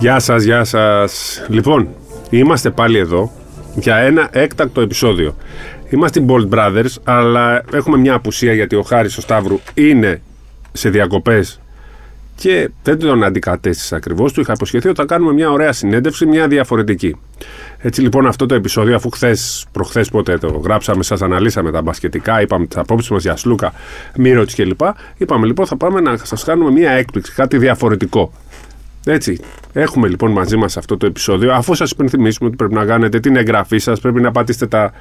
Γεια 0.00 0.18
σας, 0.18 0.42
γεια 0.42 0.64
σας. 0.64 1.42
Λοιπόν, 1.48 1.88
είμαστε 2.30 2.70
πάλι 2.70 2.98
εδώ 2.98 3.32
για 3.74 3.96
ένα 3.96 4.28
έκτακτο 4.32 4.80
επεισόδιο. 4.80 5.36
Είμαστε 5.88 6.20
οι 6.20 6.24
Bold 6.28 6.48
Brothers, 6.48 6.94
αλλά 7.04 7.62
έχουμε 7.72 7.96
μια 7.96 8.14
απουσία 8.14 8.52
γιατί 8.52 8.76
ο 8.76 8.82
Χάρης 8.82 9.16
ο 9.16 9.20
Σταύρου 9.20 9.60
είναι 9.74 10.20
σε 10.72 10.90
διακοπές 10.90 11.60
και 12.36 12.70
δεν 12.82 12.98
τον 12.98 13.24
αντικατέστησα 13.24 13.96
ακριβώς. 13.96 14.32
Του 14.32 14.40
είχα 14.40 14.52
υποσχεθεί 14.52 14.88
ότι 14.88 15.00
θα 15.00 15.06
κάνουμε 15.06 15.32
μια 15.32 15.50
ωραία 15.50 15.72
συνέντευξη, 15.72 16.26
μια 16.26 16.48
διαφορετική. 16.48 17.16
Έτσι 17.78 18.00
λοιπόν 18.00 18.26
αυτό 18.26 18.46
το 18.46 18.54
επεισόδιο, 18.54 18.94
αφού 18.94 19.10
χθες, 19.10 19.66
προχθές 19.72 20.08
πότε 20.08 20.38
το 20.38 20.48
γράψαμε, 20.48 21.02
σας 21.02 21.22
αναλύσαμε 21.22 21.70
τα 21.70 21.82
μπασκετικά, 21.82 22.40
είπαμε 22.40 22.66
τις 22.66 22.76
απόψεις 22.76 23.10
μας 23.10 23.22
για 23.22 23.36
Σλούκα, 23.36 23.72
Μύρωτ 24.16 24.50
κλπ. 24.56 24.80
Είπαμε 25.16 25.46
λοιπόν 25.46 25.66
θα 25.66 25.76
πάμε 25.76 26.00
να 26.00 26.16
σας 26.16 26.44
κάνουμε 26.44 26.70
μια 26.70 26.90
έκπληξη, 26.90 27.32
κάτι 27.32 27.58
διαφορετικό. 27.58 28.32
Έτσι. 29.12 29.40
Έχουμε 29.72 30.08
λοιπόν 30.08 30.30
μαζί 30.30 30.56
μας 30.56 30.76
αυτό 30.76 30.96
το 30.96 31.06
επεισόδιο. 31.06 31.52
Αφού 31.52 31.74
σας 31.74 31.90
υπενθυμίσουμε 31.90 32.48
ότι 32.48 32.56
πρέπει 32.56 32.74
να 32.74 32.84
κάνετε 32.84 33.20
την 33.20 33.36
εγγραφή 33.36 33.78
σας, 33.78 34.00
πρέπει 34.00 34.20
να 34.20 34.32
πατήσετε 34.32 34.66
τα 34.66 34.92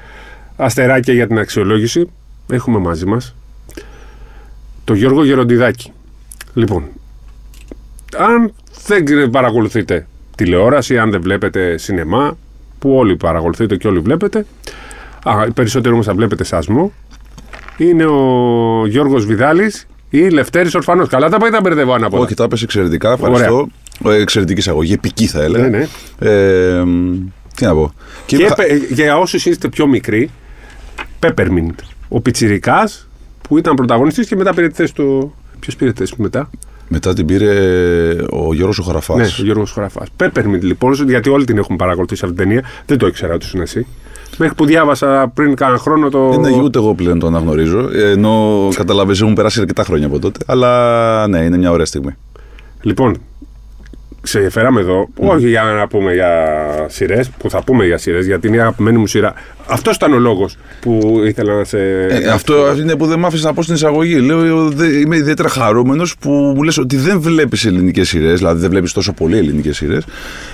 αστεράκια 0.55 1.13
για 1.13 1.27
την 1.27 1.39
αξιολόγηση. 1.39 2.09
Έχουμε 2.51 2.79
μαζί 2.79 3.05
μας 3.05 3.35
το 4.83 4.93
Γιώργο 4.93 5.23
Γεροντιδάκη. 5.23 5.91
Λοιπόν, 6.53 6.83
αν 8.17 8.53
δεν 8.87 9.29
παρακολουθείτε 9.29 10.07
τηλεόραση, 10.35 10.97
αν 10.97 11.11
δεν 11.11 11.21
βλέπετε 11.21 11.77
σινεμά, 11.77 12.37
που 12.79 12.95
όλοι 12.95 13.15
παρακολουθείτε 13.15 13.75
και 13.75 13.87
όλοι 13.87 13.99
βλέπετε, 13.99 14.45
α, 15.23 15.51
περισσότερο 15.53 15.93
όμως 15.93 16.05
θα 16.05 16.13
βλέπετε 16.13 16.43
σασμό, 16.43 16.91
είναι 17.77 18.05
ο 18.05 18.85
Γιώργος 18.87 19.25
Βιδάλης 19.25 19.87
ή 20.09 20.29
Λευτέρης 20.29 20.75
Ορφανός. 20.75 21.07
Καλά 21.07 21.29
τα 21.29 21.37
πάει 21.37 21.49
τα 21.49 21.61
μπερδεύω 21.61 21.93
ανάποδα. 21.93 22.23
Όχι, 22.23 22.33
τα 22.33 22.43
έπεσε 22.43 22.63
εξαιρετικά. 22.63 23.11
Ευχαριστώ. 23.11 23.69
Ε, 23.69 23.86
Εξαιρετική 24.05 24.59
εισαγωγή, 24.59 24.93
επική 24.93 25.25
θα 25.27 25.41
έλεγα. 25.43 25.67
Ναι, 25.69 25.77
ναι. 25.77 25.87
Ε, 26.29 26.83
τι 27.55 27.65
να 27.65 27.73
πω. 27.73 27.93
Και, 28.25 28.37
θα- 28.37 28.55
πε- 28.55 28.91
για 28.91 29.17
όσους 29.17 29.45
είστε 29.45 29.67
πιο 29.67 29.87
μικροί, 29.87 30.29
Peppermint, 31.19 31.75
ο 32.07 32.21
Πιτσιρικάς 32.21 33.07
που 33.41 33.57
ήταν 33.57 33.75
πρωταγωνιστής 33.75 34.27
και 34.27 34.35
μετά 34.35 34.53
πήρε 34.53 34.67
τη 34.67 34.73
θέση 34.75 34.93
του... 34.93 35.33
Ποιος 35.59 35.75
πήρε 35.75 35.91
τη 35.91 35.97
θέση 35.97 36.15
του 36.15 36.21
μετά; 36.21 36.49
Μετά 36.87 37.13
την 37.13 37.25
πήρε 37.25 37.51
ο 38.29 38.53
Γιώργος 38.53 38.79
ο 38.79 38.83
Χαραφάς. 38.83 39.17
Ναι, 39.17 39.23
ο 39.23 39.43
Γιώργος 39.43 39.71
Χωραφάς. 39.71 40.07
Peppermint 40.19 40.59
λοιπόν, 40.61 40.93
γιατί 41.07 41.29
όλοι 41.29 41.45
την 41.45 41.57
έχουν 41.57 41.75
παρακολουθήσει 41.75 42.25
αυτή 42.25 42.35
την 42.37 42.45
ταινία. 42.47 42.63
Δεν 42.85 42.97
το 42.97 43.07
ήξερα 43.07 43.33
ότι 43.33 43.45
ήσουν 43.45 43.61
εσύ. 43.61 43.85
Μέχρι 44.37 44.55
που 44.55 44.65
διάβασα 44.65 45.31
πριν 45.33 45.55
κάνα 45.55 45.77
χρόνο 45.77 46.09
το. 46.09 46.29
Δεν 46.29 46.53
είναι 46.53 46.61
ούτε 46.63 46.79
εγώ 46.79 46.93
πλέον 46.95 47.19
το 47.19 47.27
αναγνωρίζω. 47.27 47.89
ε, 47.93 48.11
Ενώ 48.11 48.67
καταλαβαίνεις 48.75 49.21
έχουν 49.21 49.33
περάσει 49.33 49.59
αρκετά 49.59 49.83
χρόνια 49.83 50.07
από 50.07 50.19
τότε. 50.19 50.39
Αλλά 50.45 51.27
ναι, 51.27 51.39
είναι 51.39 51.57
μια 51.57 51.71
ωραία 51.71 51.85
στιγμή. 51.85 52.15
Λοιπόν, 52.81 53.17
ξεφέραμε 54.21 54.79
εδώ, 54.79 55.07
όχι 55.15 55.47
για 55.49 55.63
να 55.63 55.87
πούμε 55.87 56.13
για 56.13 56.29
σειρές, 56.87 57.29
που 57.29 57.49
θα 57.49 57.63
πούμε 57.63 57.85
για 57.85 57.97
σειρές, 57.97 58.25
γιατί 58.25 58.47
είναι 58.47 58.55
η 58.55 58.59
αγαπημένη 58.59 58.97
μου 58.97 59.07
σειρά. 59.07 59.33
Αυτός 59.69 59.95
ήταν 59.95 60.13
ο 60.13 60.17
λόγος 60.19 60.55
που 60.81 61.21
ήθελα 61.25 61.55
να 61.55 61.63
σε. 61.63 61.77
Ε, 62.09 62.27
αυτό 62.27 62.75
είναι 62.79 62.95
που 62.95 63.05
δεν 63.05 63.19
μ' 63.19 63.25
άφησες 63.25 63.45
να 63.45 63.53
πω 63.53 63.61
στην 63.61 63.75
εισαγωγή. 63.75 64.15
Λέω, 64.19 64.69
δε- 64.69 64.87
είμαι 64.99 65.15
ιδιαίτερα 65.17 65.49
χαρούμενος 65.49 66.17
που 66.17 66.29
μου 66.29 66.63
λες 66.63 66.77
ότι 66.77 66.95
δεν 66.95 67.19
βλέπεις 67.21 67.65
ελληνικές 67.65 68.07
σειρές, 68.07 68.37
δηλαδή 68.37 68.61
δεν 68.61 68.69
βλέπεις 68.69 68.91
τόσο 68.93 69.13
πολύ 69.13 69.37
ελληνικές 69.37 69.75
σειρές. 69.75 70.03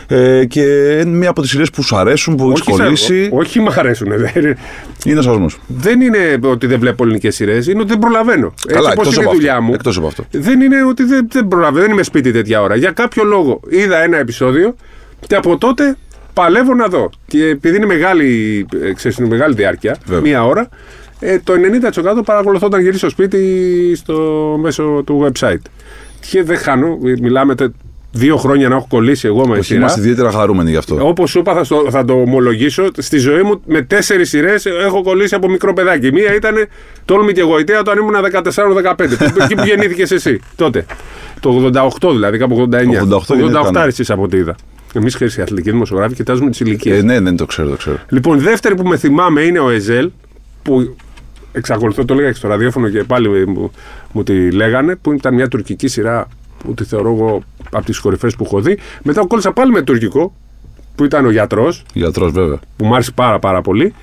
Ε, 0.07 0.45
και 0.45 0.62
είναι 1.01 1.18
μία 1.18 1.30
από 1.30 1.41
τις 1.41 1.50
σειρές 1.50 1.69
που 1.69 1.84
σου 1.84 1.95
αρέσουν, 1.97 2.35
που 2.35 2.50
έχεις 2.50 2.59
όχι, 2.62 2.69
σαν- 2.72 2.84
κολλήσει. 2.84 3.30
ό- 3.31 3.38
όχι, 3.38 3.59
μ' 3.59 3.68
αρέσουν. 3.78 4.07
Δεν, 4.18 4.57
Είναι 5.06 5.22
σασμός. 5.22 5.59
δεν 5.68 6.01
είναι 6.01 6.40
ότι 6.44 6.68
δεν 6.68 6.80
βλέπω 6.80 7.03
ελληνικές 7.03 7.35
σειρές, 7.35 7.68
είναι 7.68 7.80
ότι 7.80 7.90
δεν 7.90 8.00
προλαβαίνω. 8.00 8.53
Καλά, 8.68 8.80
Έτσι 8.80 8.91
όπως 8.91 9.07
εκτός 9.07 9.13
είναι 9.16 9.24
η 9.24 9.25
από 9.28 9.35
δουλειά 9.35 9.51
αυτό. 9.51 9.63
μου. 9.63 9.74
Εκτός 9.74 9.97
από 9.97 10.07
αυτό. 10.07 10.24
Δεν 10.31 10.62
είναι 10.62 10.75
ότι 10.90 11.03
δεν, 11.03 11.28
δεν 11.31 11.47
προλαβαίνω, 11.47 11.81
δεν 11.85 11.91
είμαι 11.94 12.03
σπίτι 12.03 12.31
τέτοια 12.31 12.62
ώρα. 12.62 12.75
Για 12.75 12.91
κάποιο 12.91 13.24
λόγο 13.24 13.53
είδα 13.69 13.97
ένα 14.03 14.18
επεισόδιο 14.18 14.75
και 15.28 15.36
από 15.36 15.58
τότε 15.58 15.96
παλεύω 16.34 16.74
να 16.74 16.88
δω. 16.88 17.09
Και 17.28 17.46
επειδή 17.46 17.75
είναι 17.75 17.86
μεγάλη, 17.86 18.66
ε, 18.84 18.94
ξέρεις, 18.94 19.18
είναι 19.18 19.28
μεγάλη 19.28 19.56
διάρκεια, 19.56 19.97
Βέβαια. 20.06 20.22
μία 20.22 20.46
ώρα, 20.46 20.69
ε, 21.19 21.40
το 21.40 21.53
90% 21.56 22.24
παρακολουθώ 22.25 22.66
όταν 22.66 22.80
γυρίσω 22.81 22.97
στο 22.97 23.09
σπίτι 23.09 23.92
στο 23.96 24.16
μέσω 24.62 25.03
του 25.06 25.31
website. 25.31 25.62
Και 26.30 26.44
δεν 26.44 26.58
χάνω, 26.58 26.97
μιλάμε 27.22 27.56
τε- 27.56 27.72
δύο 28.16 28.38
χρόνια 28.38 28.69
να 28.69 28.75
έχω 28.75 28.85
κολλήσει 28.90 29.28
εγώ 29.28 29.47
με 29.47 29.53
Όχι, 29.53 29.63
σειρά. 29.63 29.79
είμαστε 29.79 30.00
ιδιαίτερα 30.00 30.31
χαρούμενοι 30.31 30.69
γι' 30.69 30.78
αυτό. 30.78 31.07
Όπως 31.07 31.29
σου 31.29 31.40
είπα, 31.40 31.53
θα, 31.53 31.63
στο- 31.63 31.85
θα 31.90 32.06
το 32.06 32.13
ομολογήσω. 32.13 32.88
Στη 32.97 33.18
ζωή 33.18 33.41
μου 33.41 33.62
με 33.66 33.81
τέσσερις 33.81 34.29
σειρές 34.29 34.66
έχω 34.66 35.01
κολλήσει 35.03 35.35
από 35.35 35.50
μικρό 35.50 35.74
παιδάκι. 35.74 36.12
Μία 36.12 36.35
ήταν 36.35 36.56
Τόλμη 37.06 37.34
και 37.34 37.41
Γοητεία 37.41 37.79
όταν 37.79 37.97
ήμουν 37.97 38.16
14-15. 38.16 39.18
που- 39.18 39.41
εκεί 39.44 39.56
που 39.56 39.63
γεννήθηκες 39.66 40.12
εσύ 40.12 40.40
τότε. 40.56 40.85
Το 41.40 41.50
88 42.00 42.12
δηλαδή, 42.12 42.38
κάπου 42.38 42.56
89. 42.56 43.01
88 43.01 43.35
γεννήθηκα, 43.35 43.72
ναι. 43.72 43.84
εσεί 43.84 44.03
από 44.12 44.22
ό,τι 44.22 44.38
είδα. 44.38 44.56
Εμείς 44.94 45.16
χρήσιμοι 45.16 45.44
αθλητικοί 45.44 45.72
δημοσιογράφοι 45.72 46.16
κοιτάζουμε 46.16 46.50
τις 46.50 46.59
ηλικίες. 46.59 46.97
Ε, 47.00 47.01
ναι, 47.01 47.19
ναι, 47.19 47.35
το 47.35 47.45
ξέρω, 47.45 47.69
το 47.69 47.75
ξέρω. 47.75 47.97
Λοιπόν, 48.09 48.40
δεύτερη 48.40 48.75
που 48.75 48.88
με 48.88 48.97
θυμάμαι 48.97 49.41
είναι 49.41 49.59
ο 49.59 49.69
Εζέλ, 49.69 50.12
που 50.63 50.95
εξακολουθώ, 51.51 52.06
το 52.06 52.13
λέγα 52.13 52.28
και 52.30 52.35
στο 52.35 52.47
ραδιόφωνο 52.47 52.90
και 52.90 53.03
πάλι 53.03 53.47
μου, 53.47 53.72
μου 54.12 54.24
τη 54.24 54.51
λέγανε, 54.51 54.95
που 54.95 55.13
ήταν 55.13 55.34
μια 55.34 55.47
τουρκική 55.47 55.88
σειρά 55.88 56.28
που 56.63 56.74
τη 56.74 56.84
θεωρώ 56.84 57.09
εγώ 57.09 57.44
από 57.72 57.85
τις 57.85 58.00
κορυφές 58.00 58.35
που 58.35 58.44
έχω 58.44 58.62
δει. 58.62 58.78
Μετά 59.03 59.25
κόλλησα 59.28 59.51
πάλι 59.51 59.72
με 59.72 59.81
τουρκικό, 59.81 60.34
που 60.96 61.03
ήταν 61.03 61.25
ο 61.25 61.31
γιατρός, 61.31 61.84
Γιατρός, 61.94 62.31
βέβαια. 62.31 62.59
που 62.78 62.85
μου 62.85 62.94
άρεσε 62.94 63.12
πάρα 63.12 63.40
πάρα 63.40 63.62
πολύ. 63.62 63.94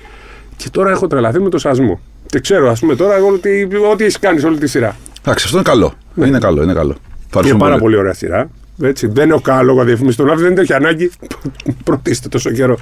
Και 0.57 0.69
τώρα 0.71 0.89
έχω 0.89 1.07
τρελαθεί 1.07 1.39
με 1.39 1.49
το 1.49 1.57
σασμό. 1.57 1.99
Και 2.25 2.39
ξέρω, 2.39 2.69
ας 2.69 2.79
πούμε, 2.79 2.95
τώρα 2.95 3.15
εγώ 3.15 3.27
ότι, 3.27 3.67
ό,τι 3.91 4.03
έχεις 4.03 4.19
κάνει 4.19 4.39
σε 4.39 4.45
όλη 4.47 4.57
τη 4.57 4.67
σειρά. 4.67 4.95
Εντάξει, 5.21 5.45
αυτό 5.45 5.57
είναι 5.57 5.67
καλό. 5.69 5.93
Είναι 6.15 6.39
καλό, 6.39 6.63
είναι 6.63 6.73
καλό. 6.73 6.91
Είναι 6.91 6.99
Ευχαριστούμε 7.27 7.63
πάρα 7.63 7.77
πολύ 7.77 7.95
ωραία 7.95 8.13
σειρά. 8.13 8.49
Έτσι. 8.83 9.07
Δεν 9.07 9.29
έχω 9.29 9.41
κανένα 9.41 9.65
λόγο 9.65 9.79
να 9.79 9.85
διαφημίσω 9.85 10.17
τον 10.17 10.29
άλλο, 10.29 10.39
δεν 10.39 10.57
έχει 10.57 10.73
ανάγκη. 10.73 11.11
Πρωτίστε 11.83 12.29
τόσο 12.29 12.51
καιρό. 12.51 12.77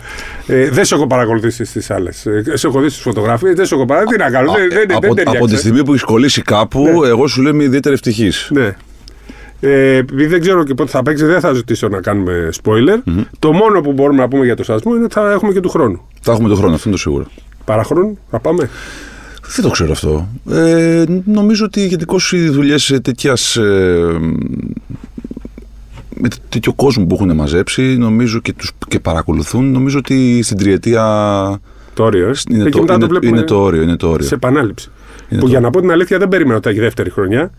Ε, 0.47 0.69
δεν 0.69 0.85
σε 0.85 0.95
έχω 0.95 1.07
παρακολουθήσει 1.07 1.65
στις 1.65 1.91
άλλες. 1.91 2.25
Ε, 2.25 2.43
σε 2.53 2.67
έχω 2.67 2.79
δει 2.79 2.89
στις 2.89 3.01
φωτογραφίες, 3.01 3.55
δεν 3.55 3.65
σε 3.65 3.75
έχω 3.75 3.85
παρακολουθήσει. 3.85 4.27
Τι 4.27 4.33
να 4.33 4.39
κάνω, 4.39 4.53
δεν, 4.53 4.69
δεν, 4.69 4.91
από, 4.91 4.99
δεν 4.99 5.15
ταιριάξε. 5.15 5.37
από 5.37 5.47
τη 5.47 5.55
στιγμή 5.55 5.83
που 5.83 5.91
έχεις 5.91 6.03
κολλήσει 6.03 6.41
κάπου, 6.41 7.03
εγώ 7.05 7.27
σου 7.27 7.41
λέω 7.41 7.53
είμαι 7.53 7.63
ιδιαίτερα 7.63 7.93
ευτυχής. 7.93 8.49
Ναι. 8.53 8.75
Ε, 9.61 9.95
επειδή 9.95 10.25
δεν 10.25 10.39
ξέρω 10.41 10.63
και 10.63 10.73
πότε 10.73 10.89
θα 10.89 11.03
παίξει, 11.03 11.25
δεν 11.25 11.39
θα 11.39 11.53
ζητήσω 11.53 11.87
να 11.87 12.01
κάνουμε 12.01 12.49
spoiler. 12.63 12.97
Το 13.39 13.51
μόνο 13.51 13.81
που 13.81 13.93
μπορούμε 13.93 14.21
να 14.21 14.27
πούμε 14.27 14.45
για 14.45 14.55
το 14.55 14.63
σασμό 14.63 14.95
είναι 14.95 15.03
ότι 15.03 15.13
θα 15.13 15.31
έχουμε 15.31 15.51
και 15.53 15.59
του 15.59 15.69
χρόνου. 15.69 16.01
Θα 16.21 16.31
έχουμε 16.31 16.47
τον 16.47 16.57
χρόνο, 16.57 16.73
αυτό 16.75 16.89
είναι 16.89 16.97
το 16.97 17.01
σίγουρο. 17.03 17.25
Παραχρόνου, 17.65 18.17
θα 18.29 18.39
πάμε. 18.39 18.69
Δεν 19.55 19.65
το 19.65 19.69
ξέρω 19.71 19.91
αυτό. 19.91 20.27
Ε, 20.51 21.03
νομίζω 21.25 21.65
ότι 21.65 21.85
γενικώς 21.87 22.31
οι 22.33 22.49
δουλειές 22.49 22.99
τέτοιας. 23.03 23.55
Ε, 23.55 24.19
με 26.21 26.27
τέτοιο 26.49 26.73
κόσμο 26.73 27.05
που 27.05 27.15
έχουν 27.15 27.35
μαζέψει 27.35 27.81
νομίζω 27.81 28.39
και, 28.39 28.53
τους, 28.53 28.71
και 28.87 28.99
παρακολουθούν 28.99 29.71
νομίζω 29.71 29.97
ότι 29.97 30.41
στην 30.43 30.57
τριετία 30.57 31.01
Το 31.93 32.03
όριο, 32.03 32.27
ε. 32.27 32.31
είναι, 32.51 32.63
Και 32.63 32.69
το, 32.69 32.79
μετά 32.81 32.93
είναι, 32.93 33.05
βλέπουμε 33.05 33.37
είναι 33.37 33.45
το 33.45 33.61
όριο, 33.61 33.81
είναι 33.81 33.95
το 33.95 34.09
όριο. 34.09 34.27
σε 34.27 34.33
επανάληψη. 34.35 34.89
Είναι 35.29 35.39
που 35.39 35.45
το- 35.45 35.51
για 35.51 35.59
να 35.59 35.69
πω 35.69 35.79
την 35.79 35.91
αλήθεια 35.91 36.17
δεν 36.17 36.27
περίμενα 36.27 36.55
ότι 36.55 36.63
θα 36.63 36.69
έχει 36.69 36.79
δεύτερη 36.79 37.09
χρονιά. 37.09 37.51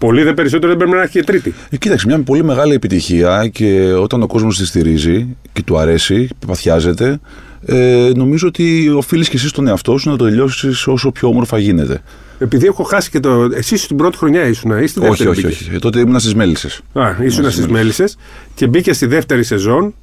Πολύ 0.00 0.22
δε 0.22 0.32
περισσότερο 0.34 0.68
δεν 0.68 0.76
πρέπει 0.76 0.96
να 0.96 1.02
έχει 1.02 1.12
και 1.12 1.22
τρίτη. 1.22 1.54
Ε, 1.70 1.76
κοίταξε, 1.76 2.06
μια 2.06 2.22
πολύ 2.22 2.44
μεγάλη 2.44 2.74
επιτυχία 2.74 3.48
και 3.52 3.92
όταν 3.92 4.22
ο 4.22 4.26
κόσμος 4.26 4.56
τη 4.56 4.66
στηρίζει 4.66 5.36
και 5.52 5.62
του 5.62 5.78
αρέσει, 5.78 6.28
παθιάζεται, 6.46 7.20
ε, 7.66 8.10
νομίζω 8.14 8.48
ότι 8.48 8.88
οφείλεις 8.88 9.28
και 9.28 9.36
εσύ 9.36 9.48
στον 9.48 9.66
εαυτό 9.66 9.98
σου 9.98 10.10
να 10.10 10.16
το 10.16 10.24
τελειώσεις 10.24 10.86
όσο 10.86 11.10
πιο 11.10 11.28
όμορφα 11.28 11.58
γίνεται. 11.58 12.02
Επειδή 12.38 12.66
έχω 12.66 12.82
χάσει 12.82 13.10
και 13.10 13.20
το. 13.20 13.48
Εσύ 13.54 13.76
στην 13.76 13.96
πρώτη 13.96 14.16
χρονιά 14.16 14.46
ήσουν, 14.46 14.82
ή 14.82 14.86
στη 14.86 14.98
όχι, 14.98 15.08
δεύτερη. 15.08 15.30
όχι, 15.30 15.40
μπήκες; 15.40 15.60
όχι. 15.60 15.74
Ε, 15.74 15.78
τότε 15.78 16.00
ήμουν 16.00 16.18
στις 16.18 16.34
μέλισσες. 16.34 16.80
Α, 16.92 17.10
ήσουν 17.22 17.50
στις 17.50 17.66
μέλισσες 17.66 18.16
και 18.54 18.66
μπήκες 18.66 18.96
στη 18.96 19.06
δεύτερη 19.06 19.44
σεζόν 19.44 19.94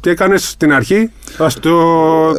και 0.00 0.10
έκανες 0.10 0.48
στην 0.48 0.72
αρχή; 0.72 1.10
Ας, 1.38 1.54
το, 1.54 1.70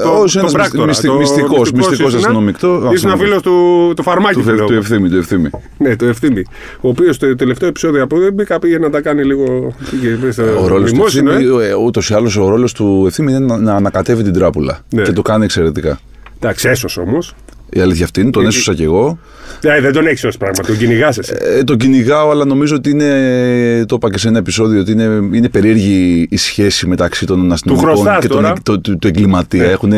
το, 0.03 0.09
ως 0.09 0.33
το 0.33 0.39
ένας 0.39 0.51
πράκτορα, 0.51 0.85
μυστι- 0.85 1.05
το 1.07 1.13
μυστικός, 1.17 1.71
μυστικός 1.71 1.93
ήσουνα. 2.13 2.17
αστυνομικό- 2.17 2.67
Ήσουν 2.77 2.87
αστυνομικό. 2.87 3.23
φίλος 3.25 3.41
του 3.41 3.93
το 3.95 4.03
φαρμάκι 4.03 4.33
Του, 4.35 4.43
που 4.43 4.49
λέω. 4.49 4.65
του 4.65 4.73
ευθύμη, 4.73 5.09
του 5.09 5.17
ευθύμη. 5.17 5.49
Ναι, 5.77 5.95
το 5.95 6.05
ευθύμη. 6.05 6.41
Ο 6.81 6.87
οποίος 6.89 7.15
στο 7.15 7.35
τελευταίο 7.35 7.69
επεισόδιο 7.69 8.03
από 8.03 8.15
εδώ 8.15 8.31
μπήκα 8.31 8.59
πήγε 8.59 8.77
να 8.79 8.89
τα 8.89 9.01
κάνει 9.01 9.23
λίγο. 9.23 9.73
πήγε 9.91 10.31
στο 10.31 10.43
Ο 10.43 10.67
ρόλος 10.67 10.89
του 10.89 10.95
δημόσιο, 10.95 11.29
ευθύμη, 11.31 11.63
ε. 11.63 11.67
ε, 11.67 11.73
ούτως 11.73 12.09
ή 12.09 12.13
άλλως, 12.13 12.37
ο 12.37 12.49
ρόλος 12.49 12.73
του 12.73 13.03
ευθύμη 13.07 13.31
είναι 13.31 13.45
να, 13.45 13.57
να 13.57 13.73
ανακατεύει 13.73 14.23
την 14.23 14.33
τράπουλα. 14.33 14.79
Ναι. 14.89 15.01
Και 15.01 15.11
το 15.11 15.21
κάνει 15.21 15.43
εξαιρετικά. 15.43 15.99
Εντάξει, 16.39 16.67
έσωσε 16.69 16.99
όμως. 16.99 17.35
Η 17.69 17.79
αλήθεια 17.79 18.05
αυτή 18.05 18.21
είναι, 18.21 18.29
τον 18.29 18.45
έσωσα 18.45 18.73
κι 18.73 18.83
εγώ. 18.83 19.19
Ε, 19.61 19.81
δεν 19.81 19.91
τον 19.93 20.07
έχεις 20.07 20.23
ως 20.23 20.37
πράγμα, 20.37 20.63
τον 20.63 20.77
κυνηγάς 20.77 21.17
εσύ. 21.17 21.33
Ε, 21.39 21.63
τον 21.63 21.77
κυνηγάω, 21.77 22.29
αλλά 22.29 22.45
νομίζω 22.45 22.75
ότι 22.75 22.89
είναι. 22.89 23.85
Το 23.87 23.95
είπα 23.95 24.09
και 24.11 24.17
σε 24.17 24.27
ένα 24.27 24.37
επεισόδιο, 24.37 24.79
ότι 24.79 24.91
είναι, 24.91 25.03
είναι 25.31 25.49
περίεργη 25.49 26.27
η 26.29 26.37
σχέση 26.37 26.87
μεταξύ 26.87 27.25
των 27.25 27.51
αστυνομικών 27.51 27.89
χρωστάς 27.89 28.19
και 28.21 28.27
τον, 28.27 28.41
τώρα. 28.41 28.53
το, 28.63 28.79
του, 28.79 28.97
του 28.97 29.07
εγκληματία. 29.07 29.63
Ναι. 29.63 29.71
Έχουνε, 29.71 29.97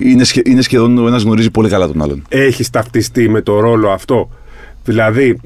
είναι, 0.00 0.24
σχε- 0.24 0.48
είναι 0.48 0.62
σχεδόν 0.62 0.98
ο 0.98 1.06
ένας 1.06 1.22
γνωρίζει 1.22 1.50
πολύ 1.50 1.68
καλά 1.68 1.86
τον 1.86 2.02
άλλον. 2.02 2.22
έχεις 2.28 2.70
ταυτιστεί 2.70 3.28
με 3.28 3.40
το 3.42 3.60
ρόλο 3.60 3.90
αυτό. 3.90 4.30
Δηλαδή, 4.84 5.40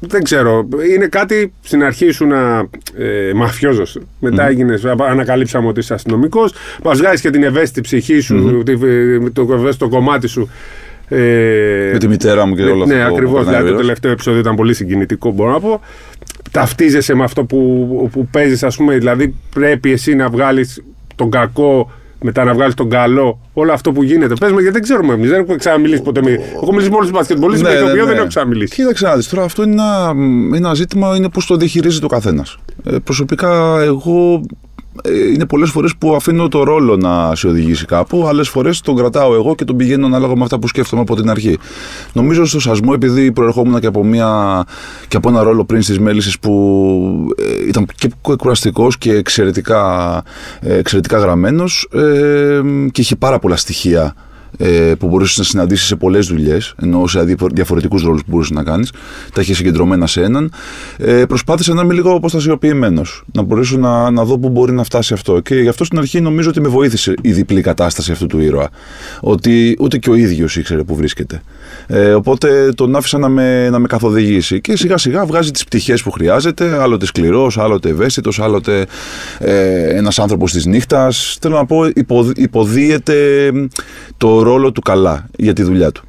δεν 0.00 0.22
ξέρω, 0.22 0.68
είναι 0.94 1.06
κάτι 1.06 1.52
στην 1.62 1.84
αρχή 1.84 2.06
ήσουν 2.06 2.32
ε, 2.32 2.66
μαφιόζος. 3.34 3.98
Μετά 4.20 4.48
έγινες, 4.48 4.84
ανακαλύψαμε 4.84 5.68
ότι 5.68 5.80
είσαι 5.80 5.94
αστυνομικός. 5.94 6.52
Μας 6.84 6.98
βγάζεις 6.98 7.20
και 7.20 7.30
την 7.30 7.42
ευαίσθητη 7.42 7.80
ψυχή 7.80 8.20
σου, 8.20 8.62
τη- 8.64 9.30
το 9.32 9.48
ευαίσθητο 9.52 9.88
κομμάτι 9.88 10.26
σου. 10.26 10.50
Ε, 11.08 11.90
Με 11.92 11.98
τη 11.98 12.08
μητέρα 12.08 12.46
μου 12.46 12.54
και 12.54 12.62
ναι, 12.62 12.70
όλο 12.70 12.86
ναι, 12.86 12.94
αυτό. 12.94 13.08
που 13.08 13.14
ακριβώς. 13.14 13.44
περνάει 13.44 13.52
Δηλαδή, 13.54 13.62
ο 13.62 13.64
το 13.64 13.68
ήρωας. 13.70 13.80
τελευταίο 13.86 14.10
επεισόδιο 14.10 14.40
ήταν 14.40 14.54
πολύ 14.56 14.74
συγκινητικό, 14.74 15.30
μπορώ 15.32 15.50
να 15.50 15.60
πω. 15.60 15.80
ταυτίζεσαι 16.50 17.14
με 17.14 17.24
αυτό 17.24 17.44
που, 17.44 18.08
που 18.12 18.28
παίζεις, 18.30 18.62
ας 18.62 18.76
πούμε. 18.76 18.98
Δηλαδή, 18.98 19.34
πρέπει 19.54 19.92
εσύ 19.92 20.14
να 20.14 20.28
βγάλεις 20.28 20.82
τον 21.14 21.30
κακό 21.30 21.90
μετά 22.22 22.44
να 22.44 22.54
βγάλεις 22.54 22.74
τον 22.74 22.88
καλό, 22.88 23.40
όλο 23.52 23.72
αυτό 23.72 23.92
που 23.92 24.02
γίνεται. 24.02 24.34
Πες 24.34 24.52
με, 24.52 24.60
γιατί 24.60 24.72
δεν 24.72 24.82
ξέρουμε 24.82 25.14
εμείς. 25.14 25.30
Δεν 25.30 25.40
έχουμε 25.40 25.56
ξαναμιλήσει 25.56 26.02
ποτέ. 26.02 26.22
Με... 26.22 26.30
Έχω 26.30 26.72
μιλήσει 26.72 26.90
μόνο 26.90 27.04
στου 27.04 27.12
μπασκετμπολίστε, 27.12 27.68
Ναι, 27.68 27.74
με 27.74 27.80
το 27.80 27.84
ναι, 27.84 27.90
οποίο 27.90 28.02
ναι. 28.04 28.08
δεν 28.08 28.18
έχω 28.18 28.26
ξαναμιλήσει. 28.26 28.74
Κοίταξε 28.74 29.06
να 29.06 29.16
δεις, 29.16 29.28
τώρα 29.28 29.44
αυτό 29.44 29.62
είναι 29.62 29.72
ένα, 29.72 30.14
ένα 30.54 30.74
ζήτημα 30.74 31.16
είναι 31.16 31.28
πώς 31.28 31.46
το 31.46 31.56
διαχειρίζεται 31.56 32.04
ο 32.04 32.08
καθένας. 32.08 32.58
Ε, 32.84 32.96
προσωπικά 33.04 33.80
εγώ 33.80 34.34
ε, 34.34 34.40
είναι 35.34 35.46
πολλές 35.46 35.70
φορές 35.70 35.96
που 35.96 36.14
αφήνω 36.14 36.48
το 36.48 36.62
ρόλο 36.62 36.96
να 36.96 37.34
σε 37.34 37.46
οδηγήσει 37.46 37.84
κάπου, 37.84 38.26
άλλες 38.28 38.48
φορές 38.48 38.80
τον 38.80 38.96
κρατάω 38.96 39.34
εγώ 39.34 39.54
και 39.54 39.64
τον 39.64 39.76
πηγαίνω 39.76 40.06
ανάλογα 40.06 40.36
με 40.36 40.42
αυτά 40.42 40.58
που 40.58 40.68
σκέφτομαι 40.68 41.02
από 41.02 41.16
την 41.16 41.30
αρχή. 41.30 41.58
Νομίζω 42.12 42.44
στο 42.44 42.60
σασμό, 42.60 42.92
επειδή 42.94 43.32
προερχόμουν 43.32 43.80
και 43.80 43.86
από, 43.86 44.04
μια, 44.04 44.64
και 45.08 45.16
από 45.16 45.28
ένα 45.28 45.42
ρόλο 45.42 45.64
πριν 45.64 45.82
στις 45.82 45.98
μέλισσες 45.98 46.38
που 46.38 47.34
ε, 47.36 47.68
ήταν 47.68 47.86
και 47.94 48.10
κουραστικός 48.20 48.98
και 48.98 49.12
εξαιρετικά, 49.12 50.22
ε, 50.60 50.76
εξαιρετικά 50.76 51.18
γραμμένος 51.18 51.88
ε, 51.92 52.60
και 52.92 53.00
είχε 53.00 53.16
πάρα 53.16 53.38
πολλά 53.38 53.56
στοιχεία 53.56 54.14
ε, 54.58 54.92
που 54.98 55.08
μπορούσες 55.08 55.38
να 55.38 55.44
συναντήσεις 55.44 55.86
σε 55.86 55.96
πολλές 55.96 56.26
δουλειές, 56.26 56.74
ενώ 56.82 57.06
σε 57.06 57.22
διαφορετικούς 57.52 58.02
ρόλους 58.02 58.20
που 58.20 58.26
μπορούσες 58.30 58.56
να 58.56 58.62
κάνεις, 58.62 58.92
τα 59.32 59.40
είχε 59.40 59.54
συγκεντρωμένα 59.54 60.06
σε 60.06 60.22
έναν. 60.22 60.52
Ε, 60.98 61.24
προσπάθησα 61.24 61.74
να 61.74 61.82
είμαι 61.82 61.94
λίγο 61.94 62.14
αποστασιοποιημένος, 62.14 63.24
να 63.32 63.42
μπορέσω 63.42 63.78
να, 63.78 64.10
να 64.10 64.24
δω 64.24 64.38
πού 64.38 64.48
μπορεί 64.48 64.72
να 64.72 64.84
φτάσει 64.84 65.12
αυτό. 65.12 65.40
Και 65.40 65.54
γι' 65.54 65.68
αυτό 65.68 65.84
στην 65.84 65.98
αρχή 65.98 66.20
νομίζω 66.20 66.48
ότι 66.48 66.60
με 66.60 66.68
βοήθησε 66.68 67.14
η 67.22 67.32
διπλή 67.32 67.60
κατάσταση 67.60 68.12
αυτού 68.12 68.26
του 68.26 68.40
ήρωα. 68.40 68.68
Ότι 69.20 69.76
ούτε 69.80 69.98
και 69.98 70.10
ο 70.10 70.14
ίδιος 70.14 70.56
ήξερε 70.56 70.82
που 70.82 70.94
βρίσκεται. 70.94 71.42
Ε, 71.86 72.12
οπότε 72.12 72.72
τον 72.74 72.96
άφησα 72.96 73.18
να 73.18 73.28
με, 73.28 73.70
να 73.70 73.78
με 73.78 73.86
καθοδηγήσει. 73.86 74.60
Και 74.60 74.76
σιγά 74.76 74.98
σιγά 74.98 75.26
βγάζει 75.26 75.50
τις 75.50 75.64
πτυχές 75.64 76.02
που 76.02 76.10
χρειάζεται, 76.10 76.82
άλλοτε 76.82 77.06
σκληρός, 77.06 77.58
άλλοτε 77.58 77.88
ευαίσθητος, 77.88 78.40
άλλοτε 78.40 78.86
ε, 79.38 79.96
ένας 79.96 80.18
άνθρωπος 80.18 80.52
της 80.52 80.66
νύχτας. 80.66 81.36
Θέλω 81.40 81.56
να 81.56 81.66
πω, 81.66 81.84
υπο, 81.94 82.30
υποδίεται 82.34 83.50
το 84.16 84.39
ρόλο 84.42 84.72
του 84.72 84.80
καλά 84.80 85.28
για 85.36 85.52
τη 85.52 85.62
δουλειά 85.62 85.92
του. 85.92 86.04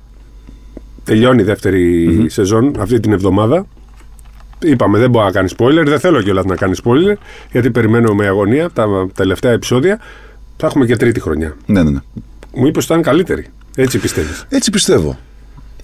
Τελειώνει 1.03 1.41
η 1.41 1.45
δευτερη 1.45 2.25
σεζόν 2.29 2.75
αυτή 2.79 2.99
την 2.99 3.11
εβδομάδα. 3.13 3.65
Είπαμε, 4.59 4.99
δεν 4.99 5.09
μπορώ 5.09 5.25
να 5.25 5.31
κάνει 5.31 5.49
spoiler. 5.57 5.83
Δεν 5.85 5.99
θέλω 5.99 6.21
κιόλας 6.21 6.45
να 6.45 6.55
κάνει 6.55 6.75
spoiler, 6.83 7.15
γιατί 7.51 7.71
περιμένω 7.71 8.13
με 8.13 8.27
αγωνία 8.27 8.69
τα 8.69 9.07
τελευταία 9.15 9.51
επεισόδια. 9.51 9.99
Θα 10.57 10.67
έχουμε 10.67 10.85
και 10.85 10.95
τρίτη 10.95 11.19
χρονιά. 11.19 11.55
Ναι, 11.65 11.83
ναι, 11.83 11.89
ναι. 11.89 11.99
Μου 12.53 12.67
είπες 12.67 12.83
ότι 12.83 12.85
θα 12.85 12.93
είναι 12.93 13.03
καλύτερη. 13.03 13.47
Έτσι 13.75 13.99
πιστεύεις. 13.99 14.45
Έτσι 14.49 14.69
πιστεύω. 14.69 15.17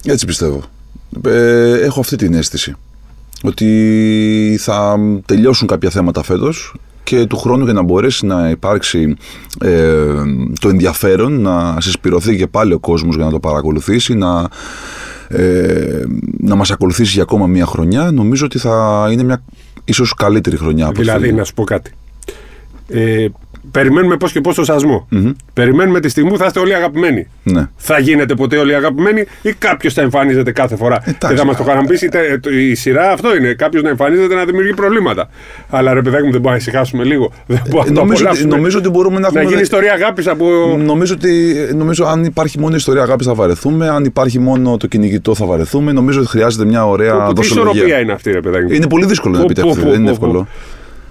Έτσι 0.04 0.26
πιστεύω. 0.26 0.62
Ε, 1.24 1.80
έχω 1.80 2.00
αυτή 2.00 2.16
την 2.16 2.34
αίσθηση. 2.34 2.74
Ότι 3.42 4.58
θα 4.60 4.98
τελειώσουν 5.26 5.68
κάποια 5.68 5.90
θέματα 5.90 6.22
φέτος 6.22 6.74
και 7.08 7.26
του 7.26 7.36
χρόνου 7.36 7.64
για 7.64 7.72
να 7.72 7.82
μπορέσει 7.82 8.26
να 8.26 8.50
υπάρξει 8.50 9.16
ε, 9.60 10.04
το 10.60 10.68
ενδιαφέρον, 10.68 11.40
να 11.40 11.80
συσπηρωθεί 11.80 12.36
και 12.36 12.46
πάλι 12.46 12.72
ο 12.72 12.78
κόσμος 12.78 13.14
για 13.16 13.24
να 13.24 13.30
το 13.30 13.40
παρακολουθήσει, 13.40 14.14
να, 14.14 14.48
ε, 15.28 16.02
να 16.38 16.54
μας 16.54 16.70
ακολουθήσει 16.70 17.12
για 17.12 17.22
ακόμα 17.22 17.46
μία 17.46 17.66
χρονιά, 17.66 18.10
νομίζω 18.10 18.44
ότι 18.44 18.58
θα 18.58 19.08
είναι 19.12 19.22
μια 19.22 19.42
ίσως 19.84 20.14
καλύτερη 20.14 20.56
χρονιά. 20.56 20.86
από 20.86 21.00
Δηλαδή, 21.00 21.24
αυτή. 21.24 21.36
να 21.36 21.44
σου 21.44 21.54
πω 21.54 21.64
κάτι. 21.64 21.92
Ε, 22.88 23.26
περιμένουμε 23.70 24.16
πώς 24.16 24.32
και 24.32 24.40
πώ 24.40 24.54
το 24.54 24.64
σασμο 24.64 25.08
Περιμένουμε 25.52 26.00
τη 26.00 26.08
στιγμή 26.08 26.30
που 26.30 26.36
θα 26.36 26.46
είστε 26.46 26.60
όλοι 26.60 26.74
αγαπημένοι. 26.74 27.26
Ναι. 27.42 27.66
Θα 27.76 27.98
γίνετε 27.98 28.34
ποτέ 28.34 28.56
όλοι 28.56 28.74
αγαπημένοι 28.74 29.24
ή 29.42 29.52
κάποιος 29.52 29.94
θα 29.94 30.02
εμφανίζεται 30.02 30.52
κάθε 30.52 30.76
φορά; 30.76 30.96
Εντάξει. 31.02 31.26
και 31.28 31.34
θα 31.34 31.44
μας 31.44 31.56
το 31.56 31.62
χαραμπήσει. 31.62 32.04
είτε- 32.06 32.38
το- 32.42 32.50
Η 32.50 32.74
σειρά 32.74 33.10
αυτό 33.10 33.36
είναι. 33.36 33.52
Κάποιος 33.54 33.82
να 33.82 33.88
εμφανίζεται 33.88 34.34
να 34.34 34.44
δημιουργεί 34.44 34.74
προβλήματα. 34.74 35.28
Αλλά 35.70 35.94
ρε 35.94 36.02
παιδάκι 36.02 36.24
μου, 36.24 36.30
δεν 36.32 36.40
μπορούμε 36.40 36.50
να 36.50 36.56
ησυχάσουμε 36.56 37.04
λίγο. 37.04 37.32
Δεν 37.46 37.62
μπορούμε 37.68 37.88
Ε, 37.88 37.88
να 37.90 37.94
το 37.94 38.00
νομίζω, 38.00 38.12
ότι, 38.14 38.22
απολαύσουμε. 38.22 38.54
νομίζω 38.56 38.78
ότι 38.78 38.88
μπορούμε 38.88 39.14
να 39.14 39.20
Να 39.20 39.26
έχουμε... 39.26 39.42
γίνει 39.44 39.60
ιστορία 39.60 39.92
αγάπης 39.92 40.26
από. 40.26 40.46
Νομίζω 40.84 41.14
ότι 41.14 41.54
νομίζω 41.74 42.04
αν 42.04 42.24
υπάρχει 42.24 42.58
μόνο 42.58 42.76
ιστορία 42.76 43.02
αγάπης 43.02 43.26
θα 43.26 43.34
βαρεθούμε. 43.34 43.88
Αν 43.88 44.04
υπάρχει 44.04 44.38
μόνο 44.38 44.76
το 44.76 44.86
κυνηγητό 44.86 45.34
θα 45.34 45.46
βαρεθούμε. 45.46 45.92
Νομίζω 45.92 46.20
ότι 46.20 46.28
χρειάζεται 46.28 46.64
μια 46.64 46.86
ωραία 46.86 47.24
Που- 47.24 47.32
Τι 47.32 47.40
ισορροπία 47.40 47.72
δοσολογία. 47.72 47.98
είναι 48.00 48.12
αυτή, 48.12 48.32
ρε 48.32 48.40
παιδάκι 48.40 48.64
μου; 48.64 48.72
Είναι 48.72 48.86
πολύ 48.88 49.06
δύσκολο 49.06 49.32
να 49.34 49.38
Πω, 49.40 49.44
επιτευχθεί. 49.44 49.74
πω, 49.78 49.82
πω, 49.84 49.90
Δεν 49.90 50.00
είναι 50.00 50.10
πω, 50.10 50.16
πω. 50.20 50.26
εύκολο. 50.26 50.46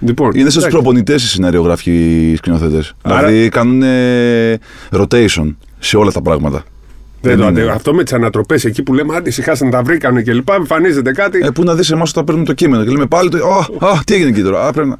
Λοιπόν, 0.00 0.30
Είναι 0.34 0.50
στου 0.50 0.58
εντάξει. 0.58 0.76
προπονητές 0.76 1.22
οι 1.24 1.28
σεναριογράφοι 1.28 1.90
οι 1.90 2.36
σκηνοθέτες. 2.36 2.94
Άρα- 3.02 3.26
Δηλαδή 3.28 3.48
κάνουν 3.48 3.82
rotation 4.92 5.54
σε 5.78 5.96
όλα 5.96 6.10
τα 6.10 6.22
πράγματα. 6.22 6.62
Δεν 7.20 7.32
το 7.32 7.38
δεν 7.38 7.48
αντε- 7.48 7.62
είναι. 7.64 7.72
Αυτό 7.72 7.94
με 7.94 8.02
τις 8.02 8.12
ανατροπές 8.12 8.64
εκεί 8.64 8.82
που 8.82 8.94
λέμε 8.94 9.16
άντε 9.16 9.28
ησυχάσαν 9.28 9.70
τα 9.70 9.82
βρήκανε 9.82 10.22
και 10.22 10.32
λοιπά, 10.32 10.54
εμφανίζεται 10.54 11.12
κάτι. 11.12 11.40
Ε, 11.42 11.50
πού 11.50 11.62
να 11.64 11.74
δεις 11.74 11.90
εμάς 11.90 12.10
όταν 12.10 12.24
παίρνουμε 12.24 12.46
το 12.46 12.52
κείμενο 12.52 12.84
και 12.84 12.90
λέμε 12.90 13.06
πάλι. 13.06 13.28
Το, 13.30 13.38
«Α, 13.46 13.86
α, 13.88 13.98
τι 14.06 14.14
έγινε 14.14 14.28
εκεί 14.28 14.42
τώρα. 14.42 14.66
Α, 14.66 14.72
πρέπει 14.72 14.88
να... 14.88 14.98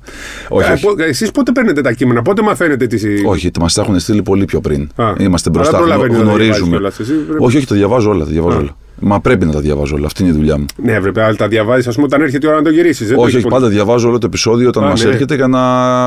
όχι, 0.48 0.68
Ε, 0.70 0.72
όχι. 0.72 0.82
πο- 0.86 0.94
εσείς 1.02 1.30
πότε 1.30 1.52
παίρνετε 1.52 1.80
τα 1.80 1.92
κείμενα, 1.92 2.22
πότε 2.22 2.42
μαθαίνετε 2.42 2.86
τις... 2.86 3.04
όχι, 3.26 3.50
μας 3.60 3.74
τα 3.74 3.82
έχουν 3.82 3.98
στείλει 3.98 4.22
πολύ 4.22 4.44
πιο 4.44 4.60
πριν. 4.60 4.88
Α. 4.96 5.12
Είμαστε 5.18 5.50
Αλλά 5.50 5.58
μπροστά, 5.58 5.76
προλαβαίνεις 5.78 6.12
να 6.18 6.18
τα 6.18 6.24
διαβάζεις 6.24 6.46
γνωρίζουμε. 6.46 6.70
κιόλας 6.76 6.98
εσύ, 6.98 7.12
πρέπει- 7.12 7.42
όχι, 7.42 7.56
όχι, 7.56 7.66
τα 7.66 7.74
διαβάζω 7.74 8.10
όλα. 8.10 8.24
Τα 8.24 8.30
διαβάζω 8.30 8.58
όλα. 8.58 8.76
Μα 9.00 9.20
πρέπει 9.20 9.46
να 9.46 9.52
τα 9.52 9.60
διαβάζω 9.60 9.94
όλα. 9.96 10.06
Αυτή 10.06 10.22
είναι 10.22 10.30
η 10.32 10.34
δουλειά 10.34 10.58
μου. 10.58 10.64
Ναι, 10.82 11.00
βρε, 11.00 11.24
αλλά 11.24 11.36
τα 11.36 11.48
διαβάζεις, 11.48 11.86
ας 11.86 11.94
πούμε, 11.94 12.06
όταν 12.06 12.20
έρχεται 12.22 12.46
η 12.46 12.48
ώρα 12.48 12.58
να 12.58 12.64
το 12.64 12.70
γυρίσεις. 12.70 13.12
όχι, 13.16 13.36
όχι, 13.36 13.46
πάντα 13.46 13.68
διαβάζω 13.68 14.08
όλο 14.08 14.18
το 14.18 14.26
επεισόδιο 14.26 14.68
όταν 14.68 14.84
Α, 14.84 14.88
μας 14.88 15.04
ναι. 15.04 15.10
έρχεται 15.10 15.34
για 15.34 15.46
να 15.46 15.62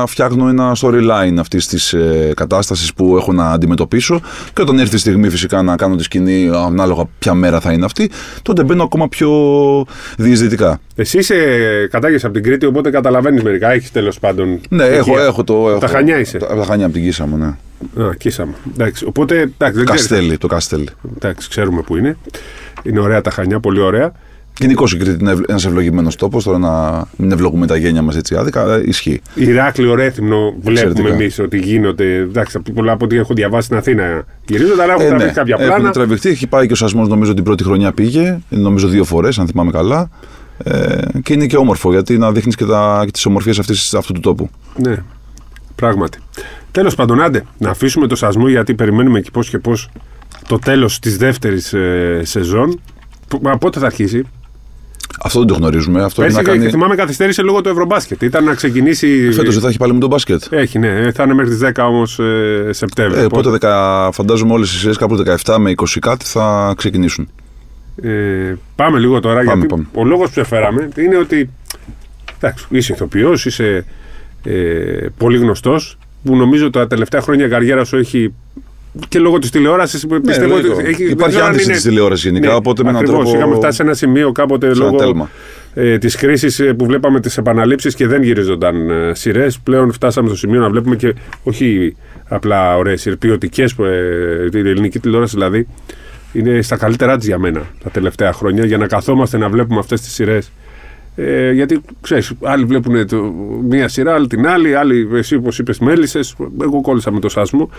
φτιάχνω 0.06 0.48
ένα 0.48 0.76
storyline 0.80 1.36
αυτής 1.38 1.66
της 1.66 1.92
ε, 1.92 2.32
κατάστασης 2.36 2.94
που 2.94 3.16
έχω 3.16 3.32
να 3.32 3.50
αντιμετωπίσω. 3.50 4.20
Και 4.54 4.62
όταν 4.62 4.78
έρθει 4.78 4.94
η 4.94 4.98
στιγμή 4.98 5.28
φυσικά 5.28 5.62
να 5.62 5.76
κάνω 5.76 5.96
τη 5.96 6.02
σκηνή, 6.02 6.50
ανάλογα 6.66 7.04
ποια 7.18 7.34
μέρα 7.34 7.60
θα 7.60 7.72
είναι 7.72 7.84
αυτή, 7.84 8.10
τότε 8.42 8.64
μπαίνω 8.64 8.82
ακόμα 8.82 9.08
πιο 9.08 9.30
διεισδυτικά. 10.16 10.80
Εσύ 10.94 11.18
είσαι 11.18 11.34
κατάγεσαι 11.90 12.26
από 12.26 12.34
την 12.34 12.44
Κρήτη, 12.44 12.66
οπότε 12.66 12.90
καταλαβαίνεις 12.90 13.42
μερικά. 13.42 13.72
Έχεις 13.72 13.90
τέλος 13.92 14.18
πάντων. 14.18 14.60
Ναι, 14.68 14.84
έχω, 14.84 15.02
στοιχεία. 15.02 15.22
έχω 15.22 15.44
το. 15.44 15.68
Έχω, 15.68 15.78
Τα 15.78 15.86
Χανιά 15.86 16.18
είσαι. 16.18 16.38
Τα, 16.38 16.46
τα 16.46 16.64
χανιά 16.64 16.84
από 16.84 16.94
την 16.94 17.04
Κίσα 17.04 17.26
μου, 17.26 17.36
ναι. 17.36 17.46
Α, 18.04 18.14
κοίσαμε. 18.18 18.52
Εντάξει, 18.72 19.04
οπότε. 19.04 19.34
Εντάξει, 19.40 19.76
δεν 19.76 19.84
ξέρεις. 19.84 20.06
Καστέλι, 20.06 20.38
το 20.38 20.46
Καστέλι. 20.46 20.88
Εντάξει, 21.16 21.48
ξέρουμε 21.48 21.82
που 21.82 21.96
είναι. 21.96 22.16
Είναι 22.82 23.00
ωραία 23.00 23.20
τα 23.20 23.30
Χανιά, 23.30 23.60
πολύ 23.60 23.80
ωραία. 23.80 24.12
Γενικώ 24.58 24.84
η 24.92 24.96
Κρήτη 24.96 25.16
είναι 25.20 25.36
ένας 25.48 25.64
ευλογημένος 25.64 26.16
τόπος. 26.16 26.44
Τώρα 26.44 26.58
να 26.58 27.04
μην 27.16 27.32
ευλογούμε 27.32 27.66
τα 27.66 27.76
γένια 27.76 28.02
μας 28.02 28.16
έτσι 28.16 28.34
άδικα, 28.36 28.60
αλλά 28.60 28.82
ισχύει. 28.84 29.20
Ηράκλειο 29.34 29.94
Ρέθυμνο 29.94 30.36
βλέπουμε 30.50 30.70
Εξαιρετικά. 30.72 31.08
εμείς 31.08 31.38
ότι 31.38 31.58
γίνονται. 31.58 32.14
Εντάξει, 32.14 32.56
από 32.56 32.72
πολλά 32.72 32.92
από 32.92 33.04
ό,τι 33.04 33.16
έχω 33.16 33.34
διαβάσει 33.34 33.64
στην 33.66 33.76
Αθήνα 33.76 34.24
γυρίζονται, 34.46 34.82
αλλά 34.82 34.92
έχουν 34.92 35.04
Ε, 35.04 35.08
τραβήξει 35.08 35.26
ναι, 35.28 35.32
κάποια 35.38 35.56
έχουν 35.58 35.74
πλάνα. 35.74 35.90
τραβηχτεί. 35.90 36.28
Έχει 36.28 36.46
πάει 36.46 36.66
και 36.66 36.72
ο 36.72 36.76
Σασμός, 36.76 37.08
νομίζω 37.08 37.34
την 37.34 37.44
πρώτη 37.44 37.64
χρονιά 37.64 37.92
πήγε. 37.92 38.38
Νομίζω 38.48 38.88
δύο 38.88 39.04
φορές, 39.04 39.38
αν 39.38 39.46
θυμάμαι 39.46 39.70
καλά. 39.70 40.10
Ε, 40.64 40.98
και 41.22 41.32
είναι 41.32 41.46
και 41.46 41.56
όμορφο 41.56 41.90
γιατί 41.90 42.18
να 42.18 42.32
δείχνεις 42.32 42.56
και, 42.56 42.64
τα, 42.64 43.02
και 43.04 43.10
τις 43.10 43.26
ομορφιές 43.26 43.58
αυτού 43.96 44.12
του 44.12 44.20
τόπου. 44.20 44.50
Ναι, 44.76 44.96
πράγματι. 45.74 46.18
Τέλος 46.70 46.94
πάντων, 46.94 47.20
άντε 47.22 47.44
να 47.58 47.70
αφήσουμε 47.70 48.06
το 48.06 48.16
σασμό 48.16 48.48
γιατί 48.48 48.74
περιμένουμε 48.74 49.20
και 49.20 49.30
πώς 49.32 49.48
και 49.48 49.58
πώς 49.58 49.90
το 50.48 50.58
τέλος 50.58 50.98
της 50.98 51.16
δεύτερης 51.16 51.72
ε, 51.72 52.20
σεζόν. 52.24 52.80
Που- 53.28 53.40
Μα 53.42 53.58
πότε 53.58 53.78
θα 53.78 53.86
αρχίσει; 53.86 54.22
Αυτό 55.22 55.38
δεν 55.38 55.48
το 55.48 55.54
γνωρίζουμε. 55.54 56.02
Αυτό 56.02 56.22
έχει 56.22 56.34
Πέρσι, 56.34 56.48
να 56.50 56.56
κάνει. 56.56 56.70
θυμάμαι, 56.70 56.94
καθυστέρησε 56.94 57.42
λόγω 57.42 57.60
του 57.60 57.68
Ευρωμπάσκετ. 57.68 58.22
Ήταν 58.22 58.44
να 58.44 58.54
ξεκινήσει. 58.54 59.30
Φέτος 59.32 59.52
δεν 59.54 59.62
θα 59.62 59.68
έχει 59.68 59.78
πάλι 59.78 59.92
με 59.92 59.98
τον 59.98 60.08
μπάσκετ. 60.08 60.42
Έχει, 60.50 60.78
ναι. 60.78 61.12
Θα 61.12 61.22
είναι 61.22 61.34
μέχρι 61.34 61.50
τις 61.56 61.60
10 61.74 61.84
όμως 61.86 62.18
ε, 62.18 62.68
Σεπτέμβριο. 62.72 63.22
Ε, 63.22 63.24
οπότε 63.24 63.50
δεκα, 63.50 64.08
φαντάζομαι 64.12 64.52
όλες 64.52 64.72
οι 64.74 64.78
σειρές 64.78 64.96
κάπου 64.96 65.22
17 65.44 65.56
με 65.58 65.72
20 65.76 65.84
κάτι 66.00 66.24
θα 66.24 66.74
ξεκινήσουν. 66.76 67.28
Ε, 68.02 68.54
πάμε 68.76 68.98
λίγο 68.98 69.20
τώρα, 69.20 69.34
Πάμε, 69.38 69.52
γιατί 69.52 69.66
πάμε. 69.66 69.86
ο 69.94 70.04
λόγος 70.04 70.26
που 70.28 70.32
σε 70.34 70.44
φέραμε 70.44 70.88
είναι 70.96 71.16
ότι 71.16 71.50
εντάξει, 72.36 72.66
είσαι 72.70 72.92
ηθοποιός, 72.92 73.44
είσαι 73.46 73.84
ε, 74.44 74.52
πολύ 75.16 75.38
γνωστός, 75.38 75.98
που 76.24 76.36
νομίζω 76.36 76.70
τα 76.70 76.86
τελευταία 76.86 77.20
χρόνια 77.20 77.46
η 77.46 77.48
καριέρα 77.48 77.84
σου 77.84 77.96
έχει 77.96 78.34
και 79.08 79.18
λόγω 79.18 79.38
της 79.38 79.50
τηλεόρασης 79.50 80.06
πιστεύω 80.24 80.54
ότι 80.54 80.66
λογικό. 80.66 80.88
έχει, 80.88 81.02
δεν 81.02 81.12
Υπάρχει 81.12 81.28
ξέρω 81.28 81.44
αν 81.44 81.50
άνθηση 81.50 81.64
είναι- 81.64 81.74
της 81.74 81.84
τηλεόρασης 81.84 82.24
γενικά, 82.24 82.56
οπότε 82.56 82.82
με 82.82 82.88
έναν 82.88 83.00
ακριβώς, 83.02 83.22
τρόπο- 83.22 83.38
είχαμε 83.38 83.54
φτάσει 83.54 83.76
σε 83.76 83.82
ένα 83.82 83.94
σημείο 83.94 84.32
κάποτε 84.32 84.66
Σε 84.74 84.80
ένα 84.80 84.84
λόγω 84.90 84.96
τέλμα. 84.96 85.30
ε, 85.74 85.98
της 85.98 86.16
κρίσης 86.16 86.60
ε, 86.60 86.72
που 86.74 86.84
βλέπαμε 86.86 87.20
τις 87.20 87.38
επαναλήψεις 87.38 87.94
και 87.94 88.06
δεν 88.06 88.22
γυρίζονταν 88.22 88.90
ε, 88.90 89.14
σειρές. 89.14 89.58
Πλέον 89.58 89.92
φτάσαμε 89.92 90.28
στο 90.28 90.36
σημείο 90.36 90.60
να 90.60 90.70
βλέπουμε 90.70 90.96
και 90.96 91.14
όχι 91.42 91.96
απλά 92.28 92.76
ωραίες 92.76 93.00
σειρές, 93.00 93.18
ποιοτικές, 93.18 93.74
που, 93.74 93.84
ε, 93.84 94.48
την 94.50 94.66
ελληνική 94.66 94.98
τηλεόραση 94.98 95.34
δηλαδή, 95.34 95.66
είναι 96.32 96.62
στα 96.62 96.76
καλύτερά 96.76 97.16
της 97.16 97.26
για 97.26 97.38
μένα 97.38 97.62
τα 97.84 97.90
τελευταία 97.90 98.32
χρόνια 98.32 98.64
για 98.64 98.78
να 98.78 98.86
καθόμαστε 98.86 99.38
να 99.38 99.48
βλέπουμε 99.48 99.78
αυτές 99.78 100.00
τις 100.00 100.12
σειρές. 100.12 100.52
Ε, 101.16 101.52
γιατί 101.52 101.80
ξέρεις, 102.00 102.32
άλλοι 102.42 102.64
βλέπουν 102.64 103.06
το, 103.06 103.32
μία 103.68 103.88
σειρά, 103.88 104.14
άλλοι 104.14 104.26
την 104.26 104.46
άλλη, 104.46 104.74
άλλοι 104.74 105.08
εσύ 105.14 105.34
όπως 105.34 105.58
είπες 105.58 105.78
μέλισσες. 105.78 106.34
Εγώ 106.62 106.80
κόλλησα 106.80 107.12
με 107.12 107.20
το 107.20 107.28
σάσμο. 107.28 107.70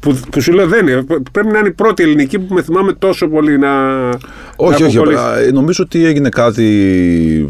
Που, 0.00 0.20
που 0.30 0.40
σου 0.40 0.52
λέω 0.52 0.66
δεν 0.66 0.86
είναι. 0.86 1.02
Πρέπει 1.32 1.48
να 1.52 1.58
είναι 1.58 1.68
η 1.68 1.72
πρώτη 1.72 2.02
ελληνική 2.02 2.38
που 2.38 2.54
με 2.54 2.62
θυμάμαι 2.62 2.92
τόσο 2.92 3.28
πολύ 3.28 3.58
να. 3.58 3.68
να 3.98 4.08
Όχι, 4.56 4.74
έχω 4.82 4.84
όχι. 4.84 4.96
κολλήσει. 4.96 5.22
απλά, 5.22 5.38
ε, 5.38 5.50
Νομίζω 5.50 5.84
ότι 5.86 6.04
έγινε 6.04 6.28
κάτι. 6.28 7.48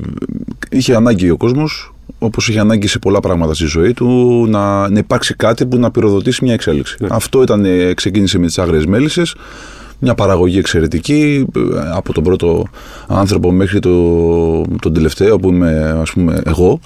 Είχε 0.71 0.95
ανάγκη 0.95 1.31
ο 1.31 1.37
κόσμος, 1.37 1.93
όπως 2.19 2.49
είχε 2.49 2.61
ανάγκη 2.61 2.87
σε 2.87 2.99
πολλά 2.99 3.21
πράγματα 3.21 3.55
στη 3.55 3.65
ζωή 3.65 3.93
του, 3.93 4.47
να, 4.49 4.91
να 4.91 4.99
υπάρξει 4.99 5.35
κάτι 5.35 5.67
που 5.67 5.77
να 5.77 5.91
πυροδοτήσει 5.91 6.45
μια 6.45 6.55
εξέλιξη. 6.55 6.97
Ναι. 7.01 7.09
Αυτό 7.11 7.43
ήταν, 7.43 7.65
ε, 7.65 7.95
ξεκίνησε 7.95 8.39
με 8.39 8.47
τις 8.47 8.59
άγριες 8.59 8.87
μέλισσες. 8.87 9.35
μια 9.99 10.15
παραγωγή 10.15 10.59
εξαιρετική 10.59 11.47
ε, 11.57 11.61
από 11.95 12.13
τον 12.13 12.23
πρώτο 12.25 12.67
άνθρωπο 13.07 13.51
μέχρι 13.53 13.79
το, 13.79 13.93
τον 14.81 14.93
τελευταίο 14.93 15.39
που 15.39 15.49
είμαι 15.49 15.97
ας 16.01 16.11
πούμε 16.11 16.41
εγώ. 16.45 16.81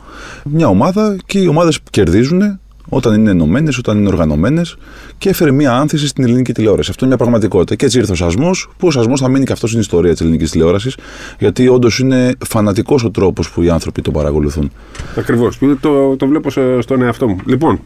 Μια 0.44 0.68
ομάδα 0.68 1.16
και 1.26 1.38
οι 1.38 1.46
ομάδες 1.46 1.78
κερδίζουν 1.90 2.58
όταν 2.88 3.14
είναι 3.14 3.30
ενωμένες, 3.30 3.78
όταν 3.78 3.98
είναι 3.98 4.08
οργανωμένες 4.08 4.76
και 5.18 5.28
έφερε 5.28 5.50
μια 5.50 5.72
άνθηση 5.72 6.06
στην 6.06 6.24
ελληνική 6.24 6.52
τηλεόραση. 6.52 6.90
Αυτό 6.90 7.04
είναι 7.04 7.14
μια 7.14 7.24
πραγματικότητα. 7.24 7.74
Και 7.74 7.84
έτσι 7.84 7.98
ήρθε 7.98 8.12
ο 8.12 8.14
Σασμός, 8.14 8.70
που 8.76 8.86
ο 8.86 8.90
Σασμός 8.90 9.20
θα 9.20 9.28
μείνει 9.28 9.44
και 9.44 9.52
αυτό 9.52 9.66
στην 9.66 9.80
ιστορία 9.80 10.12
της 10.12 10.20
ελληνικής 10.20 10.50
τηλεόρασης, 10.50 10.96
γιατί 11.38 11.68
όντως 11.68 11.98
είναι 11.98 12.34
φανατικός 12.46 13.04
ο 13.04 13.10
τρόπος 13.10 13.50
που 13.50 13.62
οι 13.62 13.70
άνθρωποι 13.70 14.02
το 14.02 14.10
παρακολουθούν. 14.10 14.70
Ακριβώς. 15.16 15.58
Το, 15.80 16.16
το 16.16 16.26
βλέπω 16.26 16.50
στον 16.80 17.02
εαυτό 17.02 17.28
μου. 17.28 17.38
Λοιπόν, 17.46 17.80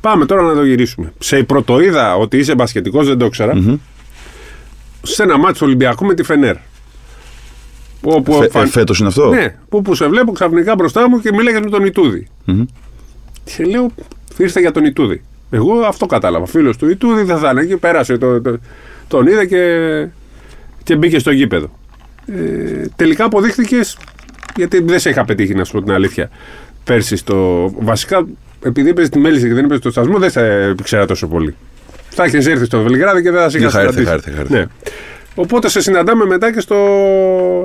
πάμε 0.00 0.26
τώρα 0.26 0.42
να 0.42 0.54
το 0.54 0.64
γυρίσουμε. 0.64 1.12
Σε 1.18 1.42
πρωτοείδα 1.42 2.16
ότι 2.16 2.38
είσαι 2.38 2.54
μπασκετικός, 2.54 3.06
δεν 3.06 3.18
το 3.18 3.24
ήξερα. 3.24 3.52
Mm-hmm. 3.56 3.78
Σε 5.02 5.22
ένα 5.22 5.38
μάτσο 5.38 5.66
Ολυμπιακού 5.66 6.04
με 6.04 6.14
τη 6.14 6.22
Φενέρ. 6.22 6.56
Όπου 8.02 8.32
Φε, 8.32 8.48
φαν... 8.48 8.68
Φέτος 8.68 8.98
είναι 8.98 9.08
αυτό; 9.08 9.28
Ναι, 9.28 9.56
που, 9.68 9.82
που 9.82 9.94
σε 9.94 10.08
βλέπω 10.08 10.32
ξαφνικά 10.32 10.74
μπροστά 10.74 11.08
μου 11.08 11.20
και 11.20 11.32
μιλάει 11.32 11.54
με 11.54 11.70
τον 11.70 11.84
Ιτούδη. 11.84 12.28
Mm-hmm. 12.46 12.64
Και 13.44 13.64
λέω, 13.64 13.90
ήρθε 14.40 14.60
για 14.60 14.70
τον 14.70 14.84
Ιτούδη. 14.84 15.22
Εγώ 15.50 15.80
αυτό 15.80 16.06
κατάλαβα. 16.06 16.46
Φίλος 16.46 16.76
του 16.76 16.88
Ιτούδη 16.88 17.22
δεν 17.22 17.38
θα 17.38 17.50
είναι 17.50 17.60
εκεί. 17.60 17.76
Πέρασε, 17.76 18.18
το, 18.18 18.40
το, 18.40 18.58
τον 19.08 19.26
είδε 19.26 19.46
και, 19.46 20.06
και 20.82 20.96
μπήκε 20.96 21.18
στο 21.18 21.30
γήπεδο. 21.30 21.70
Ε, 22.26 22.86
τελικά 22.96 23.24
αποδείχθηκες, 23.24 23.98
γιατί 24.56 24.82
δεν 24.82 24.98
σε 24.98 25.10
είχα 25.10 25.24
πετύχει 25.24 25.54
να 25.54 25.64
σου 25.64 25.72
πω 25.72 25.82
την 25.82 25.92
αλήθεια. 25.92 26.30
Πέρσι 26.84 27.16
στο. 27.16 27.68
Βασικά, 27.78 28.26
επειδή 28.64 28.88
έπαιζε 28.88 29.08
τη 29.08 29.18
μέληση 29.18 29.46
και 29.46 29.54
δεν 29.54 29.64
έπαιζε 29.64 29.80
το 29.80 29.90
στασμό, 29.90 30.18
δεν 30.18 30.30
σε 30.30 30.74
ήξερα 30.78 31.06
τόσο 31.06 31.26
πολύ. 31.26 31.54
Θα 32.08 32.24
έχει 32.24 32.36
έρθει 32.36 32.64
στο 32.64 32.82
Βελιγράδι 32.82 33.22
και 33.22 33.30
δεν 33.30 33.40
θα 33.40 33.48
σε 33.48 33.58
είχα 33.58 33.80
έρθει. 33.80 34.32
Ναι. 34.48 34.66
Οπότε 35.34 35.68
σε 35.68 35.80
συναντάμε 35.80 36.24
μετά 36.24 36.52
και 36.52 36.60
στο, 36.60 36.76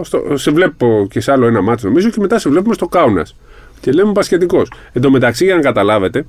στο. 0.04 0.38
Σε 0.38 0.52
βλέπω 0.52 1.08
και 1.10 1.20
σε 1.20 1.32
άλλο 1.32 1.46
ένα 1.46 1.62
μάτσο 1.62 1.88
νομίζω 1.88 2.10
και 2.10 2.20
μετά 2.20 2.40
σε 2.40 2.50
βλέπουμε 2.50 2.74
στο 2.74 2.88
Κάουνας. 2.88 3.36
Και 3.80 3.92
λέμε 3.92 4.12
πασχετικό. 4.12 4.66
Εν 4.94 5.02
τω 5.02 5.12
μεταξύ, 5.12 5.46
για 5.46 5.56
να 5.56 5.62
καταλάβετε, 5.62 6.26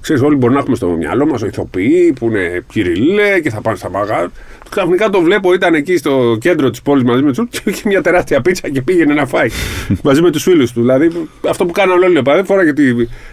Ξέρεις, 0.00 0.22
όλοι 0.22 0.36
μπορεί 0.36 0.52
να 0.52 0.58
έχουμε 0.58 0.76
στο 0.76 0.88
μυαλό 0.88 1.26
μας 1.26 1.42
ηθοποιοί 1.42 2.12
που 2.18 2.26
είναι 2.26 2.64
κυριλέ 2.72 3.40
και 3.40 3.50
θα 3.50 3.60
πάνε 3.60 3.76
στα 3.76 3.90
μαγά. 3.90 4.30
Ξαφνικά 4.70 5.10
το 5.10 5.20
βλέπω, 5.20 5.52
ήταν 5.52 5.74
εκεί 5.74 5.96
στο 5.96 6.36
κέντρο 6.40 6.70
της 6.70 6.82
πόλης 6.82 7.04
μαζί 7.04 7.22
με 7.22 7.32
τους 7.32 7.46
και 7.50 7.60
είχε 7.64 7.82
μια 7.84 8.02
τεράστια 8.02 8.40
πίτσα 8.40 8.68
και 8.68 8.82
πήγαινε 8.82 9.14
να 9.14 9.26
φάει 9.26 9.48
μαζί 10.04 10.22
με 10.22 10.30
τους 10.30 10.42
φίλους 10.42 10.72
του. 10.72 10.80
Δηλαδή 10.80 11.28
αυτό 11.48 11.66
που 11.66 11.72
κάνανε 11.72 12.04
όλοι 12.04 12.14
οι 12.14 12.18
οπαδοί, 12.18 12.42
φοράγε 12.42 12.72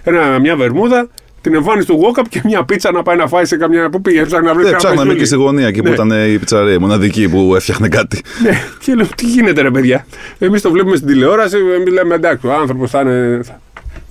ένα, 0.04 0.40
μια 0.40 0.56
βερμούδα, 0.56 1.10
την 1.42 1.56
εμφάνιση 1.56 1.88
του 1.88 2.00
Walkup 2.02 2.24
και 2.30 2.42
μια 2.44 2.64
πίτσα 2.64 2.92
να 2.92 3.04
πάει 3.04 3.16
να 3.18 3.28
φάει 3.28 3.46
σε 3.46 3.58
καμιά. 3.58 3.90
Πού 3.90 4.02
πήγε, 4.02 4.26
ψάχνει 4.26 4.46
να 4.46 4.54
βρει 4.54 4.64
κάτι. 4.64 4.76
Ψάχναμε 4.76 5.14
και 5.14 5.26
στη 5.26 5.36
γωνία 5.36 5.68
εκεί 5.68 5.82
ναι. 5.82 5.88
που 5.88 5.94
ήταν 5.94 6.12
η 6.34 6.38
πιτσαρία, 6.38 6.80
μοναδική 6.80 7.30
που 7.30 7.56
έφτιαχνε 7.56 7.88
κάτι. 7.88 8.22
Ναι, 8.44 8.62
και 8.80 8.94
λέω, 8.94 9.08
τι 9.16 9.26
γίνεται 9.26 9.62
ρε 9.62 9.72
παιδιά; 9.72 10.06
Εμείς 10.40 10.62
το 10.62 10.72
βλέπουμε 10.72 10.96
στην 10.96 11.08
τηλεόραση, 11.08 11.58
εμείς 11.76 11.94
λέμε 11.94 12.16
εντάξει, 12.16 12.48
ο 12.48 12.54
άνθρωπος 12.54 12.90
θα 12.90 13.02
είναι 13.02 13.42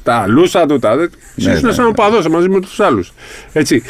τα 0.07 0.27
λούσα 0.27 0.67
του, 0.67 0.79
τα. 0.79 0.95
Ναι, 1.35 1.61
ναι, 1.61 1.73
σαν 1.73 1.93
παδό 1.93 2.31
μαζί 2.31 2.49
με 2.49 2.61
τους 2.61 2.81
άλλους. 2.81 3.13
Έτσι. 3.53 3.83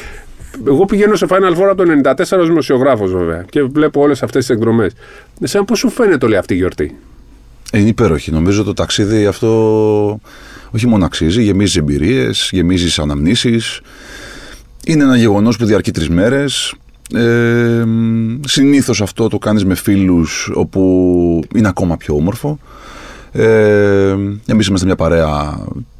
Εγώ 0.66 0.84
πηγαίνω 0.84 1.16
σε 1.16 1.26
Final 1.28 1.56
Four 1.56 1.68
από 1.70 1.84
το 1.84 1.84
94 2.04 2.38
ως 2.38 2.46
δημοσιογράφος 2.48 3.12
βέβαια 3.12 3.44
και 3.50 3.62
βλέπω 3.62 4.00
όλες 4.00 4.22
αυτές 4.22 4.46
τις 4.46 4.56
εκδρομές. 4.56 4.92
Εσένα 5.40 5.64
πώς 5.64 5.78
σου 5.78 5.88
φαίνεται 5.90 6.26
όλη 6.26 6.36
αυτή 6.36 6.54
η 6.54 6.56
γιορτή; 6.56 6.96
Είναι 7.72 7.88
υπέροχη. 7.88 8.30
Νομίζω 8.30 8.62
το 8.64 8.72
ταξίδι 8.72 9.26
αυτό 9.26 10.20
όχι 10.70 10.86
μόνο 10.86 11.04
αξίζει, 11.04 11.42
γεμίζει 11.42 11.78
εμπειρίες, 11.78 12.48
γεμίζει 12.52 13.00
αναμνήσεις. 13.00 13.80
Είναι 14.84 15.02
ένα 15.02 15.16
γεγονός 15.16 15.56
που 15.56 15.64
διαρκεί 15.64 15.90
τρεις 15.90 16.08
μέρες. 16.08 16.74
Ε, 17.14 17.84
Συνήθως 18.46 19.00
αυτό 19.00 19.28
το 19.28 19.38
κάνεις 19.38 19.64
με 19.64 19.74
φίλους 19.74 20.50
όπου 20.54 20.80
είναι 21.54 21.68
ακόμα 21.68 21.96
πιο 21.96 22.14
όμορφο. 22.14 22.58
Ε, 23.32 24.16
Εμείς 24.46 24.66
είμαστε 24.66 24.86
μια 24.86 24.96
παρέα 24.96 25.58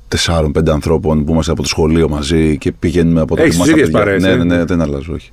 τεσσάρων-πέντε 0.09 0.73
ανθρώπων 0.73 1.25
που 1.25 1.33
είμαστε 1.33 1.53
από 1.53 1.63
το 1.63 1.69
σχολείο 1.69 2.09
μαζί 2.09 2.59
και 2.59 2.73
πηγαίνουμε 2.73 3.21
από 3.21 3.37
το 3.37 3.43
Έχεις 3.43 3.59
μας 3.59 3.69
ίδιες 3.69 3.91
παρέες, 3.91 4.23
ναι, 4.23 4.35
ναι, 4.35 4.45
ναι, 4.45 4.65
δεν 4.65 4.81
αλλάζω, 4.81 5.13
όχι. 5.13 5.31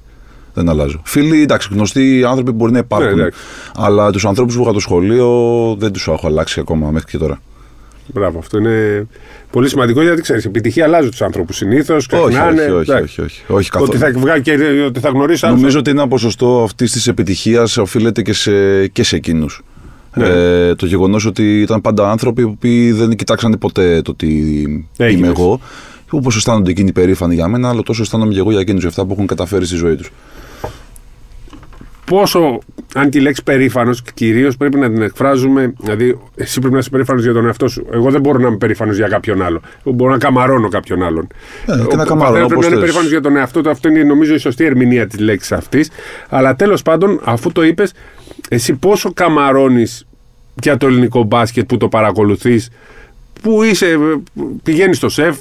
Δεν 0.54 0.70
αλλάζω. 0.70 1.02
Φίλοι, 1.04 1.42
εντάξει, 1.42 1.70
γνωστοί 1.72 2.24
άνθρωποι 2.24 2.52
μπορεί 2.52 2.72
να 2.72 2.78
υπάρχουν. 2.78 3.16
Ναι, 3.16 3.28
αλλά 3.76 4.12
τους 4.12 4.26
ανθρώπους 4.26 4.56
που 4.56 4.62
είχα 4.62 4.72
το 4.72 4.80
σχολείο 4.80 5.30
δεν 5.80 5.92
τους 5.92 6.08
έχω 6.08 6.28
αλλάξει 6.28 6.60
ακόμα 6.60 6.92
μέχρι 6.92 7.12
και 7.12 7.18
τώρα. 7.18 7.42
Μπράβο, 8.08 8.40
αυτό 8.40 8.58
είναι 8.58 9.08
πολύ 9.52 9.70
σημαντικό 9.70 10.02
γιατί 10.02 10.22
ξέρεις, 10.22 10.46
επιτυχία 10.46 10.84
αλλάζει 10.84 11.10
τους 11.10 11.22
άνθρωπου 11.22 11.54
συνήθως. 11.54 12.08
Όχι, 12.12 12.38
όχι, 12.38 12.60
όχι, 12.72 12.92
όχι, 12.92 13.22
όχι, 13.22 13.44
όχι, 13.48 13.70
καθόλου. 13.70 13.92
Ότι 13.94 13.98
θα 13.98 14.12
βγάλει 14.20 14.42
και 14.42 14.52
ότι 14.86 15.00
θα 15.00 15.10
γνωρίσει 15.10 15.46
Νομίζω 15.46 15.80
ότι 15.80 15.90
ένα 15.90 16.08
ποσοστό 16.08 16.64
αυτής 16.64 16.92
της 16.92 17.08
επιτυχίας 17.08 17.78
οφείλεται 17.78 18.22
και 18.22 18.34
σε, 18.34 18.88
και 18.88 19.04
σε 19.04 19.16
εκείνους. 19.16 19.62
Ναι. 20.16 20.28
Ε, 20.28 20.76
το 20.76 20.86
γεγονός 20.86 21.26
ότι 21.26 21.62
ήταν 21.62 21.82
πάντα 21.82 22.12
άνθρωποι 22.12 22.48
που 22.48 22.96
δεν 22.96 23.16
κοιτάξανε 23.16 23.58
ποτέ 23.58 24.02
το 24.02 24.16
τι 24.16 24.28
είμαι 24.98 25.28
εγώ. 25.28 25.60
Όπως 26.10 26.36
αισθάνονται 26.36 26.70
εκείνοι 26.72 26.92
περήφανοι 26.92 27.36
για 27.36 27.48
μένα, 27.48 27.70
αλλά 27.70 27.82
τόσο 27.82 28.02
αισθάνομαι 28.02 28.34
και 28.34 28.40
εγώ 28.40 28.52
για 28.52 28.60
εκείνους 28.60 28.82
για 28.82 28.90
αυτά 28.90 29.06
που 29.06 29.14
έχουν 29.14 29.28
καταφέρει 29.28 29.66
στη 29.66 29.76
ζωή 29.76 29.96
τους. 29.96 30.12
Πόσο, 32.06 32.60
αν 32.94 33.10
τη 33.10 33.20
λέξη 33.20 33.44
περήφανος, 33.44 34.02
κυρίως 34.14 34.58
πρέπει 34.58 34.78
να 34.78 34.92
την 34.92 35.02
εκφράζουμε. 35.02 35.74
Δηλαδή, 35.80 36.20
εσύ 36.36 36.60
πρέπει 36.60 36.74
να 36.74 36.80
είσαι 36.80 36.90
περήφανος 36.90 37.24
για 37.24 37.34
τον 37.34 37.46
εαυτό 37.46 37.68
σου. 37.68 37.86
Εγώ 37.92 38.12
δεν 38.12 38.22
μπορώ 38.22 38.40
να 38.40 38.48
είμαι 38.48 38.58
περήφανος 38.58 38.96
για 38.96 39.08
κάποιον 39.08 39.42
άλλο. 39.42 39.62
Εγώ 39.86 39.96
μπορώ 39.96 40.12
να 40.12 40.18
καμαρώνω 40.18 40.68
κάποιον 40.68 41.04
άλλον. 41.04 41.28
Ε, 41.66 41.86
και 41.90 41.96
να 41.96 42.06
καμαρώνω. 42.06 42.48
Πρέπει 42.48 42.62
να 42.62 42.68
είναι 42.68 42.80
περήφανος 42.80 43.10
για 43.10 43.22
τον 43.22 43.36
εαυτό 43.36 43.62
του. 43.62 43.70
Αυτό 43.70 43.90
είναι 43.90 44.04
νομίζω 44.04 44.34
η 44.34 44.38
σωστή 44.38 44.66
ερμηνεία 44.66 45.08
της 45.08 45.20
λέξης 45.20 45.52
αυτής. 45.52 45.90
Αλλά 46.30 46.56
τέλος 46.56 46.82
πάντων, 46.82 47.20
αφού 47.24 47.52
το 47.52 47.64
είπες, 47.64 47.94
εσύ 48.50 48.74
πόσο 48.74 49.14
καμαρώνεις 49.14 50.06
για 50.62 50.78
το 50.78 50.88
ελληνικό 50.88 51.24
μπάσκετ 51.24 51.66
που 51.66 51.78
το 51.78 51.88
παρακολουθείς, 51.88 52.70
που 53.42 53.64
είσαι, 53.64 53.98
πηγαίνεις 54.64 54.98
στο 54.98 55.10
σεφ, 55.10 55.38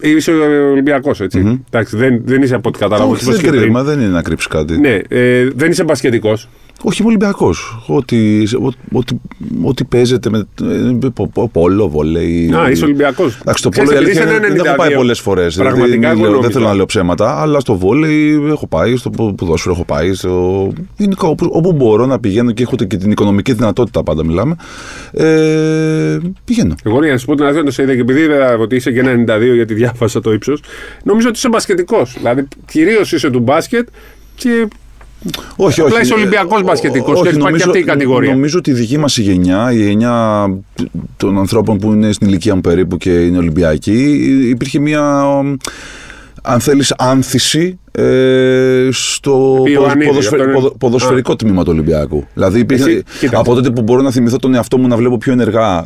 Είσαι 0.00 0.32
Ολυμπιακός, 0.70 1.20
έτσι. 1.20 1.42
Mm-hmm. 1.46 1.60
Εντάξει, 1.70 1.96
δεν, 1.96 2.20
δεν 2.24 2.42
είσαι 2.42 2.54
από 2.54 2.68
ό,τι 2.68 2.78
κατάλαβα. 2.78 3.10
Όχι, 3.10 3.24
δεν, 3.24 3.40
κρίμα, 3.40 3.82
δεν 3.82 4.00
είναι 4.00 4.08
να 4.08 4.22
κρύψεις 4.22 4.48
κάτι. 4.48 4.78
Ναι, 4.78 4.98
ε, 5.08 5.50
δεν 5.54 5.70
είσαι 5.70 5.84
μπασκετικός. 5.84 6.48
Όχι, 6.82 7.00
είμαι 7.00 7.08
Ολυμπιακός. 7.08 7.84
Ό,τι, 7.86 8.42
ό,τι, 8.92 9.16
ό,τι 9.62 9.84
παίζεται 9.84 10.30
με 10.30 10.46
πόλο, 11.52 11.88
βολέι. 11.88 12.52
Α, 12.54 12.70
είσαι 12.70 12.84
Ολυμπιακός. 12.84 13.38
Εντάξει, 13.40 13.62
το 13.62 13.68
πόλο 13.68 13.90
δεν 13.90 14.56
έχω 14.56 14.74
πάει 14.76 14.94
πολλές 14.94 15.20
φορές. 15.20 15.56
Πραγματικά 15.56 16.14
δεν, 16.14 16.30
λέω, 16.30 16.40
δεν 16.40 16.50
θέλω 16.50 16.66
να 16.66 16.74
λέω 16.74 16.86
ψέματα, 16.86 17.40
αλλά 17.40 17.60
στο 17.60 17.76
βόλεϊ 17.76 18.46
έχω 18.48 18.66
πάει, 18.66 18.96
στο 18.96 19.10
ποδόσφαιρο 19.10 19.74
έχω 19.74 19.84
πάει. 19.84 20.14
Στο... 20.14 20.72
Είναι 20.96 21.14
όπου, 21.18 21.48
όπου 21.50 21.72
μπορώ 21.72 22.06
να 22.06 22.20
πηγαίνω 22.20 22.52
και 22.52 22.62
έχω 22.62 22.76
και 22.76 22.96
την 22.96 23.10
οικονομική 23.10 23.52
δυνατότητα 23.52 24.02
πάντα 24.02 24.24
μιλάμε. 24.24 24.56
Ε, 25.12 26.18
πηγαίνω. 26.44 26.74
Εγώ 26.84 27.02
για 27.02 27.12
να 27.12 27.18
σου 27.18 27.26
πω 27.26 27.34
την 27.34 27.44
αλήθεια, 27.44 27.64
το 27.64 27.82
είδα 27.82 27.94
και 27.94 28.00
επειδή 28.00 28.20
είδα 28.20 28.56
ότι 28.58 28.76
είσαι 28.76 28.92
και 28.92 29.00
ένα 29.00 29.36
92 29.38 29.54
γιατί 29.54 29.74
διάβασα 29.74 30.20
το 30.20 30.32
ύψος, 30.32 30.62
νομίζω 31.04 31.28
ότι 31.28 31.36
είσαι 31.36 31.48
μπασκετικός. 31.48 32.14
Δηλαδή 32.16 32.48
κυρίως 32.66 33.12
είσαι 33.12 33.30
του 33.30 33.40
μπάσκετ 33.40 33.88
και 34.34 34.68
όχι, 35.56 35.80
όχι. 35.80 35.90
Απλά 35.90 36.00
είσαι 36.00 36.14
Ολυμπιακός 36.14 36.62
μπασκετικός 36.62 37.22
και 37.22 37.28
έχει 37.28 37.38
υπάρχει 37.38 37.62
αυτή 37.62 37.78
η 37.78 37.84
κατηγορία. 37.84 38.30
Νομίζω 38.32 38.58
ότι 38.58 38.70
η 38.70 38.74
δική 38.74 38.98
μας 38.98 39.16
η 39.16 39.22
γενιά, 39.22 39.72
η 39.72 39.82
γενιά 39.82 40.46
των 41.16 41.38
ανθρώπων 41.38 41.78
που 41.78 41.92
είναι 41.92 42.12
στην 42.12 42.28
ηλικία 42.28 42.54
μου 42.54 42.60
περίπου 42.60 42.96
και 42.96 43.10
είναι 43.10 43.38
Ολυμπιακοί, 43.38 44.02
υπήρχε 44.48 44.78
μια 44.78 45.40
αν 46.42 46.60
θέλεις 46.60 46.94
άνθηση 46.98 47.78
ε, 47.98 48.88
στο 48.90 49.62
ποδοσφαιρικό 50.78 51.36
τμήμα 51.36 51.62
του 51.64 51.70
Ολυμπιακού. 51.72 52.26
Δηλαδή 52.34 52.58
υπήρχε, 52.58 53.02
από 53.32 53.54
τότε 53.54 53.70
που 53.70 53.82
μπορώ 53.82 54.02
να 54.02 54.10
θυμηθώ 54.10 54.36
τον 54.36 54.54
εαυτό 54.54 54.78
μου 54.78 54.88
να 54.88 54.96
βλέπω 54.96 55.18
πιο 55.18 55.32
ενεργά 55.32 55.84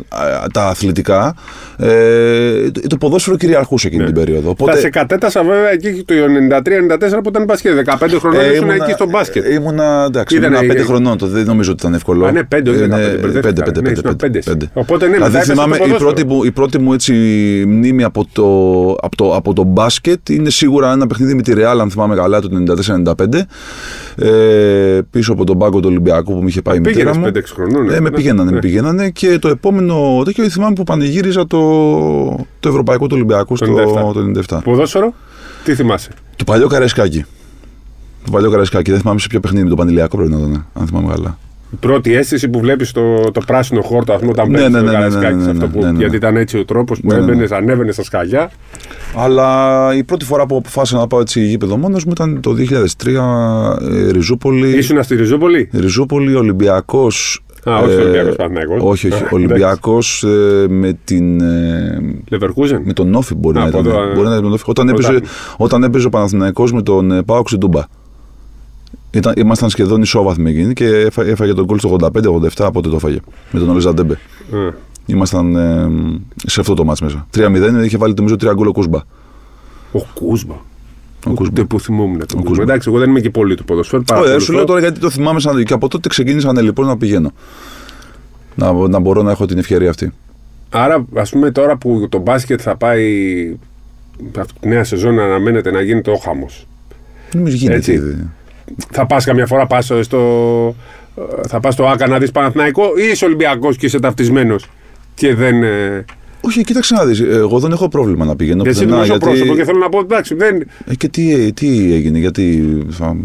τα 0.53 0.67
αθλητικά, 0.67 1.35
ε, 1.77 2.71
το 2.89 2.97
ποδόσφαιρο 2.97 3.37
κυριαρχούσε 3.37 3.87
εκείνη 3.87 4.03
ναι. 4.03 4.13
την 4.13 4.25
περίοδο. 4.25 4.51
Οπότε... 4.51 4.73
Θα 4.73 4.79
σε 4.79 4.91
κατέτασα 4.91 5.43
βέβαια 5.43 5.73
εκεί 5.73 6.05
το 6.07 6.15
93-94 7.15 7.21
που 7.23 7.29
ήταν 7.29 7.45
μπασκετ. 7.45 7.89
15 8.01 8.07
χρονών 8.19 8.41
ε, 8.41 8.55
ήμουν 8.55 8.71
εκεί 8.71 8.93
στο 8.93 9.07
μπάσκετ. 9.07 9.47
Ήμουνα, 9.49 10.05
εντάξει, 10.07 10.37
ήμουνα 10.37 10.59
5 10.61 10.79
χρονών, 10.85 11.19
το, 11.19 11.27
δεν 11.27 11.45
νομίζω 11.45 11.71
ότι 11.73 11.81
ήταν 11.81 11.95
εύκολο. 11.95 12.27
Α, 12.27 12.33
ναι, 12.33 12.41
5, 12.55 12.57
5, 12.57 12.63
5, 14.25 14.55
Οπότε 14.73 15.07
ναι, 15.07 15.17
δηλαδή 15.17 15.39
θυμάμαι 15.39 15.77
η 15.77 15.95
πρώτη, 15.99 16.27
μου, 16.27 16.45
η 16.45 16.51
πρώτη 16.51 16.79
μου 16.79 16.93
έτσι 16.93 17.13
μνήμη 17.67 18.05
από 18.05 18.27
το, 18.33 18.47
από 19.01 19.17
το, 19.17 19.35
από 19.35 19.53
το 19.53 19.63
μπάσκετ 19.63 20.29
είναι 20.29 20.51
σίγουρα 20.51 20.93
ένα 20.93 21.07
παιχνίδι 21.07 21.35
με 21.35 21.43
τη 21.43 21.55
Ρεάλ, 21.55 21.81
αν 21.81 21.91
θυμάμαι 22.03 22.15
καλά, 22.15 22.41
το 22.41 22.49
94-95. 24.17 24.27
Ε, 24.27 25.01
πίσω 25.11 25.33
από 25.33 25.45
τον 25.45 25.59
πάγκο 25.59 25.81
του 25.81 25.89
Ολυμπιακού 25.89 26.33
που 26.33 26.41
μου 26.41 26.49
είχε 26.49 26.63
πάει 26.63 26.77
η 26.77 26.81
μητέρα 26.81 27.19
μου. 27.19 27.27
5-6 27.27 27.31
χρονών. 27.55 27.91
Ε, 27.91 28.01
με 28.01 28.11
πηγαίνανε, 28.11 28.51
με 28.51 28.59
πηγαίνανε 28.59 29.11
και 29.11 29.39
το 29.39 29.49
επόμενο 29.49 30.23
τέτοιο 30.25 30.49
θυμάμαι 30.49 30.75
που 30.75 30.85
πανηγύριζα 30.85 31.47
το, 31.47 31.59
το 32.61 32.69
Ευρωπαϊκό 32.69 33.07
του 33.07 33.15
Ολυμπιακού 33.15 33.57
στο 33.57 33.67
97. 34.49 34.59
Ποδόσφαιρο, 34.65 35.15
τι 35.65 35.75
θυμάσαι; 35.75 36.11
Το 36.37 36.45
παλιό 36.45 36.67
Καραϊσκάκι. 36.67 37.25
Το 38.25 38.31
παλιό 38.31 38.51
Καραϊσκάκι. 38.51 38.91
Δεν 38.91 39.01
θυμάμαι 39.01 39.21
σε 39.21 39.27
ποιο 39.29 39.41
παιχνίδι, 39.41 39.69
το 39.69 39.75
Πανηλιακό 39.75 40.17
πρέπει 40.17 40.33
να 40.33 40.39
ήταν, 40.39 40.67
αν 40.75 40.87
θυμάμαι 40.87 41.13
καλά. 41.13 41.39
Η 41.73 41.77
πρώτη 41.81 42.15
αίσθηση 42.15 42.49
που 42.49 42.61
βλέπεις 42.61 42.93
το, 42.93 43.21
το 43.21 43.41
πράσινο 43.47 43.81
χόρτο, 43.83 44.13
ας 44.13 44.19
πούμε, 44.21 44.31
όταν 44.31 44.49
μπαίνεις 44.51 44.79
στο 44.79 44.85
Καραϊσκάκι. 44.85 45.97
Γιατί 45.97 46.17
ήταν 46.17 46.37
έτσι 46.37 46.59
ο 46.59 46.65
τρόπος 46.65 47.01
που 47.01 47.13
έμπαινες, 47.13 47.51
ανέβαινες 47.53 47.95
στα 47.95 48.03
σκαλιά. 48.05 48.51
Αλλά 49.17 49.91
η 49.97 50.05
πρώτη 50.05 50.25
φορά 50.25 50.47
που 50.47 50.57
αποφάσισα 50.57 50.99
να 50.99 51.07
πάω 51.07 51.21
έτσι 51.21 51.41
γήπεδο 51.41 51.77
μόνος 51.77 52.05
μου 52.05 52.11
ήταν 52.11 52.41
το 52.41 52.55
2003 53.05 53.13
ε, 53.91 54.11
Ριζούπολη. 54.11 54.77
Ήσουν 54.77 55.03
στη 55.03 55.15
Ριζούπολη; 55.17 55.69
Ριζούπολη, 55.73 56.35
Ολυμπιακός. 56.35 57.43
Α, 57.71 57.77
όχι 57.79 57.93
ε, 57.93 57.97
Ολυμπιακός 57.97 58.37
Παναγιώ. 58.37 58.77
Όχι, 58.81 59.07
όχι. 59.13 59.25
Ολυμπιακός 59.31 60.23
ε, 60.23 60.67
με 60.69 60.99
την. 61.05 61.41
Ε, 61.41 61.99
Λεβερκούζεν. 62.29 62.83
Με 62.85 62.93
τον 62.93 63.11
Νόφι 63.11 63.35
μπορεί 63.35 63.59
Α, 63.59 63.61
να 63.61 63.67
από 63.69 63.79
ήταν. 63.79 63.93
εδώ, 63.93 64.03
ε, 64.03 64.07
Μπορεί 64.15 64.27
να 64.27 64.31
ήταν 64.31 64.41
τον 64.43 64.51
Νόφι. 64.51 64.65
Όταν 64.67 64.89
έπαιζε, 64.89 65.09
Πρωτάθλημα. 65.09 65.35
όταν 65.57 65.83
έπαιζε 65.83 66.07
ο 66.07 66.11
Παναθηναϊκός 66.11 66.73
με 66.73 66.83
τον 66.83 67.11
ε, 67.13 67.23
Πάοξ 67.23 67.57
Ντούμπα. 67.59 67.83
Ήταν, 69.11 69.35
ήμασταν 69.37 69.71
σχεδόν 69.71 70.03
ισόβαθμοι 70.03 70.51
εκείνοι 70.51 70.73
και 70.73 70.87
έφα- 70.87 71.25
έφαγε 71.27 71.53
τον 71.55 71.67
κόλ 71.67 71.79
στο 71.79 71.89
85-87 71.89 72.49
από 72.67 72.79
ό,τι 72.79 72.89
το 72.89 72.97
έφαγε. 72.97 73.19
Με 73.51 73.61
τον 73.61 73.69
Ολίζα 73.69 73.95
Ντέμπε. 73.95 74.15
Α, 74.15 74.19
Ήμασταν 75.07 75.57
ε, 75.57 75.89
σε 76.47 76.61
αυτό 76.61 76.75
το 76.75 76.85
μάτς 76.85 77.01
μέσα. 77.01 77.27
3-0 77.37 77.85
είχε 77.85 77.97
βάλει 77.97 78.15
νομίζω 78.17 78.35
3 78.41 78.53
γκολ 78.55 78.67
ο 78.67 78.73
Κούσμπα. 78.73 78.99
Ο 79.93 80.01
Κούσμπα. 80.15 80.55
Ο 81.27 81.31
Κούσμπα. 81.35 81.53
Ούτε 81.53 81.65
που 81.65 81.81
θυμόμουν 81.81 82.19
τον 82.19 82.27
Κούσμπα. 82.29 82.45
Κούσμπα. 82.49 82.63
Εντάξει, 82.63 82.89
εγώ 82.89 82.99
δεν 82.99 83.09
είμαι 83.11 83.21
και 83.21 83.31
πολύ 83.31 83.55
του 83.55 83.65
ποδοσφαίρου. 83.65 84.03
Όχι, 84.13 84.13
δεν 84.13 84.23
σου 84.23 84.27
παρακολουθώ. 84.31 84.53
λέω 84.53 84.65
τώρα 84.65 84.81
γιατί 84.81 85.01
το 85.01 85.11
θυμάμαι 85.11 85.41
σαν 85.41 85.65
και 85.65 85.73
από 85.73 85.89
τότε 85.89 86.09
ξεκίνησα 86.09 86.53
να 86.53 86.61
λοιπόν 86.63 86.87
να 86.87 86.97
πηγαίνω. 86.97 87.33
Να, 88.55 88.73
να 88.89 88.99
μπορώ 88.99 89.23
να 89.23 89.31
έχω 89.31 89.47
την 89.47 89.59
ευκαιρία 89.59 89.91
αυτή. 89.91 90.13
Άρα, 90.71 91.05
ας 91.15 91.31
πούμε, 91.31 91.51
τώρα 91.51 91.77
που 91.77 92.07
το 92.09 92.19
μπάσκετ 92.19 92.61
θα 92.63 92.77
πάει. 92.77 93.05
Αυτή 94.39 94.53
τη 94.61 94.69
νέα 94.69 94.85
σεζόν 94.85 95.19
αναμένεται 95.21 95.71
να 95.71 95.81
γίνει 95.83 96.01
το 96.01 96.15
χάμος. 96.25 96.67
Νομίζω 97.35 97.57
γίνεται 97.57 97.77
Έτσι. 97.79 97.93
ήδη. 97.93 98.31
Θα 98.91 99.07
πας 99.07 99.25
καμιά 99.25 99.47
φορά 99.47 99.67
πας 99.67 99.93
στο. 100.01 100.75
Θα 101.49 101.61
πας 101.61 101.75
στο 101.75 101.87
ΑΚΑ 101.87 102.07
να 102.09 102.19
δεις 102.19 102.31
Παναθηναϊκό 102.31 102.83
ή 102.83 103.11
είσαι 103.13 103.25
Ολυμπιακός 103.25 103.77
και 103.77 103.87
είσαι 103.87 103.99
ταυτισμένος 104.01 104.67
και 105.15 105.35
δεν. 105.35 105.63
ε, 105.63 106.05
Όχι, 106.41 106.65
κοίταξε 106.65 106.95
να 106.95 107.05
δεις, 107.05 107.21
Εγώ 107.21 107.59
δεν 107.59 107.73
έχω 107.73 107.89
πρόβλημα 107.89 108.25
να 108.25 108.37
πηγαίνω 108.37 108.63
Εσύ 108.67 108.85
πουθενά, 108.85 109.03
είσαι 109.05 109.17
πρόσωπος 109.19 109.57
και 109.57 109.65
θέλω 109.65 109.79
να 109.79 109.89
πω 109.89 109.99
εντάξει, 109.99 110.35
δεν. 110.35 110.57
Ε, 110.87 110.95
και 110.95 111.09
τι, 111.09 111.53
τι 111.53 111.93
έγινε, 111.95 112.19
γιατί 112.19 112.77
θα, 112.91 113.17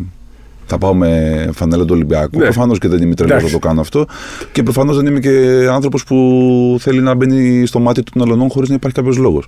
θα 0.66 0.78
πάω 0.78 0.94
με 0.94 1.50
φανέλα 1.54 1.84
του 1.86 1.94
Ολυμπιακού. 1.94 2.38
Ναι. 2.38 2.44
Προφανώς 2.44 2.80
και 2.80 2.88
δεν 2.88 3.02
είμαι 3.02 3.16
τρελός 3.16 3.32
να 3.34 3.38
Εντάξει. 3.38 3.60
το 3.60 3.68
κάνω 3.68 3.82
αυτό. 3.82 4.06
Και 4.52 4.64
προφανώς 4.64 4.96
δεν 4.96 5.06
είμαι 5.06 5.20
και 5.20 5.66
άνθρωπος 5.72 6.04
που 6.04 6.16
θέλει 6.80 7.02
να 7.02 7.14
μπαίνει 7.14 7.66
στο 7.66 7.80
μάτι 7.80 8.04
των 8.04 8.22
αλλωνών 8.22 8.50
χωρίς 8.50 8.70
να 8.70 8.76
υπάρχει 8.76 8.96
κάποιος 8.98 9.18
λόγος. 9.18 9.48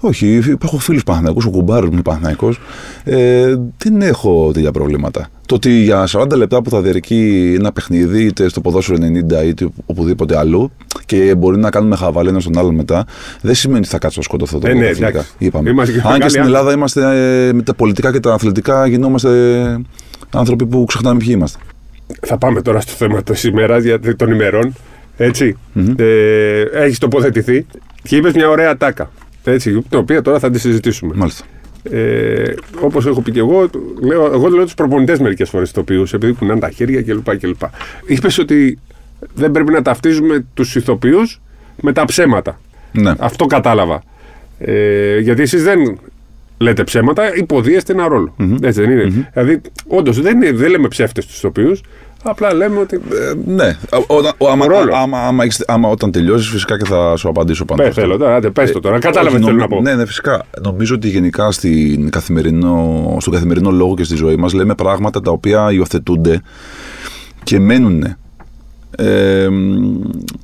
Όχι, 0.00 0.26
υπάρχουν 0.48 0.78
φίλους 0.78 1.02
Παναθηναϊκούς, 1.04 1.44
ο 1.44 1.50
κουμπάρος 1.50 1.86
μου 1.88 1.92
είναι 1.92 2.02
Παναθηναϊκός. 2.02 2.60
Ε, 3.04 3.54
δεν 3.78 4.00
έχω 4.02 4.50
τέτοια 4.52 4.70
προβλήματα. 4.70 5.28
Το 5.48 5.54
ότι 5.54 5.70
για 5.70 6.04
40 6.08 6.30
λεπτά 6.36 6.62
που 6.62 6.70
θα 6.70 6.80
διαρκεί 6.80 7.54
ένα 7.58 7.72
παιχνίδι, 7.72 8.22
είτε 8.24 8.48
στο 8.48 8.60
ποδόσφαιρο 8.60 8.98
90 9.40 9.44
είτε 9.46 9.68
οπουδήποτε 9.86 10.38
αλλού, 10.38 10.70
και 11.06 11.34
μπορεί 11.38 11.58
να 11.58 11.70
κάνουμε 11.70 11.96
χαβαλέ 11.96 12.28
ένα 12.30 12.40
στον 12.40 12.58
άλλον 12.58 12.74
μετά, 12.74 13.04
δεν 13.40 13.54
σημαίνει 13.54 13.78
ότι 13.80 13.88
θα 13.88 13.98
κάτσω 13.98 14.18
να 14.18 14.24
σκοτωθώ 14.24 14.58
το 14.58 14.66
Ε, 14.66 14.70
ναι, 14.70 14.76
πρωταθλητικά. 14.78 15.08
εντάξει. 15.08 15.32
Είπαμε. 15.38 15.70
Είμαστε 15.70 15.92
και 15.92 15.98
Αν 15.98 16.04
και 16.04 16.10
μεγάλοι 16.12 16.30
στην 16.30 16.40
άνθρωποι. 16.42 16.58
Ελλάδα 16.58 16.76
είμαστε 16.76 17.46
ε, 17.48 17.52
με 17.52 17.62
τα 17.62 17.74
πολιτικά 17.74 18.12
και 18.12 18.20
τα 18.20 18.32
αθλητικά 18.32 18.86
γινόμαστε 18.86 19.30
άνθρωποι 20.30 20.66
που 20.66 20.84
ξεχνάμε 20.84 21.18
ποιοι 21.18 21.28
είμαστε. 21.32 21.58
Θα 22.26 22.38
πάμε 22.38 22.62
τώρα 22.62 22.80
στο 22.80 22.92
θέμα 22.92 23.22
της 23.22 23.44
ημέρας, 23.44 23.82
των 24.16 24.30
ημερών. 24.32 24.74
Έτσι. 25.16 25.56
Ε, 25.96 26.60
Έχεις 26.72 26.98
τοποθετηθεί 26.98 27.66
και 28.02 28.16
είπες 28.16 28.32
μια 28.32 28.48
ωραία 28.48 28.76
τάκα. 28.76 29.10
Έτσι, 29.44 29.70
την 29.88 29.98
οποία 29.98 30.22
τώρα 30.22 30.38
θα 30.38 30.50
τη 30.50 30.58
συζητήσουμε. 30.58 31.14
Μάλιστα. 31.16 31.44
Ε, 31.90 32.54
Όπως 32.80 33.06
έχω 33.06 33.20
πει 33.22 33.30
και 33.32 33.38
εγώ, 33.38 33.70
λέω, 34.00 34.24
εγώ 34.32 34.48
λέω 34.48 34.64
τους 34.64 34.74
προπονητές 34.74 35.18
μερικές 35.18 35.48
φορές 35.48 35.70
ηθοποιού, 35.70 36.04
επειδή 36.12 36.32
κουνάνε 36.32 36.60
τα 36.60 36.70
χέρια 36.70 37.02
κλπ. 37.02 37.36
κλπ. 37.38 37.60
Είπες 38.06 38.38
ότι 38.38 38.78
δεν 39.34 39.50
πρέπει 39.50 39.72
να 39.72 39.82
ταυτίζουμε 39.82 40.44
τους 40.54 40.74
ηθοποιούς 40.74 41.40
με 41.80 41.92
τα 41.92 42.04
ψέματα. 42.04 42.60
Ναι. 42.92 43.12
Αυτό 43.18 43.46
κατάλαβα. 43.46 44.02
Ε, 44.58 45.18
γιατί 45.18 45.42
εσείς 45.42 45.62
δεν 45.62 45.98
λέτε 46.58 46.84
ψέματα, 46.84 47.36
υποδίεστε 47.36 47.92
ένα 47.92 48.08
ρόλο. 48.08 48.34
Έτσι 48.62 48.80
δεν 48.80 48.90
ειναι 48.90 49.26
Δηλαδή, 49.32 49.60
όντως 49.86 50.20
δεν, 50.20 50.36
είναι- 50.42 50.52
δεν 50.52 50.70
λέμε 50.70 50.88
ψεύτες 50.88 51.26
τους 51.26 51.36
ηθοποιούς, 51.36 51.80
απλά 52.22 52.54
λέμε 52.54 52.78
ότι. 52.80 52.96
Ε, 52.96 53.52
ναι. 53.52 53.76
Ό- 54.06 54.16
Όταν, 54.16 54.32
ο- 54.38 54.48
άμα, 54.48 54.66
Ρόλο. 54.66 54.94
άμα, 54.94 55.18
άμα, 55.26 55.44
έχεις- 55.44 55.64
άμα 55.68 55.88
όταν 55.88 56.10
τελειώσεις, 56.10 56.48
φυσικά 56.48 56.78
και 56.78 56.84
θα 56.84 57.16
σου 57.16 57.28
απαντήσω 57.28 57.64
πάνω. 57.64 57.78
Πε, 57.82 57.84
σε 57.84 57.88
αυτό. 57.90 58.02
θέλω 58.02 58.16
τώρα, 58.16 58.34
άντε, 58.36 58.50
πες 58.50 58.72
το 58.72 58.80
τώρα. 58.80 58.96
Ε, 58.96 58.98
Κατάλαβε 58.98 59.28
όχι, 59.36 59.38
τι 59.38 59.44
θέλω 59.44 59.56
νομι- 59.56 59.70
να 59.70 59.76
πω. 59.76 59.82
Ναι, 59.82 59.94
ναι, 59.94 60.06
φυσικά. 60.06 60.44
Νομίζω 60.62 60.94
ότι 60.94 61.08
γενικά 61.08 61.50
στην 61.50 62.10
καθημερινό, 62.10 63.16
στον 63.20 63.32
καθημερινό 63.32 63.70
λόγο 63.70 63.94
και 63.94 64.04
στη 64.04 64.16
ζωή 64.16 64.36
μας 64.36 64.52
λέμε 64.52 64.74
πράγματα 64.74 65.20
τα 65.20 65.30
οποία 65.30 65.72
υιοθετούνται 65.72 66.40
και 67.42 67.58
μένουν. 67.60 68.04
Ε, 68.96 69.48
μ, 69.48 70.00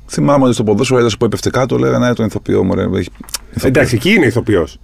θυμάμαι 0.07 0.43
ότι 0.45 0.53
στο 0.53 0.63
ποδόσφαιρο 0.63 0.99
ένας 0.99 1.17
που 1.17 1.25
έπεφτε 1.25 1.49
κάτω 1.49 1.77
λέγανε 1.77 2.07
«Ε, 2.09 2.13
τον 2.13 2.25
ηθοποιό 2.25 2.63
μου. 2.63 2.75
Ρε, 2.75 2.81
έχει 2.81 2.89
ηθοποιός». 2.91 3.63
Εντάξει, 3.63 3.95
εκεί 3.95 4.09
είναι 4.13 4.25
ηθοποιός. 4.25 4.77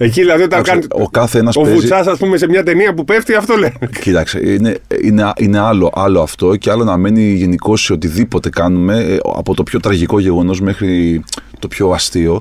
Εκεί 0.00 0.20
δηλαδή 0.20 0.42
όταν 0.42 0.58
Εντάξει, 0.60 0.88
κάνει. 0.88 1.02
ο 1.04 1.08
κάθε 1.10 1.38
ένας 1.38 1.56
Ο 1.56 1.60
παίζει- 1.60 1.78
Βουτσάς, 1.80 2.06
ας 2.06 2.18
πούμε, 2.18 2.36
σε 2.36 2.46
μια 2.48 2.62
ταινία 2.62 2.94
που 2.94 3.04
πέφτει, 3.04 3.34
αυτό 3.34 3.56
λέει. 3.56 3.72
Κοίταξε, 4.00 4.40
είναι, 4.52 4.76
είναι, 5.02 5.32
είναι 5.36 5.58
άλλο, 5.58 5.90
άλλο 5.94 6.20
αυτό 6.20 6.56
και 6.56 6.70
άλλο 6.70 6.84
να 6.84 6.96
μένει 6.96 7.32
γενικώς 7.32 7.82
σε 7.82 7.92
οτιδήποτε 7.92 8.48
κάνουμε, 8.48 8.98
ε, 8.98 9.16
από 9.36 9.54
το 9.54 9.62
πιο 9.62 9.80
τραγικό 9.80 10.18
γεγονός 10.18 10.60
μέχρι 10.60 11.22
το 11.58 11.68
πιο 11.68 11.90
αστείο, 11.90 12.40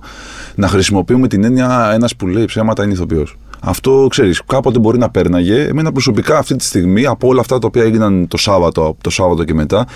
να 0.55 0.67
χρησιμοποιούμε 0.67 1.27
την 1.27 1.43
έννοια 1.43 1.91
ένας 1.93 2.15
που 2.15 2.27
λέει 2.27 2.45
ψέματα 2.45 2.83
είναι 2.83 2.93
ηθοποιός. 2.93 3.37
Αυτό 3.61 4.07
ξέρεις, 4.09 4.41
κάποτε 4.45 4.79
μπορεί 4.79 4.97
να 4.97 5.09
πέρναγε. 5.09 5.61
Εμένα 5.63 5.91
προσωπικά 5.91 6.37
αυτή 6.37 6.55
τη 6.55 6.63
στιγμή, 6.63 7.05
από 7.05 7.27
όλα 7.27 7.39
αυτά 7.39 7.59
τα 7.59 7.67
οποία 7.67 7.83
έγιναν 7.83 8.27
το 8.27 8.37
Σάββατο, 8.37 8.85
από 8.85 9.03
το 9.03 9.09
Σάββατο 9.09 9.43
και 9.43 9.53
μετά, 9.53 9.87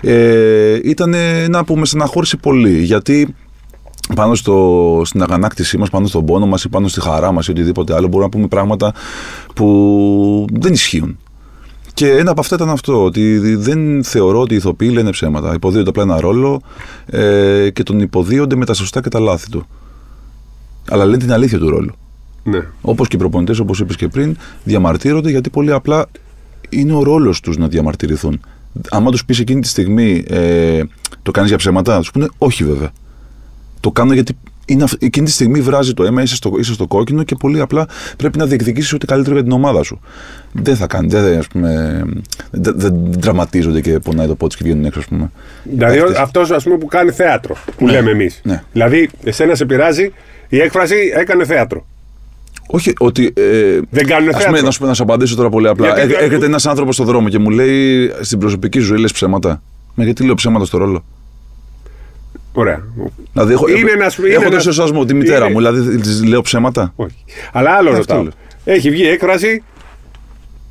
ε, 0.00 0.78
ήταν 0.84 1.14
ένα 1.14 1.64
που 1.64 1.76
με 1.76 1.86
στεναχώρησε 1.86 2.36
πολύ. 2.36 2.78
Γιατί 2.82 3.34
πάνω 4.14 4.34
στο, 4.34 5.02
στην 5.04 5.22
αγανάκτησή 5.22 5.78
μας, 5.78 5.90
πάνω 5.90 6.06
στον 6.06 6.24
πόνο 6.24 6.46
μας 6.46 6.64
ή 6.64 6.68
πάνω 6.68 6.88
στη 6.88 7.00
χαρά 7.00 7.32
μας 7.32 7.46
ή 7.46 7.50
οτιδήποτε 7.50 7.94
άλλο 7.94 8.06
μπορούμε 8.06 8.22
να 8.22 8.28
πούμε 8.28 8.46
πράγματα 8.46 8.92
που 9.54 10.46
δεν 10.52 10.72
ισχύουν. 10.72 11.18
Και 11.94 12.10
ένα 12.10 12.30
από 12.30 12.40
αυτά 12.40 12.54
ήταν 12.54 12.70
αυτό, 12.70 13.04
ότι 13.04 13.38
δεν 13.56 14.04
θεωρώ 14.04 14.40
ότι 14.40 14.54
οι 14.54 14.56
ηθοποιοί 14.56 14.90
λένε 14.92 15.10
ψέματα. 15.10 15.54
Υποδίονται 15.54 15.88
απλά 15.88 16.02
ένα 16.02 16.20
ρόλο 16.20 16.60
ε, 17.06 17.70
και 17.70 17.82
τον 17.82 18.00
υποδίονται 18.00 18.56
με 18.56 18.64
τα 18.64 18.74
σωστά 18.74 19.00
και 19.00 19.08
τα 19.08 19.20
λάθη 19.20 19.50
του. 19.50 19.66
Αλλά 20.88 21.04
λένε 21.04 21.18
την 21.18 21.32
αλήθεια 21.32 21.58
του 21.58 21.70
ρόλου. 21.70 21.92
Ναι. 22.42 22.60
Όπως 22.80 23.08
και 23.08 23.16
οι 23.16 23.18
προπονητές, 23.18 23.58
όπως 23.58 23.80
είπες 23.80 23.96
και 23.96 24.08
πριν, 24.08 24.36
διαμαρτύρονται 24.64 25.30
γιατί 25.30 25.50
πολύ 25.50 25.72
απλά 25.72 26.06
είναι 26.68 26.92
ο 26.92 27.02
ρόλος 27.02 27.40
τους 27.40 27.56
να 27.56 27.68
διαμαρτυρηθούν. 27.68 28.40
Άμα 28.90 29.10
τους 29.10 29.24
πεις 29.24 29.38
εκείνη 29.38 29.60
τη 29.60 29.68
στιγμή 29.68 30.24
ε, 30.28 30.82
το 31.22 31.30
κάνεις 31.30 31.48
για 31.48 31.58
ψέματα, 31.58 31.92
θα 31.92 31.98
τους 31.98 32.10
πούνε 32.10 32.26
όχι 32.38 32.64
βέβαια. 32.64 32.90
Το 33.86 33.92
κάνω 33.92 34.12
γιατί 34.12 34.36
είναι, 34.66 34.82
αυ- 34.82 35.02
εκείνη 35.02 35.26
τη 35.26 35.32
στιγμή 35.32 35.60
βράζει 35.60 35.94
το 35.94 36.04
αίμα, 36.04 36.22
είσαι 36.22 36.34
στο, 36.34 36.52
είσαι 36.58 36.72
στο 36.72 36.86
κόκκινο 36.86 37.22
και 37.22 37.34
πολύ 37.34 37.60
απλά 37.60 37.86
πρέπει 38.16 38.38
να 38.38 38.46
διεκδικήσεις 38.46 38.92
ό,τι 38.92 39.06
καλύτερο 39.06 39.34
για 39.34 39.44
την 39.44 39.52
ομάδα 39.52 39.82
σου. 39.82 40.00
Δεν 40.52 40.76
θα 40.76 40.86
κάνει, 40.86 41.08
δεν, 41.08 41.38
ας 41.38 41.46
πούμε, 41.46 42.02
δεν, 42.50 42.74
δεν 42.76 42.94
δραματίζονται 43.18 43.80
και 43.80 43.98
πονάει 43.98 44.26
το 44.26 44.34
πότη 44.34 44.56
και 44.56 44.64
βγαίνουν 44.64 44.84
έξω, 44.84 44.98
ας 44.98 45.06
πούμε. 45.06 45.30
Δηλαδή 45.62 45.98
Παίκτες. 45.98 46.16
αυτός 46.18 46.50
ας 46.50 46.64
πούμε 46.64 46.78
που 46.78 46.86
κάνει 46.86 47.10
θέατρο, 47.10 47.56
που 47.76 47.84
Ναι. 47.84 47.92
λέμε 47.92 48.10
εμείς. 48.10 48.40
Ναι. 48.44 48.62
Δηλαδή, 48.72 49.10
εσένα 49.24 49.54
σε 49.54 49.64
πειράζει 49.64 50.12
η 50.48 50.60
έκφραση 50.60 50.94
έκανε 51.14 51.44
θέατρο. 51.44 51.86
Όχι, 52.66 52.92
ότι. 52.98 53.32
Ε, 53.36 53.80
Δεν 53.90 54.06
κάνουν 54.06 54.28
ας 54.28 54.34
πούμε, 54.34 54.44
θέατρο. 54.44 54.62
να 54.62 54.70
σου, 54.70 54.84
να 54.86 54.94
σου 54.94 55.02
απαντήσω 55.02 55.36
τώρα 55.36 55.48
πολύ 55.48 55.68
απλά. 55.68 55.86
Γιατί 55.86 56.00
Έ- 56.00 56.06
δεν- 56.06 56.24
Έρχεται 56.24 56.46
ένας 56.46 56.66
άνθρωπος 56.66 56.94
στον 56.94 57.06
δρόμο 57.06 57.28
και 57.28 57.38
μου 57.38 57.50
λέει 57.50 58.12
στην 58.20 58.38
προσωπική 58.38 58.78
σου 58.78 58.86
ζωή 58.86 58.98
λες 58.98 59.12
ψέματα. 59.12 59.62
Μα 59.94 60.04
γιατί 60.04 60.24
λέω 60.24 60.34
ψέματα 60.34 60.64
στο 60.64 60.78
ρόλο; 60.78 61.04
Ωραία. 62.58 62.82
Δηλαδή, 63.32 63.52
έχω, 63.52 63.68
Είναι 63.68 63.90
ένας- 63.90 64.16
είναι 64.16 64.28
έχω 64.28 64.42
τον 64.42 64.52
ένας- 64.52 64.62
σεβασμό, 64.62 65.04
τη 65.04 65.14
μητέρα 65.14 65.44
είναι- 65.44 65.48
μου, 65.54 65.56
δηλαδή 65.56 65.96
της 66.00 66.24
λέω 66.24 66.40
ψέματα. 66.42 66.92
Όχι. 66.96 67.14
Αλλά 67.52 67.70
άλλο 67.70 67.88
Αυτό 67.88 67.98
ρωτάω. 68.00 68.22
λέω. 68.22 68.32
Έχει 68.64 68.90
βγει 68.90 69.06
έκφραση, 69.08 69.62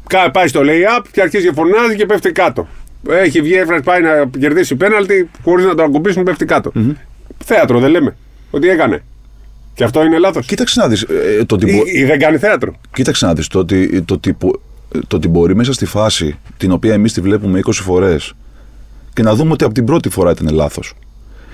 κα- 0.08 0.32
πάει 0.32 0.48
στο 0.48 0.62
lay-up 0.64 1.04
και 1.12 1.22
αρχίζει 1.22 1.48
και 1.48 1.54
φωνάζει 1.54 1.96
και 1.96 2.06
πέφτει 2.06 2.32
κάτω. 2.32 2.68
Έχει 3.10 3.42
βγει 3.42 3.54
έκφραση, 3.54 3.84
πάει 3.84 4.02
να 4.02 4.10
κερδίσει 4.40 4.76
πέναλτι, 4.76 5.30
χωρίς 5.44 5.66
να 5.66 5.76
το 5.76 5.84
ακουμπήσουν, 5.84 6.24
πέφτει 6.24 6.46
κάτω. 6.46 6.72
Θέατρο 7.46 7.80
δεν 7.80 7.90
λέμε. 7.92 8.16
Ότι 8.52 8.70
έκανε. 8.70 9.04
Και 9.74 9.84
αυτό 9.84 10.04
είναι 10.04 10.18
λάθος. 10.18 10.46
Κοίταξε 10.46 10.80
να 10.80 10.88
δεις, 10.88 11.02
ε, 11.02 11.46
το 11.46 11.56
ότι, 11.56 11.66
μπο- 11.66 11.86
Ή, 11.86 12.00
ή 12.00 12.04
δεν 12.06 12.20
κάνει 12.20 12.38
θέατρο. 12.38 12.74
κοίταξε 12.94 13.26
να 13.26 13.34
δεις 13.34 13.48
το, 13.48 13.60
ότι, 13.60 14.02
το, 14.02 14.14
ότι, 14.14 14.34
που- 14.34 14.62
το 15.08 15.16
ότι 15.16 15.28
μπορεί 15.28 15.56
μέσα 15.56 15.74
στη 15.74 15.86
φάση 15.86 16.36
την 16.58 16.72
οποία 16.72 16.94
εμείς 16.94 17.14
τη 17.14 17.22
βλέπουμε 17.22 17.60
20 17.60 17.82
φορές 17.82 18.34
και 19.14 19.22
να 19.22 19.36
δούμε 19.36 19.52
ότι 19.52 19.64
από 19.64 19.74
την 19.74 19.86
πρώτη 19.86 20.10
φορά 20.10 20.32
ήταν 20.32 20.54
λάθος. 20.56 20.94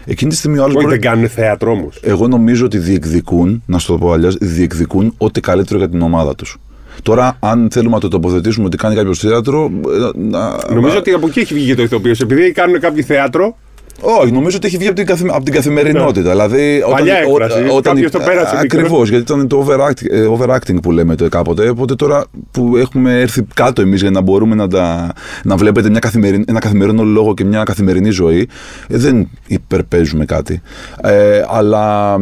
Εκείνη 0.06 0.32
τη 0.32 0.38
στιγμή 0.38 0.58
ο 0.58 0.64
άλλος 0.64 0.76
Όχι, 0.76 0.86
μπορεί... 0.86 0.98
δεν 1.00 1.10
κάνουν 1.12 1.28
θέατρο 1.30 1.72
όμως. 1.72 2.00
Εγώ 2.02 2.28
νομίζω 2.28 2.66
ότι 2.66 2.78
διεκδικούν, 2.78 3.64
να 3.66 3.78
σου 3.78 3.88
το 3.88 3.98
πω 3.98 4.12
αλλιώς, 4.12 4.36
διεκδικούν 4.38 5.14
ό,τι 5.18 5.40
καλύτερο 5.40 5.80
για 5.80 5.90
την 5.90 6.02
ομάδα 6.02 6.36
τους. 6.36 6.58
Τώρα, 7.04 7.38
αν 7.40 7.68
θέλουμε 7.72 7.94
να 7.94 8.00
το 8.02 8.08
τοποθετήσουμε 8.08 8.66
ότι 8.66 8.78
κάνει 8.78 8.96
κάποιος 8.96 9.20
θέατρο. 9.20 9.72
ε, 9.88 10.20
να- 10.20 10.74
Νομίζω 10.74 10.94
να- 10.94 11.00
ότι 11.00 11.12
από 11.12 11.28
εκεί 11.28 11.40
έχει 11.40 11.54
βγει 11.54 11.76
το 11.76 11.82
ηθοποιός. 11.82 12.20
Επειδή 12.22 12.52
κάνουν 12.52 12.80
κάποιοι 12.80 13.04
θέατρο, 13.04 13.58
Όχι, 14.02 14.32
νομίζω 14.32 14.58
ότι 14.58 14.68
έχει 14.68 14.78
βγει 14.78 14.88
από 14.88 14.96
την, 14.96 15.06
καθη- 15.06 15.30
από 15.32 15.44
την 15.44 15.54
καθημερινότητα. 15.54 16.30
Δηλαδή, 16.30 16.84
Παλιά 16.92 17.16
έκφραση, 17.18 17.64
κάποιος 17.82 18.12
το 18.12 18.20
πέρασε 18.20 18.56
Ακριβώς, 18.60 18.90
μικρό. 18.90 19.04
γιατί 19.04 19.34
ήταν 19.34 19.48
το 19.48 19.66
overacting, 19.68 20.12
ε, 20.12 20.26
overacting 20.38 20.82
που 20.82 20.92
λέμε 20.92 21.16
το 21.16 21.30
κάποτε. 21.30 21.70
Οπότε 21.70 21.96
τώρα 21.96 22.26
που 22.52 22.78
έχουμε 22.78 23.20
έρθει 23.22 23.44
κάτω 23.54 23.82
εμείς 23.82 24.02
για 24.02 24.12
να 24.12 24.22
μπορούμε 24.22 24.56
να, 24.56 24.68
τα, 24.68 25.14
να 25.44 25.56
βλέπετε 25.56 25.90
μια 25.90 26.00
καθημεριν, 26.00 26.44
ένα 26.48 26.60
καθημερινό 26.60 27.04
λόγο 27.04 27.34
και 27.34 27.44
μια 27.46 27.64
καθημερινή 27.64 28.10
ζωή, 28.10 28.48
ε, 28.88 28.98
δεν 28.98 29.30
υπερπαίζουμε 29.48 30.26
κάτι. 30.26 30.62
Ε, 31.02 31.42
αλλά 31.50 32.18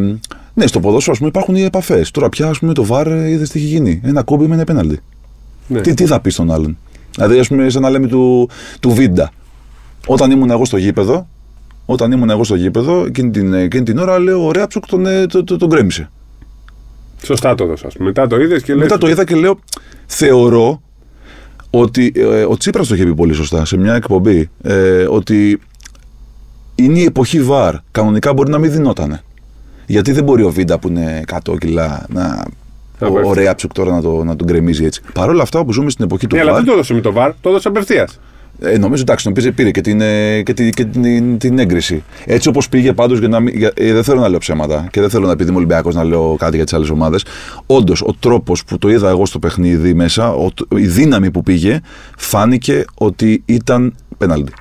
Ναι, 0.53 0.67
στο 0.67 0.79
ποδόσφαιρο 0.79 1.11
ας 1.11 1.17
πούμε, 1.17 1.29
υπάρχουν 1.29 1.55
οι 1.55 1.61
επαφές. 1.63 2.11
Τώρα 2.11 2.29
πια 2.29 2.47
ας 2.47 2.59
πούμε, 2.59 2.73
το 2.73 2.85
βαρ 2.85 3.07
είδες 3.07 3.49
τι 3.49 3.59
έχει 3.59 3.67
γίνει. 3.67 4.01
Ένα 4.03 4.23
κόμπι 4.23 4.47
με 4.47 4.55
ένα 4.55 4.63
πέναλτι. 4.63 4.99
Ναι. 5.67 5.81
Τι, 5.81 5.93
τι 5.93 6.05
θα 6.05 6.19
πεις 6.19 6.33
στον 6.33 6.51
άλλον; 6.51 6.77
Δηλαδή, 7.15 7.39
ας 7.39 7.47
πούμε, 7.47 7.69
σαν 7.69 7.81
να 7.81 7.89
λέμε 7.89 8.07
του, 8.07 8.49
του 8.79 8.91
Βίντα. 8.91 9.31
Όταν 10.05 10.31
ήμουν 10.31 10.49
εγώ 10.49 10.65
στο 10.65 10.77
γήπεδο, 10.77 11.27
όταν 11.91 12.11
ήμουν 12.11 12.29
εγώ 12.29 12.43
στο 12.43 12.55
γήπεδο, 12.55 13.03
εκείνη 13.05 13.29
την, 13.31 13.53
εκείνη 13.53 13.83
την 13.83 13.97
ώρα 13.97 14.19
λέω: 14.19 14.45
Ωραία, 14.45 14.67
ψουκ 14.67 14.85
τον, 14.85 15.05
ε, 15.05 15.25
τον, 15.25 15.45
τον, 15.45 15.57
τον 15.57 15.67
γκρέμισε. 15.67 16.09
Σωστά 17.23 17.55
το 17.55 17.63
έδωσα. 17.63 17.87
Μετά 17.97 18.27
το 18.27 18.39
είδες 18.39 18.63
και 18.63 18.73
λες, 18.73 18.81
Μετά 18.81 18.97
το 18.97 19.09
είδα 19.09 19.23
και 19.23 19.35
λέω: 19.35 19.59
Θεωρώ 20.05 20.81
ότι 21.69 22.11
ε, 22.15 22.43
ο 22.43 22.57
Τσίπρας 22.57 22.87
το 22.87 22.95
είχε 22.95 23.03
πει 23.03 23.15
πολύ 23.15 23.33
σωστά 23.33 23.65
σε 23.65 23.77
μια 23.77 23.93
εκπομπή. 23.93 24.49
Ε, 24.61 25.05
ότι 25.09 25.61
είναι 26.75 26.99
η 26.99 27.03
εποχή 27.03 27.41
βαρ. 27.41 27.75
Κανονικά 27.91 28.33
μπορεί 28.33 28.49
να 28.51 28.57
μην 28.57 28.71
δινότανε. 28.71 29.21
Γιατί 29.85 30.11
δεν 30.11 30.23
μπορεί 30.23 30.43
ο 30.43 30.49
Βίντα 30.49 30.79
που 30.79 30.87
είναι 30.87 31.21
100 31.45 31.57
κιλά 31.59 32.05
να. 32.09 32.45
Να 32.99 33.07
ο- 33.07 33.11
πέφτει. 33.11 33.29
Ωραία 33.29 33.55
ψουκ 33.55 33.71
τώρα 33.73 33.91
να, 33.91 34.01
το, 34.01 34.23
να 34.23 34.35
τον 34.35 34.47
γκρεμίζει 34.47 34.85
έτσι. 34.85 35.01
Παρ' 35.13 35.29
όλα 35.29 35.41
αυτά, 35.41 35.59
όπω 35.59 35.71
ζούμε 35.73 35.89
στην 35.89 36.05
εποχή 36.05 36.27
του 36.27 36.35
Ναι, 36.35 36.41
αλλά 36.41 36.51
βαρ, 36.51 36.59
δεν 36.59 36.69
το 36.69 36.73
έδωσε 36.75 36.93
με 36.93 37.01
το 37.01 37.11
βαρ, 37.11 37.31
το 37.41 37.49
έδωσε 37.49 37.67
απευθείας. 37.67 38.19
Ε, 38.61 38.77
νομίζω 38.77 39.01
εντάξει, 39.01 39.23
τον 39.23 39.33
πήρε, 39.33 39.51
πήρε 39.51 39.71
και, 39.71 39.81
την, 39.81 40.01
ε, 40.01 40.41
και, 40.41 40.53
την, 40.53 40.69
και 40.71 40.85
την, 40.85 41.37
την 41.37 41.59
έγκριση. 41.59 42.03
Έτσι 42.25 42.47
όπως 42.49 42.69
πήγε 42.69 42.93
πάντως, 42.93 43.19
για 43.19 43.27
να 43.27 43.39
μην, 43.39 43.57
για, 43.57 43.71
ε, 43.75 43.93
δεν 43.93 44.03
θέλω 44.03 44.19
να 44.19 44.27
λέω 44.29 44.39
ψέματα 44.39 44.87
και 44.91 44.99
δεν 45.01 45.09
θέλω 45.09 45.25
να 45.25 45.31
επειδή 45.31 45.49
είμαι 45.49 45.57
Ολυμπιακός 45.57 45.95
να 45.95 46.03
λέω 46.03 46.35
κάτι 46.39 46.55
για 46.55 46.63
τις 46.65 46.73
άλλες 46.73 46.89
ομάδες. 46.89 47.25
Όντως, 47.65 48.01
ο 48.01 48.13
τρόπος 48.19 48.63
που 48.65 48.77
το 48.77 48.89
είδα 48.89 49.09
εγώ 49.09 49.25
στο 49.25 49.39
παιχνίδι 49.39 49.93
μέσα, 49.93 50.33
ο, 50.33 50.47
η 50.75 50.85
δύναμη 50.87 51.31
που 51.31 51.43
πήγε, 51.43 51.79
φάνηκε 52.17 52.85
ότι 52.95 53.41
ήταν 53.45 53.95
πέναλτι. 54.17 54.51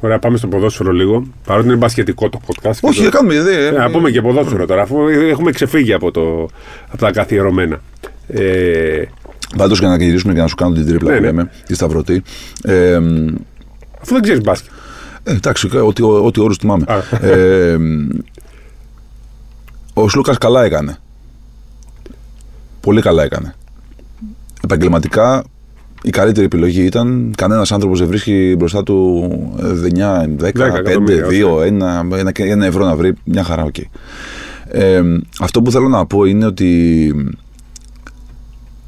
Ωραία, 0.00 0.18
πάμε 0.18 0.36
στο 0.36 0.46
ποδόσφαιρο 0.46 0.92
λίγο. 0.92 1.26
Παρότι 1.46 1.66
είναι 1.66 1.76
μπασκετικό 1.76 2.28
το 2.28 2.40
podcast. 2.46 2.74
και 2.80 2.86
Όχι, 2.86 2.96
το- 2.96 3.02
για 3.02 3.10
κάνουμε. 3.10 3.40
Δε, 3.40 3.66
Ε, 3.66 3.70
να 3.70 3.90
πούμε 3.90 4.10
και 4.10 4.20
ποδόσφαιρο 4.22 4.66
τώρα, 4.66 4.82
αφού 4.82 5.08
έχουμε 5.08 5.50
ξεφύγει 5.50 5.92
από, 5.92 6.10
το, 6.10 6.48
από 6.88 6.98
τα 6.98 7.10
καθιερωμένα. 7.10 7.80
Ε, 8.28 9.02
Πάντως 9.56 9.78
για 9.78 9.88
να 9.88 9.96
γυρίσουμε 9.96 10.32
και 10.34 10.40
να 10.40 10.46
σου 10.46 10.54
κάνω 10.54 10.74
την 10.74 10.86
τρίπλα 10.86 11.10
Ναι, 11.10 11.16
που 11.16 11.22
ναι. 11.22 11.26
λέμε, 11.26 11.50
τη 11.66 11.74
Σταυρωτή. 11.74 12.22
Ε, 12.62 12.98
μ, 12.98 13.34
αφού 14.02 14.12
δεν 14.12 14.22
ξέρεις 14.22 14.40
μπάσκετ. 14.42 14.70
Ε, 15.24 15.32
εντάξει, 15.32 15.78
ό,τι, 15.78 16.02
ό,τι 16.02 16.40
όρους 16.40 16.56
θυμάμαι. 16.56 16.84
Α. 16.88 17.26
ε, 17.26 17.78
μ, 17.78 18.08
ο 19.94 20.08
Σλούκας 20.08 20.38
καλά 20.38 20.64
έκανε. 20.64 20.96
Πολύ 22.80 23.00
καλά 23.00 23.22
έκανε. 23.22 23.54
Επαγγελματικά 24.64 25.44
η 26.02 26.10
καλύτερη 26.10 26.46
επιλογή 26.46 26.84
ήταν 26.84 27.32
κανένας 27.36 27.72
άνθρωπος 27.72 27.98
δεν 27.98 28.08
βρίσκει 28.08 28.54
μπροστά 28.58 28.82
του 28.82 29.28
9, 29.58 29.62
10, 29.62 30.52
5, 30.52 30.52
2, 30.52 30.76
εκατομμύρια, 30.76 31.26
2, 31.26 31.62
ένα, 31.64 32.06
ένα, 32.12 32.32
ένα 32.34 32.66
ευρώ 32.66 32.84
να 32.84 32.96
βρει 32.96 33.14
μια 33.24 33.42
χαρά, 33.42 33.62
οκ. 33.62 33.74
Ε, 34.68 35.02
αυτό 35.40 35.62
που 35.62 35.70
θέλω 35.70 35.88
να 35.88 36.06
πω 36.06 36.24
είναι 36.24 36.46
ότι 36.46 37.12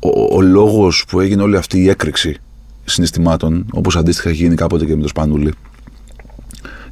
ο, 0.01 0.37
ο 0.37 0.41
λόγος 0.41 1.05
που 1.09 1.21
έγινε 1.21 1.43
όλη 1.43 1.57
αυτή 1.57 1.79
η 1.79 1.89
έκρηξη 1.89 2.37
συναισθημάτων, 2.85 3.67
όπως 3.73 3.97
αντίστοιχα 3.97 4.29
έχει 4.29 4.43
γίνει 4.43 4.55
κάποτε 4.55 4.85
και 4.85 4.97
με 4.97 5.03
το 5.03 5.09
Σπανούλη, 5.09 5.53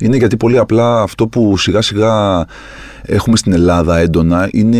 είναι 0.01 0.17
γιατί 0.17 0.37
πολύ 0.37 0.59
απλά 0.59 1.03
αυτό 1.03 1.27
που 1.27 1.57
σιγά 1.57 1.83
σιγά 1.83 2.47
έχουμε 3.03 3.37
στην 3.37 3.53
Ελλάδα 3.53 3.99
έντονα 3.99 4.49
είναι 4.53 4.79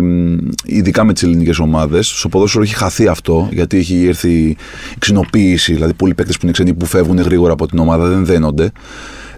μ, 0.00 0.38
ειδικά 0.64 1.04
με 1.04 1.12
τις 1.12 1.22
ελληνικές 1.22 1.58
ομάδες. 1.58 2.06
Στο 2.06 2.28
ποδόσφαιρο 2.28 2.62
έχει 2.62 2.74
χαθεί 2.74 3.06
αυτό 3.06 3.48
γιατί 3.52 3.78
έχει 3.78 4.06
έρθει 4.06 4.30
η 4.30 4.56
ξενοποίηση, 4.98 5.72
δηλαδή 5.72 5.94
πολλοί 5.94 6.14
παίκτες 6.14 6.34
που 6.34 6.40
είναι 6.42 6.52
ξένοι 6.52 6.74
που 6.74 6.86
φεύγουν 6.86 7.18
γρήγορα 7.18 7.52
από 7.52 7.66
την 7.66 7.78
ομάδα 7.78 8.08
δεν 8.08 8.24
δένονται. 8.24 8.70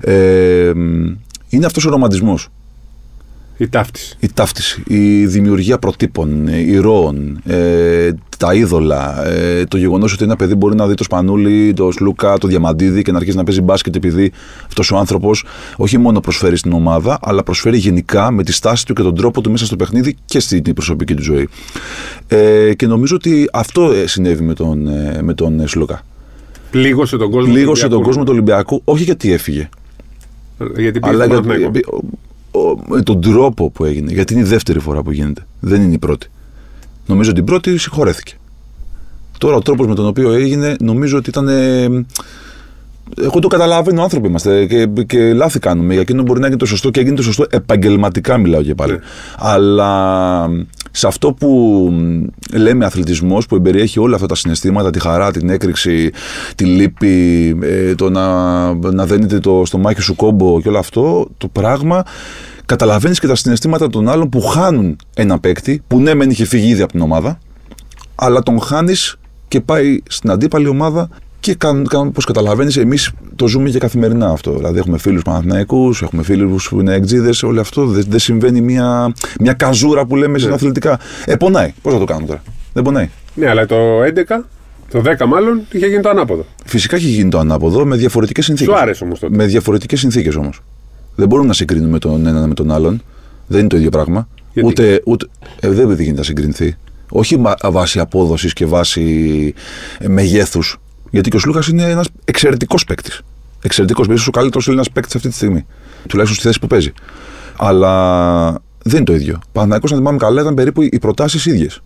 Ε, 0.01 0.73
μ, 0.75 1.13
είναι 1.49 1.67
αυτός 1.67 1.87
ο 1.87 1.91
ρομαντισμός 1.91 2.49
Η 3.57 3.69
ταύτιση. 3.69 4.17
η 4.21 4.29
ταύτιση, 4.35 4.83
η 4.87 5.27
δημιουργία 5.27 5.79
προτύπων, 5.79 6.49
ε, 6.49 6.59
ηρώων, 6.59 7.41
ε, 7.47 8.11
τα 8.39 8.55
είδωλα, 8.55 9.27
ε, 9.27 9.65
το 9.65 9.77
γεγονός 9.77 10.13
ότι 10.13 10.25
ένα 10.25 10.37
παιδί 10.37 10.55
μπορεί 10.55 10.77
να 10.77 10.87
δει 10.87 10.95
το 10.95 11.05
Σπανούλι, 11.05 11.73
το 11.73 11.91
Σλούκα, 11.91 12.39
το 12.39 12.49
Διαμαντίδη 12.49 13.03
και 13.03 13.11
να 13.11 13.17
αρχίσει 13.17 13.37
να 13.37 13.45
παίζει 13.45 13.61
μπάσκετ 13.61 13.97
επειδή 13.97 14.33
αυτός 14.67 14.91
ο 14.91 14.97
άνθρωπος 14.97 15.45
όχι 15.77 15.99
μόνο 15.99 16.21
προσφέρει 16.21 16.57
στην 16.57 16.73
ομάδα, 16.73 17.19
αλλά 17.23 17.43
προσφέρει 17.43 17.79
γενικά 17.79 18.31
με 18.31 18.43
τη 18.43 18.53
στάση 18.53 18.87
του 18.87 18.95
και 18.95 19.03
τον 19.03 19.15
τρόπο 19.15 19.41
του 19.41 19.51
μέσα 19.51 19.65
στο 19.67 19.77
παιχνίδι 19.77 20.17
και 20.25 20.41
στην 20.41 20.75
προσωπική 20.75 21.15
του 21.15 21.23
ζωή. 21.23 21.49
Ε, 22.29 22.75
και 22.75 22.87
νομίζω 22.87 23.17
ότι 23.17 23.49
αυτό 23.53 23.93
ε, 23.93 24.07
συνέβη 24.07 24.43
με 24.43 24.55
τον, 24.55 24.89
ε, 24.89 25.23
με 25.23 25.35
τον 25.35 25.61
ε, 25.61 25.67
Σλούκα. 25.67 26.03
Πλήγωσε 26.71 27.17
τον 27.17 27.31
κόσμο. 27.31 27.47
του 27.47 27.53
Πλήγωσε 27.53 27.89
τον 27.89 27.93
Ολυμπιακού. 27.93 28.09
κόσμο 28.09 28.25
του 28.25 28.33
Ολυμπιακού, 28.33 28.83
όχι 28.85 29.05
γιατί 29.05 29.33
έφυγε, 29.33 29.69
Γιατί 30.77 31.01
πήγε 31.01 31.15
αλλά 31.15 31.25
στο 31.25 31.43
για, 32.55 32.61
Παναθηναϊκό. 32.61 32.61
ο- 32.61 32.69
ο- 32.71 32.95
με 32.95 33.03
τον 33.03 33.21
τρόπο 33.21 33.71
που 33.71 33.85
έγινε. 33.85 34.13
Γιατί 34.13 34.33
είναι 34.33 34.43
η 34.43 34.47
δεύτερη 34.47 34.79
φορά 34.79 35.03
που 35.03 35.13
γίνεται. 35.13 35.47
Δεν 35.61 35.83
είναι 35.83 35.95
η 35.95 35.99
πρώτη. 35.99 36.27
Νομίζω 37.07 37.31
ότι 37.31 37.39
την 37.39 37.49
πρώτη 37.49 37.79
συγχωρέθηκε. 37.79 38.35
Τώρα 39.39 39.57
ο 39.57 39.61
τρόπος 39.61 39.87
με 39.87 39.95
τον 39.95 40.07
οποίο 40.07 40.33
έγινε 40.33 40.77
νομίζω 40.81 41.17
ότι 41.19 41.29
ήταν. 41.31 41.49
ε, 41.49 42.07
εγώ 43.21 43.39
το 43.39 43.49
καταλαβαίνω, 43.49 44.03
άνθρωποι 44.03 44.29
είμαστε 44.29 44.67
και, 44.67 44.87
και 45.07 45.33
λάθη 45.33 45.59
κάνουμε. 45.59 45.93
Για 45.93 46.03
εκείνο 46.03 46.23
μπορεί 46.23 46.41
να 46.41 46.47
γίνει 46.47 46.59
το 46.59 46.67
σωστό 46.67 46.91
και 46.91 47.01
έγινε 47.01 47.17
το 47.17 47.23
σωστό 47.23 47.47
επαγγελματικά, 47.51 48.39
μιλάω 48.39 48.63
και 48.63 48.75
πάλι. 48.75 48.93
Ναι. 48.93 48.99
Αλλά 49.37 50.51
σε 50.91 51.07
αυτό 51.07 51.33
που 51.33 51.49
μ, 51.93 52.25
λέμε 52.57 52.85
αθλητισμός, 52.85 53.47
που 53.47 53.55
εμπεριέχει 53.55 53.99
όλα 53.99 54.15
αυτά 54.15 54.27
τα 54.27 54.35
συναισθήματα, 54.35 54.91
τη 54.91 55.01
χαρά, 55.01 55.31
την 55.31 55.49
έκρηξη, 55.49 56.11
τη 56.55 56.65
λύπη, 56.65 57.57
ε, 57.63 57.95
το 57.95 58.11
να, 58.11 58.75
να 58.75 59.07
δένεται 59.07 59.39
το 59.39 59.63
στομάχι 59.65 60.01
σου 60.01 60.17
κόμπο 60.17 60.61
και 60.61 60.69
όλο 60.69 60.79
αυτό, 60.79 61.29
το 61.39 61.49
πράγμα 61.49 62.03
καταλαβαίνεις 62.67 63.21
και 63.21 63.27
τα 63.27 63.35
συναισθήματα 63.35 63.89
των 63.89 64.09
άλλων 64.09 64.29
που 64.29 64.41
χάνουν 64.41 64.97
ένα 65.15 65.39
παίκτη, 65.39 65.83
που 65.87 66.01
ναι, 66.01 66.15
μεν 66.15 66.31
είχε 66.31 66.45
φύγει 66.45 66.69
ήδη 66.69 66.83
από 66.83 66.93
την 66.93 67.01
ομάδα, 67.01 67.39
αλλά 68.15 68.43
τον 68.43 68.61
χάνεις 68.61 69.17
και 69.49 69.61
πάει 69.61 70.03
στην 70.09 70.31
αντίπαλη 70.31 70.69
ομάδα 70.69 71.09
και 71.53 71.57
όπω 71.97 72.23
καταλαβαίνεις, 72.27 72.77
εμείς 72.77 73.11
το 73.37 73.47
ζούμε 73.47 73.71
και 73.71 73.79
καθημερινά 73.79 74.29
αυτό. 74.31 74.53
Δηλαδή, 74.57 74.79
έχουμε 74.79 74.99
φίλους 74.99 75.23
Παναθηναϊκούς, 75.23 76.03
έχουμε 76.03 76.23
φίλους 76.23 76.69
που 76.69 76.81
είναι 76.81 76.95
εκτζίδε, 76.95 77.31
όλο 77.43 77.61
αυτό. 77.61 77.87
Δεν 77.87 78.05
δεν 78.09 78.19
συμβαίνει 78.19 78.61
μια, 78.61 79.13
μια 79.41 79.53
καζούρα 79.53 80.07
που 80.07 80.17
λέμε 80.17 80.39
συναθλητικά. 80.39 80.99
Ε, 81.25 81.37
πονάει. 81.37 81.73
Πώς 81.83 81.93
θα 81.93 81.99
το 81.99 82.05
κάνουμε 82.05 82.27
τώρα; 82.27 82.43
Δεν 82.73 82.83
πονάει. 82.83 83.09
Ναι, 83.35 83.49
αλλά 83.49 83.67
το 83.67 83.77
11, 84.03 84.45
το 84.91 85.03
10 85.19 85.27
μάλλον, 85.27 85.61
είχε 85.73 85.87
γίνει 85.87 86.03
το 86.03 86.09
ανάποδο. 86.09 86.45
Φυσικά 86.65 86.97
έχει 86.97 87.07
γίνει 87.09 87.31
το 87.31 87.39
ανάποδο 87.39 87.85
με 87.85 87.97
διαφορετικές 87.97 88.45
συνθήκες. 88.45 88.75
Σου 88.75 88.81
άρεσε 88.81 89.05
όμως 89.05 89.19
τότε. 89.19 89.37
Με 89.37 89.45
διαφορετικές 89.47 89.99
συνθήκες 90.01 90.37
όμως. 90.37 90.61
Δεν 91.15 91.29
μπορούμε 91.29 91.49
να 91.49 91.55
συγκρίνουμε 91.55 91.99
τον 91.99 92.27
έναν 92.27 92.49
με 92.49 92.55
τον 92.55 92.73
άλλον. 92.73 93.03
Δεν 93.47 93.59
είναι 93.59 93.69
το 93.69 93.77
ίδιο 93.77 93.91
πράγμα. 93.91 94.29
Γιατί; 94.53 94.69
Ούτε, 94.69 95.01
ούτε, 95.05 95.27
ε, 95.61 95.69
δεν 95.69 95.91
γίνεται 95.91 96.13
να 96.13 96.23
συγκρινθεί. 96.23 96.77
Όχι 97.09 97.39
μα- 97.39 97.55
βάσει 97.63 97.99
απόδοσης 97.99 98.53
και 98.53 98.67
βάσει 98.67 99.55
μεγέθους. 100.09 100.79
Γιατί 101.15 101.31
και 101.31 101.37
ο 101.37 101.39
Σλούκα 101.39 101.63
είναι 101.71 101.83
ένας 101.83 102.09
εξαιρετικός 102.25 102.85
παίκτης. 102.85 103.21
Εξαιρετικός. 103.63 104.07
ίσως 104.07 104.27
ο 104.27 104.31
καλύτερος 104.31 104.67
Έλληνας 104.67 104.91
παίκτης 104.91 105.15
αυτή 105.15 105.29
τη 105.29 105.35
στιγμή. 105.35 105.67
Τουλάχιστον 106.09 106.39
στη 106.41 106.47
θέση 106.47 106.59
που 106.61 106.67
παίζει. 106.67 106.93
Αλλά 107.57 108.51
δεν 108.83 108.97
είναι 108.97 109.05
το 109.05 109.15
ίδιο. 109.15 109.41
Παναθηναϊκός, 109.53 109.93
αν 109.93 109.99
θυμάμαι 109.99 110.17
καλά, 110.19 110.41
ήταν 110.41 110.55
περίπου 110.55 110.83
οι 110.83 110.99
προτάσεις 111.01 111.47
ίδιες. 111.47 111.81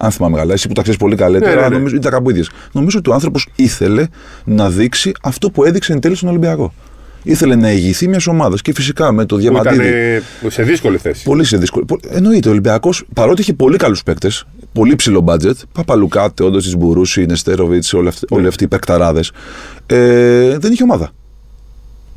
Αν 0.00 0.10
θυμάμαι 0.10 0.36
καλά, 0.36 0.52
εσύ 0.52 0.68
που 0.68 0.74
τα 0.74 0.82
ξέρεις 0.82 0.98
πολύ 1.00 1.16
καλύτερα, 1.16 1.54
Ναι, 1.54 1.60
ναι, 1.60 1.68
ναι. 1.68 1.74
νομίζω 1.76 1.96
ήταν 1.96 2.12
κάπου 2.12 2.30
ίδιες. 2.30 2.50
Νομίζω 2.72 2.98
ότι 2.98 3.10
ο 3.10 3.12
άνθρωπος 3.14 3.48
ήθελε 3.56 4.06
να 4.44 4.70
δείξει 4.70 5.12
αυτό 5.22 5.50
που 5.50 5.64
έδειξε 5.64 5.92
εν 5.92 6.00
τέλει 6.00 6.14
στον 6.14 6.28
Ολυμπιακό. 6.28 6.72
Ήθελε 7.22 7.54
να 7.54 7.70
ηγηθεί 7.72 8.08
μιας 8.08 8.26
ομάδας 8.26 8.62
και 8.62 8.72
φυσικά 8.74 9.12
με 9.12 9.24
το 9.24 9.36
Που 9.36 9.40
ήταν 9.42 9.60
διαμαντίδη. 9.62 9.88
ε, 9.88 10.22
σε 10.48 10.62
δύσκολη 10.62 10.98
θέση. 10.98 11.24
Πολύ 11.24 11.44
σε 11.44 11.56
δύσκολο. 11.56 11.84
πο- 11.84 11.98
Εννοείται, 12.08 12.48
ο 12.48 12.50
Ολυμπιακός, 12.50 13.04
παρότι 13.14 13.40
είχε 13.40 13.52
πολύ 13.52 13.76
καλούς 13.76 14.02
παίκτες, 14.02 14.44
πολύ 14.72 14.96
ψηλό 14.96 15.20
μπάτζετ, 15.20 15.56
Παπαλουκάτε, 15.72 16.44
όντως 16.44 16.64
της 16.64 16.76
Μπουρούση, 16.76 17.26
Νεστέροβιτς, 17.26 17.92
όλοι 17.92 18.08
αυτοί, 18.08 18.26
όλοι 18.30 18.46
αυτοί 18.46 18.64
οι 18.64 18.68
παικταράδες, 18.68 19.32
ε, 19.86 20.58
δεν 20.58 20.72
είχε 20.72 20.82
ομάδα. 20.82 21.10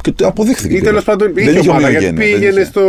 Και 0.01 0.11
το 0.11 0.27
αποδείχθηκε. 0.27 0.67
Ή 0.75 0.81
τέλος 0.81 0.83
κιόλας. 0.83 1.03
πάντων 1.03 1.33
Δεν 1.33 1.47
είχε 1.47 1.59
είχε 1.59 1.69
ομάδα, 1.69 1.89
γιατί 1.89 2.05
ομοιογένεια, 2.05 2.31
δεν 2.31 2.39
πήγαινε 2.39 2.59
είχε. 2.61 2.69
στο 2.69 2.81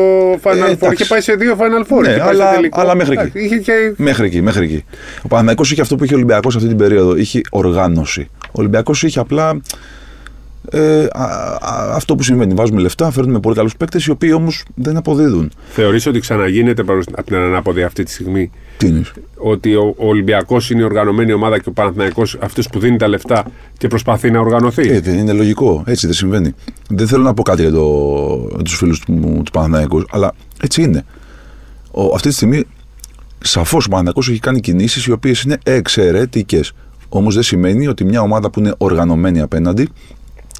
Final 0.42 0.56
Ε, 0.56 0.60
Four. 0.64 0.70
εντάξει. 0.70 0.92
Είχε 0.92 1.04
πάει 1.04 1.20
σε 1.20 1.34
δύο 1.34 1.56
Final 1.60 1.92
Four. 1.92 2.00
Ναι, 2.02 2.08
είχε 2.08 2.18
πάει 2.18 2.28
αλλά- 2.28 2.48
σε 2.48 2.54
τελικό. 2.54 2.80
αλλά 2.80 2.94
μέχρι 2.94 3.12
εκεί. 3.12 3.22
Εντάξει, 3.22 3.44
Είχε 3.44 3.56
και 3.56 3.72
Μέχρι 3.96 4.26
εκεί, 4.26 4.42
μέχρι 4.42 4.64
εκεί. 4.64 4.84
Ο 5.22 5.28
Παναθυναϊκό 5.28 5.62
είχε 5.62 5.80
αυτό 5.80 5.96
που 5.96 6.04
είχε 6.04 6.12
ο 6.12 6.16
Ολυμπιακός 6.16 6.56
αυτή 6.56 6.68
την 6.68 6.76
περίοδο. 6.76 7.16
Είχε 7.16 7.40
οργάνωση. 7.50 8.28
Ο 8.46 8.50
Ολυμπιακός 8.52 9.02
είχε 9.02 9.18
απλά. 9.18 9.60
Ε, 10.70 11.06
α, 11.12 11.22
α, 11.24 11.94
αυτό 11.94 12.14
που 12.14 12.22
συμβαίνει. 12.22 12.54
Βάζουμε 12.54 12.80
λεφτά, 12.80 13.10
φέρνουμε 13.10 13.40
πολύ 13.40 13.56
καλούς 13.56 13.76
παίκτες, 13.76 14.04
οι 14.06 14.10
οποίοι 14.10 14.30
όμως 14.34 14.64
δεν 14.74 14.96
αποδίδουν. 14.96 15.50
Θεωρείς 15.68 16.06
ότι 16.06 16.20
ξαναγίνεται 16.20 16.82
παρουσ- 16.82 17.10
από 17.18 17.26
την 17.26 17.36
ανάποδη 17.36 17.82
αυτή 17.82 18.02
τη 18.02 18.10
στιγμή 18.10 18.50
Τι 18.76 18.86
είναι. 18.86 19.02
ότι 19.36 19.74
ο, 19.74 19.94
ο 19.98 20.08
Ολυμπιακός 20.08 20.70
είναι 20.70 20.80
η 20.80 20.84
οργανωμένη 20.84 21.32
ομάδα 21.32 21.58
και 21.58 21.68
ο 21.68 21.72
Παναθηναϊκός 21.72 22.36
αυτός 22.40 22.68
που 22.68 22.78
δίνει 22.78 22.96
τα 22.96 23.08
λεφτά 23.08 23.44
και 23.78 23.88
προσπαθεί 23.88 24.30
να 24.30 24.40
οργανωθεί; 24.40 24.88
Ε, 24.90 25.00
δεν 25.00 25.18
είναι 25.18 25.32
λογικό. 25.32 25.82
Έτσι 25.86 26.06
δεν 26.06 26.14
συμβαίνει. 26.14 26.54
Δεν 26.88 27.06
θέλω 27.06 27.22
να 27.22 27.34
πω 27.34 27.42
κάτι 27.42 27.62
για, 27.62 27.70
το, 27.70 28.48
για 28.54 28.62
τους 28.62 28.76
φίλους 28.76 28.98
του, 29.00 29.40
του 29.44 29.50
Παναθηναϊκού, 29.50 30.04
αλλά 30.10 30.32
έτσι 30.62 30.82
είναι. 30.82 31.04
Ο, 31.90 32.14
αυτή 32.14 32.28
τη 32.28 32.34
στιγμή, 32.34 32.64
σαφώς 33.42 33.84
ο 33.84 33.88
Παναθηναϊκός 33.88 34.28
έχει 34.28 34.38
κάνει 34.38 34.60
κινήσεις 34.60 35.04
οι 35.06 35.12
οποίες 35.12 35.42
είναι 35.42 35.58
εξαιρετικές. 35.64 36.72
Όμως 37.08 37.34
δεν 37.34 37.42
σημαίνει 37.42 37.86
ότι 37.86 38.04
μια 38.04 38.20
ομάδα 38.20 38.50
που 38.50 38.58
είναι 38.60 38.74
οργανωμένη 38.78 39.40
απέναντι 39.40 39.88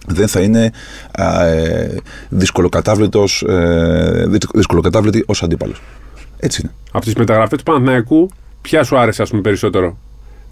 δεν 0.06 0.28
θα 0.28 0.40
είναι 0.40 0.72
α, 1.12 1.46
ε, 1.46 1.96
δυσκολοκατάβλητος, 2.28 3.42
ε, 3.42 4.26
δυσκολοκατάβλητη 4.54 5.24
ως 5.26 5.42
αντίπαλος. 5.42 5.82
Έτσι 6.38 6.60
είναι. 6.62 6.72
Από 6.92 7.04
τις 7.04 7.14
μεταγραφές 7.14 7.58
του 7.58 7.64
Παναθηναϊκού, 7.64 8.30
ποια 8.60 8.84
σου 8.84 8.98
άρεσε 8.98 9.22
ας 9.22 9.30
πούμε, 9.30 9.42
περισσότερο; 9.42 9.98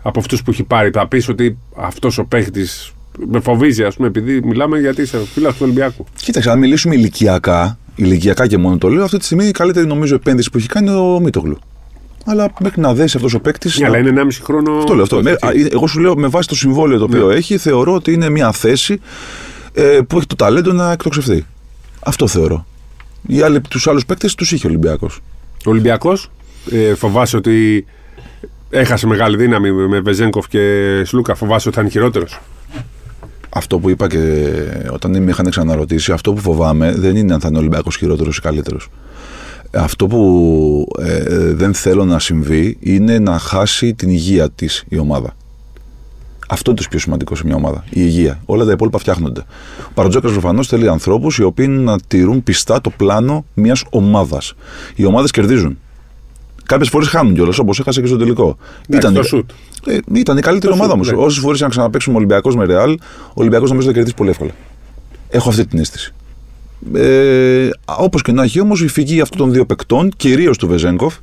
Από 0.03 0.19
αυτούς 0.19 0.43
που 0.43 0.51
έχει 0.51 0.63
πάρει. 0.63 0.91
Θα 0.91 1.09
πεις 1.09 1.29
ότι 1.29 1.59
αυτός 1.77 2.19
ο 2.19 2.25
παίχτης 2.25 2.93
με 3.27 3.41
φοβίζει, 3.41 3.85
ας 3.85 3.95
πούμε, 3.97 4.09
επειδή 4.09 4.41
μιλάμε 4.45 4.79
γιατί 4.79 5.03
είσαι 5.03 5.19
φίλος 5.19 5.53
του 5.53 5.61
Ολυμπιακού. 5.63 6.05
Κοίταξε, 6.17 6.51
αν 6.51 6.59
μιλήσουμε 6.59 6.95
ηλικιακά, 6.95 7.79
ηλικιακά 7.95 8.47
και 8.47 8.59
μόνο 8.59 8.79
το 8.79 8.89
λέω, 8.89 9.05
αυτή 9.05 9.19
τη 9.19 9.25
στιγμή 9.25 9.47
η 9.47 9.51
καλύτερη 9.51 9.87
νομίζω 9.87 10.15
επένδυση 10.15 10.51
που 10.51 10.59
έχει 10.59 10.67
κάνει 10.67 10.91
είναι 10.91 10.99
ο 10.99 11.21
Μίτογλου. 11.21 11.59
Αλλά 12.25 12.53
μέχρι 12.61 12.81
να 12.81 12.95
δέσει 12.95 13.17
αυτός 13.17 13.35
ο 13.35 13.41
παίκτης. 13.41 13.79
Ναι, 13.79 13.87
αλλά 13.87 13.99
είναι 13.99 14.23
1,5 14.23 14.29
χρόνο. 14.43 14.73
Αυτό 14.79 14.95
λέω. 14.95 15.03
Αυτό. 15.03 15.23
Με, 15.23 15.37
εγώ 15.73 15.87
σου 15.87 16.01
λέω 16.01 16.17
με 16.17 16.27
βάση 16.27 16.49
το 16.49 16.55
συμβόλαιο 16.55 16.99
το 16.99 17.05
οποίο 17.05 17.27
Ναι. 17.27 17.35
έχει, 17.35 17.59
θεωρώ 17.59 17.95
ότι 17.95 18.13
είναι 18.13 18.29
μια 18.29 18.53
θέση 18.53 19.01
ε, 19.73 19.99
που 20.09 20.17
έχει 20.17 20.27
το 20.27 20.35
ταλέντο 20.37 20.73
να 20.73 20.93
εκτοξευθεί. 20.93 21.45
Αυτό 22.01 22.27
θεωρώ. 22.27 22.67
Οι 23.27 23.41
άλλοι, 23.41 23.61
τους 23.61 23.87
άλλους 23.87 24.07
παίκτες 24.07 24.35
τους 24.35 24.53
είχε 24.53 24.67
ο 24.67 24.69
Ολυμπιακός. 24.71 25.21
Ο 25.67 25.71
Ολυμπιακός 25.71 26.31
ε, 26.71 26.95
φοβάσαι 26.95 27.37
ότι 27.37 27.87
έχασε 28.71 29.07
μεγάλη 29.07 29.37
δύναμη 29.37 29.73
με 29.73 30.01
Βεζέγκοφ 30.01 30.49
και 30.49 31.03
Σλούκα. 31.05 31.35
Φοβάσαι 31.35 31.69
ότι 31.69 31.77
θα 31.77 31.83
είναι 31.83 31.91
χειρότερος. 31.93 32.41
Αυτό 33.49 33.79
που 33.79 33.91
είπα 33.91 34.07
και 34.09 34.49
όταν 34.91 35.23
με 35.23 35.31
είχαν 35.31 35.51
ξαναρωτήσει, 35.51 36.13
αυτό 36.13 36.33
που 36.33 36.41
φοβάμαι 36.41 36.95
δεν 36.97 37.17
είναι 37.17 37.35
αν 37.35 37.41
θα 37.41 37.49
είναι 37.49 37.57
ο 37.57 37.61
Ολυμπιακός 37.61 37.97
χειρότερος 37.97 38.37
ή 38.37 38.41
καλύτερος. 38.41 38.89
Αυτό 39.77 40.07
που 40.07 40.87
ε, 41.01 41.17
ε, 41.17 41.53
δεν 41.55 41.75
θέλω 41.75 42.05
να 42.05 42.19
συμβεί 42.19 42.77
είναι 42.81 43.19
να 43.19 43.39
χάσει 43.39 43.95
την 43.95 44.09
υγεία 44.09 44.51
της 44.51 44.85
η 44.89 44.99
ομάδα. 44.99 45.37
Αυτό 46.49 46.71
είναι 46.71 46.81
το 46.81 46.87
πιο 46.91 46.99
σημαντικό 46.99 47.35
σε 47.35 47.43
μια 47.47 47.55
ομάδα. 47.55 47.85
Η 47.87 47.91
υγεία. 47.95 48.41
Όλα 48.45 48.65
τα 48.65 48.73
υπόλοιπα 48.73 48.99
φτιάχνονται. 48.99 49.41
Ο 49.89 49.91
Παρατζόκα 49.95 50.31
προφανώς 50.31 50.67
θέλει 50.69 50.89
ανθρώπους 50.89 51.39
οι 51.39 51.43
οποίοι 51.43 51.67
να 51.71 52.01
τηρούν 52.09 52.43
πιστά 52.43 52.81
το 52.81 52.91
πλάνο 52.91 53.45
μιας 53.55 53.85
ομάδας. 53.91 54.55
Οι 54.95 55.05
ομάδες 55.05 55.31
κερδίζουν. 55.31 55.79
Κάποιες 56.67 56.89
φορές 56.89 57.09
χάνουν 57.09 57.35
κιόλας, 57.35 57.59
όπως 57.59 57.79
έχασε 57.79 58.01
και 58.01 58.07
στο 58.07 58.17
τελικό. 58.17 58.57
το 59.15 59.23
σουτ. 59.23 59.51
ε, 59.87 59.99
ήταν 60.13 60.37
η 60.37 60.41
καλύτερη 60.41 60.73
Το 60.73 60.79
ομάδα 60.79 60.89
σουτ, 60.89 60.95
όμως. 60.95 61.11
ναι. 61.11 61.17
Όσες 61.17 61.43
φορές 61.43 61.61
να 61.61 61.69
ξαναπέξουμε 61.69 62.17
Ολυμπιακός 62.17 62.57
με 62.57 62.65
Ρεάλ, 62.65 62.91
ο 63.29 63.35
Ολυμπιακός 63.35 63.69
νομίζω 63.71 63.87
θα 63.89 63.95
κερδίσει 63.95 64.15
πολύ 64.15 64.31
εύκολα. 64.31 64.51
Έχω 65.29 65.49
αυτή 65.49 65.67
την 65.67 65.79
αίσθηση. 65.79 66.15
Ε, 66.95 67.69
Όπως 67.85 68.23
και 68.23 68.33
να 68.33 68.43
έχει 68.43 68.61
όμως 68.61 68.83
η 68.83 68.89
φυγή 68.89 69.21
αυτών 69.21 69.39
των 69.39 69.53
δύο 69.53 69.67
παικτών, 69.67 70.11
κυρίως 70.17 70.59
του 70.59 70.67
Βεζέγκοφ, 70.69 71.15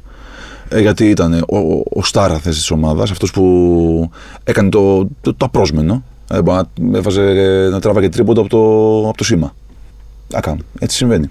ε, 0.69 0.79
γιατί 0.79 1.09
ήταν 1.09 1.33
ο, 1.33 1.57
ο, 1.57 1.83
ο 1.89 2.03
στάρα 2.03 2.39
θέση 2.39 2.57
της 2.59 2.71
ομάδας, 2.71 3.11
αυτός 3.11 3.31
που 3.31 4.09
έκανε 4.43 4.69
το, 4.69 5.07
το, 5.21 5.33
το 5.33 5.45
απρόσμενο. 5.45 6.03
Ε, 6.31 6.41
μπορεί 6.41 6.61
να, 6.79 6.97
έβαζε, 6.97 7.21
ε, 7.21 7.69
να 7.69 7.79
τράβαγε 7.79 8.09
τρίποντο 8.09 8.41
από 8.41 8.49
το, 8.49 9.07
από 9.07 9.17
το 9.17 9.23
σήμα. 9.23 9.55
Ακάμ. 10.33 10.57
Έτσι 10.79 10.97
συμβαίνει. 10.97 11.29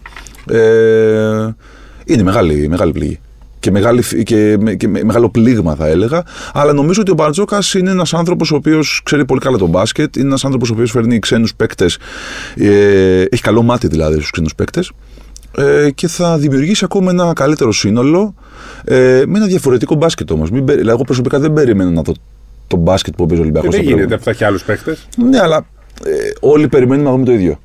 Ε, 0.50 1.48
είναι 2.04 2.22
μεγάλη, 2.22 2.68
μεγάλη 2.68 2.92
πληγή. 2.92 3.20
Και, 3.60 3.70
μεγάλη, 3.70 4.02
φ- 4.02 4.22
και, 4.22 4.56
με- 4.60 4.74
και 4.74 4.88
με- 4.88 5.04
μεγάλο 5.04 5.28
πλήγμα 5.30 5.74
θα 5.74 5.86
έλεγα. 5.86 6.22
Αλλά 6.52 6.72
νομίζω 6.72 7.00
ότι 7.00 7.10
ο 7.10 7.14
Μπαρτζόκας 7.14 7.74
είναι 7.74 7.90
ένας 7.90 8.14
άνθρωπος 8.14 8.50
ο 8.52 8.54
οποίος 8.56 9.00
ξέρει 9.04 9.24
πολύ 9.24 9.40
καλά 9.40 9.56
τον 9.56 9.68
μπάσκετ. 9.68 10.16
Είναι 10.16 10.26
ένας 10.26 10.44
άνθρωπος 10.44 10.70
ο 10.70 10.72
οποίος 10.72 10.90
φέρνει 10.90 11.18
ξένους 11.18 11.54
παίκτες. 11.54 11.98
Ε, 12.56 13.22
έχει 13.22 13.42
καλό 13.42 13.62
μάτι 13.62 13.86
δηλαδή 13.88 14.14
στους 14.16 14.30
ξένους 14.30 14.54
παίκτες. 14.54 14.90
Ε, 15.56 15.90
και 15.90 16.08
θα 16.08 16.38
δημιουργήσει 16.38 16.84
ακόμα 16.84 17.10
ένα 17.10 17.32
καλύτερο 17.32 17.72
σύνολο 17.72 18.34
ε, 18.84 19.22
με 19.26 19.38
ένα 19.38 19.46
διαφορετικό 19.46 19.94
μπάσκετ 19.94 20.30
όμως. 20.30 20.48
Δηλαδή, 20.50 20.88
εγώ 20.88 21.02
προσωπικά 21.04 21.38
δεν 21.38 21.52
περίμενα 21.52 21.90
να 21.90 22.02
δω 22.02 22.12
το 22.66 22.76
μπάσκετ 22.76 23.14
που 23.16 23.26
παίζει 23.26 23.40
ο 23.40 23.44
Ολυμπιακός. 23.44 23.74
Ε, 23.74 23.76
δεν 23.76 23.86
γίνεται 23.86 24.14
αυτά 24.14 24.32
και 24.32 24.44
άλλους 24.44 24.62
παίχτε. 24.62 24.96
Ναι, 25.16 25.38
αλλά 25.40 25.66
ε, 26.04 26.10
όλοι 26.40 26.68
περιμένουμε 26.68 27.04
να 27.08 27.12
δούμε 27.14 27.24
το 27.24 27.32
ίδιο. 27.32 27.58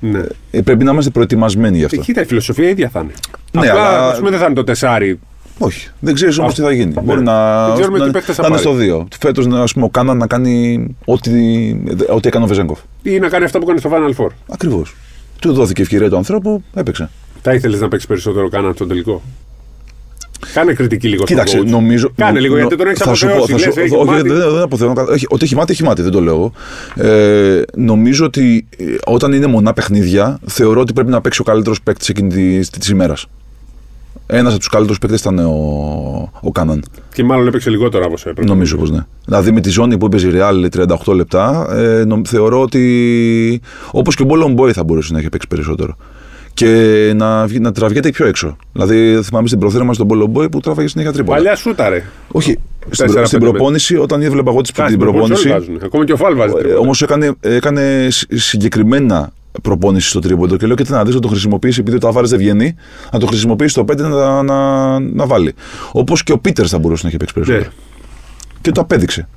Ναι. 0.00 0.20
Ε, 0.50 0.60
πρέπει 0.60 0.84
να 0.84 0.90
είμαστε 0.92 1.10
προετοιμασμένοι 1.10 1.76
γι' 1.76 1.82
Ε, 1.82 1.86
αυτό. 1.86 2.00
κοίτα, 2.00 2.20
η 2.20 2.24
φιλοσοφία 2.24 2.68
ίδια 2.68 2.88
θα 2.88 3.00
είναι. 3.00 3.12
Ναι, 3.52 3.68
Απλά, 3.68 3.84
αλλά- 3.88 4.08
ας 4.10 4.18
πούμε, 4.18 4.30
δεν 4.30 4.38
θα 4.38 4.44
είναι 4.44 4.54
το 4.54 4.64
τεσάρι. 4.64 5.18
Όχι. 5.58 5.88
Δεν 6.00 6.14
ξέρεις 6.14 6.38
όμως 6.38 6.54
τι 6.54 6.60
θα 6.62 6.72
γίνει. 6.72 6.92
Ναι. 6.94 7.00
Μπορεί 7.00 7.22
να, 7.22 7.66
Δεν 7.66 7.74
ξέρουμε 7.74 7.98
να, 7.98 8.04
τι 8.04 8.10
παίκτες 8.10 8.34
θα 8.34 8.42
να 8.42 8.48
είναι 8.48 8.56
πάρει. 8.62 8.76
στο 8.88 9.04
2. 9.04 9.06
Φέτος, 9.20 9.46
ας 9.46 9.72
πούμε, 9.72 9.84
ο 9.84 9.88
Κάναν 9.88 10.16
να 10.16 10.26
κάνει 10.26 10.86
ό,τι, 11.04 11.30
ό,τι 12.08 12.28
έκανε 12.28 12.44
ο 12.44 12.48
Βεζέγκοφ. 12.48 12.78
Ή 13.02 13.18
να 13.18 13.28
κάνει 13.28 13.44
αυτά 13.44 13.58
που 13.58 13.64
κάνει 13.66 13.78
στο 13.78 13.90
Final 13.92 14.22
Four. 14.24 14.28
Ακριβώς. 14.48 14.96
Του 15.40 15.52
δόθηκε 15.52 15.82
ευκαιρία 15.82 16.08
του 16.10 16.16
ανθρώπου, 16.16 16.62
έπαιξε. 16.74 17.10
Θα 17.42 17.54
ήθελες 17.54 17.80
να 17.80 17.88
παίξεις 17.88 18.08
περισσότερο 18.08 18.48
κάναν 18.48 18.74
στον 18.74 18.88
τελικό; 18.88 19.22
Κάνε 20.52 20.72
κριτική 20.72 21.08
λίγο 21.08 21.24
Κοίταξε, 21.24 21.56
στον 21.56 21.66
coach. 21.68 21.70
νομίζω. 21.70 22.10
Κάνε 22.16 22.32
νο- 22.32 22.40
λίγο 22.40 22.52
νο- 22.54 22.58
γιατί 22.60 22.76
τον 22.76 22.86
έχεις 22.86 22.98
θα 22.98 23.14
σου 23.14 23.26
πω- 23.26 23.34
αποθεώσει. 23.36 23.64
θα 23.64 23.70
σου- 23.70 23.76
λες, 23.76 23.84
έχει 23.86 23.94
όχι, 23.94 24.10
μάτι. 24.10 24.28
δεν, 24.28 24.50
δεν 24.52 24.62
αποθεώνω. 24.62 25.04
Έχει- 25.12 25.26
Ότι 25.28 25.44
έχει 25.44 25.54
μάτι, 25.54 25.72
έχει 25.72 25.82
μάτι, 25.84 26.02
δεν 26.02 26.10
το 26.12 26.20
λέω. 26.20 26.52
Ε, 26.94 27.62
νομίζω 27.76 28.24
ότι 28.24 28.66
ε, 28.78 28.84
όταν 29.06 29.32
είναι 29.32 29.46
μονά 29.46 29.72
παιχνίδια, 29.72 30.38
θεωρώ 30.46 30.80
ότι 30.80 30.92
πρέπει 30.92 31.10
να 31.10 31.20
παίξει 31.20 31.40
ο 31.40 31.44
καλύτερος 31.44 31.82
παίκτης 31.82 32.08
εκείνη 32.08 32.58
της 32.78 32.88
ημέρας. 32.88 33.26
Ένας 34.26 34.50
από 34.50 34.58
τους 34.58 34.68
καλύτερους 34.68 34.98
παίκτες 34.98 35.20
ήταν 35.20 35.38
ο, 35.38 36.30
ο 36.40 36.52
Κάναν. 36.52 36.84
Και 37.12 37.24
μάλλον 37.24 37.46
έπαιξε 37.46 37.70
λιγότερο 37.70 38.04
από 38.04 38.12
όσο 38.12 38.28
έπρεπε. 38.28 38.48
Νομίζω 38.48 38.76
πως 38.76 38.90
ναι. 38.90 39.04
Δηλαδή 39.24 39.52
με 39.52 39.60
τη 39.60 39.70
ζώνη 39.70 39.98
που 39.98 40.06
έπαιζε 40.06 40.28
η 40.28 40.30
Real 40.34 40.66
38 41.06 41.14
λεπτά, 41.14 41.66
ε, 41.76 42.04
νο- 42.04 42.20
θεωρώ 42.24 42.60
ότι 42.60 43.60
όπως 43.90 44.14
και 44.14 44.22
ο 44.22 44.24
Μπόλον 44.26 44.52
Μπόι 44.52 44.72
θα 44.72 44.84
μπορούσε 44.84 45.12
να 45.12 45.18
έχει 45.18 45.28
παίξει 45.28 45.46
περισσότερο. 45.48 45.96
Και 46.54 47.12
να, 47.16 47.46
βγει- 47.46 47.60
να 47.60 47.72
τραβιέται 47.72 48.10
πιο 48.10 48.26
έξω. 48.26 48.56
Δηλαδή 48.72 49.20
θυμάμαι 49.22 49.46
στην 49.46 49.58
προθέρα 49.58 49.84
μα 49.84 49.92
τον 49.94 50.06
Μπόλον 50.06 50.28
Μπόι 50.30 50.48
που 50.48 50.60
τράβαγε 50.60 50.88
συνέχεια 50.88 51.12
τρίποντα. 51.12 51.36
Παλιά 51.36 51.56
σούταρε. 51.56 52.02
Όχι. 52.28 52.50
Στην, 52.80 52.90
Τέσσερα, 52.90 53.12
προ- 53.12 53.26
στην 53.26 53.38
πέντε 53.38 53.50
προπόνηση, 53.50 53.96
όταν 53.96 54.22
έβλεπα 54.22 54.50
εγώ 54.50 54.60
τις- 54.60 54.72
Κάτι 54.72 54.90
την 54.90 54.98
προπόνηση. 54.98 55.48
όλοι 55.48 55.58
βάζουν. 55.58 55.80
Ακόμα 55.84 56.04
και 56.04 56.12
ο 56.12 56.16
Φάλ 56.16 56.34
βάζει. 56.36 56.52
Ε, 56.56 56.58
τρίποτα. 56.58 56.78
Όμως 56.80 57.02
έκανε, 57.02 57.32
έκανε 57.40 58.06
σ- 58.10 58.26
συγκεκριμένα 58.34 59.30
προπόνησης 59.62 60.10
στο 60.10 60.20
τρίποντο 60.20 60.56
και 60.56 60.66
λέω 60.66 60.76
και 60.76 60.84
τι 60.84 60.90
να 60.90 61.04
δεις 61.04 61.14
να 61.14 61.20
το 61.20 61.28
χρησιμοποιήσει 61.28 61.80
επειδή 61.80 61.96
ο 61.96 62.00
Ταβάρε 62.00 62.26
δεν 62.26 62.38
βγαίνει, 62.38 62.74
να 63.12 63.18
το 63.18 63.26
χρησιμοποιήσει 63.26 63.70
στο 63.70 63.84
5 63.92 63.96
να, 63.96 64.42
να, 64.42 64.98
να 64.98 65.26
βάλει. 65.26 65.54
Όπως 65.92 66.22
και 66.22 66.32
ο 66.32 66.38
Πίτερς 66.38 66.70
θα 66.70 66.78
μπορούσε 66.78 67.02
να 67.02 67.08
έχει 67.08 67.18
παίξει 67.18 67.34
περισσότερο. 67.34 67.64
Ναι. 67.64 67.72
Και 68.60 68.70
το 68.72 68.80
απέδειξε. 68.80 69.28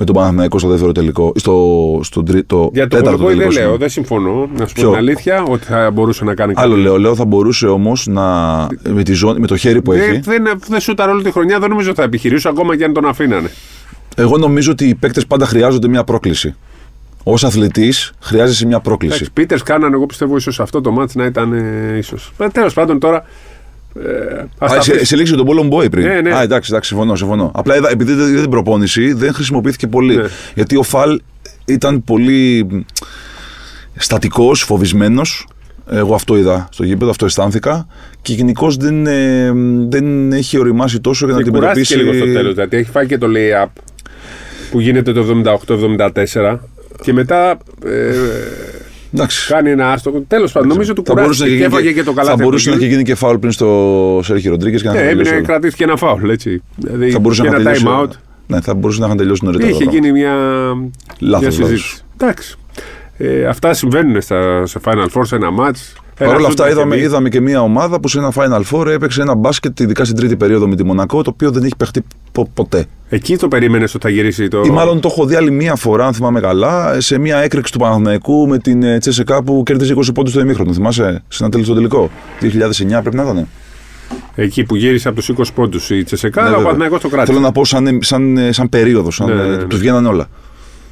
Με 0.00 0.04
τον 0.04 0.14
Παναθηναϊκό 0.14 0.58
στο 0.58 0.68
δεύτερο 0.68 0.92
τελικό. 0.92 1.32
Στο, 1.36 2.00
στο, 2.02 2.22
τρί- 2.22 2.46
το 2.46 2.70
Για 2.72 2.88
το 2.88 2.96
τέταρτο 2.96 3.22
Κολοκόη 3.22 3.36
τελικό. 3.36 3.36
δεν 3.36 3.36
λέω, 3.38 3.50
συγγνώμη. 3.52 3.78
δεν 3.78 3.88
συμφωνώ. 3.88 4.48
Να 4.58 4.66
σου 4.66 4.74
πω 4.74 4.80
Ποιο; 4.80 4.88
την 4.88 4.98
αλήθεια 4.98 5.42
ότι 5.42 5.64
θα 5.64 5.90
μπορούσε 5.90 6.24
να 6.24 6.34
κάνει 6.34 6.52
Άλλο 6.56 6.76
λέω, 6.76 6.98
λέω 6.98 7.14
θα 7.14 7.24
μπορούσε 7.24 7.66
όμως 7.66 8.06
να. 8.06 8.22
Με, 8.88 9.02
τη 9.02 9.12
ζώνη, 9.12 9.40
με 9.40 9.46
το 9.46 9.56
χέρι 9.56 9.82
που 9.82 9.92
έχει. 9.92 10.10
Δεν, 10.10 10.22
δεν, 10.44 10.58
δεν 10.68 10.80
σούταρε 10.80 11.10
όλη 11.10 11.22
τη 11.22 11.30
χρονιά, 11.30 11.58
δεν 11.58 11.68
νομίζω 11.68 11.88
ότι 11.88 11.98
θα 11.98 12.04
επιχειρήσω 12.04 12.48
ακόμα 12.48 12.76
και 12.76 12.84
αν 12.84 12.92
τον 12.92 13.06
αφήνανε. 13.06 13.50
Εγώ 14.16 14.36
νομίζω 14.36 14.70
ότι 14.72 14.88
οι 14.88 14.94
παίκτες 14.94 15.26
πάντα 15.26 15.46
χρειάζονται 15.46 15.88
μια 15.88 16.04
πρόκληση. 16.04 16.54
Ω 17.28 17.34
αθλητής, 17.46 18.12
χρειάζεσαι 18.20 18.66
μια 18.66 18.80
πρόκληση. 18.80 19.14
Εντάξει, 19.14 19.32
Πίτερς 19.32 19.62
κάνανε, 19.62 19.94
εγώ 19.94 20.06
πιστεύω, 20.06 20.36
ίσως 20.36 20.60
αυτό 20.60 20.80
το 20.80 20.90
μάτι 20.90 21.18
να 21.18 21.24
ήταν 21.24 21.52
ε, 21.52 21.96
ίσως. 21.98 22.32
Τέλος 22.52 22.74
πάντων 22.74 22.98
τώρα. 22.98 23.24
Ε, 24.04 24.44
ας 24.58 24.72
Α, 24.72 24.74
τα 24.76 24.82
σε, 24.82 24.90
αφήσουμε. 24.90 25.04
σε 25.04 25.16
λήξη 25.16 25.34
τον 25.34 25.46
Πόλον 25.46 25.66
Μπόι 25.66 25.88
πριν. 25.88 26.06
Ναι, 26.06 26.20
ναι. 26.20 26.34
Α, 26.34 26.42
εντάξει, 26.42 26.70
εντάξει, 26.70 26.88
συμφωνώ, 26.88 27.14
συμφωνώ. 27.16 27.50
Απλά 27.54 27.76
είδα, 27.76 27.90
επειδή 27.90 28.12
δεν 28.12 28.28
είδα 28.28 28.40
την 28.40 28.50
προπόνηση, 28.50 29.12
δεν 29.12 29.32
χρησιμοποιήθηκε 29.32 29.86
πολύ. 29.86 30.16
Ναι. 30.16 30.24
Γιατί 30.54 30.76
ο 30.76 30.82
Φαλ 30.82 31.20
ήταν 31.64 32.04
πολύ 32.04 32.66
στατικός, 33.96 34.62
φοβισμένος. 34.62 35.46
Εγώ 35.90 36.14
αυτό 36.14 36.36
είδα 36.36 36.68
στο 36.72 36.84
γήπεδο, 36.84 37.10
αυτό 37.10 37.24
αισθάνθηκα. 37.24 37.86
Και 38.22 38.32
γενικώς 38.32 38.76
δεν, 38.76 39.06
ε, 39.06 39.52
δεν 39.88 40.32
έχει 40.32 40.58
οριμάσει 40.58 41.00
τόσο 41.00 41.26
για 41.26 41.34
να 41.34 41.42
Και 41.42 41.50
κουράστηκε 41.50 41.94
αντιμετωπίσει. 41.94 42.16
λίγο 42.16 42.32
στο 42.32 42.40
τέλος. 42.40 42.54
Γιατί 42.54 42.76
έχει 42.76 42.90
φάει 42.90 43.06
και 43.06 43.18
το 43.18 43.26
lay-up 43.34 43.68
που 44.70 44.80
γίνεται 44.80 45.12
το 45.12 45.22
78-74 45.22 46.58
και 47.02 47.12
μετά 47.12 47.58
ε, 47.84 48.12
Εντάξει. 49.14 49.52
κάνει 49.52 49.70
ένα 49.70 49.92
άστοχο. 49.92 50.24
Τέλος 50.28 50.52
πάντων, 50.52 50.68
νομίζω 50.68 50.92
του 50.92 51.02
Θα 51.06 51.14
μπορούσε, 51.14 51.42
να 51.44 51.48
κουράστηκε 51.48 51.50
έχει 51.50 51.58
και 51.58 51.76
γίνει 51.76 51.88
έφαγε 51.88 51.92
και 52.00 52.02
το 52.06 52.12
καλά 52.12 52.30
θα 52.36 52.36
μπορούσε 52.44 52.70
να 52.70 52.76
έχει 52.76 52.86
γίνει 52.86 53.02
και 53.02 53.14
φάουλ 53.14 53.36
πριν 53.36 53.52
στο 53.52 54.20
Σέρχη 54.22 54.48
Ροντρίγκες 54.48 54.82
και 54.82 54.86
να 54.88 54.92
Ναι, 54.94 54.98
είχαν 54.98 55.08
τελειώσει 55.10 55.30
έμεινε, 55.30 55.46
όλα. 55.46 55.52
κρατήθηκε 55.52 55.84
ένα 55.84 55.96
φάουλ, 55.96 56.28
έτσι. 56.30 56.62
Δηλαδή, 56.76 57.10
Θα 57.10 57.18
μπορούσε 57.18 57.42
και 57.42 57.48
να 57.48 57.56
ένα 57.56 57.70
είχαν 57.70 57.82
time 57.82 57.86
τελειώσει. 57.86 58.08
out. 58.12 58.22
Ναι, 58.46 58.60
θα 58.60 58.74
μπορούσε 58.74 59.00
να 59.00 59.06
είχαν 59.06 59.18
τελειώσει 59.18 59.44
νωρίτερα. 59.44 59.68
Είχε 59.70 59.84
τα 59.84 59.90
πράγματα. 59.90 60.06
γίνει 60.08 60.18
μια, 60.20 60.34
Λάθος, 61.18 61.40
μια 61.40 61.50
συζήτηση. 61.50 61.92
λάθος. 61.92 62.02
Εντάξει. 62.16 62.56
Ε, 63.16 63.46
αυτά 63.46 63.74
συμβαίνουν 63.74 64.20
στα, 64.20 64.66
σε 64.66 64.80
Final 64.84 65.06
Four, 65.14 65.22
σε 65.22 65.34
ένα 65.36 65.48
match. 65.60 65.96
Παρ' 66.18 66.36
όλα 66.36 66.46
αυτά, 66.46 66.70
είδαμε, 66.70 66.96
είδαμε 66.98 67.28
και 67.28 67.40
μια 67.40 67.62
ομάδα 67.62 68.00
που 68.00 68.08
σε 68.08 68.18
ένα 68.18 68.32
Final 68.34 68.62
Four 68.70 68.86
έπαιξε 68.86 69.20
ένα 69.22 69.34
μπάσκετ, 69.34 69.80
ειδικά 69.80 70.04
στην 70.04 70.16
τρίτη 70.16 70.36
περίοδο 70.36 70.68
με 70.68 70.76
τη 70.76 70.84
Μονακό, 70.84 71.22
το 71.22 71.30
οποίο 71.34 71.50
δεν 71.50 71.62
έχει 71.64 71.76
παιχτεί 71.76 72.02
πο- 72.32 72.50
ποτέ. 72.54 72.84
Εκεί 73.08 73.36
το 73.36 73.48
περίμενες 73.48 73.94
ότι 73.94 74.06
θα 74.06 74.12
γυρίσει 74.12 74.48
το. 74.48 74.62
Ή 74.66 74.70
μάλλον 74.70 75.00
το 75.00 75.08
έχω 75.12 75.26
δει 75.26 75.34
άλλη 75.34 75.50
μία 75.50 75.74
φορά, 75.76 76.06
αν 76.06 76.12
θυμάμαι 76.14 76.40
καλά, 76.40 77.00
σε 77.00 77.18
μια 77.18 77.38
έκρηξη 77.38 77.72
του 77.72 77.78
Παναθηναϊκού 77.78 78.48
με 78.48 78.58
την 78.58 78.82
ε, 78.82 78.98
Τσέσεκα 78.98 79.42
που 79.42 79.62
κέρδιζε 79.66 79.94
20 79.96 80.00
πόντους 80.14 80.32
στο 80.32 80.40
ημίχρονο. 80.40 80.72
Θυμάσαι, 80.72 81.22
σε 81.28 81.42
ένα 81.42 81.50
τέλος 81.52 81.66
στο 81.66 81.74
τελικό. 81.74 82.10
2009 82.40 82.46
πρέπει 82.88 83.16
να 83.16 83.22
ήταν. 83.22 83.48
Εκεί 84.34 84.64
που 84.64 84.76
γύρισε 84.76 85.08
από 85.08 85.16
τους 85.16 85.30
20 85.38 85.42
πόντους 85.54 85.90
η 85.90 86.02
Τσεσεκά, 86.04 86.40
Ναι, 86.42 86.46
αλλά 86.48 86.56
ο 86.56 86.58
βέβαια. 86.58 86.72
Παναθηναϊκός 86.72 87.00
το 87.02 87.08
κράτησε. 87.16 87.32
Θέλω 87.32 87.44
να 87.44 87.52
πω 87.52 87.64
σαν, 87.64 87.98
σαν, 88.02 88.38
σαν 88.50 88.68
περίοδος, 88.68 89.14
σαν, 89.14 89.26
Ναι, 89.28 89.34
ναι, 89.34 89.42
ναι, 89.42 89.56
ναι. 89.56 89.62
του 89.64 89.76
βγαίνανε 89.78 90.08
όλα. 90.08 90.26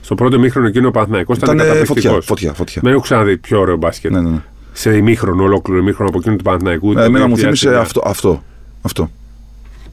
Στο 0.01 0.15
πρώτο 0.15 0.37
ημίχρονο 0.37 0.67
εκείνο 0.67 0.89
ο 0.89 0.91
Παναθηναϊκός 0.91 1.37
ήταν 1.37 1.55
Ήταν 1.55 1.67
φωτιά, 1.67 1.81
καταπληκτικός. 1.81 2.25
φωτιά, 2.27 2.53
φωτιά. 2.53 2.81
Δεν 2.85 2.93
έχω 2.93 3.01
ξαναδεί 3.01 3.37
πιο 3.37 3.61
ωραίο 3.61 3.77
μπάσκετ. 3.77 4.11
Ναι, 4.13 4.21
ναι, 4.21 4.29
ναι. 4.31 4.37
Σε 4.79 4.97
ημίχρονο, 4.97 5.43
ολόκληρο 5.43 5.81
ημίχρονο 5.81 6.09
από 6.09 6.19
εκείνο 6.19 6.37
του 6.37 6.43
Παναθηναϊκού. 6.43 6.91
Ε, 6.91 6.95
το 6.95 7.01
Εμένα 7.01 7.27
μου 7.27 7.35
2009. 7.35 7.39
θύμισε 7.39 7.77
αυτό. 7.77 8.03
αυτό, 8.05 8.43
αυτό. 8.83 9.11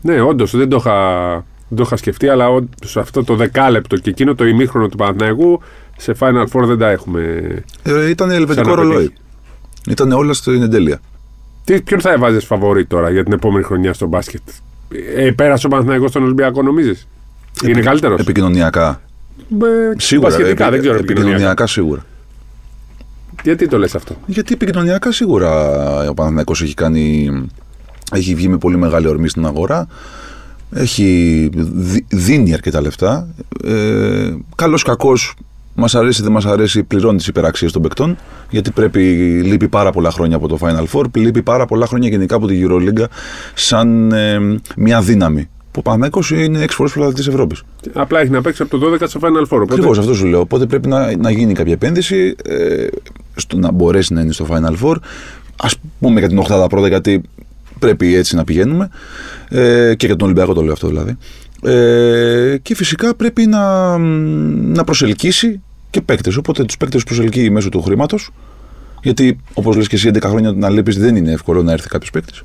Ναι, 0.02 0.22
όντως 0.22 0.56
δεν 0.58 0.70
το 0.70 0.76
είχα. 0.76 1.32
Δεν 1.68 1.78
το 1.78 1.84
είχα 1.86 1.96
σκεφτεί, 1.98 2.28
αλλά 2.28 2.50
όντως 2.50 2.98
αυτό 2.98 3.24
το 3.24 3.36
δεκάλεπτο 3.36 3.96
και 3.98 4.10
εκείνο 4.10 4.36
το 4.36 4.46
ημίχρονο 4.46 4.88
του 4.88 4.98
Παναθηναϊκού 4.98 5.62
σε 5.98 6.16
Final 6.20 6.46
Four 6.52 6.64
δεν 6.66 6.78
τα 6.78 6.90
έχουμε. 6.90 7.22
Ε, 7.84 8.10
ήταν 8.10 8.30
ελβετικό 8.32 8.68
Σαν 8.68 8.76
να 8.76 8.82
ρολόι. 8.82 8.96
πετύχει. 8.96 9.14
Ήταν 9.90 10.12
όλα 10.12 10.34
στην 10.34 10.62
εντέλεια. 10.62 11.00
Τι, 11.64 11.82
ποιον 11.82 12.00
θα 12.02 12.12
έβαζες 12.12 12.46
φαβορή 12.46 12.86
τώρα 12.86 13.10
για 13.10 13.24
την 13.24 13.34
επόμενη 13.34 13.64
χρονιά 13.64 13.94
στο 13.94 14.08
μπάσκετ; 14.08 14.42
Ε, 15.16 15.32
πέρασε 15.32 15.66
ο 15.66 15.70
Παναθηναϊκός 15.70 16.10
στον 16.10 16.24
Ολυμπιακό, 16.24 16.62
νομίζεις; 16.62 17.08
Είναι 17.68 17.82
καλύτερος; 17.82 18.20
Επικοινωνιακά. 18.20 19.02
Σίγουρα. 19.98 20.28
Πασχετικά, 20.30 20.70
δεν 20.70 20.80
ξέρω. 20.80 20.96
επικοινωνιακά. 20.96 21.30
επικοινωνιακά 21.32 21.68
σίγουρα. 21.68 22.06
Γιατί 23.44 23.68
το 23.68 23.78
λες 23.78 23.96
αυτό; 23.96 24.16
Γιατί 24.26 24.54
επικοινωνιακά 24.54 25.12
σίγουρα 25.12 25.52
ο 26.10 26.14
Παναθηναϊκός 26.14 26.62
έχει 26.62 26.74
κάνει. 26.74 27.32
Έχει 28.12 28.36
βγει 28.36 28.48
με 28.48 28.58
πολύ 28.58 28.78
μεγάλη 28.78 29.08
ορμή 29.08 29.30
στην 29.30 29.46
αγορά. 29.46 29.88
Έχει 30.76 31.50
δι- 31.56 32.06
δίνει 32.10 32.54
αρκετά 32.54 32.82
λεφτά. 32.82 33.28
Ε, 33.66 34.34
Καλός 34.56 34.84
κακός, 34.84 35.36
μας 35.76 35.96
αρέσει 35.96 36.22
δεν 36.24 36.32
μας 36.32 36.46
αρέσει, 36.46 36.84
πληρώνει 36.84 37.18
τις 37.18 37.28
υπεραξίες 37.28 37.72
των 37.72 37.82
παικτών. 37.82 38.18
Γιατί 38.50 38.72
πρέπει, 38.72 39.02
λείπει 39.44 39.68
πάρα 39.68 39.92
πολλά 39.92 40.12
χρόνια 40.12 40.36
από 40.36 40.48
το 40.48 40.58
Final 40.62 40.86
Four, 40.92 41.04
λείπει 41.18 41.42
πάρα 41.42 41.66
πολλά 41.66 41.86
χρόνια 41.88 42.10
γενικά 42.10 42.36
από 42.36 42.48
τη 42.48 42.62
Euroleague 42.68 43.04
σαν 43.54 44.12
ε, 44.12 44.40
μια 44.76 45.02
δύναμη. 45.02 45.50
Που 45.74 45.80
ο 45.80 45.82
Παναθηναϊκός 45.82 46.32
είναι 46.32 46.62
έξι 46.62 46.76
φορές 46.76 46.92
πρωταθλητής 46.92 47.28
Ευρώπης. 47.28 47.64
Απλά 47.94 48.20
έχει 48.20 48.30
να 48.32 48.42
παίξει 48.42 48.62
από 48.62 48.78
το 48.78 48.94
12 48.94 49.04
στο 49.08 49.20
Final 49.24 49.42
Four. 49.42 49.48
Οπότε... 49.50 49.74
Ακριβώς 49.74 49.98
αυτό 49.98 50.14
σου 50.14 50.26
λέω. 50.26 50.40
Οπότε 50.40 50.66
πρέπει 50.66 50.88
να, 50.88 51.18
να 51.18 51.32
γίνει 51.32 51.54
κάποια 51.54 51.74
επένδυση 51.74 52.36
ε, 52.46 52.88
στο 53.36 53.58
να 53.58 53.72
μπορέσει 53.72 54.14
να 54.14 54.22
είναι 54.22 54.32
στο 54.32 54.48
Final 54.50 54.76
Four. 54.84 54.96
Α 55.56 55.68
πούμε 56.00 56.20
για 56.20 56.30
την 56.30 56.42
80 56.50 56.66
πρώτα, 56.70 56.88
γιατί 56.88 57.22
πρέπει 57.80 58.16
έτσι 58.16 58.36
να 58.36 58.44
πηγαίνουμε. 58.44 58.90
Ε, 59.50 59.96
και 59.96 60.06
για 60.06 60.16
τον 60.16 60.28
Ολυμπιακό 60.28 60.54
το 60.54 60.62
λέω 60.62 60.74
αυτό 60.74 60.88
δηλαδή. 60.88 61.18
Ε, 61.64 62.58
και 62.62 62.76
φυσικά 62.76 63.16
πρέπει 63.16 63.46
να, 63.46 63.98
να 63.98 64.84
προσελκύσει 64.84 65.62
και 65.90 66.02
παίκτες. 66.02 66.36
Οπότε 66.38 66.64
τους 66.64 66.78
παίκτες 66.78 67.04
προσελκύει 67.04 67.50
μέσω 67.52 67.70
του 67.70 67.82
χρήματος. 67.82 68.30
Γιατί 69.04 69.40
όπως 69.54 69.76
λες 69.76 69.88
και 69.88 69.96
εσύ, 69.96 70.12
11 70.14 70.22
χρόνια 70.24 70.52
να 70.52 70.70
λείπεις 70.70 70.98
δεν 70.98 71.16
είναι 71.16 71.32
εύκολο 71.32 71.64
να 71.64 71.72
έρθει 71.72 71.88
κάποιος 71.88 72.10
παίκτης. 72.10 72.44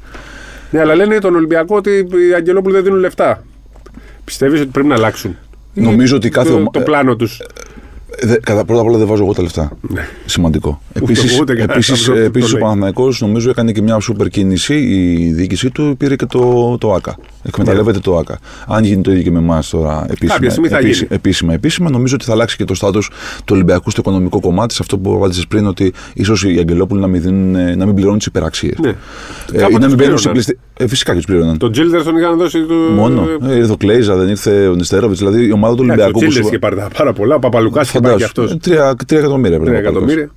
Ναι, 0.70 0.80
αλλά 0.80 0.94
λένε 0.94 1.18
τον 1.18 1.34
Ολυμπιακό 1.36 1.76
ότι 1.76 1.90
οι 2.30 2.34
Αγγελόπουλοι 2.34 2.74
δεν 2.74 2.84
δίνουν 2.84 2.98
λεφτά. 2.98 3.44
Πιστεύεις 4.24 4.60
ότι 4.60 4.68
πρέπει 4.70 4.88
να 4.88 4.94
αλλάξουν; 4.94 5.36
Νομίζω 5.74 6.16
ότι 6.16 6.28
κάθε 6.28 6.48
το, 6.50 6.54
ομα- 6.56 6.70
το 6.70 6.80
πλάνο 6.80 7.16
τους. 7.16 7.40
Δε, 8.22 8.36
κατά 8.42 8.64
πρώτα 8.64 8.80
απ' 8.80 8.86
όλα 8.88 8.98
δεν 8.98 9.06
βάζω 9.06 9.22
εγώ 9.22 9.32
τα 9.32 9.42
λεφτά. 9.42 9.70
Σημαντικό. 10.26 10.80
Επίσης, 10.92 11.40
ούτε 11.40 11.52
κανένας 11.52 11.74
επίσης, 11.76 11.90
άνθρωπος 11.92 12.20
το 12.20 12.26
επίσης 12.26 12.50
ο 12.50 12.52
λέει. 12.52 12.62
Παναθηναϊκός 12.62 13.20
νομίζω 13.20 13.50
έκανε 13.50 13.72
και 13.72 13.82
μια 13.82 13.98
σούπερ 14.00 14.28
κίνηση. 14.28 14.74
Η 14.74 15.32
διοίκησή 15.32 15.70
του 15.70 15.94
πήρε 15.98 16.16
και 16.16 16.26
το, 16.26 16.76
το 16.80 16.92
ΑΚΑ. 16.92 17.16
Εκμεταλλεύεται 17.42 17.98
το 17.98 18.16
ΑΚΑ. 18.16 18.38
Αν 18.66 18.84
γίνει 18.84 19.02
το 19.02 19.10
ίδιο 19.10 19.22
και 19.22 19.30
με 19.30 19.38
εμάς 19.38 19.68
τώρα 19.68 20.06
επίσημα, 20.10 20.32
Κάποια 20.34 20.50
στιγμή 20.50 20.68
θα 20.68 20.78
επίση- 20.78 20.98
γίνει. 20.98 21.08
επίσημα, 21.14 21.52
επίσημα, 21.52 21.90
νομίζω 21.90 22.14
ότι 22.14 22.24
θα 22.24 22.32
αλλάξει 22.32 22.56
και 22.56 22.64
το 22.64 22.74
στάτο 22.74 22.98
του 23.38 23.50
Ολυμπιακού 23.52 23.90
στο 23.90 24.00
οικονομικό 24.00 24.40
κομμάτι. 24.40 24.74
Σε 24.74 24.78
αυτό 24.82 24.98
που 24.98 25.14
απάντησες 25.14 25.46
πριν, 25.46 25.66
ότι 25.66 25.92
ίσως 26.14 26.44
οι 26.44 26.56
Αγγελόπουλοι 26.58 27.00
να 27.00 27.06
μην, 27.06 27.22
δίνουν, 27.22 27.54
ε, 27.54 27.74
να 27.74 27.84
μην 27.86 27.94
πληρώνουν 27.94 28.18
τις 28.18 28.26
υπεραξίες. 28.26 28.76
Ναι. 28.78 28.88
Ε, 28.88 29.58
Κάπου 29.58 29.70
ή 29.70 29.74
να 29.74 29.78
τους 29.78 29.86
μην 29.88 29.96
μπαίνουν 29.96 30.18
σε 30.18 30.28
πλήρωναν. 30.28 30.32
πληστη... 30.32 30.58
ε, 30.78 30.86
φυσικά 30.86 31.10
και 31.10 31.16
τους 31.16 31.26
πλήρωναν. 31.26 31.58
Τον 31.58 31.72
Τζίλτερ 31.72 32.02
τον 32.02 32.16
είχαν 32.16 32.36
δώσει. 32.38 32.64
Του... 32.66 32.74
Μόνο. 32.94 33.26
Ε, 33.48 33.56
ήρθε 33.56 33.72
ο 33.72 33.76
Κλέιζα, 33.76 34.16
δεν 34.16 34.28
ήρθε 34.28 34.66
ο 34.68 34.74
Νιστέροβιτς. 34.74 35.18
Δηλαδή 35.18 35.46
η 35.46 35.52
ομάδα 35.52 35.74
του 35.74 35.82
Εντάξει, 35.82 36.00
ο 36.00 36.04
Ολυμπιακού. 36.04 36.12
που 36.12 36.18
Τζίλτερς 36.18 36.34
σου- 36.46 36.46
είχε 36.46 36.58
πάρει 36.58 36.76
τα 36.76 36.88
πάρα 36.96 37.12
πολλά. 37.12 37.34
Ο 37.34 37.38
Παπαλουκάς 37.38 37.88
είχε 37.88 38.00
πάρει 38.00 38.07
και 38.16 38.24
Φαντάσου. 38.24 38.24
αυτός. 38.42 38.52
Ε, 38.52 38.56
Τρία, 38.56 38.96
τρία 39.06 39.18
εκατομμύρια 39.18 39.58
πρέπει 39.58 39.70
3 39.70 39.74
να 39.74 39.82
πάρει 39.82 39.86
ο 39.86 39.90
εκατομμύρια. 39.98 40.30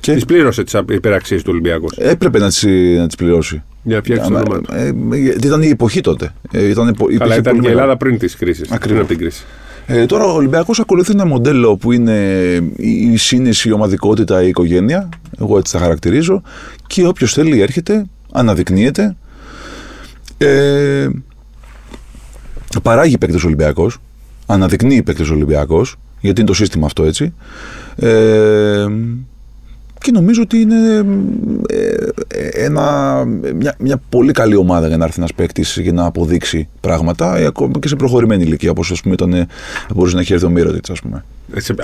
Και 0.00 0.12
Της 0.14 0.24
πλήρωσε 0.24 0.62
τις 0.64 0.80
υπεραξίες 0.90 1.42
του 1.42 1.48
Ολυμπιακού. 1.52 1.86
έπρεπε 1.96 2.38
να 2.38 2.48
τις 2.48 2.64
να 2.98 3.06
τις 3.06 3.16
πληρώσει. 3.16 3.62
Για 3.82 3.96
να 3.96 4.02
φτιάξει 4.02 4.28
το 4.30 4.36
Άμα- 4.36 4.44
όνομα 4.48 4.60
του. 4.60 4.74
ε, 4.74 5.16
γιατί 5.18 5.46
ήταν 5.46 5.62
η 5.62 5.68
εποχή 5.68 6.00
τότε. 6.00 6.34
Ε, 6.50 6.68
ήταν, 6.68 6.88
υπο- 6.88 7.04
Αλλά 7.04 7.14
υπήρχε 7.14 7.32
ήταν 7.38 7.42
πολύ 7.42 7.44
και 7.44 7.50
η 7.50 7.60
μεγάλη- 7.60 7.72
Ελλάδα 7.78 7.96
πριν 7.96 8.18
της 8.18 8.36
κρίσης. 8.36 8.62
Πριν 8.62 8.74
Ακριβώς. 8.74 8.98
από 9.00 9.08
την 9.08 9.18
κρίση. 9.18 9.44
Ε, 9.86 10.06
τώρα 10.06 10.24
ο 10.24 10.32
Ολυμπιακός 10.34 10.80
ακολουθεί 10.80 11.10
ένα 11.12 11.26
μοντέλο 11.26 11.76
που 11.76 11.92
είναι 11.92 12.38
η 12.76 13.16
σύνεση, 13.16 13.68
η 13.68 13.72
ομαδικότητα, 13.72 14.42
η 14.42 14.48
οικογένεια. 14.48 15.08
Εγώ 15.40 15.58
έτσι 15.58 15.72
τα 15.72 15.78
χαρακτηρίζω. 15.78 16.42
Και 16.86 17.06
όποιος 17.06 17.32
θέλει 17.32 17.60
έρχεται, 17.60 18.04
αναδεικνύεται. 18.32 19.16
Ε, 20.38 21.08
παράγει 22.82 23.18
παίκτες 23.18 23.44
Ολυμπιακός. 23.44 23.98
Αναδεικνύει 24.46 25.02
παίκτες 25.02 25.30
Ολυμπιακός. 25.30 25.96
Γιατί 26.20 26.40
είναι 26.40 26.48
το 26.48 26.54
σύστημα 26.56 26.86
αυτό 26.86 27.04
έτσι. 27.04 27.32
Ε, 27.96 28.86
και 30.02 30.10
νομίζω 30.10 30.42
ότι 30.42 30.60
είναι 30.60 31.04
ε, 31.68 32.64
ένα, 32.64 33.24
μια, 33.56 33.74
μια 33.78 34.00
πολύ 34.08 34.32
καλή 34.32 34.56
ομάδα 34.56 34.88
για 34.88 34.96
να 34.96 35.04
έρθει 35.04 35.18
ένας 35.18 35.34
παίκτης 35.34 35.78
για 35.82 35.92
να 35.92 36.04
αποδείξει 36.04 36.68
πράγματα, 36.80 37.36
ε, 37.38 37.46
ακόμα 37.46 37.78
και 37.80 37.88
σε 37.88 37.96
προχωρημένη 37.96 38.42
ηλικία, 38.42 38.70
όπως 38.70 39.02
ήταν 39.04 39.32
ε, 39.32 39.46
μπορούσε 39.94 40.14
να 40.14 40.20
έχει 40.20 40.32
έρθει 40.32 40.44
ο 40.46 40.50
Μύρωτιτς, 40.50 40.90
ας 40.90 41.00
πούμε. 41.00 41.24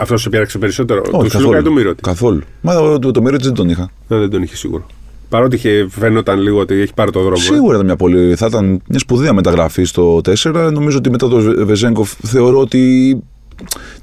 Αυτός 0.01 0.22
σε 0.22 0.29
πήραξε 0.29 0.59
περισσότερο. 0.59 1.03
Όχι, 1.11 1.31
του 1.31 1.38
Σλούκα 1.38 1.59
ή 1.59 1.62
του 1.62 1.72
Μύρωτη. 1.72 2.03
καθόλου. 2.03 2.42
Μα 2.61 2.75
το, 2.75 2.99
το, 2.99 3.11
το 3.11 3.20
Μύρωτιτς 3.20 3.46
δεν 3.46 3.55
τον 3.55 3.68
είχα. 3.68 3.90
Ναι, 4.09 4.18
δεν 4.18 4.31
τον 4.31 4.42
είχε 4.42 4.57
σίγουρο. 4.57 4.87
Παρότι 5.29 5.57
είχε, 5.57 5.87
φαίνονταν 5.90 6.40
λίγο 6.40 6.59
ότι 6.61 6.75
έχει 6.75 6.94
πάρει 6.94 7.11
το 7.11 7.20
δρόμο. 7.20 7.37
ε. 7.38 7.40
Σίγουρα 7.40 7.75
ήταν 7.75 7.87
μια 7.87 7.96
πολύ. 7.96 8.35
Θα 8.35 8.46
ήταν 8.46 8.81
μια 8.88 8.99
σπουδαία 8.99 9.33
μεταγραφή 9.33 9.85
στο 9.85 10.20
4. 10.25 10.70
Νομίζω 10.72 10.99
ότι 10.99 11.11
μετά 11.11 11.29
το 11.29 11.37
Βεζέγκοφ 11.66 12.12
θεωρώ 12.22 12.59
ότι 12.59 13.16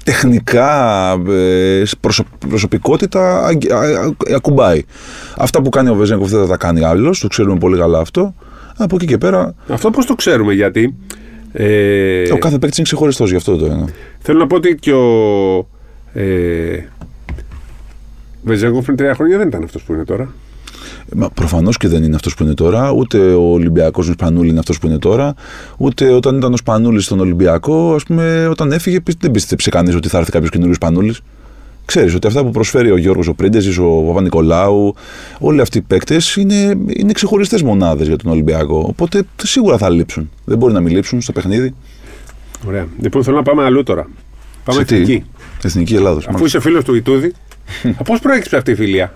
τεχνικά, 0.04 1.10
ε, 1.28 1.82
προσω- 2.00 2.26
προσωπικότητα 2.48 3.44
αγγ- 3.46 3.72
α- 3.72 3.78
α- 3.78 4.34
ακουμπάει. 4.34 4.82
Αυτά 5.36 5.62
που 5.62 5.68
κάνει 5.70 5.88
ο 5.88 5.94
Βεζέγκοφ 5.94 6.30
δεν 6.30 6.40
θα 6.40 6.46
τα 6.46 6.56
κάνει 6.56 6.84
άλλος, 6.84 7.20
το 7.20 7.26
ξέρουμε 7.26 7.58
πολύ 7.58 7.78
καλά 7.78 7.98
αυτό. 7.98 8.34
Από 8.76 8.94
εκεί 8.96 9.06
και 9.06 9.18
πέρα, 9.18 9.54
Αυτό 9.68 9.90
πώς 9.90 10.06
το 10.06 10.14
ξέρουμε, 10.14 10.52
γιατί. 10.52 10.94
Ε, 11.52 12.32
ο 12.32 12.38
κάθε 12.38 12.58
παίκτης 12.58 12.78
είναι 12.78 12.86
ξεχωριστός 12.86 13.30
γι' 13.30 13.36
αυτό 13.36 13.56
το 13.56 13.64
ένα. 13.64 13.88
Θέλω 14.18 14.38
να 14.38 14.46
πω 14.46 14.56
ότι 14.56 14.74
και 14.74 14.92
ο. 14.92 15.68
Ε, 16.12 16.88
Βεζέγκοφ 18.42 18.84
πριν 18.84 18.96
τρία 18.96 19.14
χρόνια 19.14 19.38
δεν 19.38 19.48
ήταν 19.48 19.62
αυτός 19.62 19.82
που 19.82 19.92
είναι 19.92 20.04
τώρα. 20.04 20.28
Μα 21.16 21.28
προφανώς 21.30 21.76
και 21.76 21.88
δεν 21.88 22.02
είναι 22.02 22.14
αυτός 22.14 22.34
που 22.34 22.42
είναι 22.42 22.54
τώρα. 22.54 22.90
Ούτε 22.90 23.18
ο 23.18 23.52
Ολυμπιακός 23.52 24.06
με 24.06 24.12
Σπανούλη 24.12 24.48
είναι 24.48 24.58
αυτός 24.58 24.78
που 24.78 24.86
είναι 24.86 24.98
τώρα. 24.98 25.34
Ούτε 25.76 26.10
όταν 26.10 26.36
ήταν 26.36 26.52
ο 26.52 26.56
Σπανούλης 26.56 27.04
στον 27.04 27.20
Ολυμπιακό, 27.20 27.94
ας 27.94 28.02
πούμε, 28.02 28.46
όταν 28.50 28.72
έφυγε, 28.72 29.00
πι- 29.00 29.20
δεν 29.20 29.30
πίστεψε 29.30 29.70
κανείς 29.70 29.94
ότι 29.94 30.08
θα 30.08 30.18
έρθει 30.18 30.30
κάποιος 30.30 30.50
καινούριο 30.50 30.74
Σπανούλης. 30.74 31.20
Ξέρεις 31.86 32.14
ότι 32.14 32.26
αυτά 32.26 32.44
που 32.44 32.50
προσφέρει 32.50 32.90
ο 32.90 32.96
Γιώργος 32.96 33.28
ο 33.28 33.34
Πρίντεζης, 33.34 33.78
ο 33.78 34.04
Παπα-Νικολάου, 34.06 34.94
όλοι 35.38 35.60
αυτοί 35.60 35.78
οι 35.78 35.80
παίκτες 35.80 36.36
είναι, 36.36 36.78
είναι 36.86 37.12
ξεχωριστές 37.12 37.62
μονάδες 37.62 38.06
για 38.06 38.16
τον 38.16 38.30
Ολυμπιακό. 38.32 38.84
Οπότε 38.88 39.22
σίγουρα 39.42 39.78
θα 39.78 39.90
λείψουν. 39.90 40.30
Δεν 40.44 40.58
μπορεί 40.58 40.72
να 40.72 40.80
μην 40.80 40.94
λείψουν 40.94 41.20
στο 41.20 41.32
παιχνίδι. 41.32 41.74
Ωραία. 42.66 42.86
Λοιπόν, 43.00 43.24
θέλω 43.24 43.36
να 43.36 43.42
πάμε 43.42 43.64
αλλού 43.64 43.82
τώρα. 43.82 44.06
Πάμε 44.64 44.78
Σε 44.78 44.84
τι; 44.84 44.94
εθνική. 44.94 45.24
Εθνική 45.62 45.94
Ελλάδος. 45.94 46.26
Αφού 46.28 46.44
είσαι 46.44 46.60
φίλος 46.60 46.84
του 46.84 46.94
Ιτούδη, 46.94 47.32
πώς 48.04 48.20
προέκυψε 48.20 48.56
αυτή 48.56 48.70
η 48.70 48.74
φιλία; 48.74 49.14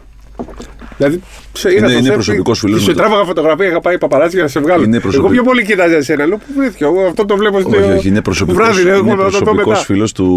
Δηλαδή, 0.98 1.20
σε 1.52 1.68
είδα 1.68 1.78
Είναι- 1.78 1.86
στο 1.88 1.96
είναι 1.98 2.06
σεφ, 2.06 2.14
προσωπικός 2.14 2.58
φίλος 2.58 2.82
Σε 2.82 2.90
μου. 2.90 2.96
τράβαγα 2.96 3.24
φωτογραφία, 3.24 3.66
είχα 3.66 3.80
πάει 3.80 3.98
παπαράτσι 3.98 4.34
για 4.34 4.44
να 4.44 4.50
σε 4.50 4.60
βγάλω. 4.60 4.82
Είναι 4.84 4.92
Εγώ 4.96 5.02
προσωπικό. 5.02 5.32
πιο 5.32 5.42
πολύ 5.42 5.64
κοιτάζα 5.64 5.96
εσένα. 5.96 6.26
Λέω, 6.26 6.36
πού 6.36 6.44
βρέθηκε. 6.56 6.84
Εγώ 6.84 7.00
αυτό 7.06 7.24
το 7.24 7.36
βλέπω 7.36 7.60
στο 7.60 7.68
Όχι, 7.68 7.90
όχι, 7.90 8.08
είναι 8.08 8.22
προσωπικός, 8.22 8.62
βράδυ. 8.66 8.82
λέω, 8.82 8.98
είναι 8.98 9.10
εγώ 9.12 9.22
θα 9.22 9.30
το 9.30 9.30
δω 9.30 9.38
προσωπικός 9.44 9.72
μετά. 9.72 9.84
φίλος 9.84 10.12
του 10.12 10.28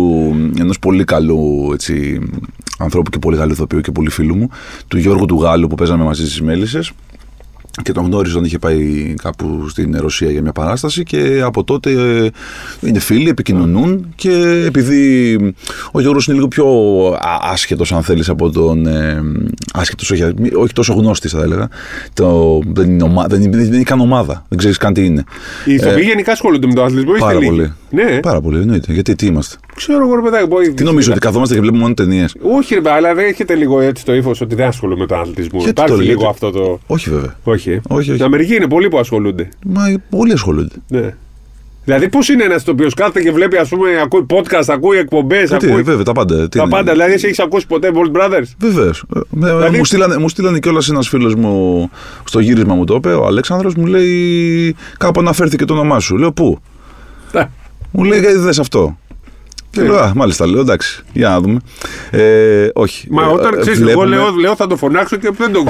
ενός 0.59 0.79
πολύ 0.79 1.03
καλού 1.03 1.69
έτσι, 1.73 2.19
ανθρώπου 2.79 3.09
και 3.09 3.19
πολύ 3.19 3.37
καλού 3.37 3.51
ηθοποιού 3.51 3.81
και 3.81 3.91
πολύ 3.91 4.09
φίλου 4.09 4.35
μου, 4.35 4.49
του 4.87 4.97
Γιώργου 4.97 5.25
του 5.25 5.41
Γάλλου 5.41 5.67
που 5.67 5.75
παίζαμε 5.75 6.03
μαζί 6.03 6.25
στις 6.25 6.41
Μέλισσες 6.41 6.91
και 7.83 7.91
τον 7.91 8.05
γνώριζα 8.05 8.33
όταν 8.33 8.45
είχε 8.45 8.57
πάει 8.59 9.13
κάπου 9.21 9.69
στην 9.69 9.95
Ρωσία 9.99 10.31
για 10.31 10.41
μια 10.41 10.51
παράσταση 10.51 11.03
και 11.03 11.41
από 11.43 11.63
τότε 11.63 11.91
ε, 11.91 12.29
είναι 12.87 12.99
φίλοι, 12.99 13.29
επικοινωνούν 13.29 14.13
και 14.15 14.63
επειδή 14.67 15.35
ο 15.91 15.99
Γιώργος 16.01 16.25
είναι 16.27 16.35
λίγο 16.35 16.47
πιο 16.47 16.65
α- 17.19 17.51
άσχετος 17.51 17.91
αν 17.91 18.03
θέλεις 18.03 18.29
από 18.29 18.49
τον 18.49 18.85
ε, 18.87 19.21
άσχετος, 19.73 20.11
όχι, 20.11 20.23
όχι 20.55 20.73
τόσο 20.73 20.93
γνώστης 20.93 21.31
θα 21.31 21.41
έλεγα 21.41 21.67
το, 22.13 22.59
δεν, 22.73 22.89
είναι 22.91 23.03
ομα, 23.03 23.25
δεν, 23.27 23.41
είναι, 23.41 23.57
δεν 23.57 23.73
είναι 23.73 23.83
καν 23.83 23.99
ομάδα, 23.99 24.45
δεν 24.49 24.57
ξέρεις 24.57 24.77
καν 24.77 24.93
τι 24.93 25.05
είναι 25.05 25.23
Οι 25.65 25.73
ηθοποιοί 25.73 26.03
γενικά 26.07 26.31
ασχολούνται 26.31 26.67
με 26.67 26.73
τον 26.73 26.83
αθλητισμό. 26.83 27.13
είστε 27.13 27.25
πάρα 27.25 27.39
λίγοι. 27.39 27.49
πολύ. 27.49 27.73
Ναι, 27.89 28.19
Πάρα 28.19 28.41
πολύ, 28.41 28.59
εννοείται. 28.59 28.93
Γιατί 28.93 29.15
τι 29.15 29.25
είμαστε. 29.25 29.55
Ξέρω 29.87 30.05
εγώ 30.05 30.15
ρε 30.15 30.21
παιδάκι. 30.21 30.45
μπορεί- 30.47 30.73
Τι 30.75 30.83
νομίζω, 30.83 31.11
ότι 31.11 31.19
καθόμαστε 31.19 31.53
και 31.53 31.59
βλέπουμε 31.59 31.81
μόνο 31.81 31.93
ταινίες; 31.93 32.35
Όχι, 32.57 32.75
ρε, 32.75 32.91
αλλά 32.91 33.13
δεν 33.13 33.25
έχετε 33.25 33.55
λίγο 33.55 33.79
έτσι 33.79 34.05
το 34.05 34.13
ύφος 34.15 34.41
ότι 34.41 34.55
δεν 34.55 34.67
ασχολούμαι 34.67 34.99
με 34.99 35.05
τον 35.07 35.19
αθλητισμό. 35.19 35.59
Γιατί 35.59 35.69
Υπάρχει 35.69 35.93
το 35.93 35.97
λέτε; 36.01 36.11
λίγο 36.13 36.27
αυτό 36.27 36.51
το. 36.51 36.79
Όχι 36.87 37.09
βέβαια. 37.09 37.35
Όχι. 37.43 37.69
ε. 37.71 37.81
Όχι, 37.87 37.97
όχι. 37.99 38.11
Στην 38.11 38.23
Αμερική 38.23 38.55
είναι 38.55 38.67
πολλοί 38.67 38.87
που 38.87 38.97
ασχολούνται. 38.99 39.49
Μα 39.65 39.81
όλοι 40.09 40.31
ασχολούνται. 40.31 40.75
Ναι. 40.87 41.15
Δηλαδή, 41.85 42.09
πώς 42.09 42.29
είναι 42.29 42.43
ένας 42.43 42.63
το 42.63 42.71
οποίο 42.71 42.87
κάθεται 42.95 43.21
και 43.21 43.31
βλέπει, 43.31 43.57
ας 43.57 43.69
πούμε, 43.69 43.89
ακούει 44.03 44.25
podcast, 44.29 44.63
ακούει 44.67 44.97
εκπομπές, 44.97 45.49
Τι, 45.49 45.55
ακούει. 45.55 45.81
βέβαια, 45.81 46.03
τα 46.03 46.11
πάντα. 46.11 46.49
Τι 46.49 46.57
Τα 46.57 46.61
είναι; 46.63 46.71
πάντα. 46.71 46.91
Δηλαδή, 46.91 47.13
εσύ 47.13 47.25
έχεις 47.25 47.39
ακούσει 47.39 47.67
ποτέ 47.67 47.91
Bolt 47.93 48.17
Brothers; 48.17 48.43
Βεβαίως. 48.59 49.03
Δηλαδή- 49.29 49.77
Μου 49.77 49.85
στείλανε, 49.85 50.17
μου 50.17 50.29
στείλανε 50.29 50.59
κιόλας 50.59 50.89
ένας 50.89 51.07
φίλος 51.07 51.35
μου 51.35 51.89
στο 52.23 52.39
γύρισμα 52.39 52.75
μου 52.75 52.83
το 52.85 52.95
είπε, 52.95 53.13
ο 53.13 53.25
Αλέξανδρος 53.25 53.75
μου 53.75 53.85
λέει 53.85 54.75
κάπου 54.97 55.19
αναφέρθηκε 55.19 55.65
το 55.65 55.73
όνομά 55.73 55.99
σου. 55.99 56.17
Λέω 56.17 56.31
πού; 56.31 56.59
Ναι. 57.31 57.49
Μου 57.91 58.03
λέει 58.03 58.19
γιατί 58.19 58.37
δες 58.37 58.59
αυτό. 58.59 58.97
Και 59.71 59.81
λέω, 59.81 59.97
α, 59.99 60.11
μάλιστα, 60.15 60.47
λέω, 60.47 60.59
εντάξει, 60.61 61.01
για 61.13 61.29
να 61.29 61.41
δούμε. 61.41 61.59
Ε, 62.11 62.67
όχι. 62.73 63.07
Μα 63.11 63.23
Ε, 63.23 63.25
όταν 63.25 63.53
ε, 63.53 63.59
ξέρεις, 63.59 63.79
εγώ 63.79 63.87
βλέπουμε- 63.87 64.15
λέω, 64.15 64.29
λέω 64.29 64.55
θα 64.55 64.67
το 64.67 64.75
φωνάξω 64.77 65.15
και 65.17 65.29
δεν 65.37 65.51
το. 65.51 65.63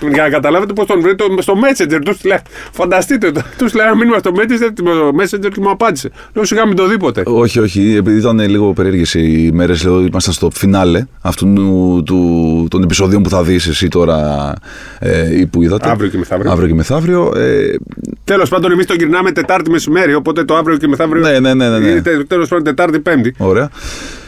Για 0.00 0.22
να 0.22 0.28
καταλάβετε 0.28 0.72
πώς 0.72 0.86
τον 0.86 1.00
βρει 1.00 1.14
το, 1.14 1.24
στο 1.38 1.54
Messenger. 1.54 1.98
Τους 2.04 2.24
λέει, 2.24 2.38
φανταστείτε, 2.72 3.32
τους 3.58 3.74
λέει 3.74 3.86
ένα 3.86 3.96
μήνυμα 3.96 4.18
στο 4.18 4.30
Messenger, 4.34 4.70
το 4.74 4.84
Messenger 5.20 5.48
και 5.52 5.60
μου 5.60 5.70
απάντησε. 5.70 6.10
Λέω 6.34 6.44
σιγά 6.44 6.66
μην 6.66 6.76
το 6.76 6.88
δει 6.88 6.98
ποτέ. 6.98 7.22
Όχι, 7.26 7.58
όχι, 7.60 7.94
επειδή 7.96 8.18
ήταν 8.18 8.38
λίγο 8.48 8.72
περίεργες 8.72 9.14
οι 9.14 9.50
μέρες, 9.52 9.84
λέω, 9.84 10.00
ήμασταν 10.00 10.34
στο 10.34 10.50
φινάλε 10.50 11.04
αυτού 11.20 11.52
του, 11.52 12.02
του, 12.06 12.66
των 12.70 12.82
επεισοδίων 12.82 13.22
που 13.22 13.28
θα 13.28 13.42
δεις 13.42 13.66
εσύ 13.66 13.88
τώρα 13.88 14.52
ε, 14.98 15.38
ή 15.38 15.46
που 15.46 15.62
είδατε. 15.62 15.88
Αύριο 15.90 16.10
και 16.10 16.18
μεθαύριο. 16.18 16.50
Αύριο 16.52 16.68
και 16.68 16.74
μεθαύριο. 16.74 17.32
Ε, 17.36 17.74
Τέλος 18.24 18.48
πάντων, 18.48 18.72
εμείς 18.72 18.86
το 18.86 18.94
γυρνάμε 18.94 19.32
Τετάρτη 19.32 19.70
μεσημέρι, 19.70 20.14
οπότε 20.14 20.44
το 20.44 20.56
αύριο 20.56 20.76
και 20.76 20.88
μεθαύριο. 20.88 21.22
Ναι, 21.22 21.38
ναι, 21.38 21.54
ναι, 21.54 21.68
ναι, 21.68 21.78
ναι. 21.78 22.00
Τέλος 22.24 22.48
πάντων, 22.48 22.64
Τετάρτη 22.64 22.98
Πέμπτη. 22.98 23.34
ωραία. 23.38 23.70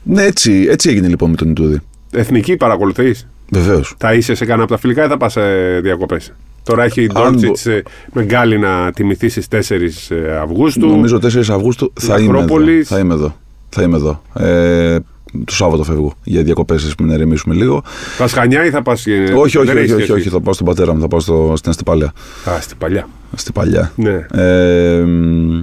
Ναι, 0.03 0.23
έτσι, 0.23 0.67
έτσι 0.71 0.89
έγινε 0.89 1.09
λοιπόν 1.09 1.31
με 1.31 1.37
τον 1.37 1.51
Ιτούδη. 1.51 1.81
Εθνική 2.13 2.57
παρακολουθείς; 2.57 3.27
Βεβαίως. 3.51 3.95
Θα 3.99 4.15
είσαι 4.15 4.35
σε 4.35 4.45
κανένα 4.45 4.63
από 4.63 4.73
τα 4.73 4.79
φιλικά 4.79 5.05
ή 5.05 5.09
θα 5.09 5.17
πας 5.17 5.33
σε 5.33 5.41
διακοπές; 5.81 6.33
Τώρα 6.63 6.85
έχει 6.85 7.03
η 7.03 7.11
Αν 7.15 7.37
Ντόρτσιτς 7.37 7.83
με 8.13 8.25
γκάλι 8.25 8.59
να 8.59 8.91
τιμηθεί 8.93 9.29
στις 9.29 9.49
4 9.49 10.13
Αυγούστου. 10.43 10.87
Νομίζω 10.87 11.19
4 11.23 11.39
Αυγούστου 11.51 11.93
θα 12.01 12.19
είμαι, 12.19 12.25
εδώ, 12.25 12.39
Ακρόπολης. 12.39 12.89
θα 12.89 12.99
είμαι 12.99 13.15
εδώ. 13.15 13.37
Θα 13.69 13.83
είμαι 13.83 13.97
εδώ. 13.97 14.23
Ε, 14.35 14.99
το 15.45 15.55
Σάββατο 15.55 15.83
φεύγω 15.83 16.15
για 16.25 16.43
διακοπές, 16.43 16.95
να 17.03 17.15
ηρεμήσουμε 17.15 17.55
λίγο. 17.55 17.83
Θα 18.17 18.29
Χανιά 18.29 18.65
ή 18.65 18.71
θα 18.71 18.83
πας. 18.83 19.07
όχι, 19.37 19.59
όχι, 19.59 19.59
όχι, 19.59 19.93
όχι, 19.93 20.13
όχι, 20.13 20.29
θα 20.29 20.41
πάω 20.41 20.53
στον 20.55 20.67
πατέρα 20.67 20.95
μου, 20.95 21.01
θα 21.01 21.09
πάω 21.09 21.21
στο, 21.21 21.53
στην 21.57 21.71
Αστυπάλαια. 21.71 22.13
Α, 22.51 22.61
στην 22.61 22.77
παλιά. 22.79 23.09
Στην 23.35 23.53
παλιά. 23.53 23.93
Ναι. 23.97 24.27
Ε, 24.33 25.01
μ, 25.01 25.61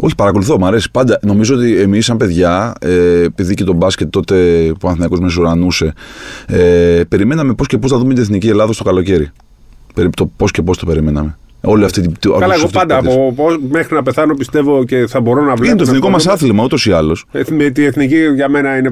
όχι, 0.00 0.14
παρακολουθώ, 0.14 0.58
μου 0.58 0.66
αρέσει 0.66 0.90
πάντα. 0.90 1.18
Νομίζω 1.22 1.54
ότι 1.54 1.80
εμείς, 1.80 2.04
σαν 2.04 2.16
παιδιά, 2.16 2.72
ε, 2.80 3.22
επειδή 3.22 3.54
και 3.54 3.64
το 3.64 3.72
μπάσκετ 3.72 4.10
τότε 4.10 4.64
που 4.68 4.72
ο 4.74 4.78
Παναθηναϊκός 4.78 5.20
μεσουρανούσε, 5.20 5.92
ε, 6.46 7.02
περιμέναμε 7.08 7.54
πώς 7.54 7.66
και 7.66 7.78
πώς 7.78 7.90
θα 7.90 7.98
δούμε 7.98 8.14
την 8.14 8.22
εθνική 8.22 8.48
Ελλάδα 8.48 8.72
στο 8.72 8.84
καλοκαίρι. 8.84 9.30
Περί- 9.94 10.14
Το 10.16 10.30
πώς 10.36 10.50
και 10.50 10.62
πώς 10.62 10.78
το 10.78 10.86
περιμέναμε. 10.86 11.38
Όλη 11.60 11.84
αυτή 11.84 12.00
την. 12.00 12.12
Καλά, 12.20 12.36
όλες 12.36 12.56
εγώ 12.56 12.64
αυτές 12.64 12.70
τις 12.70 12.80
πάντα 12.80 12.94
παίκτες. 12.94 13.14
από, 13.14 13.28
από- 13.28 13.56
μέχρι 13.70 13.94
να 13.94 14.02
πεθάνω 14.02 14.34
πιστεύω 14.34 14.84
και 14.84 15.06
θα 15.08 15.20
μπορώ 15.20 15.40
να 15.42 15.54
βλέπω. 15.54 15.64
Είναι 15.64 15.74
το 15.76 15.84
να 15.84 15.88
εθνικό 15.90 16.08
μας 16.10 16.16
ασχολούμαι. 16.26 16.42
άθλημα, 16.44 16.64
ούτως 16.64 16.86
ή 16.86 16.92
άλλως. 16.92 17.24
Εθ- 17.32 17.50
Με 17.50 17.70
τη 17.70 17.84
εθνική 17.84 18.16
για 18.34 18.48
μένα 18.48 18.76
είναι. 18.76 18.90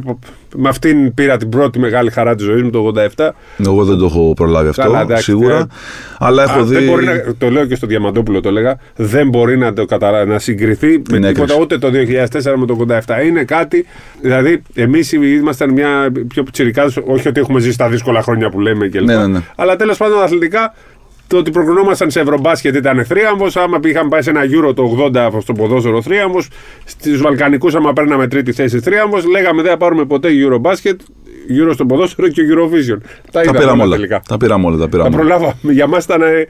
Με 0.56 0.68
αυτήν 0.68 1.14
πήρα 1.14 1.36
την 1.36 1.48
πρώτη 1.48 1.78
μεγάλη 1.78 2.10
χαρά 2.10 2.34
της 2.34 2.44
ζωής 2.46 2.62
μου 2.62 2.70
το 2.70 2.78
87. 3.16 3.34
Εγώ 3.66 3.84
δεν 3.84 3.98
το 3.98 4.04
έχω 4.04 4.32
προλάβει 4.36 4.68
αυτό, 4.68 4.82
Καλά, 4.82 5.00
εντάξει, 5.00 5.22
σίγουρα. 5.24 5.56
ε, 5.58 5.66
αλλά 6.18 6.42
έχω 6.42 6.58
Α, 6.58 6.62
δει. 6.64 6.74
δεν 6.74 6.84
μπορεί 6.84 7.04
να, 7.04 7.34
το 7.38 7.50
λέω 7.50 7.66
και 7.66 7.74
στο 7.74 7.86
Διαμαντόπουλο 7.86 8.40
το 8.40 8.48
έλεγα. 8.48 8.78
Δεν 8.96 9.28
μπορεί 9.28 9.56
να, 9.58 9.72
το 9.72 9.84
καταλα... 9.84 10.24
να 10.24 10.38
συγκριθεί 10.38 10.86
με 10.86 10.92
Είναι 11.16 11.32
τίποτα 11.32 11.52
έκρηξη. 11.54 11.60
ούτε 11.60 11.78
το 11.78 11.90
2004 12.52 12.54
με 12.56 12.66
το 12.66 12.86
87. 13.06 13.24
Είναι 13.26 13.44
κάτι. 13.44 13.86
Δηλαδή, 14.20 14.62
εμείς 14.74 15.12
ήμασταν 15.12 15.70
μια 15.72 16.12
πιο 16.28 16.42
πιτσιρικάδε. 16.42 17.02
Όχι 17.06 17.28
ότι 17.28 17.40
έχουμε 17.40 17.60
ζήσει 17.60 17.78
τα 17.78 17.88
δύσκολα 17.88 18.22
χρόνια 18.22 18.50
που 18.50 18.60
λέμε 18.60 18.88
κλπ. 18.88 19.02
Ναι, 19.04 19.16
ναι, 19.16 19.26
ναι. 19.26 19.40
Αλλά 19.56 19.76
τέλος 19.76 19.96
πάντων 19.96 20.22
αθλητικά. 20.22 20.74
Το 21.28 21.36
ότι 21.36 21.50
προκρινόμασταν 21.50 22.10
σε 22.10 22.20
ευρωμπάσκετ 22.20 22.74
ήταν 22.74 23.04
θρίαμβος. 23.04 23.56
Άμα 23.56 23.78
είχαμε 23.84 24.08
πάει 24.08 24.22
σε 24.22 24.30
ένα 24.30 24.44
γύρο 24.44 24.74
το 24.74 25.10
80 25.14 25.30
στο 25.40 25.52
ποδόσφαιρο 25.52 26.02
θρίαμβος. 26.02 26.48
Στους 26.84 27.20
Βαλκανικούς, 27.20 27.74
άμα 27.74 27.92
παίρναμε 27.92 28.28
τρίτη 28.28 28.52
θέση 28.52 28.80
θρίαμβος, 28.80 29.24
λέγαμε 29.26 29.62
δεν 29.62 29.70
θα 29.70 29.76
πάρουμε 29.76 30.04
ποτέ 30.04 30.28
Eurobasket, 30.32 30.94
γύρω 31.48 31.72
στο 31.72 31.86
ποδόσφαιρο 31.86 32.28
και 32.28 32.42
Eurovision. 32.42 32.98
Τα 33.00 33.30
Τα 33.32 33.40
είδαμε 33.42 33.58
πήραμε 33.58 33.72
όλα 33.72 33.82
όλα. 33.82 33.94
τελικά. 33.96 34.22
Τα 34.28 34.36
πήραμε 34.36 34.66
όλα. 34.66 34.76
Τα 34.76 34.82
Τα 34.82 34.88
πήραμε 34.88 35.08
όλα. 35.08 35.16
προλάβαμε. 35.16 35.72
Για 35.72 35.86
μας 35.86 36.04
ήταν 36.04 36.22
ε, 36.22 36.46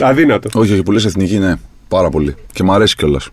αδύνατο. 0.00 0.48
Όχι, 0.60 0.72
όχι, 0.72 0.82
που 0.82 0.92
λες 0.92 1.04
εθνική, 1.04 1.38
ναι. 1.38 1.54
Πάρα 1.88 2.08
πολύ. 2.08 2.34
Και 2.52 2.62
μου 2.62 2.72
αρέσει 2.72 2.96
κιόλας. 2.96 3.28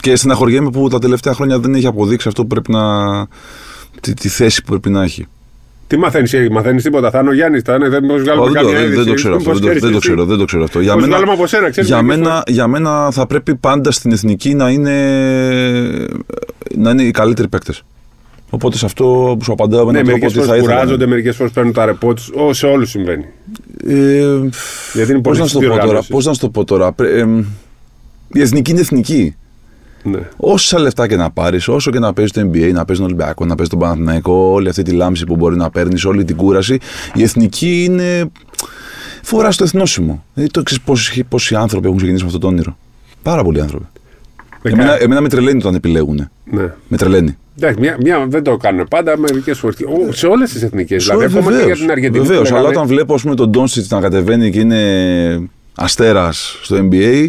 Και 0.00 0.16
στεναχωριέμαι 0.16 0.70
που 0.70 0.88
τα 0.88 0.98
τελευταία 0.98 1.34
χρόνια 1.34 1.58
δεν 1.58 1.74
έχει 1.74 1.86
αποδείξει 1.86 2.28
αυτό 2.28 2.42
που 2.42 2.48
πρέπει 2.48 2.70
να. 2.72 2.80
τη, 4.00 4.14
τη 4.14 4.28
θέση 4.28 4.62
που 4.62 4.68
πρέπει 4.68 4.90
να 4.90 5.02
έχει. 5.02 5.26
Τι 5.88 5.96
μαθαίνεις, 5.96 6.34
μαθαίνεις 6.50 6.82
τίποτα. 6.82 7.10
Θα 7.10 7.18
είναι 7.18 7.28
ο 7.28 7.32
Γιάννης, 7.32 7.62
θα 7.62 7.74
είναι. 7.74 7.88
Δεν 7.88 8.04
μπορείς 8.04 8.24
να 8.26 8.32
Ω, 8.32 8.36
βγάλουμε 8.36 8.52
δεν, 8.52 8.62
το, 8.62 8.68
καμία 8.68 8.80
δεν, 8.80 8.88
δεν 8.88 8.96
το 8.96 9.00
είδηση. 9.10 9.14
ξέρω 9.16 9.36
αυτό. 9.36 9.50
Πώς 9.50 9.58
Δεν, 9.60 9.68
το- 9.68 9.74
ξέρεις 9.74 9.82
δεν 9.82 9.90
το 9.90 9.96
εσύ; 9.96 10.06
ξέρω, 10.08 10.24
δεν 10.24 10.38
το 10.38 10.44
ξέρω 10.44 10.62
αυτό. 10.64 10.80
Για 10.80 10.92
Πώς 10.92 11.02
μένα, 11.02 11.12
βγάλαμε 11.16 11.36
από 11.38 11.46
σένα, 11.46 11.70
ξέρεις, 11.70 11.88
για, 11.88 12.02
μερικές 12.02 12.26
μένα, 12.26 12.42
για 12.46 12.66
μένα 12.66 13.10
θα 13.10 13.26
πρέπει 13.26 13.54
πάντα 13.54 13.90
στην 13.90 14.12
εθνική 14.12 14.54
να 14.54 14.70
είναι, 14.70 14.94
να 16.76 16.90
είναι 16.90 17.02
οι 17.02 17.10
καλύτεροι 17.10 17.48
παίκτες. 17.48 17.82
Οπότε 18.50 18.76
σε 18.76 18.84
αυτό 18.84 19.34
που 19.38 19.44
σου 19.44 19.52
απαντάω 19.52 19.84
με 19.84 19.92
Ναι, 19.92 19.98
έναν 19.98 20.04
τρόπο 20.10 20.24
μερικέ 20.24 20.38
ότι 20.38 20.46
θα 20.48 20.54
φορέ 20.54 20.58
ήθελα. 20.58 20.74
κουράζονται, 20.74 21.06
μερικές 21.06 21.36
φορές 21.36 21.52
παίρνουν 21.52 21.72
τα 21.72 21.84
ρεπό 21.84 22.14
τους. 22.14 22.30
Σε 22.50 22.66
όλους 22.66 22.90
συμβαίνει. 22.90 23.24
Ε, 23.86 23.94
Γιατί 24.92 25.10
είναι 25.12 25.20
Πώς 25.20 25.22
πολύ 25.22 25.38
να 25.38 25.46
σου 25.46 25.52
το 25.52 25.58
πω 25.60 25.64
τώρα. 25.66 25.74
διοργάνωση. 25.74 26.10
Πώς 26.10 26.26
να 26.26 26.32
σου 26.32 26.40
το 26.40 26.48
πω 26.48 26.64
τώρα. 26.64 26.92
Πρέ- 26.92 27.16
εμ, 27.18 27.38
η 28.32 28.40
εθνική 28.40 28.70
είναι 28.70 28.80
εθνική. 28.80 29.36
Ναι. 30.10 30.18
Όσα 30.36 30.78
λεφτά 30.80 31.08
και 31.08 31.16
να 31.16 31.30
πάρεις, 31.30 31.68
όσο 31.68 31.90
και 31.90 31.98
να 31.98 32.12
παίζεις 32.12 32.32
το 32.32 32.40
NBA, 32.40 32.70
να 32.72 32.84
παίζεις 32.84 32.96
τον 32.96 33.04
Ολυμπιακό, 33.04 33.44
να 33.44 33.54
παίζεις 33.54 33.68
τον 33.68 33.78
Παναθηναϊκό, 33.78 34.32
όλη 34.52 34.68
αυτή 34.68 34.82
τη 34.82 34.90
λάμψη 34.90 35.24
που 35.24 35.36
μπορεί 35.36 35.56
να 35.56 35.70
παίρνεις, 35.70 36.04
όλη 36.04 36.24
την 36.24 36.36
κούραση, 36.36 36.78
η 37.14 37.22
εθνική 37.22 37.84
είναι. 37.84 38.30
Φορά 39.22 39.48
το 39.48 39.64
εθνόσημο. 39.64 40.24
Δηλαδή 40.34 40.52
το 40.52 40.62
ξέρεις 40.62 40.84
πόσοι, 40.84 41.24
πόσοι 41.24 41.54
άνθρωποι 41.54 41.84
έχουν 41.86 41.96
ξεκινήσει 41.96 42.24
με 42.24 42.28
αυτό 42.28 42.40
το 42.40 42.46
όνειρο. 42.46 42.76
Πάρα 43.22 43.42
πολλοί 43.42 43.60
άνθρωποι. 43.60 43.86
Δεκα- 44.62 44.76
Εμένα, 44.80 45.02
εμένα 45.02 45.20
με 45.20 45.28
τρελαίνει 45.28 45.58
όταν 45.58 45.74
επιλέγουν. 45.74 46.28
Ναι. 46.44 46.72
Με 46.88 46.96
τρελαίνει. 46.96 47.36
Εντάξει, 47.60 47.80
μια, 47.80 47.96
μια, 48.00 48.26
δεν 48.28 48.42
το 48.42 48.56
κάνουν 48.56 48.86
πάντα, 48.90 49.18
μερικές 49.18 49.58
φορές. 49.58 49.76
Σε 50.10 50.26
όλες 50.26 50.52
τις 50.52 50.62
εθνικές. 50.62 51.04
Δηλαδή, 51.04 51.24
ακόμα 51.24 51.42
και 51.44 51.48
για 51.50 51.58
Βεβαίως, 51.58 51.78
την 51.80 51.90
Αργεντινή. 51.90 52.22
που 52.22 52.28
βεβαίως, 52.28 52.48
αλλά 52.50 52.60
λέγανε, 52.60 52.76
όταν 52.76 52.88
βλέπω 52.88 53.14
ας 53.14 53.22
πούμε, 53.22 53.34
τον 53.34 53.50
Ντόνσιτ 53.50 53.92
να 53.92 54.00
κατεβαίνει 54.00 54.50
και 54.50 54.60
είναι 54.60 55.50
αστέρας 55.80 56.58
στο 56.62 56.76
NBA, 56.90 57.26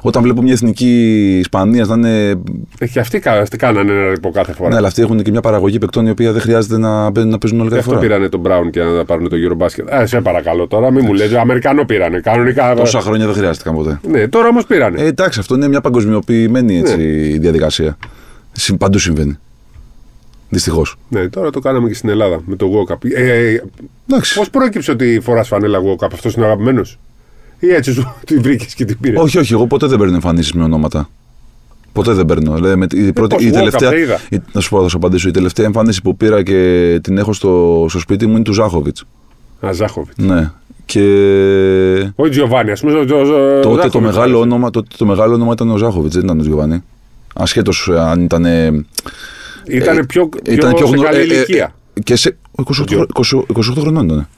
όταν 0.00 0.22
βλέπω 0.22 0.42
μια 0.42 0.52
εθνική 0.52 1.36
Ισπανίας 1.38 1.88
να 1.88 1.94
είναι. 1.94 2.40
ε, 2.78 2.86
Και 2.86 3.00
αυτοί 3.00 3.18
κα- 3.18 3.40
αυτοί 3.40 3.56
κάνανε 3.56 3.92
ένα 3.92 4.08
ρεπό 4.08 4.30
κάθε 4.30 4.52
φορά. 4.52 4.68
Ναι, 4.68 4.76
αλλά 4.76 4.86
αυτοί 4.86 5.02
έχουν 5.02 5.22
και 5.22 5.30
μια 5.30 5.40
παραγωγή 5.40 5.78
παικτών 5.78 6.06
η 6.06 6.10
οποία 6.10 6.32
δεν 6.32 6.40
χρειάζεται 6.40 6.78
να, 6.78 7.12
παίζουν- 7.12 7.32
να 7.32 7.38
παίζουν 7.38 7.60
όλη 7.60 7.68
Γι' 7.68 7.74
κάθε 7.74 7.88
αυτό 7.88 7.94
φορά. 8.00 8.06
πήρανε 8.06 8.28
τον 8.28 8.40
Μπράουν 8.40 8.70
και 8.70 8.82
να 8.82 9.04
πάρουν 9.04 9.28
το 9.28 9.36
Eurobasket. 9.36 9.94
Α, 9.94 10.06
σε 10.06 10.20
παρακαλώ 10.20 10.66
τώρα, 10.66 10.90
μην 10.90 11.04
μου 11.06 11.12
λες. 11.14 11.32
Αμερικανό 11.34 11.84
πήρανε. 11.84 12.20
Κανονικά. 12.20 12.74
Τόσα 12.74 13.00
χρόνια 13.00 13.26
δεν 13.26 13.34
χρειάστηκαν 13.34 13.74
ποτέ. 13.74 14.00
Ναι, 14.08 14.28
τώρα 14.28 14.48
όμως 14.48 14.66
πήρανε. 14.66 15.00
Ε, 15.02 15.06
εντάξει, 15.06 15.38
αυτό 15.40 15.54
είναι 15.54 15.68
μια 15.68 15.80
παγκοσμιοποιημένη 15.80 16.78
έτσι, 16.78 16.96
Ναι. 16.96 17.38
διαδικασία. 17.38 17.96
Συ- 18.52 18.76
Παντού 18.76 18.98
συμβαίνει. 18.98 19.38
Δυστυχώς. 20.48 20.96
Ναι, 21.08 21.28
τώρα 21.28 21.50
το 21.50 21.60
κάναμε 21.60 21.88
και 21.88 21.94
στην 21.94 22.08
Ελλάδα 22.08 22.40
με 22.46 22.56
το 22.56 22.66
World 22.72 22.92
Cup. 22.92 22.96
Ε, 23.14 23.56
Εντάξει. 24.10 24.34
Πώς 24.34 24.50
πρόκειψε 24.50 24.90
ότι 24.90 25.20
φοράς 25.22 25.48
φανέλα 25.48 25.78
World 25.78 26.04
Cup, 26.04 26.08
αυτός 26.12 26.34
είναι 26.34 26.44
αγαπημένος; 26.44 26.98
Ή 27.64 27.68
έτσι 27.74 27.92
σου 27.92 28.14
την 28.26 28.42
βρήκε 28.42 28.66
και 28.76 28.84
την 28.84 28.98
πήρε. 29.00 29.18
Όχι, 29.20 29.38
όχι, 29.38 29.52
εγώ 29.52 29.66
ποτέ 29.66 29.86
δεν 29.86 29.98
παίρνω 29.98 30.14
εμφανίσει 30.14 30.56
με 30.56 30.64
ονόματα. 30.64 31.08
Ποτέ 31.92 32.12
δεν 32.12 32.24
παίρνω. 32.26 32.54
Δηλαδή, 32.54 32.76
με, 32.76 32.86
η, 32.92 33.12
πρώτη, 33.12 33.34
πώς, 33.34 33.44
η 33.44 33.48
Walk 33.48 33.52
Up 33.52 33.54
τελευταία, 33.56 33.88
σε 33.90 33.98
είδα. 33.98 34.20
η, 34.30 34.36
να 34.52 34.60
σου 34.60 34.68
πω, 34.70 34.82
θα 34.82 34.88
σου 34.88 34.96
απαντήσω. 34.96 35.28
Η 35.28 35.30
τελευταία 35.30 35.66
εμφάνιση 35.66 36.02
που 36.02 36.16
πήρα 36.16 36.42
και 36.42 36.98
την 37.02 37.18
έχω 37.18 37.32
στο, 37.32 37.86
στο 37.88 37.98
σπίτι 37.98 38.26
μου 38.26 38.34
είναι 38.34 38.42
του 38.42 38.52
Ζάχοβιτ. 38.52 38.96
Α, 39.66 39.72
Ζάχοβιτ. 39.72 40.18
Ναι. 40.20 40.50
Και 40.84 41.00
Όχι 42.14 42.30
Τζιοβάνι, 42.30 42.70
α 42.70 42.76
πούμε. 42.80 42.92
ο- 42.92 42.98
ο- 42.98 43.02
ο- 43.02 43.04
τότε 43.04 43.62
το 43.62 43.74
Ζάχοβιτς 43.74 43.94
μεγάλο, 43.94 44.20
άρεσε. 44.22 44.34
όνομα, 44.36 44.70
τότε 44.70 44.88
το 44.98 45.04
μεγάλο 45.06 45.34
όνομα 45.34 45.52
ήταν 45.52 45.70
ο 45.70 45.76
Ζάχοβιτ, 45.76 46.12
δεν 46.12 46.22
ήταν 46.22 46.40
ο 46.40 46.42
Γιωβάνι. 46.42 46.82
Ασχέτω 47.34 47.72
αν 47.98 48.20
ήταν. 48.22 48.44
ε, 48.44 48.84
Ήταν 49.66 50.06
πιο, 50.06 50.26
πιο, 50.28 50.52
ήταν 50.52 50.74
πιο 50.74 50.86
σε 50.86 50.92
γνω- 50.92 51.04
καλή 51.04 51.18
ε, 51.18 51.22
ε, 51.22 51.24
ηλικία. 51.26 51.74
και 52.04 52.16
σε 52.16 52.36
28, 52.56 52.84
Τζο- 52.86 53.06
28, 53.12 53.44
28 53.54 53.80
χρονών 53.80 54.04
ήταν. 54.04 54.28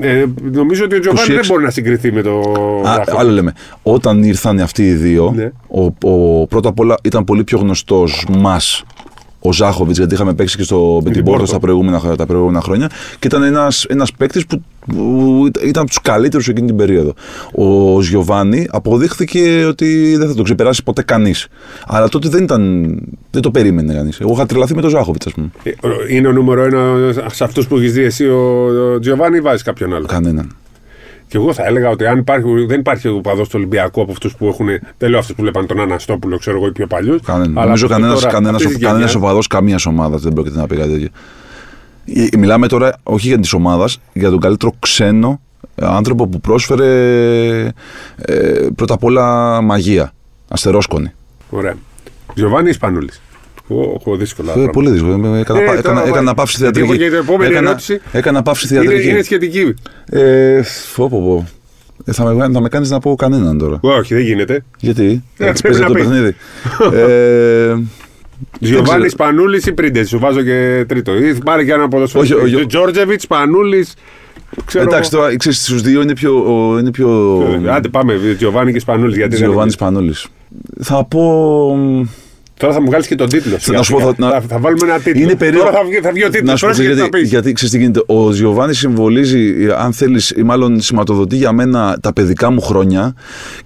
Ε, 0.00 0.24
νομίζω 0.52 0.84
ότι 0.84 0.96
ο 0.96 1.00
Τζιοβάνι 1.00 1.26
26. 1.32 1.34
δεν 1.34 1.44
μπορεί 1.48 1.64
να 1.64 1.70
συγκριθεί 1.70 2.12
με 2.12 2.22
το. 2.22 2.38
Α, 2.40 2.82
Ζάχοβιτς. 2.84 3.12
άλλο 3.18 3.30
λέμε. 3.30 3.52
Όταν 3.82 4.22
ήρθαν 4.22 4.60
αυτοί 4.60 4.86
οι 4.86 4.92
δύο, 4.92 5.32
Ναι. 5.36 5.50
ο, 5.68 6.10
ο, 6.10 6.46
πρώτα 6.46 6.68
απ' 6.68 6.80
όλα 6.80 6.96
ήταν 7.02 7.24
πολύ 7.24 7.44
πιο 7.44 7.58
γνωστός 7.58 8.26
μας 8.38 8.84
ο 9.40 9.52
Ζάχοβιτς, 9.52 9.98
γιατί 9.98 10.14
είχαμε 10.14 10.34
παίξει 10.34 10.56
και 10.56 10.62
στο 10.62 11.00
με 11.04 11.10
την 11.10 11.24
Πόρτο. 11.24 11.38
Πόρτο 11.38 11.52
τα 11.52 11.60
προηγούμενα, 11.60 11.98
χρο- 11.98 12.16
τα 12.16 12.26
προηγούμενα 12.26 12.60
χρόνια. 12.60 12.90
Και 13.18 13.26
ήταν 13.26 13.42
ένας 13.42 13.84
ένας 13.88 14.12
παίκτης 14.12 14.46
που, 14.46 14.62
που 14.86 15.44
ήταν 15.46 15.82
από 15.82 15.86
τους 15.86 16.00
καλύτερους 16.00 16.48
εκείνη 16.48 16.66
την 16.66 16.76
περίοδο. 16.76 17.14
Ο 17.54 18.00
Γιωβάνι 18.02 18.66
αποδείχθηκε 18.70 19.64
ότι 19.68 20.16
δεν 20.16 20.28
θα 20.28 20.34
το 20.34 20.42
ξεπεράσει 20.42 20.82
ποτέ 20.82 21.02
κανείς. 21.02 21.48
Αλλά 21.86 22.08
τότε 22.08 22.28
δεν 22.28 22.42
ήταν. 22.42 22.84
Δεν 23.30 23.42
το 23.42 23.50
περίμενε 23.50 23.94
κανείς. 23.94 24.20
Εγώ 24.20 24.32
είχα 24.32 24.46
τρελαθεί 24.46 24.74
με 24.74 24.80
τον 24.80 24.90
Ζάχοβιτς, 24.90 25.26
ας 25.26 25.32
πούμε. 25.32 25.50
Ε, 25.62 25.70
Είναι 26.08 26.28
ο 26.28 26.32
νούμερο 26.32 26.62
ένα 26.62 27.12
σε 27.30 27.44
αυτούς 27.44 27.66
που 27.66 27.76
έχεις 27.76 27.92
δει 27.92 28.02
εσύ 28.02 28.26
ο, 28.28 28.66
ο 28.94 28.98
Τζιοβάνι 29.00 29.36
ή 29.36 29.40
βάζεις 29.40 29.62
κάποιον 29.62 29.94
άλλο. 29.94 30.06
Κανέναν. 30.06 30.56
Και 31.28 31.36
εγώ 31.36 31.52
θα 31.52 31.64
έλεγα 31.66 31.88
ότι 31.90 32.06
αν 32.06 32.18
υπάρχει, 32.18 32.64
δεν 32.66 32.80
υπάρχει 32.80 33.08
οπαδό 33.08 33.44
στο 33.44 33.58
Ολυμπιακό 33.58 34.02
από 34.02 34.12
αυτούς 34.12 34.36
που 34.36 34.46
έχουν. 34.46 34.66
Δεν 34.98 35.10
λέω 35.10 35.18
αυτούς 35.18 35.34
που 35.34 35.42
βλέπαν 35.42 35.66
τον 35.66 35.80
Αναστόπουλο, 35.80 36.38
ξέρω 36.38 36.56
εγώ, 36.56 36.66
οι 36.66 36.72
πιο 36.72 36.86
παλιούς. 36.86 37.20
Κανένα. 37.22 37.64
Νομίζω 37.64 37.88
κανένα 37.88 38.14
κανένας, 38.30 38.62
κανένας 38.78 39.14
οπαδό 39.14 39.38
καμίας 39.48 39.86
ομάδας 39.86 40.22
δεν 40.22 40.32
πρόκειται 40.32 40.56
να 40.58 40.66
πει 40.66 40.76
κάτι 40.76 40.90
τέτοιο. 40.90 41.08
Ε, 42.32 42.36
Μιλάμε 42.36 42.68
τώρα 42.68 42.92
όχι 43.02 43.26
για 43.28 43.38
τη 43.38 43.48
ομάδα, 43.54 43.88
για 44.12 44.30
τον 44.30 44.40
καλύτερο 44.40 44.72
ξένο 44.78 45.40
ε, 45.74 45.86
άνθρωπο 45.86 46.26
που 46.26 46.40
πρόσφερε 46.40 46.92
ε, 48.16 48.66
πρώτα 48.74 48.94
απ' 48.94 49.04
όλα 49.04 49.60
μαγεία. 49.60 50.12
Αστερόσκονη. 50.48 51.12
Ωραία. 51.50 51.74
Τζιοβάνι 52.34 52.68
Ισπανούλης. 52.68 53.20
Έχω 53.68 54.16
δύσκολα. 54.16 54.50
Ε, 54.50 54.52
πράγματα. 54.52 54.72
πολύ 54.72 54.90
δύσκολο. 54.90 55.34
Ε, 55.36 55.40
Έκανα, 55.40 55.60
Ε, 55.60 55.64
πα- 55.64 55.66
τώρα 55.66 55.78
έκανα, 55.78 55.94
βάλε. 56.00 56.10
έκανα 56.10 56.34
παύση 56.34 56.56
Γιατί 56.58 56.78
θεατρική. 56.78 57.02
έχω 57.02 57.10
και 57.10 57.16
την 57.16 57.28
επόμενη 57.28 57.50
έκανα, 57.52 57.68
ερώτηση. 57.68 58.00
έκανα 58.12 58.42
παύση 58.42 58.74
Είναι, 58.74 58.82
θεατρική. 58.82 59.08
είναι 59.08 59.22
σχετική. 59.22 59.74
Ε, 60.10 60.62
φω, 60.62 61.08
πω, 61.08 61.20
πω. 61.20 61.46
Ε, 62.04 62.12
θα 62.12 62.24
με, 62.34 62.48
θα 62.52 62.60
με 62.60 62.68
κάνεις 62.68 62.90
να 62.90 62.98
πω 63.00 63.14
κανέναν 63.14 63.58
τώρα. 63.58 63.78
Όχι, 63.82 64.14
δεν 64.14 64.22
γίνεται. 64.22 64.64
Γιατί, 64.80 65.22
Ε, 65.36 65.46
έτσι 65.48 65.62
πρέπει 65.62 65.78
παίζει 65.78 65.80
να 65.80 65.86
το 65.86 65.92
πεις. 65.92 66.02
παιχνίδι. 66.02 66.34
ε, 66.98 67.74
Γιωβάνης 68.58 68.88
ξέρω. 68.94 69.08
Σπανούλη 69.08 69.60
ή 69.66 69.72
Πρίντες. 69.72 70.08
Σου 70.08 70.18
βάζω 70.18 70.42
και 70.42 70.84
τρίτο. 70.88 71.16
Ή 71.16 71.34
θα 71.34 71.40
πάρει 71.44 71.64
και 71.64 71.72
ένα 71.72 71.82
Όχι, 71.82 71.86
ο 71.86 71.88
ποδοσφαιριστή. 71.88 72.48
Γιο- 72.48 72.66
Τζόρτζεβιτ, 72.66 73.20
Σπανούλη. 73.20 73.86
Εντάξει, 74.74 75.10
τώρα 75.10 75.36
ξέρεις, 75.36 75.62
στους 75.62 75.82
δύο 75.82 76.00
είναι 76.02 76.12
πιο. 76.12 76.32
ο- 76.72 76.78
Είναι 76.78 76.90
πιο... 76.90 77.38
Άντε 77.70 77.88
πάμε, 77.88 78.14
Γιωβάνη 78.38 78.72
και 78.72 78.78
Σπανούλης. 78.78 79.16
Γιατί 79.16 79.36
δεν 79.36 79.44
Γιωβάνης 79.44 79.76
Πανούλης. 79.76 80.26
Θα 80.82 81.04
πω. 81.04 81.76
Τώρα 82.58 82.72
θα 82.74 82.80
μου 82.80 82.86
βγάλεις 82.86 83.06
και 83.06 83.14
τον 83.14 83.28
τίτλο. 83.28 83.56
Θα- 83.58 83.72
να 83.72 83.82
σου 83.82 83.92
πω, 83.92 84.00
θα- 84.00 84.14
να- 84.16 84.30
θα, 84.30 84.40
θα 84.48 84.58
βάλουμε 84.58 84.86
ένα 84.90 84.98
τίτλο. 85.00 85.22
Είναι 85.22 85.34
περίοδο. 85.34 85.64
Τώρα 85.64 85.76
θα 85.78 85.84
βγει, 85.84 85.96
θα 86.02 86.10
βγει 86.12 86.24
ο 86.24 86.30
τίτλος. 86.30 86.50
Να 86.50 86.56
σου 86.56 86.66
πω 86.66 86.72
Τώρα 86.72 86.82
γιατί, 86.84 87.00
θα 87.00 87.08
πεις. 87.08 87.28
γιατί 87.28 87.52
ξέρεις 87.52 87.74
τι 87.74 87.80
γίνεται. 87.80 88.02
Ο 88.06 88.32
Γιωβάνη 88.32 88.74
συμβολίζει, 88.74 89.54
αν 89.78 89.92
θέλεις, 89.92 90.30
ή 90.30 90.42
μάλλον 90.42 90.80
σηματοδοτεί 90.80 91.36
για 91.36 91.52
μένα 91.52 91.98
τα 92.02 92.12
παιδικά 92.12 92.50
μου 92.50 92.60
χρόνια 92.60 93.14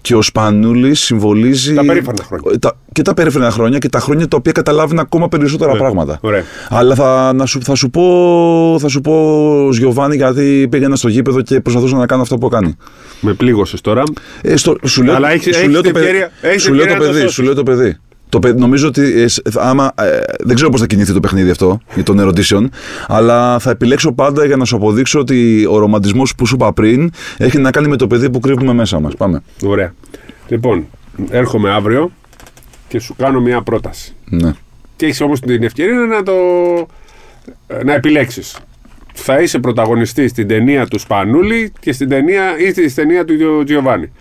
και 0.00 0.14
ο 0.14 0.22
Σπανούλης 0.22 1.00
συμβολίζει. 1.00 1.74
Τα 1.74 1.84
περήφανα 1.84 2.22
χρόνια. 2.26 2.58
τα- 2.58 2.76
και 2.92 3.02
τα 3.02 3.14
περίφανα 3.14 3.50
χρόνια 3.50 3.78
και 3.78 3.88
τα 3.88 4.00
χρόνια 4.00 4.28
τα 4.28 4.36
οποία 4.36 4.52
καταλάβουν 4.52 4.98
ακόμα 4.98 5.28
περισσότερα 5.28 5.70
Ωραία. 5.70 5.82
πράγματα. 5.82 6.18
Ωραία. 6.20 6.42
Αλλά 6.68 6.94
θα, 6.94 7.32
να 7.34 7.46
σου, 7.46 7.62
θα, 7.62 7.74
σου 7.74 7.90
πω, 7.90 8.76
θα 8.80 8.88
σου 8.88 9.00
πω 9.00 9.68
Γιωβάνη 9.72 10.16
γιατί 10.16 10.66
πήγαινα 10.70 10.96
στο 10.96 11.08
γήπεδο 11.08 11.40
και 11.40 11.60
προσπαθούσα 11.60 11.96
να 11.96 12.06
κάνω 12.06 12.22
αυτό 12.22 12.38
που 12.38 12.48
κάνει. 12.48 12.76
Με 13.20 13.32
πλήγωσες 13.32 13.80
τώρα. 13.80 14.02
Ε, 14.42 14.56
στο, 14.56 14.76
σου 14.86 15.02
λέω, 15.02 15.14
Αλλά 15.14 15.30
έχεις- 15.30 15.54
σου 15.54 15.60
έχεις 15.60 15.72
λέω 15.72 15.80
την 15.80 15.92
το 15.92 15.98
παιδί. 15.98 16.10
ευκαιρία- 16.10 16.30
έχεις 16.40 16.62
Σου 16.62 16.72
λέω 16.72 16.84
το 16.86 16.90
ευκαιρία 16.92 17.42
να 17.48 17.54
το 17.54 17.62
παιδί. 17.62 17.96
Σώσεις. 18.30 18.38
Σου 18.38 18.38
λέω 18.38 18.38
το 18.38 18.38
παιδί. 18.38 18.38
Το 18.38 18.38
παι- 18.38 18.58
νομίζω 18.58 18.88
ότι 18.88 19.20
ε, 19.22 19.28
σ- 19.28 19.48
θα- 19.50 19.62
άμα, 19.62 19.92
ε, 19.98 20.20
δεν 20.40 20.54
ξέρω 20.54 20.70
πώς 20.70 20.80
θα 20.80 20.86
κινηθεί 20.86 21.12
το 21.12 21.20
παιχνίδι 21.20 21.50
αυτό 21.50 21.80
για 21.94 22.02
των 22.02 22.18
ερωτήσεων, 22.18 22.70
αλλά 23.08 23.58
θα 23.58 23.70
επιλέξω 23.70 24.12
πάντα 24.12 24.44
για 24.44 24.56
να 24.56 24.64
σου 24.64 24.76
αποδείξω 24.76 25.18
ότι 25.18 25.66
ο 25.70 25.78
ρομαντισμός 25.78 26.34
που 26.34 26.46
σου 26.46 26.54
είπα 26.54 26.72
πριν 26.72 27.10
έχει 27.38 27.58
να 27.58 27.70
κάνει 27.70 27.88
με 27.88 27.96
το 27.96 28.06
παιδί 28.06 28.30
που 28.30 28.40
κρύβουμε 28.40 28.72
μέσα 28.72 29.00
μας. 29.00 29.14
Πάμε. 29.16 29.42
Ωραία. 29.64 29.94
Λοιπόν, 30.48 30.86
έρχομαι 31.30 31.70
αύριο 31.70 32.10
και 32.88 32.98
σου 33.00 33.14
κάνω 33.16 33.40
μια 33.40 33.62
πρόταση. 33.62 34.14
Ναι. 34.24 34.52
Και 34.96 35.06
έχεις 35.06 35.20
όμως 35.20 35.40
την 35.40 35.62
ευκαιρία 35.62 35.94
να 35.94 36.22
το. 36.22 36.32
να 37.84 37.92
επιλέξεις. 37.94 38.56
Θα 39.14 39.40
είσαι 39.40 39.58
πρωταγωνιστής 39.58 40.30
στην 40.30 40.48
ταινία 40.48 40.86
του 40.86 40.98
Σπανούλη 40.98 41.72
και 41.80 41.92
στην 41.92 42.08
ταινία, 42.08 42.58
ή 42.58 42.70
στην 42.70 42.94
ταινία 42.94 43.24
του 43.24 43.32
Γιο- 43.34 43.64
Τζιοβάνι. 43.64 44.12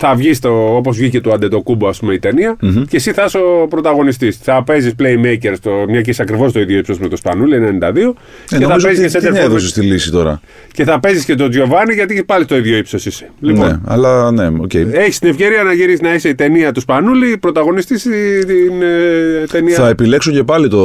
Θα 0.00 0.14
βγει 0.14 0.32
όπως 0.48 0.96
βγήκε 0.96 1.20
του 1.20 1.32
Αντετοκούμπο, 1.32 1.88
ας 1.88 1.98
πούμε, 1.98 2.14
η 2.14 2.18
ταινια 2.18 2.56
και 2.88 2.96
εσύ 2.96 3.12
θα 3.12 3.24
είσαι 3.24 3.38
ο 3.38 3.66
πρωταγωνιστής. 3.68 4.36
Θα 4.42 4.62
παίζεις 4.64 4.94
playmaker, 4.98 5.52
στο, 5.56 5.70
μια 5.88 6.00
και 6.00 6.10
είσαι 6.10 6.22
ακριβώς 6.22 6.52
το 6.52 6.60
ίδιο 6.60 6.78
ύψος 6.78 6.98
με 6.98 7.08
το 7.08 7.16
Σπανούλη, 7.16 7.56
92. 7.56 7.56
Ε, 7.60 8.12
και, 8.46 8.54
θα 8.54 8.58
νομίζω 8.60 8.86
παίζεις 8.86 9.14
ότι 9.14 9.24
και 9.24 9.30
την 9.30 9.34
center 9.36 9.38
forward. 9.40 9.44
έδωσε 9.44 9.80
τη 9.80 9.86
λύση 9.86 10.10
τώρα. 10.10 10.40
και 10.72 10.84
θα 10.84 11.00
παίζεις 11.00 11.24
και 11.24 11.34
τον 11.34 11.50
Τζιοβάνι 11.50 11.94
γιατί 11.94 12.14
και 12.14 12.22
πάλι 12.22 12.44
το 12.44 12.56
ίδιο 12.56 12.76
ύψος 12.76 13.06
είσαι. 13.06 13.30
Λοιπόν, 13.40 13.66
Ναι, 13.68 13.76
αλλά 13.86 14.30
ναι, 14.30 14.46
οκ. 14.60 14.74
έχεις 14.74 15.18
την 15.18 15.28
ευκαιρία 15.28 15.62
να 15.62 15.72
γυρίσεις 15.72 16.00
να 16.00 16.14
είσαι 16.14 16.28
η 16.28 16.34
ταινία 16.34 16.72
του 16.72 16.80
Σπανούλη, 16.80 17.38
πρωταγωνιστής 17.38 18.00
στην 18.00 18.82
ε, 18.82 19.44
ταινία. 19.52 19.74
Θα 19.74 19.88
επιλέξω 19.88 20.30
και 20.30 20.42
πάλι 20.44 20.68
το, 20.68 20.78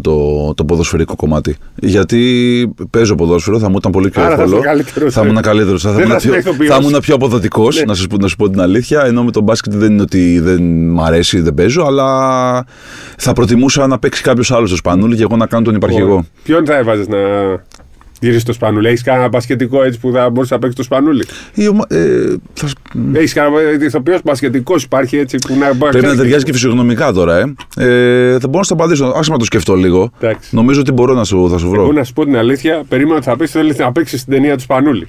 το, 0.00 0.54
το 0.54 0.64
ποδοσφαιρικό 0.64 1.16
κομμάτι. 1.16 1.56
Γιατί 1.74 2.20
παίζω 2.90 3.14
ποδόσφαιρο, 3.14 3.58
θα 3.58 3.68
μου 3.68 3.76
ήταν 3.78 3.92
πολύ 3.92 4.10
πιο 4.10 4.22
Άρα 4.22 4.36
θα 4.36 4.42
εύκολο. 4.42 4.58
είσαι 4.58 4.66
καλύτερος, 4.68 5.12
θα 5.14 5.20
ε. 5.20 5.28
ήμουν 5.28 5.42
καλύτερος. 5.42 5.82
Θα, 5.82 5.90
Δεν 5.92 5.98
ήμουν 6.04 6.12
θα 6.12 6.16
πιο, 6.20 6.30
είσαι 6.30 6.48
ηθοποιός. 6.48 6.76
θα 6.76 6.82
ήμουν 6.86 7.00
πιο 7.00 7.14
αποδοτικός, 7.14 7.76
Ναι. 7.78 7.84
να, 7.84 7.94
σας 7.94 8.06
πω- 8.06 8.20
να 8.20 8.28
σου 8.28 8.36
πω 8.36 8.50
την 8.50 8.60
αλήθεια. 8.60 9.04
Ενώ 9.04 9.24
με 9.24 9.30
το 9.30 9.42
μπάσκετ 9.42 9.72
δεν 9.74 9.92
είναι 9.92 10.02
ότι 10.02 10.38
δεν 10.40 10.62
μ' 10.88 11.00
αρέσει, 11.02 11.40
δεν 11.40 11.54
παίζω, 11.54 11.82
αλλά 11.84 12.66
θα 13.16 13.32
προτιμούσα 13.32 13.86
να 13.86 13.98
παίξει 13.98 14.22
κάποιος 14.22 14.50
άλλος 14.52 14.68
στο 14.68 14.76
σπανούλι 14.76 15.16
και 15.16 15.22
εγώ 15.22 15.36
να 15.36 15.46
κάνω 15.46 15.64
τον 15.64 15.74
υπαρχηγό. 15.74 16.24
Ποιον 16.42 16.66
θα 16.66 16.76
έβαζες 16.76 17.08
να 17.08 17.18
γυρίσει 18.26 18.44
το 18.44 18.52
Σπανούλη, 18.52 18.88
Έχεις 18.88 19.02
κανένα 19.02 19.28
μπασκετικό 19.28 19.82
έτσι 19.82 19.98
που 20.00 20.10
θα 20.12 20.30
μπορούσε 20.30 20.54
να 20.54 20.60
παίξει 20.60 20.76
το 20.76 20.82
Σπανούλη; 20.82 21.24
Η 21.54 21.68
ομα- 21.68 21.86
ε, 21.88 22.34
θα, 22.54 22.66
σ- 22.66 22.76
Έχεις 23.12 23.32
κανένα 23.32 23.84
ηθοποιός 23.84 24.20
μπασκετικός 24.24 24.82
υπάρχει 24.82 25.16
έτσι 25.16 25.36
που 25.46 25.56
να 25.58 25.74
μπορεί 25.74 25.90
πρέπει 25.90 26.06
να 26.06 26.16
ταιριάζει 26.16 26.44
και 26.44 26.52
φυσιογνωμικά 26.52 27.12
τώρα, 27.12 27.36
ε. 27.36 27.54
ε 27.76 28.32
θα 28.38 28.46
μπορώ 28.48 28.58
να 28.58 28.62
σου 28.64 28.74
απαντήσω. 28.74 29.12
Άσε 29.16 29.30
να 29.30 29.38
το 29.38 29.44
σκεφτώ 29.44 29.74
λίγο. 29.74 30.12
Εντάξει. 30.20 30.54
Νομίζω 30.54 30.80
ότι 30.80 30.92
μπορώ 30.92 31.14
να 31.14 31.24
σου, 31.24 31.48
θα 31.50 31.58
σου 31.58 31.68
βρω. 31.70 31.82
Εγώ 31.82 31.92
να 31.92 32.04
σου 32.04 32.12
πω 32.12 32.24
την 32.24 32.36
αλήθεια, 32.36 32.82
περίμενα 32.88 33.16
ότι 33.16 33.24
θα 33.24 33.36
πει 33.36 33.46
θέλεις 33.46 33.76
να 33.78 33.92
παίξεις 33.92 34.20
στην 34.20 34.32
ταινία 34.32 34.54
του 34.56 34.62
Σπανούλη. 34.62 35.08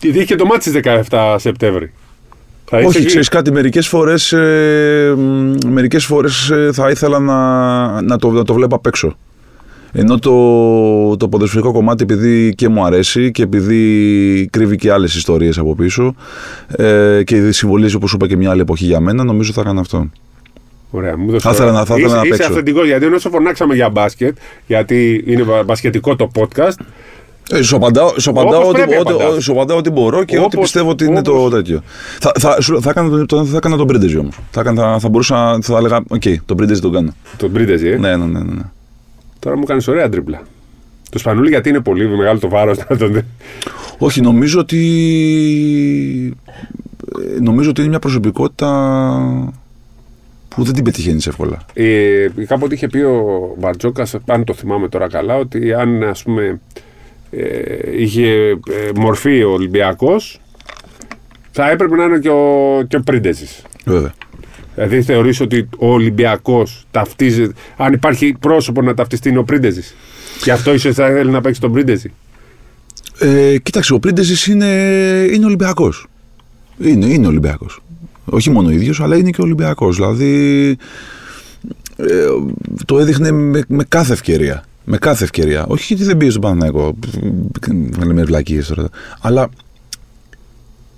Γιατί 0.00 0.18
είχε 0.18 0.34
το 0.34 0.44
μάτι 0.44 0.60
στις 0.70 0.72
17 1.08 1.34
Σεπτέμβρη. 1.38 1.92
Θα 2.64 2.78
είσαι 2.78 2.88
Όχι, 2.88 2.96
εκεί. 2.98 3.06
ξέρεις 3.06 3.28
κάτι, 3.28 3.52
μερικές 3.52 3.88
φορές 3.88 4.32
ε, 4.32 5.14
μ, 5.16 5.52
μερικές 5.72 6.04
φορές, 6.04 6.50
ε, 6.50 6.70
θα 6.72 6.90
ήθελα 6.90 7.18
να, 7.18 8.02
να, 8.02 8.16
το, 8.18 8.30
να 8.30 8.44
το 8.44 8.54
βλέπω 8.54 8.74
απ' 8.76 8.86
έξω. 8.86 9.16
Ενώ 9.94 10.18
το, 10.18 11.16
το 11.16 11.28
ποδοσφαιρικό 11.28 11.72
κομμάτι, 11.72 12.02
επειδή 12.02 12.54
και 12.54 12.68
μου 12.68 12.84
αρέσει 12.84 13.30
και 13.30 13.42
επειδή 13.42 14.48
κρύβει 14.52 14.76
και 14.76 14.92
άλλες 14.92 15.14
ιστορίες 15.14 15.58
από 15.58 15.74
πίσω 15.74 16.14
ε, 16.76 17.20
και 17.24 17.52
συμβολίζει, 17.52 17.96
όπως 17.96 18.12
είπα, 18.12 18.26
και 18.26 18.36
μια 18.36 18.50
άλλη 18.50 18.60
εποχή 18.60 18.84
για 18.84 19.00
μένα, 19.00 19.24
νομίζω 19.24 19.52
θα 19.52 19.60
έκανα 19.60 19.80
αυτό. 19.80 20.10
Ωραία, 20.90 21.16
μου 21.18 21.26
δώσες 21.26 21.42
Θα 21.42 21.50
ήθελα 21.50 21.66
τώρα. 21.66 21.78
να- 21.78 21.84
θα 21.84 21.94
ήθελα 21.94 22.06
είσαι, 22.08 22.16
να 22.16 22.22
είσαι 22.22 22.30
παίξω. 22.36 22.48
αυθεντικός, 22.52 22.86
γιατί 22.86 23.04
όσο 23.06 23.30
φωνάξαμε 23.30 23.74
για 23.74 23.88
μπάσκετ, 23.90 24.36
γιατί 24.66 25.24
είναι 25.26 25.42
μπα- 25.42 25.62
μπασκετικό 25.62 26.16
το 26.16 26.30
podcast, 26.38 26.74
Ε, 27.50 27.62
σου 27.62 27.76
απαντάω, 27.76 28.12
σου 28.18 28.30
απαντάω 28.30 28.58
Όπως 28.60 28.68
ό,τι, 28.68 28.76
πρέπει 28.82 28.96
ό,τι, 29.00 29.12
απαντάς. 29.12 29.42
σου 29.44 29.52
απαντάω 29.52 29.76
ό,τι 29.76 29.90
μπορώ 29.90 30.24
και 30.24 30.36
ό,τι 30.36 30.44
Όπως- 30.44 30.60
πιστεύω 30.60 30.90
ότι 30.90 31.04
είναι 31.04 31.22
το 31.22 31.32
όπως- 31.32 31.50
τέτοιο. 31.52 31.82
Θα, 32.20 32.32
θα, 32.38 32.60
σου- 32.60 32.80
θα, 32.82 32.90
έκανα, 32.90 33.08
τον- 33.08 33.26
τον- 33.26 33.46
θα 33.46 33.56
έκανα 33.56 33.76
τον 33.76 33.86
Πρίντεζι 33.86 34.16
όμως. 34.18 34.38
Θα, 34.50 34.60
έκανα- 34.60 34.82
θα, 34.92 34.98
θα 34.98 35.08
μπορούσα, 35.08 35.58
θα 35.62 35.76
έλεγα, 35.76 36.00
οκ, 36.08 36.22
τον 36.46 36.56
Πρίντεζι 36.56 36.80
τον 36.80 36.92
κάνω. 36.92 37.14
τον 37.36 37.52
Πρίντεζι, 37.52 37.88
ε; 37.88 37.96
Ναι, 37.96 38.16
ναι, 38.16 38.24
ναι. 38.26 38.38
ναι. 38.38 38.62
Ναι. 39.42 39.50
Τώρα 39.50 39.56
μου 39.56 39.64
κάνεις 39.64 39.88
ωραία 39.88 40.08
τρίπλα. 40.08 40.42
Το 41.10 41.18
Σπανούλη 41.18 41.48
γιατί 41.48 41.68
είναι 41.68 41.80
πολύ 41.80 42.08
μεγάλο 42.08 42.38
το 42.38 42.48
βάρος 42.48 42.78
να 42.88 42.96
τον. 42.96 43.24
Όχι, 43.98 44.20
νομίζω 44.20 44.60
ότι. 44.60 46.36
ε, 47.36 47.40
Νομίζω 47.40 47.70
ότι 47.70 47.80
είναι 47.80 47.90
μια 47.90 47.98
προσωπικότητα 47.98 48.68
που 50.48 50.62
δεν 50.64 50.74
την 50.74 50.84
πετυχαίνεις 50.84 51.26
εύκολα. 51.26 51.66
Ε, 51.74 52.26
κάποτε 52.46 52.74
είχε 52.74 52.86
πει 52.86 52.98
ο 52.98 53.24
Μπαρτζώκας, 53.58 54.06
αν 54.26 54.44
το 54.44 54.54
θυμάμαι 54.54 54.88
τώρα 54.88 55.08
καλά, 55.08 55.36
ότι 55.36 55.72
αν 55.74 56.02
ας 56.02 56.22
πούμε 56.22 56.60
ε, 57.30 58.00
είχε 58.02 58.26
ε, 58.48 58.58
μορφή 58.94 59.42
ο 59.42 59.50
Ολυμπιακός, 59.52 60.40
θα 61.50 61.70
έπρεπε 61.70 61.96
να 61.96 62.04
είναι 62.04 62.18
και 62.18 62.28
ο, 62.30 62.82
και 62.88 62.96
ο 62.96 63.00
Πρίντεζης. 63.00 63.62
Βέβαια. 63.84 64.12
Δηλαδή 64.74 65.02
θεωρείς 65.02 65.40
ότι 65.40 65.68
ο 65.78 65.92
Ολυμπιακός 65.92 66.86
ταυτίζεται, 66.90 67.52
αν 67.76 67.92
υπάρχει 67.92 68.36
πρόσωπο 68.40 68.82
να 68.82 68.94
ταυτιστεί 68.94 69.28
είναι 69.28 69.38
ο 69.38 69.44
Πρίντεζης. 69.44 69.94
Γι' 70.44 70.50
αυτό 70.50 70.74
ίσως 70.74 70.94
θα 70.94 71.06
θέλει 71.06 71.30
να 71.30 71.40
παίξει 71.40 71.60
τον 71.60 71.72
Πρίντεζη. 71.72 72.10
Ε, 73.18 73.58
κοίταξε, 73.58 73.92
ο 73.94 73.98
Πρίντεζης 73.98 74.46
είναι, 74.46 74.66
είναι 75.32 75.44
Ολυμπιακός. 75.44 76.06
Είναι, 76.78 77.06
είναι 77.06 77.26
Ολυμπιακός. 77.26 77.82
Όχι 78.24 78.50
μόνο 78.50 78.68
ο 78.68 78.70
ίδιος, 78.70 79.00
αλλά 79.00 79.16
είναι 79.16 79.30
και 79.30 79.42
Ολυμπιακός. 79.42 79.96
Δηλαδή. 79.96 80.76
Ε, 81.96 82.26
το 82.86 82.98
έδειχνε 82.98 83.30
με, 83.30 83.62
με 83.68 83.84
κάθε 83.88 84.12
ευκαιρία. 84.12 84.64
Με 84.84 84.96
κάθε 84.98 85.24
ευκαιρία. 85.24 85.64
Όχι 85.66 85.84
γιατί 85.94 86.04
δεν 86.04 86.16
πήγε 86.16 86.30
στον 86.30 86.42
Παναθηναϊκό. 86.42 86.94
Να 87.98 88.06
λέμε 88.06 88.24
βλακίες 88.24 88.66
τώρα. 88.66 88.88
Αλλά 89.20 89.48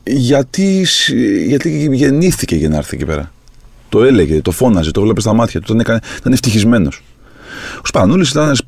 γιατί, 0.05 0.85
σ- 0.85 1.13
γιατί 1.47 1.89
γεννήθηκε 1.93 2.57
για 2.57 2.69
να 2.69 2.77
έρθει 2.77 2.97
εκεί 2.97 3.05
πέρα; 3.05 3.33
Το 3.95 4.05
έλεγε, 4.05 4.43
το 4.43 4.51
φώναζε, 4.51 4.91
το 4.91 5.01
βλέπεις 5.01 5.23
στα 5.23 5.33
μάτια 5.35 5.61
του. 5.61 5.67
Ήταν, 5.67 5.81
έκανε- 5.81 6.03
ήταν 6.19 6.33
ευτυχισμένος. 6.33 7.03
Ο 7.77 7.87
Σπανούλης 7.87 8.31
ήταν 8.31 8.45
ένας 8.45 8.63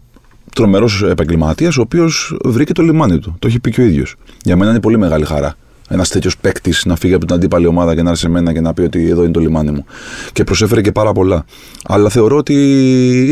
τρομερός 0.55 1.03
επαγγελματίας, 1.03 1.77
ο 1.77 1.81
οποίος 1.81 2.37
βρήκε 2.45 2.72
το 2.72 2.83
λιμάνι 2.83 3.18
του. 3.18 3.37
Το 3.39 3.47
έχει 3.47 3.61
πει 3.61 3.70
και 3.70 3.81
ο 3.81 3.85
ίδιος. 3.85 4.14
Για 4.43 4.57
μένα 4.57 4.70
είναι 4.70 4.81
πολύ 4.81 4.99
μεγάλη 4.99 5.24
χαρά. 5.24 5.55
Ένας 5.89 6.09
τέτοιος 6.09 6.37
παίκτης 6.39 6.85
να 6.85 6.97
φύγει 6.97 7.14
από 7.14 7.27
την 7.27 7.35
αντίπαλη 7.35 7.66
ομάδα 7.66 7.95
και 7.95 8.03
να 8.03 8.09
έρθει 8.11 8.20
σε 8.20 8.29
μένα 8.29 8.53
και 8.53 8.61
να 8.61 8.74
πει 8.74 8.83
ότι 8.83 9.09
εδώ 9.09 9.22
είναι 9.22 9.33
το 9.33 9.41
λιμάνι 9.41 9.70
μου. 9.70 9.85
Και 10.33 10.45
προσέφερε 10.45 10.81
και 10.81 10.93
πάρα 10.93 11.12
πολλά. 11.12 11.45
Αλλά 11.85 12.09
θεωρώ 12.09 12.37
ότι 12.37 12.55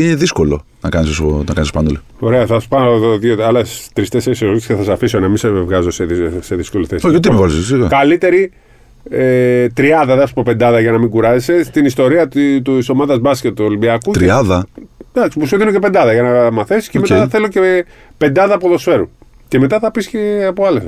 είναι 0.03 0.15
δύσκολο 0.15 0.65
να 0.81 0.89
κάνεις 0.89 1.19
να 1.19 1.53
κάνεις 1.53 1.69
Σπανούλη. 1.69 1.97
Ωραία, 2.19 2.45
θα 2.45 2.59
σου 2.59 2.67
πάρω 2.67 2.95
εδώ 2.95 3.17
δύο 3.17 3.45
άλλες 3.45 3.89
τρεις-τέσσερις 3.93 4.37
ερωτήσεις 4.41 4.67
και 4.67 4.75
θα 4.75 4.83
σε 4.83 4.91
αφήσω 4.91 5.19
να 5.19 5.27
μην 5.27 5.37
σε 5.37 5.49
βγάζω 5.49 5.91
σε, 5.91 6.03
δυ- 6.05 6.43
σε 6.43 6.55
δύσκολη 6.55 6.85
θέση. 6.85 7.05
Όχι, 7.05 7.15
γιατί 7.15 7.31
με 7.31 7.37
βάζεις, 7.39 7.65
σιγά. 7.65 7.87
Καλύτερη 7.87 8.51
ε, 9.09 9.67
τριάδα, 9.67 10.05
δεν 10.05 10.17
θα 10.17 10.27
σου 10.27 10.33
πω 10.33 10.43
πεντάδα 10.45 10.79
για 10.79 10.91
να 10.91 10.97
μην 10.97 11.09
κουράζεσαι, 11.09 11.63
στην 11.63 11.85
ιστορία 11.85 12.61
της 12.61 12.75
της 12.75 12.89
ομάδας 12.89 13.19
μπάσκετ 13.19 13.55
του 13.55 13.65
Ολυμπιακού. 13.65 14.11
Τριάδα. 14.11 14.65
Εντάξει, 15.13 15.39
μου 15.39 15.45
σου 15.45 15.57
δίνω 15.57 15.71
και 15.71 15.79
πεντάδα 15.79 16.13
για 16.13 16.21
να 16.21 16.51
μαθαίνεις 16.51 16.89
και 16.89 16.97
Οκ. 16.97 17.09
μετά 17.09 17.27
θέλω 17.27 17.47
και 17.47 17.85
πεντάδα 18.17 18.57
ποδοσφαίρου. 18.57 19.09
Και 19.47 19.59
μετά 19.59 19.79
θα 19.79 19.91
πεις 19.91 20.07
και 20.07 20.45
από 20.47 20.65
άλλες. 20.65 20.83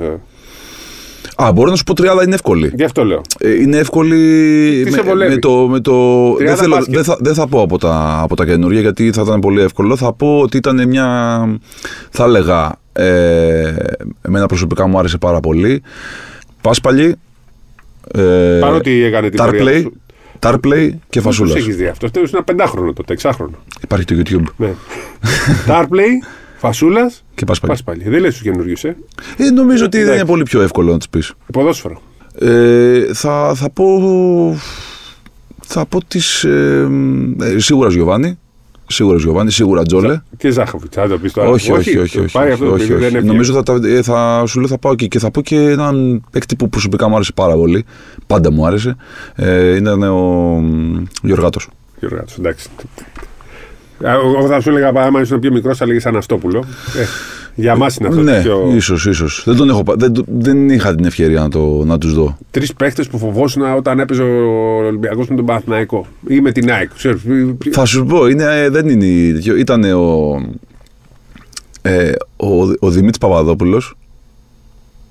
Α, 1.42 1.52
μπορώ 1.52 1.70
να 1.70 1.76
σου 1.76 1.84
πω 1.84 1.94
τριάδα 1.94 2.22
είναι 2.22 2.34
εύκολη. 2.34 2.72
Γι' 2.74 2.84
αυτό 2.84 3.04
λέω. 3.04 3.20
Ε, 3.38 3.54
είναι 3.54 3.76
εύκολη 3.76 4.82
Τι 4.84 4.90
με, 4.90 4.96
σε 4.96 5.02
βολεύει; 5.02 5.34
με 5.34 5.38
το. 5.38 5.68
Με 5.68 5.80
το 5.80 6.26
δεν, 6.26 6.36
Τριάδα 6.36 6.56
θέλω, 6.56 6.74
μπάσκετ. 6.74 6.94
δεν, 6.94 7.04
θα, 7.04 7.16
δεν 7.20 7.34
θα 7.34 7.46
πω 7.48 7.62
από 7.62 7.78
τα, 7.78 8.20
από 8.22 8.36
τα 8.36 8.44
καινούργια 8.44 8.80
γιατί 8.80 9.12
θα 9.12 9.22
ήταν 9.26 9.40
πολύ 9.40 9.60
εύκολο. 9.60 9.96
Θα 9.96 10.12
πω 10.12 10.38
ότι 10.38 10.56
ήταν 10.56 10.88
μια. 10.88 11.06
Θα 12.10 12.24
έλεγα. 12.24 12.76
Ε, 12.92 13.74
εμένα 14.22 14.46
προσωπικά 14.46 14.86
μου 14.86 14.98
άρεσε 14.98 15.18
πάρα 15.18 15.40
πολύ. 15.40 15.82
Πάσπαλι. 16.60 17.16
Ε, 18.14 18.58
Παρότι 18.60 19.02
έκανε 19.02 19.28
την 19.28 19.36
πορεία 19.38 19.52
Τάρπλεϊ, 19.52 19.80
σου. 19.82 19.92
Τάρπλεϊ 20.38 21.00
και 21.08 21.20
Φασούλας. 21.20 21.52
Πώ 21.52 21.58
έχεις 21.58 21.76
δει 21.76 21.86
αυτό; 21.86 22.06
Αυτό 22.06 22.20
είναι 22.20 22.28
ένα 22.32 22.42
πεντάχρονο 22.42 22.92
τότε, 22.92 23.12
εξάχρονο. 23.12 23.56
Υπάρχει 23.82 24.04
το 24.04 24.14
YouTube 24.18 24.44
Ναι. 24.56 24.72
Τάρπλεϊ, 25.66 26.22
φασούλας, 26.56 27.24
και 27.34 27.44
Πάσπαλι. 27.44 27.72
πα 27.76 27.82
πάλι. 27.84 28.08
Δεν 28.08 28.20
λες 28.20 28.32
τους 28.32 28.42
καινούριους, 28.42 28.84
ε. 28.84 28.96
Ε, 29.36 29.50
νομίζω 29.50 29.84
ότι 29.84 29.96
δεν 29.96 30.06
Εντάξει. 30.06 30.20
είναι 30.20 30.30
πολύ 30.30 30.42
πιο 30.42 30.60
εύκολο 30.62 30.92
να 30.92 30.98
τους 30.98 31.08
πεις. 31.08 31.32
Ποδόσφαιρο. 31.52 32.00
Ε, 32.38 33.14
θα, 33.14 33.52
θα 33.54 33.70
πω. 33.70 33.84
Θα 35.66 35.86
πω 35.86 36.04
τη. 36.04 36.20
Ε, 36.44 36.86
ε, 37.54 37.58
σίγουρα 37.58 37.88
Γιωβάνι. 37.90 38.38
Σίγουρα 38.90 39.18
Γιωβάνι, 39.18 39.50
σίγουρα 39.50 39.82
Τζόλε. 39.82 40.20
Και 40.36 40.50
Ζάχοβιτς, 40.50 40.96
αν 40.96 41.08
το 41.08 41.18
πεις 41.18 41.32
τώρα. 41.32 41.48
Όχι, 41.48 41.72
όχι, 41.72 41.98
όχι. 41.98 42.18
όχι, 42.20 42.32
πάει 42.32 42.44
όχι, 42.44 42.52
αυτό 42.52 42.64
το 42.66 42.72
όχι, 42.72 42.86
παιδί, 42.86 43.04
όχι. 43.04 43.12
δεν 43.12 43.26
Νομίζω 43.26 43.52
θα, 43.52 43.62
τα- 43.62 43.80
ε, 43.84 44.02
θα, 44.02 44.42
σου 44.46 44.58
λέω 44.58 44.68
θα 44.68 44.78
πάω 44.78 44.92
εκεί 44.92 45.08
και 45.08 45.18
θα 45.18 45.30
πω 45.30 45.42
και 45.42 45.56
έναν 45.56 46.24
παίκτη 46.30 46.56
που 46.56 46.68
προσωπικά 46.68 47.08
μου 47.08 47.14
άρεσε 47.14 47.32
πάρα 47.32 47.54
πολύ. 47.54 47.84
Πάντα 48.26 48.52
μου 48.52 48.66
άρεσε. 48.66 48.96
Ε, 49.34 49.76
ήταν 49.76 50.02
ο 50.02 50.62
Γιωργάτος. 51.22 51.68
Γιώργο, 51.98 52.24
εντάξει. 52.38 52.68
Ε, 54.02 54.10
Εγώ 54.10 54.46
θα 54.46 54.60
σου 54.60 54.68
έλεγα, 54.68 54.88
άμα 54.94 55.20
ήσουν 55.20 55.38
πιο 55.40 55.52
μικρός, 55.52 55.76
θα 55.78 55.86
'λεγες 55.86 56.00
Αναστόπουλο. 56.04 56.64
Ε, 57.58 57.60
για 57.60 57.76
μας 57.76 57.96
είναι 57.96 58.08
αυτό. 58.08 58.20
Ναι, 58.20 58.40
πιο... 58.42 58.72
ίσως, 58.74 59.06
ίσως. 59.06 59.42
Δεν, 59.46 59.56
τον 59.56 59.68
έχω, 59.68 59.82
πα- 59.82 59.94
δεν, 59.96 60.12
το- 60.12 60.24
δεν 60.26 60.68
είχα 60.70 60.94
την 60.94 61.04
ευκαιρία 61.04 61.40
να, 61.40 61.48
το, 61.48 61.84
να 61.84 61.98
τους 61.98 62.14
δω. 62.14 62.38
Τρεις 62.50 62.74
παίχτες 62.74 63.08
που 63.08 63.18
φοβόσουν 63.18 63.62
όταν 63.76 63.98
έπαιζε 64.00 64.22
ο 64.22 64.76
Ολυμπιακός 64.86 65.28
με 65.28 65.36
τον 65.36 65.44
Παναθηναϊκό 65.44 66.06
ή 66.28 66.40
με 66.40 66.52
την 66.52 66.70
ΑΕΚ. 66.70 66.90
Ξέρεις, 66.94 67.22
ποι- 67.22 67.52
ποι- 67.52 67.74
Θα 67.74 67.84
σου 67.84 68.04
πω, 68.06 68.26
είναι, 68.28 68.44
ε, 68.62 68.68
δεν 68.68 68.88
είναι. 68.88 69.04
η- 69.04 69.32
τέτοιο. 69.32 69.56
Ήταν 69.56 69.84
ο, 69.84 70.34
ε, 71.82 72.12
ο, 72.36 72.46
ο 72.78 72.90
Δημήτρης 72.90 73.18
Παπαδόπουλος. 73.18 73.94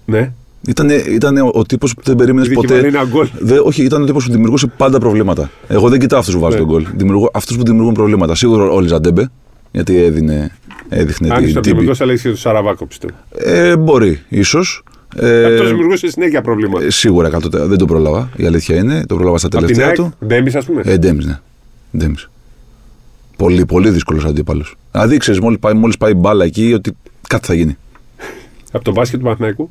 Ναι, 0.05 0.31
Ήταν, 0.67 0.89
ήταν 0.89 1.37
ο, 1.37 1.51
ο 1.53 1.63
τύπος 1.63 1.93
που 1.93 2.01
δεν 2.05 2.15
περίμενες 2.15 2.47
Δίκη 2.47 2.61
ποτέ. 2.61 2.73
βάλει 2.75 2.87
ένα 2.87 3.05
γκολ. 3.05 3.27
Δε, 3.39 3.57
όχι, 3.59 3.83
ήταν 3.83 4.01
ο 4.01 4.05
τύπος 4.05 4.25
που 4.25 4.31
δημιουργούσε 4.31 4.67
πάντα 4.67 4.99
προβλήματα. 4.99 5.49
Εγώ 5.67 5.89
δεν 5.89 5.99
κοιτάω 5.99 6.19
αυτούς 6.19 6.33
που 6.33 6.39
βάζουν 6.39 6.59
Ναι. 6.59 6.65
το 6.65 6.73
γκολ. 6.75 6.87
Δημιουργώ 6.95 7.29
αυτούς 7.33 7.57
που 7.57 7.63
δημιουργούν 7.63 7.93
προβλήματα. 7.93 8.35
Σίγουρα 8.35 8.63
ο 8.63 8.79
Ολισαντέμπε, 8.79 9.29
γιατί 9.71 9.97
έδινε, 9.97 10.51
έδειχνε 10.89 11.29
αν 11.29 11.35
την 11.37 11.43
είσαι 11.47 11.53
τύπη. 11.59 11.69
πιο 11.69 11.79
μικρό, 11.79 11.95
θα 11.95 12.05
λέγε 12.05 12.21
και 12.21 12.29
του 12.29 12.37
Σαραβάκο 12.37 12.85
πιστεύω. 12.85 13.13
Ε, 13.37 13.77
μπορεί, 13.77 14.21
ίσως. 14.29 14.83
Ε, 15.15 15.45
Αυτός 15.45 15.67
δημιουργούσε 15.69 16.07
συνέχεια 16.09 16.41
προβλήματα. 16.41 16.85
ε, 16.85 16.89
σίγουρα 16.89 17.27
100%. 17.27 17.67
Δεν 17.67 17.77
το 17.77 17.85
πρόλαβα. 17.85 18.29
Η 18.35 18.45
αλήθεια 18.45 18.75
είναι. 18.75 19.03
Το 19.07 19.15
πρόλαβα 19.15 19.37
στα 19.37 19.47
Από 19.47 19.57
την 19.57 19.65
τελευταία 19.75 19.87
ΑΕΚ, 19.87 19.95
του. 20.19 20.25
Ντέμπι, 20.27 20.57
ας 20.57 20.65
πούμε. 20.65 20.81
Ε, 20.85 20.97
Ντέμις, 20.97 21.25
ναι. 21.25 21.39
Ντέμις. 21.97 22.29
Πολύ, 23.37 23.65
πολύ 23.65 23.89
δύσκολος 23.89 24.25
αντίπαλο. 24.25 24.65
Δηλαδή, 24.91 25.17
ξέρεις, 25.17 25.39
μόλις 25.39 25.59
πάει, 25.59 25.73
μόλις 25.73 25.97
πάει 25.97 26.13
μπάλα 26.13 26.45
εκεί, 26.45 26.73
ότι 26.73 26.91
κάτι 27.27 27.47
θα 27.47 27.53
γίνει. 27.53 27.77
Από 28.71 28.83
τον 28.83 28.93
μπάσκετ 28.93 29.17
του 29.19 29.23
Παναθηναϊκού. 29.25 29.69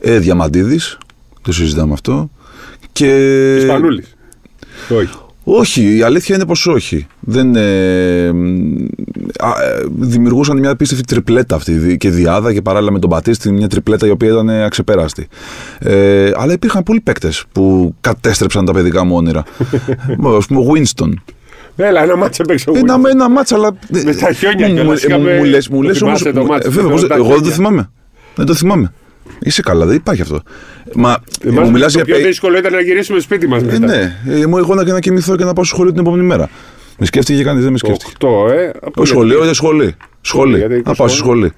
Ε, 0.00 0.18
Διαμαντίδης, 0.18 0.98
το 1.42 1.52
συζητάμε 1.52 1.92
αυτό. 1.92 2.30
Και. 2.92 3.54
Ισπανούλης. 3.56 4.14
Όχι. 4.98 5.08
Όχι, 5.44 5.96
η 5.96 6.02
αλήθεια 6.02 6.34
είναι 6.34 6.46
πως 6.46 6.66
όχι. 6.66 7.06
Δεν, 7.20 7.56
ε, 7.56 8.26
α, 8.28 8.30
ε, 9.62 9.84
δημιουργούσαν 9.98 10.58
μια 10.58 10.70
απίστευτη 10.70 11.04
τριπλέτα 11.04 11.54
αυτή 11.56 11.72
δι- 11.72 11.96
και 11.96 12.10
διάδα 12.10 12.52
και 12.52 12.62
παράλληλα 12.62 12.92
με 12.92 12.98
τον 12.98 13.08
Μπατίστη 13.10 13.52
μια 13.52 13.68
τριπλέτα 13.68 14.06
η 14.06 14.10
οποία 14.10 14.28
ήταν 14.28 14.50
αξεπέραστη. 14.50 15.28
Ε, 15.78 16.30
αλλά 16.36 16.52
υπήρχαν 16.52 16.82
πολλοί 16.82 17.00
παίκτες 17.00 17.44
που 17.52 17.94
κατέστρεψαν 18.00 18.64
τα 18.64 18.72
παιδικά 18.72 19.04
μου 19.04 19.16
όνειρα. 19.16 19.38
Α 20.36 20.38
πούμε, 20.46 20.60
ο 20.60 20.66
Winston. 20.74 21.10
Έλα, 21.76 22.02
ένα 22.02 22.16
μάτσο 22.16 22.42
έπαιξε 22.42 22.70
ο 22.70 22.72
Ένα, 22.76 22.96
Winston. 22.96 23.10
ένα 23.10 23.28
μάτσα, 23.30 23.54
αλλά. 23.54 23.70
Με 24.04 24.14
τα 24.14 24.32
χιόνια 24.32 24.68
Μου- 24.68 24.74
κιόλας. 24.74 25.02
μου- 25.02 25.08
Είχαμε- 25.08 25.36
Μου 25.36 25.44
λες, 25.44 25.68
μου 25.68 25.76
το 25.80 25.82
λες 25.82 26.02
όμως. 26.02 26.18
θυμάσαι 26.20 26.38
το 26.38 26.44
μάτς, 26.46 26.66
ε, 26.66 26.68
βέβαια, 26.68 26.84
με 26.84 26.90
πώς- 26.90 27.06
τα 27.06 27.14
εγώ 27.14 27.22
δεν 27.24 27.32
το 27.32 27.38
χιόνια. 27.38 27.54
θυμάμαι. 27.56 27.90
Δεν 28.34 28.46
το 28.46 28.54
θυμάμαι. 28.54 28.92
Είσαι 29.40 29.62
καλά, 29.62 29.86
δεν 29.86 29.96
υπάρχει 29.96 30.22
αυτό. 30.22 30.42
Μα 30.94 31.16
Εμάς 31.44 31.64
μου 31.64 31.70
μιλά 31.70 31.86
το 31.86 31.92
για. 31.92 32.04
πιο 32.04 32.14
παι- 32.14 32.24
δύσκολο 32.26 32.58
ήταν 32.58 32.72
να 32.72 32.80
γυρίσουμε 32.80 33.20
σπίτι 33.20 33.48
μας 33.48 33.62
Ε, 33.62 33.64
μετά. 33.64 33.78
ναι, 33.78 34.16
ε, 34.28 34.46
μου 34.46 34.58
εγώ 34.58 34.74
να, 34.74 34.82
να 34.84 35.00
κοιμηθώ 35.00 35.36
και 35.36 35.44
να 35.44 35.52
πάω 35.52 35.64
στο 35.64 35.74
σχολείο 35.74 35.92
την 35.92 36.00
επόμενη 36.00 36.22
μέρα. 36.24 36.50
Με 36.98 37.06
σκέφτηκε 37.06 37.42
κανείς, 37.42 37.62
δεν 37.62 37.72
με 37.72 37.78
Το 37.78 37.86
σκέφτηκε. 37.86 38.12
8, 38.20 38.48
ε. 38.52 38.66
από 38.68 38.86
Ο 38.86 38.90
το 38.90 39.04
σχολείο, 39.04 39.26
γιατί- 39.28 39.44
δεν 39.44 39.54
σχολή. 39.54 39.94
Σχολή. 40.20 40.58
γιατί 40.58 40.82
Να 40.84 40.94
πάω 40.94 41.08
στο 41.08 41.16
σχολείο. 41.16 41.50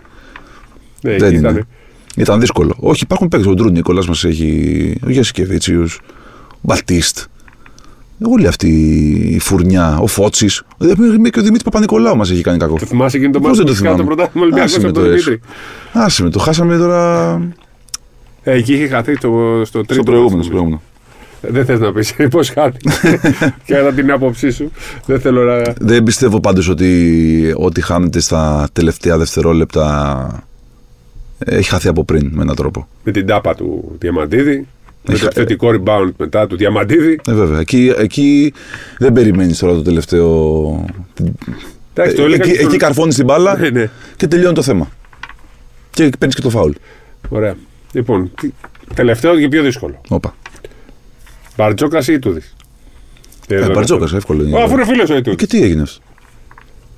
Ναι, 1.00 1.10
Δεν 1.16 1.28
εκεί 1.28 1.36
είναι. 1.36 1.48
ήταν. 1.48 1.66
Ήταν 2.16 2.40
δύσκολο. 2.40 2.74
Όχι, 2.78 3.02
υπάρχουν 3.02 3.28
παίκτες. 3.28 3.48
Ο 3.50 3.54
Ντρού 3.54 3.70
Νίκολας 3.70 4.06
μας 4.08 4.24
έχει. 4.24 4.94
Ο 5.06 5.10
Γιασκεβίτσιου. 5.10 5.86
Μπαλτίστ. 6.60 7.18
Όλη 8.22 8.46
αυτή 8.46 8.68
η 9.34 9.38
φουρνιά. 9.38 9.98
Ο 9.98 10.06
Φώτσης. 10.06 10.62
Και 10.78 11.38
ο 11.38 11.42
Δημήτρη 11.42 11.62
Παπα-Νικολάου 11.64 12.16
μας 12.16 12.30
έχει 12.30 12.42
κάνει 12.42 12.58
κακό. 12.58 12.76
Το 12.78 12.86
θυμάσαι 12.86 13.16
εκείνο 13.16 13.32
το 13.32 13.38
Πώς 13.40 13.48
μάτσο 13.48 13.64
δεν 13.64 13.72
που 13.74 13.78
το 13.78 13.84
κάτω 13.84 13.96
το 13.96 14.02
θυμάμαι; 14.02 14.14
πρωτάθλημα 14.14 14.46
Ολυμπιακός 14.46 14.70
Άσε 14.72 14.80
με 14.80 14.88
από 14.88 14.94
τον 14.94 15.04
το 15.04 15.10
Δημήτρη. 15.10 15.40
Άσε 15.92 16.22
με, 16.22 16.30
το 16.30 16.38
χάσαμε 16.38 16.76
τώρα 16.76 17.32
Ε, 18.42 18.52
Εκεί 18.52 18.72
είχε 18.74 18.86
χαθεί 18.86 19.18
το, 19.18 19.62
στο 19.64 19.78
τρίτο. 19.78 19.94
στο 19.94 20.02
προηγούμενο. 20.02 20.34
μάτς, 20.36 20.44
Στο 20.46 20.54
προηγούμενο. 20.54 20.82
Δεν 21.48 21.64
θες 21.64 21.80
να 21.80 21.92
πεις 21.92 22.14
πώς 22.30 22.50
χάθη. 22.50 22.76
και 23.64 23.74
κατά 23.74 23.92
την 23.92 24.10
άποψή 24.10 24.50
σου. 24.50 24.70
Δεν 25.06 25.20
θέλω 25.20 25.42
να. 25.44 25.62
Δεν 25.80 26.02
πιστεύω 26.02 26.40
πάντως 26.40 26.68
ότι 26.68 27.54
ό,τι 27.56 27.80
χάνεται 27.80 28.20
στα 28.20 28.68
τελευταία 28.72 29.18
δευτερόλεπτα 29.18 30.44
έχει 31.38 31.68
χαθεί 31.68 31.88
από 31.88 32.04
πριν 32.04 32.30
με 32.32 32.42
έναν 32.42 32.54
τρόπο. 32.56 32.88
Με 33.04 33.12
την 33.12 33.26
τάπα 33.26 33.54
του 33.54 33.96
Διαμαντίδη. 33.98 34.66
Με 35.09 35.14
Είχα- 35.14 35.26
το 35.26 35.32
θετικό 35.32 35.68
rebound 35.74 36.11
μετά 36.16 36.46
του 36.46 36.57
Διαμαντίδη. 36.57 37.20
Ε, 37.28 37.32
βέβαια. 37.32 37.61
Εκεί, 37.61 37.92
εκεί 37.98 38.52
δεν 38.98 39.12
περιμένεις 39.12 39.59
τώρα 39.59 39.74
το 39.74 39.82
τελευταίο... 39.82 40.84
Εντάξει, 41.94 42.16
το 42.16 42.22
Ε, 42.22 42.24
έλεγα 42.24 42.42
εκεί, 42.42 42.50
και 42.52 42.57
στον- 42.59 42.68
εκεί 42.68 42.76
καρφώνεις 42.76 43.14
την 43.14 43.24
μπάλα 43.24 43.59
Ναι, 43.59 43.68
ναι. 43.70 43.90
και 44.16 44.26
τελειώνει 44.26 44.55
το 44.55 44.62
θέμα. 44.62 44.90
Και 45.90 46.11
παίρνεις 46.18 46.34
και 46.36 46.40
το 46.42 46.50
φάουλ. 46.50 46.70
Ωραία. 47.28 47.55
Λοιπόν, 47.92 48.30
τι- 48.40 48.50
τελευταίο 48.94 49.38
και 49.38 49.48
πιο 49.48 49.62
δύσκολο. 49.62 50.00
Όπα. 50.09 50.34
Μπαρτζόκα 51.57 51.98
ή 52.09 52.12
Ιτούδης; 52.12 52.55
Ε, 53.48 53.70
Μπαρτζόκας, 53.70 54.12
εύκολο 54.12 54.42
είναι. 54.42 54.62
Αφού 54.62 54.72
είναι 54.74 54.84
φίλος 54.84 55.11
ο 55.11 55.16
Ιτούδης. 55.16 55.38
Και 55.38 55.46
τι 55.46 55.62
έγινε 55.62 55.82
αυτό; 55.82 56.02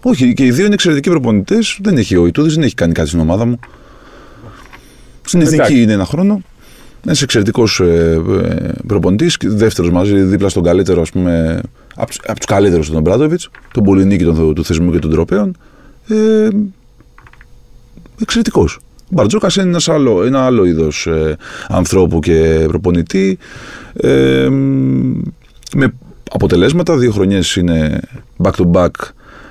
Όχι, 0.03 0.33
και 0.33 0.45
οι 0.45 0.51
δύο 0.51 0.65
είναι 0.65 0.75
εξαιρετικοί 0.75 1.11
προπονητές. 1.11 1.79
Δεν 1.83 1.97
έχει 1.97 2.17
ο 2.17 2.27
Ιτούδης, 2.27 2.55
δεν 2.55 2.63
έχει 2.63 2.75
κάνει 2.75 2.93
κάτι 2.93 3.09
στην 3.09 3.21
ομάδα 3.21 3.45
μου. 3.45 3.59
Στην 5.23 5.41
εθνική 5.41 5.61
Εντάξει. 5.63 5.83
είναι 5.83 5.93
ένα 5.93 6.05
χρόνο. 6.05 6.41
Ένας 7.05 7.23
εξαιρετικός 7.23 7.81
ε, 7.81 8.23
ε, 8.45 8.73
προπονητής. 8.87 9.37
Δεύτερος 9.41 9.91
μαζί, 9.91 10.23
δίπλα 10.23 10.49
στον 10.49 10.63
καλύτερο, 10.63 11.01
ας 11.01 11.11
πούμε, 11.11 11.61
από 11.97 12.37
τους 12.37 12.47
καλύτερους 12.47 12.91
τον 12.91 13.03
Μπράντοβιτς, 13.03 13.51
τον 13.73 13.83
Πολυνίκη 13.83 14.25
των, 14.25 14.55
του 14.55 14.65
θεσμού 14.65 14.91
και 14.93 14.99
των 14.99 15.11
τροπέων. 15.11 15.57
Ε, 16.09 16.49
Εξαιρετικός. 18.21 18.79
Ο 19.01 19.09
Μπαρτζόκας 19.11 19.57
είναι 19.57 19.69
ένας 19.69 19.89
άλλο, 19.89 20.25
ένα 20.25 20.45
άλλο 20.45 20.65
είδος 20.65 21.07
ε, 21.07 21.37
ανθρώπου 21.69 22.21
και 22.21 22.65
προπονητή. 22.69 23.39
Ε, 23.93 24.49
με 25.75 25.95
αποτελέσματα. 26.31 26.97
Δύο 26.97 27.13
χρονιές 27.13 27.57
είναι 27.57 28.01
back 28.43 28.51
to 28.51 28.71
back 28.73 28.91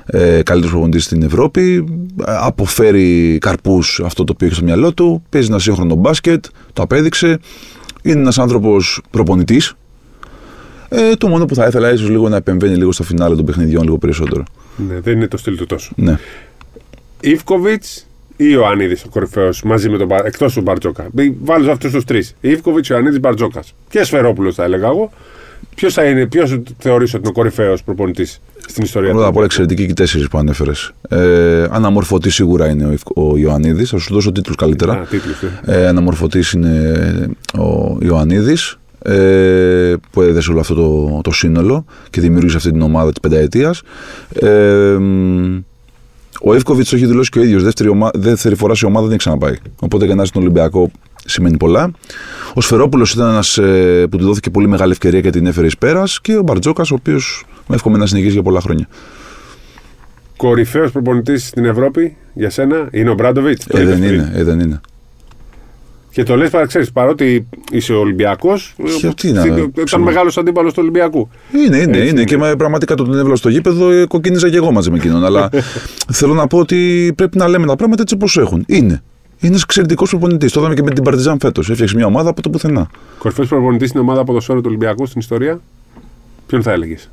ε, 0.06 0.42
καλύτερος 0.44 0.70
προπονητής 0.72 1.04
στην 1.04 1.24
Ευρώπη. 1.24 1.86
Ε, 2.28 2.36
Αποφέρει 2.40 3.38
καρπούς 3.42 4.02
αυτό 4.06 4.24
το 4.24 4.32
οποίο 4.34 4.48
έχει 4.48 4.56
στο 4.56 4.66
μυαλό 4.66 4.94
του. 4.94 5.24
Παίζει 5.30 5.48
ένα 5.50 5.60
σύγχρονο 5.60 5.96
μπάσκετ. 5.96 6.46
Το 6.74 6.82
απέδειξε. 6.82 7.40
Είναι 8.02 8.20
ένας 8.20 8.40
άνθρωπος 8.40 9.02
προπονητής. 9.12 9.74
Ε, 10.90 11.16
το 11.16 11.28
μόνο 11.28 11.46
που 11.46 11.56
θα 11.56 11.66
ήθελα 11.68 11.94
ίσως 11.94 12.10
λίγο 12.10 12.30
να 12.30 12.36
επεμβαίνει 12.36 12.76
λίγο 12.76 12.92
στο 12.92 13.04
φινάλε 13.04 13.36
των 13.36 13.46
παιχνιδιών 13.46 13.84
λίγο 13.84 13.98
περισσότερο. 13.98 14.44
Ναι, 14.88 15.00
δεν 15.00 15.16
είναι 15.16 15.28
το 15.28 15.38
στυλ 15.38 15.58
του 15.58 15.66
τόσο. 15.66 15.92
Ναι. 15.96 16.18
Ιβκοβιτς 17.22 18.08
ή 18.38 18.46
Ιωαννίδης 18.50 19.04
ο 19.04 19.10
κορυφαίος 19.10 19.64
μαζί 19.64 19.90
με 19.90 19.98
τον 19.98 20.08
Μπα- 20.08 20.26
εκτός 20.26 20.54
του 20.54 20.62
Μπαρτζόκα. 20.62 21.08
Βάλω 21.44 21.72
αυτούς 21.72 21.92
τους 21.92 22.04
τρεις. 22.04 22.36
Ιβκοβιτς, 22.42 22.88
Ιωαννίδης, 22.90 23.20
Μπαρτζόκας. 23.20 23.74
Και 23.90 24.04
Σφερόπουλος 24.04 24.56
θα 24.56 24.64
έλεγα 24.64 24.88
εγώ. 24.88 25.12
Ποιος 25.76 25.94
θα 25.94 26.04
είναι, 26.04 26.26
ποιος 26.26 26.60
θεωρείς 26.78 27.10
ότι 27.14 27.20
είναι 27.22 27.28
ο 27.30 27.32
κορυφαίος 27.32 27.84
προπονητής 27.84 28.42
στην 28.68 28.84
ιστορία 28.84 29.12
Πρώτα 29.12 29.26
απ' 29.28 29.32
όλα 29.36 29.40
του. 29.40 29.46
εξαιρετικοί 29.46 29.86
και 29.86 29.92
οι 29.92 29.94
τέσσερις 29.94 30.28
που 30.28 30.38
ανέφερες. 30.38 30.92
Ε, 31.10 31.64
αναμορφωτής 31.72 32.34
σίγουρα 32.36 32.68
είναι 32.70 32.86
ο, 32.86 32.92
Ιβ- 32.92 33.18
ο 33.18 33.38
Ιωαννίδης. 33.38 33.90
Θα 33.90 33.98
σου 33.98 34.14
δώσω 34.14 34.32
τίτλους 34.32 34.56
καλύτερα. 34.56 34.94
Α, 34.94 35.02
τίτλους, 35.10 35.42
ε. 35.66 35.82
Ε, 35.82 35.88
αναμορφωτής 35.88 36.52
είναι 36.52 36.94
ο 37.58 37.98
Ιωαννίδης 38.02 38.78
ε, 39.02 39.94
που 40.12 40.22
έδεσε 40.22 40.52
όλο 40.52 40.60
αυτό 40.60 40.74
το, 40.76 41.20
το 41.24 41.32
σύνολο 41.32 41.86
και 42.10 42.22
δημιούργησε 42.22 42.58
αυτή 42.58 42.72
την 42.72 42.82
ομάδα 42.82 43.10
της 43.10 43.20
πενταετίας. 43.20 43.82
Ε, 44.42 44.50
μ, 45.00 45.58
ο 46.42 46.54
Εύκοβιτς 46.54 46.90
το 46.90 46.96
έχει 46.96 47.06
δηλώσει 47.06 47.30
και 47.30 47.40
ο 47.40 47.44
ίδιος. 47.44 47.64
Δεύτερη, 47.64 47.90
ομα, 47.90 48.10
δεύτερη 48.14 48.56
φορά 48.56 48.76
σε 48.76 48.86
ομάδα 48.86 49.02
δεν 49.02 49.10
έχει 49.10 49.20
ξαναπάει. 49.20 49.56
Οπότε 49.80 50.06
για 50.06 50.16
να 50.16 50.22
είσαι 50.22 50.32
στον 50.32 50.42
Ολυμπιακό 50.44 50.92
σημαίνει 51.26 51.58
πολλά. 51.58 51.92
Ο 52.54 52.62
Σφερόπουλος 52.62 53.14
ήταν 53.14 53.30
ένας 53.30 53.58
ε, 53.58 54.08
που 54.10 54.18
του 54.18 54.26
δόθηκε 54.26 54.50
πολύ 54.50 54.68
μεγάλη 54.68 54.92
ευκαιρία 54.92 55.22
και 55.22 55.30
την 55.30 55.46
έφερε 55.46 55.66
εις 55.68 55.78
πέρας 55.78 56.22
και 56.22 56.36
ο 56.36 56.42
Μπαρτζόκας 56.42 56.92
ο 56.92 56.96
οποίος 56.96 57.46
με 57.68 57.76
εύχομαι 57.76 57.98
να 57.98 58.06
συνεχίσει 58.06 58.32
για 58.34 58.42
πολλά 58.44 58.62
χρόνια. 58.62 58.88
Κορυφαίος 60.38 60.92
προπονητής 60.92 61.48
στην 61.48 61.66
Ευρώπη 61.66 62.16
για 62.34 62.50
σένα 62.50 62.88
είναι 62.92 63.10
ο 63.10 63.14
Μπράντοβιτς. 63.14 63.66
Ε, 63.70 63.84
δεν 63.86 64.04
είναι, 64.04 64.32
ε, 64.36 64.44
δεν 64.44 64.60
είναι. 64.60 64.82
Και 66.12 66.24
το 66.24 66.36
λες, 66.36 66.50
ξέρεις, 66.68 66.92
παρότι 66.92 67.48
είσαι 67.72 67.94
Ολυμπιακός. 67.94 68.76
Γιατί 69.00 69.32
να- 69.32 69.46
Ήταν 69.46 69.72
ξέρω. 69.84 70.04
μεγάλος 70.04 70.38
αντίπαλος 70.38 70.74
του 70.74 70.80
Ολυμπιακού. 70.82 71.30
Είναι, 71.66 71.78
είναι, 71.78 71.98
Έτσι 71.98 72.10
είναι. 72.10 72.24
Και 72.24 72.38
με- 72.38 72.56
πραγματικά 72.56 72.96
το 72.96 73.04
τον 73.04 73.18
έβλεπα 73.18 73.36
στο 73.36 73.50
γήπεδο, 73.50 73.92
ε, 73.92 74.06
κοκκίνιζα 74.06 74.50
και 74.50 74.56
εγώ 74.56 74.72
μαζί 74.72 74.90
με 74.92 74.98
εκείνον. 74.98 75.26
αλλά 75.26 75.50
θέλω 76.20 76.34
να 76.34 76.48
πω 76.48 76.58
ότι 76.58 77.12
πρέπει 77.16 77.38
να 77.38 77.48
λέμε 77.48 77.66
τα 77.68 77.76
πράγματα 77.76 78.02
έτσι 78.02 78.14
όπως 78.16 78.38
έχουν. 78.38 78.64
Είναι. 78.68 79.04
Είναι 79.40 79.52
ένας 79.52 79.62
εξαιρετικός 79.62 80.10
προπονητής. 80.10 80.52
Το 80.52 80.60
είδαμε 80.60 80.76
και 80.76 80.84
με 80.84 80.92
την 80.92 81.04
Παρτιζάν 81.04 81.38
φέτος. 81.40 81.70
Έφτιαξε 81.70 81.96
μια 81.96 82.06
ομάδα 82.06 82.30
από 82.30 82.42
το 82.42 82.50
πουθενά. 82.50 82.88
Κορυφαίος 83.18 83.48
προπονητής 83.48 83.90
στην 83.90 84.02
ομάδα 84.02 84.24
ποδοσφαίρου 84.24 84.58
του 84.60 84.66
Ολυμπιακού 84.68 85.06
στην 85.06 85.20
ιστορία. 85.20 85.60
Ποιον 86.48 86.62
θα 86.62 86.72
έλεγες; 86.72 87.10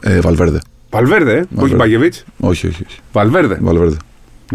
Ε, 0.00 0.20
Βαλβέρδε. 0.20 0.60
Βαλβέρδε, 0.90 1.32
ε, 1.32 1.36
όχι 1.38 1.46
Βαλβέρδε. 1.50 1.76
Μπαγεβίτς; 1.76 2.24
Όχι, 2.40 2.66
όχι. 2.66 2.84
όχι. 2.88 2.98
Βαλβέρδε. 3.12 3.58
Βαλβέρδε. 3.62 3.96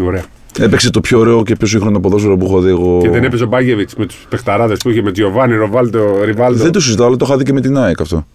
Ωραία. 0.00 0.24
Έπαιξε 0.58 0.90
το 0.90 1.00
πιο 1.00 1.18
ωραίο 1.18 1.42
και 1.42 1.56
πιο 1.56 1.66
σύγχρονο 1.66 2.00
ποδόσφαιρο 2.00 2.36
που 2.36 2.44
έχω 2.44 2.60
δει 2.60 2.70
εγώ. 2.70 2.98
Και 3.02 3.10
δεν 3.10 3.24
έπαιζε 3.24 3.44
ο 3.44 3.46
Μπάγεβιτ 3.46 3.90
με 3.96 4.06
τους 4.06 4.26
παιχταράδες 4.28 4.78
που 4.78 4.90
είχε 4.90 5.02
με 5.02 5.12
Τζιοβάνι, 5.12 5.54
Ροβάλτο, 5.54 6.20
Ριβάλτο. 6.24 6.62
Δεν 6.62 6.72
το 6.72 6.80
συζητάω, 6.80 7.06
αλλά 7.06 7.16
το 7.16 7.24
είχα 7.28 7.36
δει 7.36 7.44
και 7.44 7.52
με 7.52 7.60
την 7.60 7.76
ΑΕΚ 7.76 8.00
αυτό. 8.00 8.26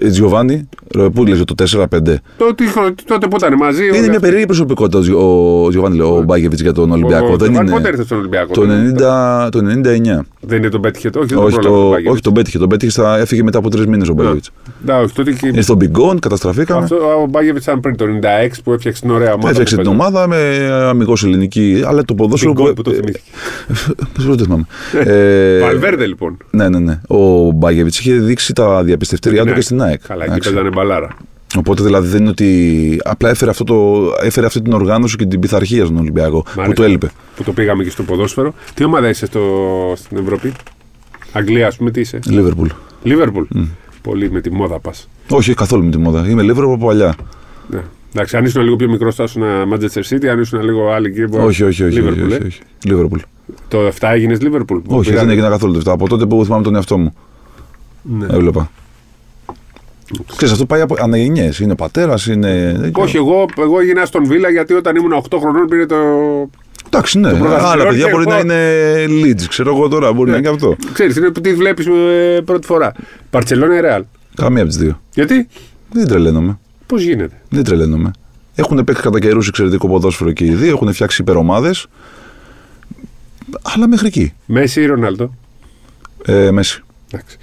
Ε, 0.00 0.08
Τζιοβάνι, 0.08 0.68
ε, 0.98 1.06
πού 1.14 1.24
λες 1.26 1.42
το 1.44 1.54
4-5. 1.54 1.86
Τότε, 2.38 2.64
τότε 3.06 3.26
που 3.28 3.36
ήταν 3.36 3.54
μαζί. 3.54 3.86
Είναι 3.96 4.08
μια 4.08 4.20
περίεργη 4.20 4.46
προσωπικότητα 4.46 4.98
ο 4.98 5.00
Τζι- 5.00 5.14
ο 5.14 5.66
Τζιοβάνι, 5.68 5.96
λέω, 5.96 6.16
ο 6.16 6.22
Μπάγκεβιτς 6.22 6.60
για 6.62 6.72
τον 6.72 6.90
Ολυμπιακό. 6.90 7.24
Ο 7.26 7.28
Δεν 7.28 7.38
Τζοβάνι 7.38 7.60
είναι. 7.70 7.70
πότε 7.76 7.88
ήρθε 7.88 8.02
στον 8.04 8.18
Ολυμπιακό. 8.18 8.52
Το 8.52 8.62
90 8.62 9.48
το 9.50 9.58
99. 9.58 10.26
Δεν 10.40 10.58
είναι 10.58 10.68
τον 10.68 10.80
πέτυχε. 10.80 11.10
Όχι, 11.16 11.26
δεν 11.34 11.38
Όχι, 11.38 11.52
τον 11.54 11.62
το, 11.62 11.68
πρόλαβε 11.70 12.02
τον 12.02 12.12
όχι, 12.12 12.20
τον 12.22 12.32
πέτυχε. 12.32 12.58
Τον 12.58 12.68
πέτυχε, 12.68 12.90
στα, 12.90 13.18
έφυγε 13.18 13.42
μετά 13.42 13.58
από 13.58 13.70
τρεις 13.70 13.86
μήνες 13.86 14.08
ο 14.08 14.12
Μπάγκεβιτς. 14.12 14.50
Ναι, 14.86 14.92
όχι, 14.94 15.12
τότε 15.14 15.32
και... 15.32 15.46
Είναι 15.46 15.60
στον 15.60 15.76
Μπιγκόν, 15.76 16.18
καταστραφήκαμε. 16.18 16.82
Αυτό 16.82 16.96
ο 16.96 17.26
Μπάγεβιτ 17.26 17.62
ήταν 17.62 17.80
πριν 17.80 17.96
το 17.96 18.04
96 18.22 18.52
που 18.64 18.72
έφτιαξε 18.72 19.00
την 19.00 19.10
ωραία 19.10 19.32
ομάδα. 19.32 19.48
Έφτιαξε 19.48 19.76
που 19.76 19.82
την 19.82 19.90
παίζανε. 19.96 20.16
ομάδα 20.16 20.28
με 20.28 20.68
αμυγός 20.88 21.24
ελληνική, 21.24 21.82
αλλά 21.86 22.04
το 22.04 22.14
ποδόσφαιρο. 22.14 22.52
Την 22.52 22.62
γκολ 22.62 22.72
που 22.72 22.82
το 22.82 22.90
θυμήθηκε. 22.90 23.20
Πώ 24.26 24.36
το 24.36 24.42
θυμάμαι. 24.44 24.64
Ε, 25.12 25.58
Βαλβέρδε 25.60 26.06
λοιπόν. 26.06 26.36
Ναι, 26.50 26.68
ναι, 26.68 26.78
ναι. 26.78 27.00
Ο 27.08 27.50
Μπάγκεβιτς 27.50 27.98
είχε 27.98 28.12
δείξει 28.14 28.52
τα 28.52 28.82
διαπιστευτήριά 28.82 29.44
του 29.46 29.52
και 29.52 29.60
στην 29.62 29.82
ΑΕΚ. 29.82 30.00
Καλά, 30.06 30.22
εκεί 30.24 30.32
Εντάξει. 30.32 30.52
παίζανε 30.52 30.74
μπαλάρα. 30.74 31.08
Οπότε 31.58 31.82
δηλαδή 31.82 32.08
δεν 32.08 32.20
είναι 32.20 32.28
ότι. 32.28 33.00
Απλά 33.04 33.30
έφερε, 33.30 33.50
αυτό 33.50 33.64
το, 33.64 34.08
έφερε 34.22 34.46
αυτή 34.46 34.62
την 34.62 34.72
οργάνωση 34.72 35.16
και 35.16 35.26
την 35.26 35.40
πειθαρχία 35.40 35.84
στον 35.84 35.96
Ολυμπιακό 35.96 36.36
Μ' 36.38 36.42
που 36.54 36.60
άρεσε 36.60 36.74
του 36.74 36.82
έλειπε. 36.82 37.10
Που 37.36 37.42
το 37.42 37.52
πήγαμε 37.52 37.84
και 37.84 37.90
στο 37.90 38.02
ποδόσφαιρο. 38.02 38.54
Τι 38.74 38.84
ομάδα 38.84 39.08
είσαι 39.08 39.26
στο, 39.26 39.40
στην 39.96 40.16
Ευρώπη, 40.16 40.52
Αγγλία, 41.32 41.66
ας 41.66 41.76
πούμε, 41.76 41.90
τι 41.90 42.00
είσαι; 42.00 42.18
Λίβερπουλ. 42.26 42.68
Λίβερπουλ. 43.02 43.44
Πολύ 44.02 44.30
με 44.30 44.40
τη 44.40 44.50
μόδα 44.50 44.78
πας. 44.78 45.08
Όχι, 45.30 45.54
καθόλου 45.54 45.84
με 45.84 45.90
τη 45.90 45.98
μόδα. 45.98 46.28
Είμαι 46.28 46.42
Λίβερπουλ 46.42 46.74
από 46.74 46.86
παλιά. 46.86 47.14
Ναι. 47.70 47.80
Εντάξει, 48.14 48.36
αν 48.36 48.44
ήσουν 48.44 48.62
λίγο 48.62 48.76
πιο 48.76 48.88
μικρός, 48.88 49.14
θα 49.14 49.22
ήσουν 49.24 49.42
Manchester 49.72 50.02
City, 50.14 50.26
αν 50.26 50.40
ήσουν 50.40 50.60
λίγο 50.62 50.90
άλλη 50.92 51.06
εκεί. 51.08 51.26
μπορεί- 51.26 51.44
Όχι, 51.44 51.62
όχι, 51.64 51.84
όχι. 51.84 52.00
Liverpool, 52.00 52.12
όχι, 52.24 52.32
ε. 52.32 52.36
όχι, 52.36 52.46
όχι. 52.46 52.60
Λίβερπουλ. 52.84 53.18
Το 53.68 53.86
7 53.86 54.08
έγινες 54.12 54.40
Λίβερπουλ. 54.40 54.78
Όχι, 54.86 55.12
δεν 55.12 55.30
έγινα 55.30 55.48
καθόλου 55.48 55.72
το 55.72 55.78
7. 55.90 55.92
Από 55.92 56.08
τότε 56.08 56.26
που 56.26 56.44
θυμάμαι 56.44 56.62
τον 56.62 56.74
εαυτό 56.74 56.98
μου. 56.98 57.14
Ναι. 58.02 58.26
Έβλεπα. 58.30 58.70
Ξέρεις, 60.36 60.52
αυτό 60.52 60.66
πάει 60.66 60.80
από 60.80 60.96
αναγενιές. 60.98 61.58
Είναι 61.58 61.74
πατέρας, 61.74 62.26
είναι. 62.26 62.74
δεν 62.78 62.92
ξέρω. 62.92 63.06
Όχι, 63.06 63.16
εγώ, 63.16 63.46
εγώ 63.58 63.80
έγινα 63.80 64.04
στον 64.04 64.24
Βίλα 64.26 64.50
γιατί 64.50 64.72
όταν 64.74 64.96
ήμουν 64.96 65.12
8 65.12 65.38
χρονών 65.40 65.66
πήρε 65.66 65.86
το. 65.86 65.96
Εντάξει, 66.86 67.18
ναι. 67.18 67.28
πρωταθλητικό 67.28 67.66
Άλλα 67.68 67.86
παιδιά 67.86 68.04
και 68.04 68.10
μπορεί 68.10 68.24
εγώ- 68.30 68.42
να 68.42 68.54
είναι 68.56 69.04
leads, 69.24 69.42
ξέρω 69.48 69.74
εγώ 69.76 69.88
τώρα. 69.88 70.12
Μπορεί 70.12 70.30
να 70.30 70.36
είναι 70.36 70.48
και 70.48 70.54
αυτό. 70.54 70.76
Ξέρεις, 70.92 71.16
είναι 71.16 71.30
που 71.30 71.40
τη 71.40 71.54
βλέπεις 71.54 71.86
πρώτη 72.44 72.66
φορά. 72.66 72.92
Παρσελόνα 73.30 73.76
ή 73.76 73.80
Ρεάλ; 73.80 74.04
Καμία 74.34 74.62
από 74.62 74.70
τις 74.70 74.78
δύο. 74.78 75.00
Γιατί, 75.14 75.48
Δεν 75.92 76.06
τρελαίνομαι. 76.08 76.58
πώς 76.86 77.02
γίνεται; 77.02 77.40
Δεν 77.48 77.64
τρελαίνομαι. 77.64 78.10
Έχουν 78.54 78.84
παίξει 78.84 79.02
κατά 79.02 79.18
καιρούς 79.20 79.48
εξαιρετικό 79.48 79.88
ποδόσφαιρο 79.88 80.32
και 80.32 80.44
οι 80.44 80.54
δύο. 80.54 80.70
Έχουν 80.72 80.92
φτιάξει 80.92 81.22
υπερομάδες. 81.22 81.86
Αλλά 83.62 83.88
μέχρι 83.88 84.06
εκεί. 84.06 84.32
Μέση 84.46 84.80
ή 84.80 84.86
Ρονάλτο. 84.86 85.34
Ε, 86.24 86.50
Μέση. 86.50 86.82
Εντάξει. 87.10 87.36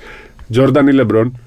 Τζόρνταν 0.52 0.88
ή 0.88 0.92
Λεμπρόν; 0.94 1.40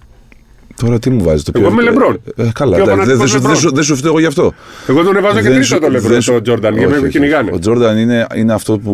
Τώρα 0.85 0.99
τι 0.99 1.11
μου 1.11 1.23
βάζεις 1.25 1.43
το 1.43 1.53
Εγώ 1.55 1.69
είμαι 1.69 1.83
ε, 1.83 1.93
LeBron. 1.95 2.15
Ε, 2.37 2.49
καλά, 2.55 2.75
Πιο 2.77 2.83
εντάξει, 2.85 3.07
δεν 3.09 3.17
φανατικός 3.19 3.19
δεν 3.19 3.29
σου, 3.29 3.39
LeBron. 3.39 3.47
δεν 3.47 3.57
σου, 3.57 3.73
δεν 3.75 3.83
σου 3.85 3.97
φταίω 3.97 4.11
εγώ 4.11 4.21
γι' 4.21 4.27
αυτό. 4.27 4.53
Εγώ 4.89 5.03
τον 5.03 5.17
έβαζα 5.17 5.35
και 5.37 5.43
Δεν 5.43 5.51
τρίτο 5.51 5.67
σου- 5.67 5.79
το 5.81 5.89
Λεμπρόν, 5.91 6.11
δεν 6.13 6.21
σου- 6.21 6.33
τον 6.33 6.43
Τζόρνταν, 6.43 6.73
γιατί 6.77 6.93
όχι, 6.93 7.01
με 7.01 7.07
όχι. 7.07 7.17
κυνηγάνε. 7.17 7.51
Ο 7.55 7.59
Τζόρνταν 7.59 7.99
είναι, 7.99 8.27
είναι 8.35 8.53
αυτό 8.53 8.79
που 8.79 8.93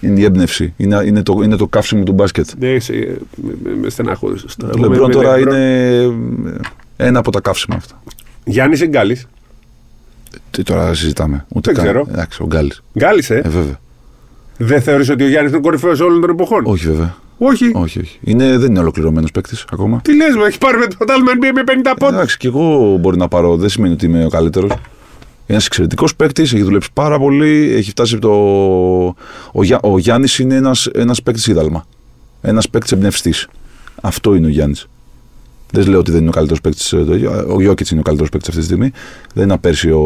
είναι 0.00 0.20
η 0.20 0.24
έμπνευση. 0.24 0.72
Είναι, 0.76 1.02
είναι, 1.06 1.22
το, 1.22 1.40
είναι 1.44 1.56
το 1.56 1.66
καύσιμο 1.66 2.02
του 2.02 2.12
μπάσκετ. 2.12 2.46
Ναι, 2.58 2.78
σε- 2.78 2.92
με- 3.36 3.54
με- 3.64 3.76
με 3.82 3.88
στεναχώρησε. 3.90 4.46
Το 4.58 4.70
Λεμπρόν 4.78 5.10
τώρα 5.10 5.38
είναι 5.38 5.96
ε, 6.96 7.06
ένα 7.06 7.18
από 7.18 7.30
τα 7.30 7.40
καύσιμα 7.40 7.76
αυτά. 7.76 8.02
Γιάννης 8.44 8.80
ή 8.80 8.86
Γκάλης; 8.86 9.26
Τι 10.50 10.62
τώρα 10.62 10.94
συζητάμε. 10.94 11.44
Ούτε 11.54 11.72
Δεν 11.72 11.82
καν. 11.84 11.92
ξέρω. 11.92 12.06
Εντάξει, 12.12 12.42
ο 12.42 12.46
Γκάλης. 12.46 12.82
Γκάλης, 12.98 13.30
ε; 13.30 13.36
Ε, 13.44 13.48
βέβαια. 13.48 13.80
Δεν 14.56 14.82
θεωρείς 14.82 15.08
ότι 15.10 15.24
ο 15.24 15.28
Γιάννης 15.28 15.52
είναι 15.52 15.60
κορυφαίος 15.60 16.00
όλων 16.00 16.20
των 16.20 16.30
εποχών; 16.30 16.62
Όχι, 16.66 16.86
βέβαια. 16.86 17.16
Όχι. 17.38 17.70
Όχι, 17.74 18.00
όχι. 18.00 18.18
Είναι, 18.22 18.58
δεν 18.58 18.70
είναι 18.70 18.78
ολοκληρωμένος 18.78 19.30
παίκτης 19.30 19.64
ακόμα. 19.72 20.00
Τι 20.04 20.16
λες, 20.16 20.34
μου 20.34 20.42
έχεις 20.42 20.58
πάρει 20.58 20.78
με 20.78 20.86
το 20.86 21.04
τάλμα 21.04 21.32
NBA 21.32 21.50
με 21.54 21.62
50 21.66 21.94
πόντους. 21.98 22.14
Εντάξει, 22.14 22.36
και 22.36 22.46
εγώ 22.46 22.96
μπορεί 22.96 23.16
να 23.16 23.28
πάρω. 23.28 23.56
Δεν 23.56 23.68
σημαίνει 23.68 23.92
ότι 23.92 24.06
είμαι 24.06 24.24
ο 24.24 24.28
καλύτερος. 24.28 24.72
Ένας 25.46 25.66
εξαιρετικός 25.66 26.16
παίκτης, 26.16 26.52
έχει 26.52 26.62
δουλέψει 26.62 26.88
πάρα 26.92 27.18
πολύ. 27.18 27.72
Έχει 27.76 27.90
φτάσει 27.90 28.18
το. 28.18 28.30
Ο, 29.52 29.62
Γιά... 29.62 29.80
ο 29.82 29.98
Γιάννης 29.98 30.38
είναι 30.38 30.54
ένας 30.54 30.86
ένας 30.86 31.22
παίκτης 31.22 31.46
είδαλμα. 31.46 31.86
Ένας 32.40 32.68
παίκτης 32.68 32.92
εμπνευστής. 32.92 33.48
Αυτό 34.00 34.34
είναι 34.34 34.46
ο 34.46 34.50
Γιάννης. 34.50 34.88
Δεν 35.72 35.88
λέω 35.88 35.98
ότι 35.98 36.10
δεν 36.10 36.20
είναι 36.20 36.28
ο 36.28 36.32
καλύτερος 36.32 36.60
παίκτης. 36.60 36.92
Ο 37.48 37.60
Γιώκητς 37.60 37.90
είναι 37.90 38.00
ο 38.00 38.02
καλύτερος 38.02 38.30
παίκτης 38.30 38.48
αυτή 38.48 38.60
τη 38.60 38.66
στιγμή. 38.66 38.90
Δεν 39.34 39.44
είναι 39.44 39.58
πέρσι 39.58 39.90
ο. 39.90 40.02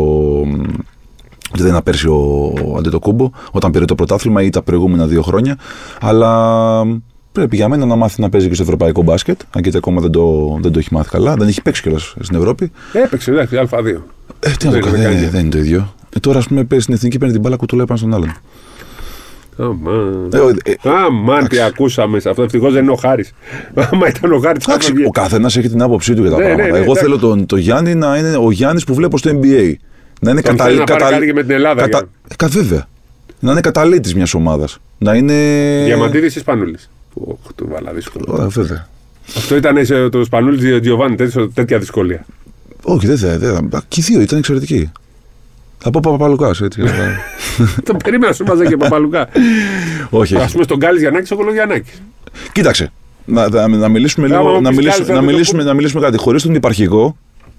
Δεν 1.55 1.67
είναι 1.67 1.83
πέρσι 1.83 2.09
ο 2.09 2.75
Αντετοκούμπο 2.79 3.31
όταν 3.51 3.71
πήρε 3.71 3.85
το 3.85 3.95
πρωτάθλημα 3.95 4.43
ή 4.43 4.51
τα 4.51 4.63
προηγούμενα 4.63 5.07
δύο 5.07 5.23
χρόνια. 5.23 5.59
Αλλά 6.01 6.85
πρέπει 7.33 7.57
για 7.57 7.69
μένα 7.69 7.87
να 7.87 7.97
μάθει 7.97 8.21
να 8.21 8.29
παίζει 8.29 8.49
και 8.49 8.55
στο 8.55 8.63
ευρωπαϊκό 8.63 9.03
μπάσκετ. 9.03 9.41
Αν 9.57 9.63
και 9.63 9.71
ακόμα 9.77 10.01
δεν 10.01 10.11
το, 10.11 10.59
δεν 10.63 10.73
το 10.73 10.79
έχει 10.79 10.89
μάθει 10.95 11.11
καλά. 11.11 11.35
Δεν 11.35 11.49
έχει 11.49 11.63
παίξει 11.63 11.83
κιόλας 11.83 12.15
στην 12.21 12.37
Ευρώπη. 12.37 12.73
Έπαιξε, 12.93 13.31
εντάξει, 13.31 13.57
Α2. 13.71 13.85
Ε, 14.41 14.51
τι 14.51 14.67
να 14.67 14.71
Δεν 14.71 14.71
το 14.71 14.77
είναι 14.77 14.81
κάνει, 14.81 14.97
δεκαετία. 14.97 15.21
δεν, 15.21 15.31
δεν 15.31 15.41
είναι 15.41 15.51
το 15.51 15.59
ίδιο. 15.59 15.95
Ε, 16.17 16.19
τώρα, 16.21 16.39
ας 16.39 16.47
πούμε, 16.49 16.65
παίζει 16.65 16.85
στην 16.85 16.95
εθνική, 16.97 17.19
παίρνει 17.19 17.33
την 17.33 17.43
μπάλα 17.43 17.57
κουτουλάει 17.57 17.87
πάνω 17.87 17.99
στον 17.99 18.15
άλλον. 18.15 18.33
Αμάν. 19.59 20.29
Ε, 20.33 20.39
ο- 20.39 20.49
ε, 20.49 20.75
Αμάν, 21.07 21.49
τι 21.49 21.61
ακούσαμε 21.61 22.21
σε 22.21 22.29
αυτό. 22.29 22.43
Ευτυχώς 22.43 22.73
δεν 22.73 22.83
είναι 22.83 22.93
ο 22.93 22.97
Χάρης. 22.97 23.33
Άμα 23.93 24.09
ήταν 24.09 24.33
ο 24.33 24.39
Χάρης, 24.39 24.65
θα 24.65 24.71
Εντάξει, 24.73 24.89
έφευγε. 24.91 25.07
ο 25.07 25.11
καθένας 25.11 25.57
έχει 25.57 25.69
την 25.69 25.83
άποψή 25.83 26.15
του 26.15 26.23
για 26.23 26.31
τα 26.31 26.37
Ναι, 26.37 26.43
ναι, 26.43 26.49
πράγματα. 26.49 26.73
ναι, 26.73 26.77
Εγώ 26.79 26.85
εντάξει. 26.93 27.03
θέλω 27.05 27.19
τον, 27.19 27.47
το 27.47 27.57
Γιάννη 27.57 27.95
να 27.95 28.17
είναι 28.17 28.37
ο 28.37 28.51
Γιάννης 28.51 28.85
που 28.85 28.95
βλέπω 28.95 29.19
στο 29.19 29.31
NBA. 29.31 29.73
Να 30.21 30.31
είναι 30.31 30.41
Τον 30.41 30.57
θέλει 30.57 30.79
να 30.79 30.85
πάρει 30.85 31.03
κάτι 31.15 31.27
και 31.27 31.33
με 31.33 31.43
την 31.43 31.51
Ελλάδα, 31.51 31.81
Κατα... 31.83 31.99
για- 31.99 32.09
Ε, 32.29 32.35
κα- 32.37 32.49
βέβαια. 32.49 32.87
Να 33.41 33.51
είναι 33.53 33.61
καταλήτης 33.61 34.15
μιας 34.15 34.35
ομάδας. 34.35 34.79
Να 34.99 35.15
είναι. 35.15 35.35
Διαμαντίδη 35.85 36.27
ή 36.27 36.29
Σπανούλη. 36.31 36.75
Οχ, 36.75 36.81
του 37.55 37.69
βάλα 37.71 37.93
δύσκολο. 37.93 38.43
Ε, 38.43 38.47
βέβαια. 38.47 38.89
Αυτό 39.37 39.57
ήταν 39.57 39.85
σε 39.87 40.09
το 40.09 40.25
Σπανούλη 40.25 40.81
Τζιοβάνι, 40.81 41.15
τέτοια- 41.17 41.49
τέτοια 41.55 41.79
δυσκολία. 41.79 42.25
Όχι, 42.83 43.07
δεν 43.07 43.19
θα. 43.19 43.39
Δεν 43.39 43.69
θα. 43.71 43.83
Και 43.89 44.01
οι 44.01 44.03
δύο 44.03 44.21
ήταν 44.21 44.39
εξαιρετικοί. 44.39 44.91
Θα 45.79 45.91
πω 45.91 46.01
Παπαλουκάς. 46.03 46.61
Έτσι. 46.61 46.83
Το 47.85 47.97
περίμενα 48.05 48.33
σου 48.33 48.45
βάζα 48.47 48.67
και 48.67 48.77
Παπαλουκά. 48.77 49.29
όχι. 50.11 50.37
Α 50.37 50.41
όχι. 50.43 50.53
πούμε 50.53 50.65
στον 50.65 50.77
Γκάλη 50.79 50.99
Γιαννάκης, 50.99 51.31
ο 51.31 51.37
Κολογιαννάκης. 51.37 52.03
Κοίταξε. 52.53 52.93
Να, 53.25 53.49
να, 53.49 53.69
να 53.69 53.89
μιλήσουμε 53.89 54.27
Άμα 54.27 54.37
λίγο. 54.39 54.53
μου 54.55 54.61
Να 54.61 54.69
πεις 54.69 54.77
μιλήσουμε, 54.79 55.05
κάτι, 55.05 55.09
θα 55.11 55.21
να, 55.21 55.27
το 55.27 55.33
μιλήσουμε, 55.33 55.63
να 55.63 55.75
μιλήσουμε 55.75 56.03
κάτι. 56.03 56.17
Χωρίς 56.17 56.43
τον 56.43 56.55
υπαρχηγό 56.55 57.17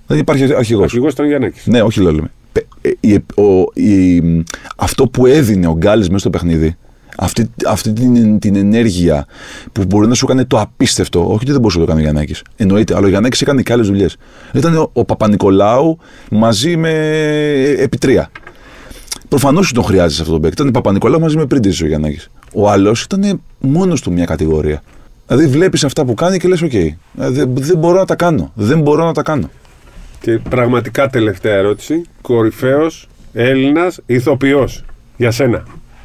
δεν 0.08 0.18
υπάρχει 0.18 0.54
αρχηγός. 0.56 0.84
Αρχηγός 0.84 1.14
ήταν 1.14 1.28
Γιαννάκης. 1.28 1.66
Ναι, 1.66 1.82
όχι 1.82 2.02
λέω 2.02 2.12
λέμε. 2.12 2.32
Πε- 2.52 2.66
ε, 2.82 2.90
η- 3.00 3.26
ο- 3.42 3.72
η- 3.82 4.44
αυτό 4.78 5.08
που 5.08 5.26
έδινε 5.26 5.68
ο 5.68 5.74
Γκάλης 5.78 6.08
μέσα 6.08 6.20
στο 6.20 6.30
παιχνίδι, 6.30 6.78
αυτή, 7.18 7.50
αυτή 7.66 7.94
την, 7.94 8.40
την 8.40 8.56
ενέργεια 8.56 9.26
που 9.72 9.84
μπορεί 9.88 10.08
να 10.08 10.14
σου 10.14 10.26
κάνει 10.26 10.46
το 10.46 10.60
απίστευτο, 10.60 11.20
όχι 11.20 11.34
ότι 11.34 11.52
δεν 11.52 11.60
μπορούσε 11.60 11.80
να 11.80 11.86
το 11.86 11.90
κάνει 11.90 12.02
ο 12.02 12.04
Γιαννάκης, 12.04 12.42
εννοείται, 12.56 12.96
αλλά 12.96 13.06
ο 13.06 13.10
Γιαννάκης 13.10 13.42
έκανε 13.42 13.62
και 13.62 13.74
άλλες 13.74 13.88
δουλειές. 13.88 14.18
Ήταν 14.54 14.78
ο, 14.78 14.90
ο 14.94 15.06
Παπα-Νικολάου 15.06 15.98
μαζί 16.32 16.78
με 16.78 16.92
επί 17.78 17.98
τρία. 17.98 18.30
Προφανώς 19.30 19.72
τον 19.74 19.84
χρειάζεσαι 19.84 20.22
αυτό 20.22 20.34
το 20.34 20.40
παίκτη. 20.40 20.56
Ήταν 20.56 20.68
ο 20.68 20.72
Παπα-Νικολάου 20.72 21.20
μαζί 21.20 21.38
με 21.38 21.46
πριν 21.46 21.62
ο 21.84 21.86
Γιαννάκης. 21.86 22.30
Ο 22.54 22.70
άλλος 22.70 23.04
ήταν 23.04 23.42
μόνος 23.60 24.02
του 24.02 24.12
μια 24.12 24.26
κατηγορία. 24.26 24.84
Δηλαδή 25.28 25.48
βλέπεις 25.48 25.84
αυτά 25.84 26.06
που 26.06 26.14
κάνει 26.14 26.38
και 26.38 26.48
λες: 26.48 26.62
Οκ, 26.62 26.74
ε, 26.74 26.96
δεν, 27.16 27.54
δεν 27.54 27.78
μπορώ 27.78 27.98
να 28.00 28.06
τα 28.06 28.16
κάνω. 28.16 28.52
Δεν 28.56 28.80
μπορώ 28.80 29.06
να 29.06 29.14
τα 29.14 29.22
κάνω. 29.22 29.50
Και 30.20 30.40
πραγματικά 30.50 31.10
τελευταία 31.10 31.56
ερώτηση. 31.56 32.02
Κορυφαίος 32.22 33.08
Έλληνας 33.34 34.00
ηθοποιός. 34.06 34.84
Για 35.18 35.32
σένα. 35.32 35.64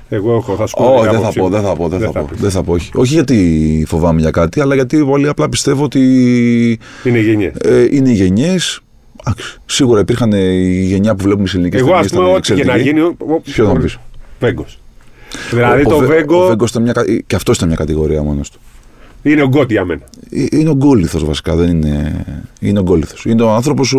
Εγώ 0.09 0.35
έχω, 0.37 0.55
θα 0.57 0.67
σου 0.67 0.77
πω. 0.77 0.85
Όχι, 0.85 1.01
την 1.03 1.03
δεν 1.03 1.13
θα 1.13 1.19
άποψή 1.19 1.39
πω, 1.39 1.45
μου. 1.45 1.51
δεν 1.51 1.63
θα 1.63 1.75
πω, 1.75 1.89
δεν 1.89 2.01
θα 2.01 2.11
πω. 2.13 2.27
πεις. 2.31 2.41
Δεν 2.41 2.51
θα 2.51 2.63
πω, 2.63 2.73
όχι. 2.73 2.91
Όχι 2.95 3.15
γιατί 3.15 3.85
φοβάμαι 3.89 4.21
για 4.21 4.31
κάτι, 4.31 4.61
αλλά 4.61 4.75
γιατί 4.75 5.05
πολύ 5.05 5.29
απλά 5.29 5.49
πιστεύω 5.49 5.85
ότι 5.85 6.01
Είναι 7.05 7.19
γενιές. 7.21 7.53
ε, 7.61 7.87
είναι 7.91 8.11
οι 8.11 8.15
γενιές. 8.15 8.81
Σίγουρα 9.67 10.01
υπήρχαν 10.01 10.33
ε, 10.33 10.39
η 10.39 10.85
γενιά 10.85 11.15
που 11.15 11.23
βλέπουμε 11.25 11.47
σε 11.49 11.57
ελληνικές 11.57 11.81
Εγώ, 11.81 11.95
ας 11.95 12.09
πούμε, 12.09 12.33
ό,τι 12.33 12.55
και 12.55 12.65
να 12.65 12.77
γίνει. 12.77 13.01
ο- 13.01 13.17
ο- 13.19 13.41
Ποιο 13.41 13.67
θα 13.67 13.75
μου 13.75 13.81
πεις; 13.81 13.99
Βέγκος. 14.41 14.79
Δηλαδή 15.51 15.83
Ο- 15.87 15.89
το 15.89 15.95
ο 15.95 15.99
Βέ- 15.99 16.09
Βέγκο 16.09 16.45
Ο 16.45 16.47
Βέγκος 16.47 16.71
ήταν 16.71 16.83
μια, 16.83 16.93
κα- 16.93 17.05
και 17.27 17.35
αυτός 17.37 17.57
ήταν 17.57 17.69
μια 17.69 17.77
κατηγορία 17.77 18.23
μόνος 18.23 18.51
του. 18.51 18.61
είναι 19.23 19.43
ο 19.43 19.47
Γκότ 19.49 19.71
για 19.71 19.85
μένα. 19.85 20.01
Ε, 20.31 20.45
Είναι 20.51 20.71
ο 20.71 20.75
γκόλιθος 20.75 21.25
βασικά, 21.25 21.57
δεν 21.57 21.69
είναι. 21.69 22.25
Είναι 22.61 22.79
ο 22.79 22.83
γκόλιθος. 22.83 23.25
Είναι 23.25 23.43
ο 23.43 23.51
άνθρωπος 23.51 23.95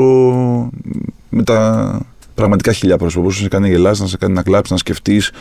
με 1.30 1.44
τα 1.44 2.02
πραγματικά 2.36 2.72
χιλιά 2.72 2.98
πρόσωπα. 2.98 3.26
Να 3.26 3.32
σε 3.32 3.48
κάνει 3.48 3.70
γελάσει, 3.70 4.02
να 4.02 4.08
σε 4.08 4.18
κάνει 4.18 4.34
να 4.34 4.42
κλάψεις, 4.44 4.72
να 4.72 4.78
σκεφτείς. 4.78 5.32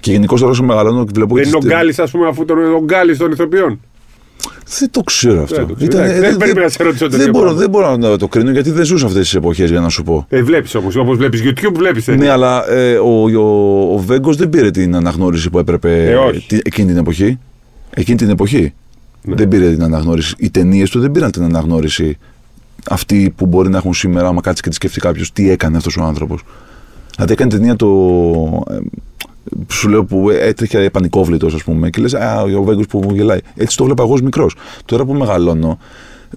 Και 0.00 0.10
γενικώς 0.12 0.40
τώρα 0.40 0.52
όσο 0.52 0.62
μεγαλώνω 0.62 1.04
και 1.04 1.10
βλέπω. 1.14 1.34
Δεν 1.34 1.42
και 1.42 1.48
είναι 1.48 1.56
ο 1.56 1.60
τις- 1.60 1.70
Γκάλης, 1.70 1.98
ας 1.98 2.10
πούμε, 2.10 2.28
αφού 2.28 2.44
τον 2.44 2.58
ο 2.74 2.80
Γκάλης 2.84 3.18
των 3.18 3.32
ηθοποιών. 3.32 3.80
Δεν 4.78 4.90
το 4.90 5.00
ξέρω 5.00 5.42
αυτό. 5.42 5.54
Δεν 5.56 5.66
το 5.66 5.74
ξέρω. 5.74 6.02
Εντάξει, 6.02 6.20
δεν 6.20 6.36
περίμενα 6.36 6.64
να 6.64 6.70
σε 6.70 6.82
ρωτήσω 6.82 7.04
τέτοιο 7.04 7.18
δεν, 7.18 7.30
μπορώ, 7.30 7.44
πράγμα. 7.44 7.60
δεν 7.60 7.70
μπορώ 7.70 7.96
να 7.96 8.16
το 8.16 8.28
κρίνω 8.28 8.50
γιατί 8.50 8.70
δεν 8.70 8.84
ζούσα 8.84 9.06
αυτές 9.06 9.22
τις 9.22 9.34
εποχές 9.34 9.70
για 9.70 9.80
να 9.80 9.88
σου 9.88 10.02
πω. 10.02 10.26
Ε, 10.28 10.42
βλέπεις 10.42 10.74
όμως, 10.74 10.96
όπως 10.96 11.16
βλέπεις 11.16 11.42
YouTube, 11.44 11.72
βλέπεις. 11.76 12.06
Ναι, 12.06 12.28
αλλά 12.30 12.70
ε, 12.70 12.96
ο, 12.96 13.22
ο, 13.38 13.94
ο 13.94 13.98
Βέγκος 13.98 14.36
δεν 14.36 14.48
πήρε 14.48 14.70
την 14.70 14.94
αναγνώριση 14.96 15.50
που 15.50 15.58
έπρεπε 15.58 16.10
Ε, 16.10 16.14
όχι. 16.14 16.46
τη- 16.46 16.58
εκείνη 16.62 16.88
την 16.88 16.96
εποχή. 16.96 17.38
Εκείνη 17.90 18.16
την 18.16 18.28
εποχή. 18.30 18.72
Ναι. 19.22 19.34
Δεν 19.34 19.48
πήρε 19.48 19.70
την 19.70 19.82
αναγνώριση. 19.82 20.34
Οι 20.38 20.50
ταινίες 20.50 20.90
του 20.90 21.00
δεν 21.00 21.10
πήραν 21.10 21.30
την 21.30 21.42
αναγνώριση 21.42 22.18
αυτή 22.90 23.32
που 23.36 23.46
μπορεί 23.46 23.68
να 23.68 23.76
έχουν 23.76 23.94
σήμερα, 23.94 24.28
άμα 24.28 24.40
κάτσει 24.40 24.62
και 24.62 24.68
τη 24.68 24.74
σκεφτεί 24.74 25.00
κάποιος 25.00 25.32
τι 25.32 25.50
έκανε 25.50 25.76
αυτός 25.76 25.96
ο 25.96 26.02
άνθρωπος. 26.02 26.42
Δηλαδή 27.14 27.32
έκανε 27.32 27.50
ταινία 27.50 27.76
το. 27.76 27.86
Ε, 29.58 29.72
σου 29.72 29.88
λέω 29.88 30.04
που 30.04 30.30
έτρεχε 30.30 30.90
πανικόβλητος, 30.90 31.54
ας 31.54 31.64
πούμε, 31.64 31.90
και 31.90 32.00
λες: 32.00 32.14
Α, 32.14 32.42
ο 32.42 32.62
Βέγκο 32.62 32.82
που 32.88 33.00
μου 33.04 33.14
γελάει. 33.14 33.38
Έτσι 33.56 33.76
το 33.76 33.84
βλέπα 33.84 34.02
εγώ 34.02 34.12
ως 34.12 34.22
μικρός. 34.22 34.56
Τώρα 34.84 35.04
που 35.04 35.12
μεγαλώνω, 35.14 35.78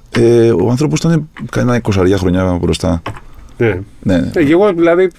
Ε, 0.10 0.52
ο 0.52 0.70
άνθρωπος 0.70 1.00
ήταν 1.00 1.30
κανένα 1.52 1.82
20 1.82 2.16
χρονιά 2.18 2.58
μπροστά. 2.62 3.02
Ναι. 3.58 3.80
Ναι. 4.02 4.16
Ε, 4.34 4.44
και 4.44 4.52
εγώ 4.52 4.74
δηλαδή 4.74 5.10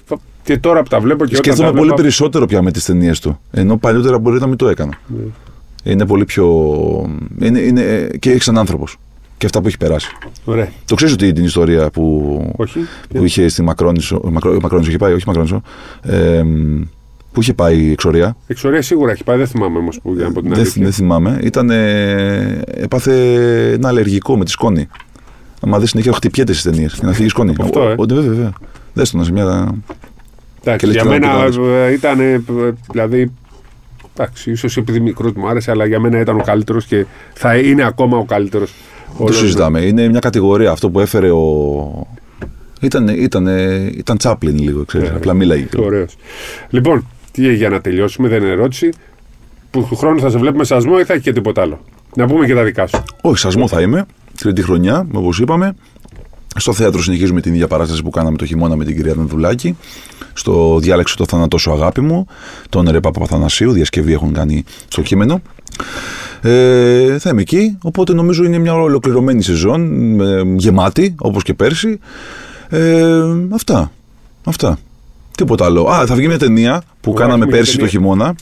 και 0.43 0.57
τώρα 0.57 0.81
που 0.83 0.89
τα 0.89 0.99
βλέπω 0.99 1.25
και 1.25 1.31
όταν 1.31 1.43
Σκέφτομαι 1.43 1.67
τα 1.67 1.73
πολύ 1.73 1.85
βλέπω, 1.85 2.01
περισσότερο 2.01 2.45
πια 2.45 2.61
με 2.61 2.71
τις 2.71 2.85
ταινίες 2.85 3.19
του. 3.19 3.39
Ενώ 3.51 3.77
παλιότερα 3.77 4.19
μπορεί 4.19 4.39
να 4.39 4.47
μην 4.47 4.57
το 4.57 4.67
έκανα. 4.67 4.93
Ναι. 5.07 5.23
Είναι 5.91 6.05
πολύ 6.05 6.25
πιο. 6.25 6.45
Είναι, 7.39 7.59
είναι... 7.59 8.09
και 8.19 8.31
έχεις 8.31 8.43
σαν 8.43 8.57
άνθρωπος. 8.57 8.97
Και 9.37 9.45
αυτά 9.45 9.61
που 9.61 9.67
έχει 9.67 9.77
περάσει. 9.77 10.09
Ωραία. 10.45 10.67
Το 10.85 10.95
ξέρεις 10.95 11.13
ότι 11.13 11.31
την 11.31 11.43
ιστορία 11.43 11.89
που, 11.89 12.53
Όχι. 12.55 12.79
που 13.09 13.23
είχε 13.23 13.47
στη 13.47 13.61
Μακρόνισο. 13.61 14.21
Μακρό, 14.23 14.57
Μακρόνισο 14.61 14.89
είχε 14.89 14.97
πάει, 14.97 15.13
όχι 15.13 15.23
Μακρόνισο. 15.27 15.61
Ε, 16.01 16.43
που 17.35 17.41
είχε 17.41 17.53
πάει 17.53 17.91
εξορία; 17.91 18.35
Εξορία 18.47 18.81
σίγουρα 18.81 19.11
έχει 19.11 19.23
πάει, 19.23 19.37
δεν 19.37 19.47
θυμάμαι 19.47 19.77
όμως 19.77 19.99
που 20.01 20.13
για 20.13 20.23
να 20.23 20.31
πω 20.31 20.41
την 20.41 20.49
Δεν, 20.49 20.59
αλήθεια. 20.59 20.83
δεν 20.83 20.91
θυμάμαι. 20.91 21.39
Ήταν. 21.43 21.69
Ε, 21.69 22.61
έπαθε 22.65 23.13
ένα 23.71 23.87
αλλεργικό 23.87 24.37
με 24.37 24.45
τη 24.45 24.51
σκόνη. 24.51 24.87
Αν 25.71 25.79
δεις 25.79 25.89
συνέχεια 25.89 26.13
χτυπιέται 26.13 26.51
στις 26.53 26.63
ταινίες 26.71 26.93
και 26.93 27.05
να 27.05 27.13
φύγει 27.13 27.29
σκόνη. 27.29 27.53
Αυτό, 27.61 27.81
ε. 27.81 27.83
Ο- 27.83 27.95
ο- 27.97 28.05
βέβαια, 28.07 28.29
βέβαια. 28.29 28.51
Δες 28.93 29.11
το 29.11 29.17
να 29.17 29.23
σε 29.23 29.31
μια. 29.31 29.75
Εντάξει, 30.63 30.85
Και 30.85 30.85
λες 30.85 30.95
για 30.95 31.01
τι 31.13 31.19
να 31.19 31.33
μένα 31.37 31.51
το 31.51 31.65
ε, 31.67 31.91
ήταν. 31.91 32.19
ε, 32.19 32.41
Δηλαδή. 32.91 33.31
Εντάξει, 34.17 34.51
ίσως 34.51 34.77
επειδή 34.77 34.99
μικρό 34.99 35.31
μου 35.35 35.47
άρεσε, 35.47 35.71
αλλά 35.71 35.85
για 35.85 35.99
μένα 35.99 36.19
ήταν 36.19 36.39
ο 36.39 36.41
καλύτερος 36.43 36.85
και 36.85 37.05
θα 37.33 37.57
είναι 37.57 37.83
ακόμα 37.85 38.17
ο 38.17 38.25
καλύτερος. 38.25 38.73
Το 39.25 39.33
συζητάμε. 39.33 39.81
Είναι 39.81 40.07
μια 40.07 40.19
κατηγορία 40.19 40.71
αυτό 40.71 40.89
που 40.89 40.99
έφερε 40.99 41.31
ο. 41.31 42.07
Ήταν, 42.81 43.07
ήταν, 43.07 43.47
ήταν 43.97 44.17
Τσάπλιν 44.17 44.57
λίγο, 44.59 44.85
ξέρεις, 44.85 45.09
Ναι, 45.09 45.15
απλά 45.15 45.33
μίλαγε. 45.33 45.67
Ωραίος. 45.77 46.15
Λοιπόν, 46.69 47.07
τι 47.35 47.47
έχει 47.47 47.55
για 47.55 47.69
να 47.69 47.81
τελειώσουμε, 47.81 48.27
δεν 48.27 48.41
είναι 48.41 48.51
ερώτηση. 48.51 48.89
Που 49.71 49.85
του 49.89 49.95
χρόνου 49.95 50.19
θα 50.19 50.29
σε 50.29 50.37
βλέπουμε 50.37 50.63
σασμό 50.63 50.95
ή 50.99 51.03
θα 51.03 51.13
έχει 51.13 51.21
και 51.21 51.33
τίποτα 51.33 51.61
άλλο. 51.61 51.79
Να 52.15 52.25
πούμε 52.27 52.45
και 52.45 52.53
τα 52.53 52.63
δικά 52.63 52.87
σου. 52.87 53.03
Όχι, 53.21 53.37
σασμό 53.37 53.67
θα 53.67 53.81
είμαι. 53.81 54.05
Τρίτη 54.37 54.61
χρονιά, 54.61 55.07
όπως 55.13 55.39
είπαμε. 55.39 55.75
Στο 56.55 56.73
θέατρο 56.73 57.01
συνεχίζουμε 57.01 57.41
την 57.41 57.53
ίδια 57.53 57.67
παράσταση 57.67 58.03
που 58.03 58.09
κάναμε 58.09 58.37
το 58.37 58.45
χειμώνα 58.45 58.75
με 58.75 58.85
την 58.85 58.95
κυρία 58.95 59.13
Δανδουλάκη. 59.13 59.77
Στο 60.33 60.79
διάλεξε 60.79 61.15
το 61.15 61.25
θάνατό 61.25 61.57
σου 61.57 61.71
αγάπη 61.71 62.01
μου. 62.01 62.27
Τον 62.69 62.89
Ρε 62.89 62.99
Παπαθανασίου, 62.99 63.71
διασκευή 63.71 64.13
έχουν 64.13 64.33
κάνει 64.33 64.63
στο 64.87 65.01
κείμενο. 65.01 65.41
Ε, 66.41 67.19
θα 67.19 67.29
είμαι 67.29 67.41
εκεί, 67.41 67.77
οπότε 67.81 68.13
νομίζω 68.13 68.43
είναι 68.43 68.57
μια 68.57 68.73
ολοκληρωμένη 68.73 69.41
σεζόν, 69.41 70.21
ε, 70.21 70.41
γεμάτη, 70.55 71.15
όπως 71.19 71.43
και 71.43 71.53
πέρσι. 71.53 71.99
Ε, 72.69 73.21
αυτά. 73.53 73.91
Αυτά. 74.43 74.77
Τίποτα 75.37 75.65
άλλο. 75.65 75.83
Α, 75.89 76.05
θα 76.05 76.15
βγει 76.15 76.27
μια 76.27 76.37
ταινία 76.37 76.81
που 77.01 77.11
Ωραία, 77.11 77.25
κάναμε 77.25 77.33
έχουμε 77.43 77.51
και 77.51 77.57
πέρσι 77.57 77.71
το 77.71 77.77
ταινία. 77.77 77.91
χειμώνα. 77.91 78.35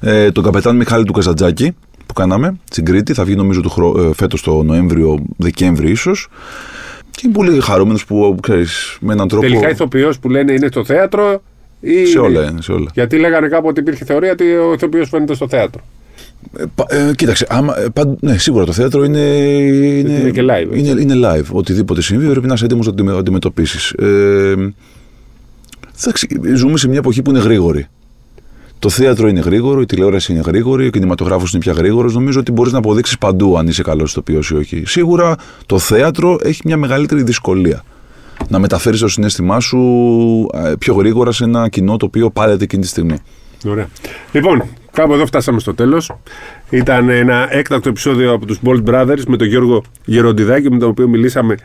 Ε, 0.00 0.30
τον 0.30 0.44
καπετάν 0.44 0.76
Μιχάλη 0.76 1.04
του 1.04 1.12
Καζαντζάκη 1.12 1.74
που 2.06 2.12
κάναμε 2.14 2.56
στην 2.70 2.84
Κρήτη. 2.84 3.12
Θα 3.12 3.24
βγει 3.24 3.34
νομίζω 3.36 3.60
του 3.60 3.70
χρο... 3.70 4.08
ε, 4.08 4.14
φέτος 4.14 4.42
το 4.42 4.62
Νοέμβριο, 4.62 5.24
Δεκέμβρη 5.36 5.90
ίσως. 5.90 6.28
Και 7.10 7.20
είμαι 7.24 7.32
πολύ 7.34 7.60
χαρούμενος 7.60 8.04
που, 8.04 8.36
ξέρεις, 8.42 8.96
με 9.00 9.12
έναν 9.12 9.28
τρόπο... 9.28 9.46
Τελικά 9.46 9.70
ηθοποιός 9.70 10.18
που 10.18 10.28
λένε 10.28 10.52
είναι 10.52 10.66
στο 10.70 10.84
θέατρο 10.84 11.42
ή. 11.80 12.04
Σε 12.06 12.18
είναι- 12.18 12.18
όλα, 12.18 12.50
είναι, 12.50 12.62
σε 12.62 12.72
όλα. 12.72 12.90
Γιατί 12.94 13.18
λέγανε 13.18 13.48
κάπου 13.48 13.66
ότι 13.68 13.80
υπήρχε 13.80 14.04
θεωρία 14.04 14.32
ότι 14.32 14.44
ο 14.56 14.72
ηθοποιός 14.72 15.08
φαίνεται 15.08 15.34
στο 15.34 15.48
θέατρο. 15.48 15.80
Ε, 16.58 16.64
πα- 16.74 16.86
ε, 16.88 17.12
κοίταξε, 17.16 17.46
άμα, 17.48 17.78
ε, 17.80 17.86
παν- 17.92 18.16
ναι, 18.20 18.38
σίγουρα 18.38 18.64
το 18.64 18.72
θέατρο 18.72 19.04
είναι, 19.04 19.18
είναι, 19.18 20.12
είναι 20.12 20.30
και 20.30 20.42
live, 20.42 20.72
έτσι. 20.74 20.90
Είναι, 20.90 21.00
είναι 21.00 21.14
live. 21.28 21.44
Οτιδήποτε 21.52 22.02
συμβεί 22.02 22.26
πρέπει 22.30 22.46
να 22.46 22.54
είσαι 22.54 22.64
έτοιμος 22.64 22.86
να 22.86 22.94
το 22.94 23.16
αντιμετωπίσεις. 23.16 23.90
Ε, 23.90 24.04
εντάξει, 24.06 24.74
ζούμε 26.54 26.78
σε 26.78 26.88
μια 26.88 26.98
εποχή 26.98 27.22
που 27.22 27.30
είναι 27.30 27.38
γρήγορη. 27.40 27.86
Το 28.78 28.88
θέατρο 28.88 29.28
είναι 29.28 29.40
γρήγορο, 29.40 29.80
η 29.80 29.86
τηλεόραση 29.86 30.32
είναι 30.32 30.42
γρήγορη, 30.46 30.86
ο 30.86 30.90
κινηματογράφος 30.90 31.52
είναι 31.52 31.60
πια 31.60 31.72
γρήγορος. 31.72 32.14
Νομίζω 32.14 32.40
ότι 32.40 32.52
μπορείς 32.52 32.72
να 32.72 32.78
αποδείξεις 32.78 33.18
παντού 33.18 33.58
αν 33.58 33.66
είσαι 33.66 33.82
καλός 33.82 34.10
ηθοποιό 34.10 34.40
ή 34.50 34.54
όχι. 34.54 34.82
Σίγουρα 34.86 35.36
το 35.66 35.78
θέατρο 35.78 36.38
έχει 36.42 36.60
μια 36.64 36.76
μεγαλύτερη 36.76 37.22
δυσκολία. 37.22 37.84
Να 38.48 38.58
μεταφέρεις 38.58 39.00
το 39.00 39.08
συνέστημά 39.08 39.60
σου 39.60 39.78
ε, 40.54 40.72
πιο 40.78 40.94
γρήγορα 40.94 41.32
σε 41.32 41.44
ένα 41.44 41.68
κοινό 41.68 41.96
το 41.96 42.06
οποίο 42.06 42.30
πάλεται 42.30 42.64
εκείνη 42.64 42.82
τη 42.82 42.88
στιγμή. 42.88 43.16
Ωραία. 43.66 43.88
Λοιπόν, 44.32 44.62
κάπου 44.92 45.12
εδώ 45.12 45.26
φτάσαμε 45.26 45.60
στο 45.60 45.74
τέλος. 45.74 46.12
Ήταν 46.70 47.08
ένα 47.08 47.46
έκτακτο 47.50 47.88
επεισόδιο 47.88 48.32
από 48.32 48.46
τους 48.46 48.58
Bold 48.64 48.84
Brothers 48.84 49.22
με 49.26 49.36
τον 49.36 49.46
Γιώργο 49.46 49.82
Γεροντιδάκη, 50.04 50.70
με 50.70 50.78
τον 50.78 50.88
οποίο 50.88 51.08
μιλήσαμε 51.08 51.56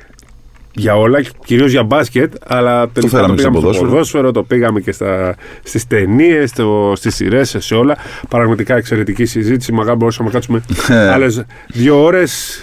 για 0.77 0.97
όλα, 0.97 1.23
κυρίως 1.45 1.71
για 1.71 1.83
μπάσκετ, 1.83 2.33
αλλά 2.47 2.89
τελικά 2.89 3.17
φέραμε 3.17 3.35
και 3.35 3.41
στο 3.41 3.49
πήγαμε 3.49 3.57
στο 3.57 3.61
ποδόσφαιρο. 3.61 3.89
ποδόσφαιρο, 3.89 4.31
το 4.31 4.43
πήγαμε 4.43 4.79
και 4.79 4.91
στα, 4.91 5.35
στις 5.63 5.87
ταινίες, 5.87 6.53
στις 6.93 7.15
σειρές, 7.15 7.55
σε 7.59 7.75
όλα. 7.75 7.97
Πραγματικά 8.29 8.75
εξαιρετική 8.75 9.25
συζήτηση, 9.25 9.71
μακάρι 9.71 9.97
μπορούσαμε 9.97 10.27
να 10.27 10.33
κάτσουμε 10.33 10.63
άλλες 11.13 11.45
δύο 11.67 12.03
ώρες. 12.03 12.61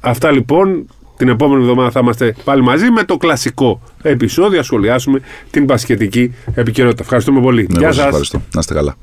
Αυτά 0.00 0.30
λοιπόν, 0.30 0.86
την 1.16 1.28
επόμενη 1.28 1.62
εβδομάδα 1.62 1.90
θα 1.90 2.00
είμαστε 2.02 2.34
πάλι 2.44 2.62
μαζί 2.62 2.90
με 2.90 3.04
το 3.04 3.16
κλασικό 3.16 3.80
επεισόδιο, 4.02 4.56
να 4.56 4.62
σχολιάσουμε 4.62 5.20
την 5.50 5.64
μπασκετική 5.64 6.34
επικαιρότητα. 6.54 7.02
Ευχαριστούμε 7.02 7.40
πολύ. 7.40 7.66
Εγώ 7.70 7.78
Γεια 7.78 7.86
σας 7.86 7.96
σας. 7.96 8.04
ευχαριστώ. 8.04 8.42
Να 8.54 8.60
είστε 8.60 8.74
καλά. 8.74 8.96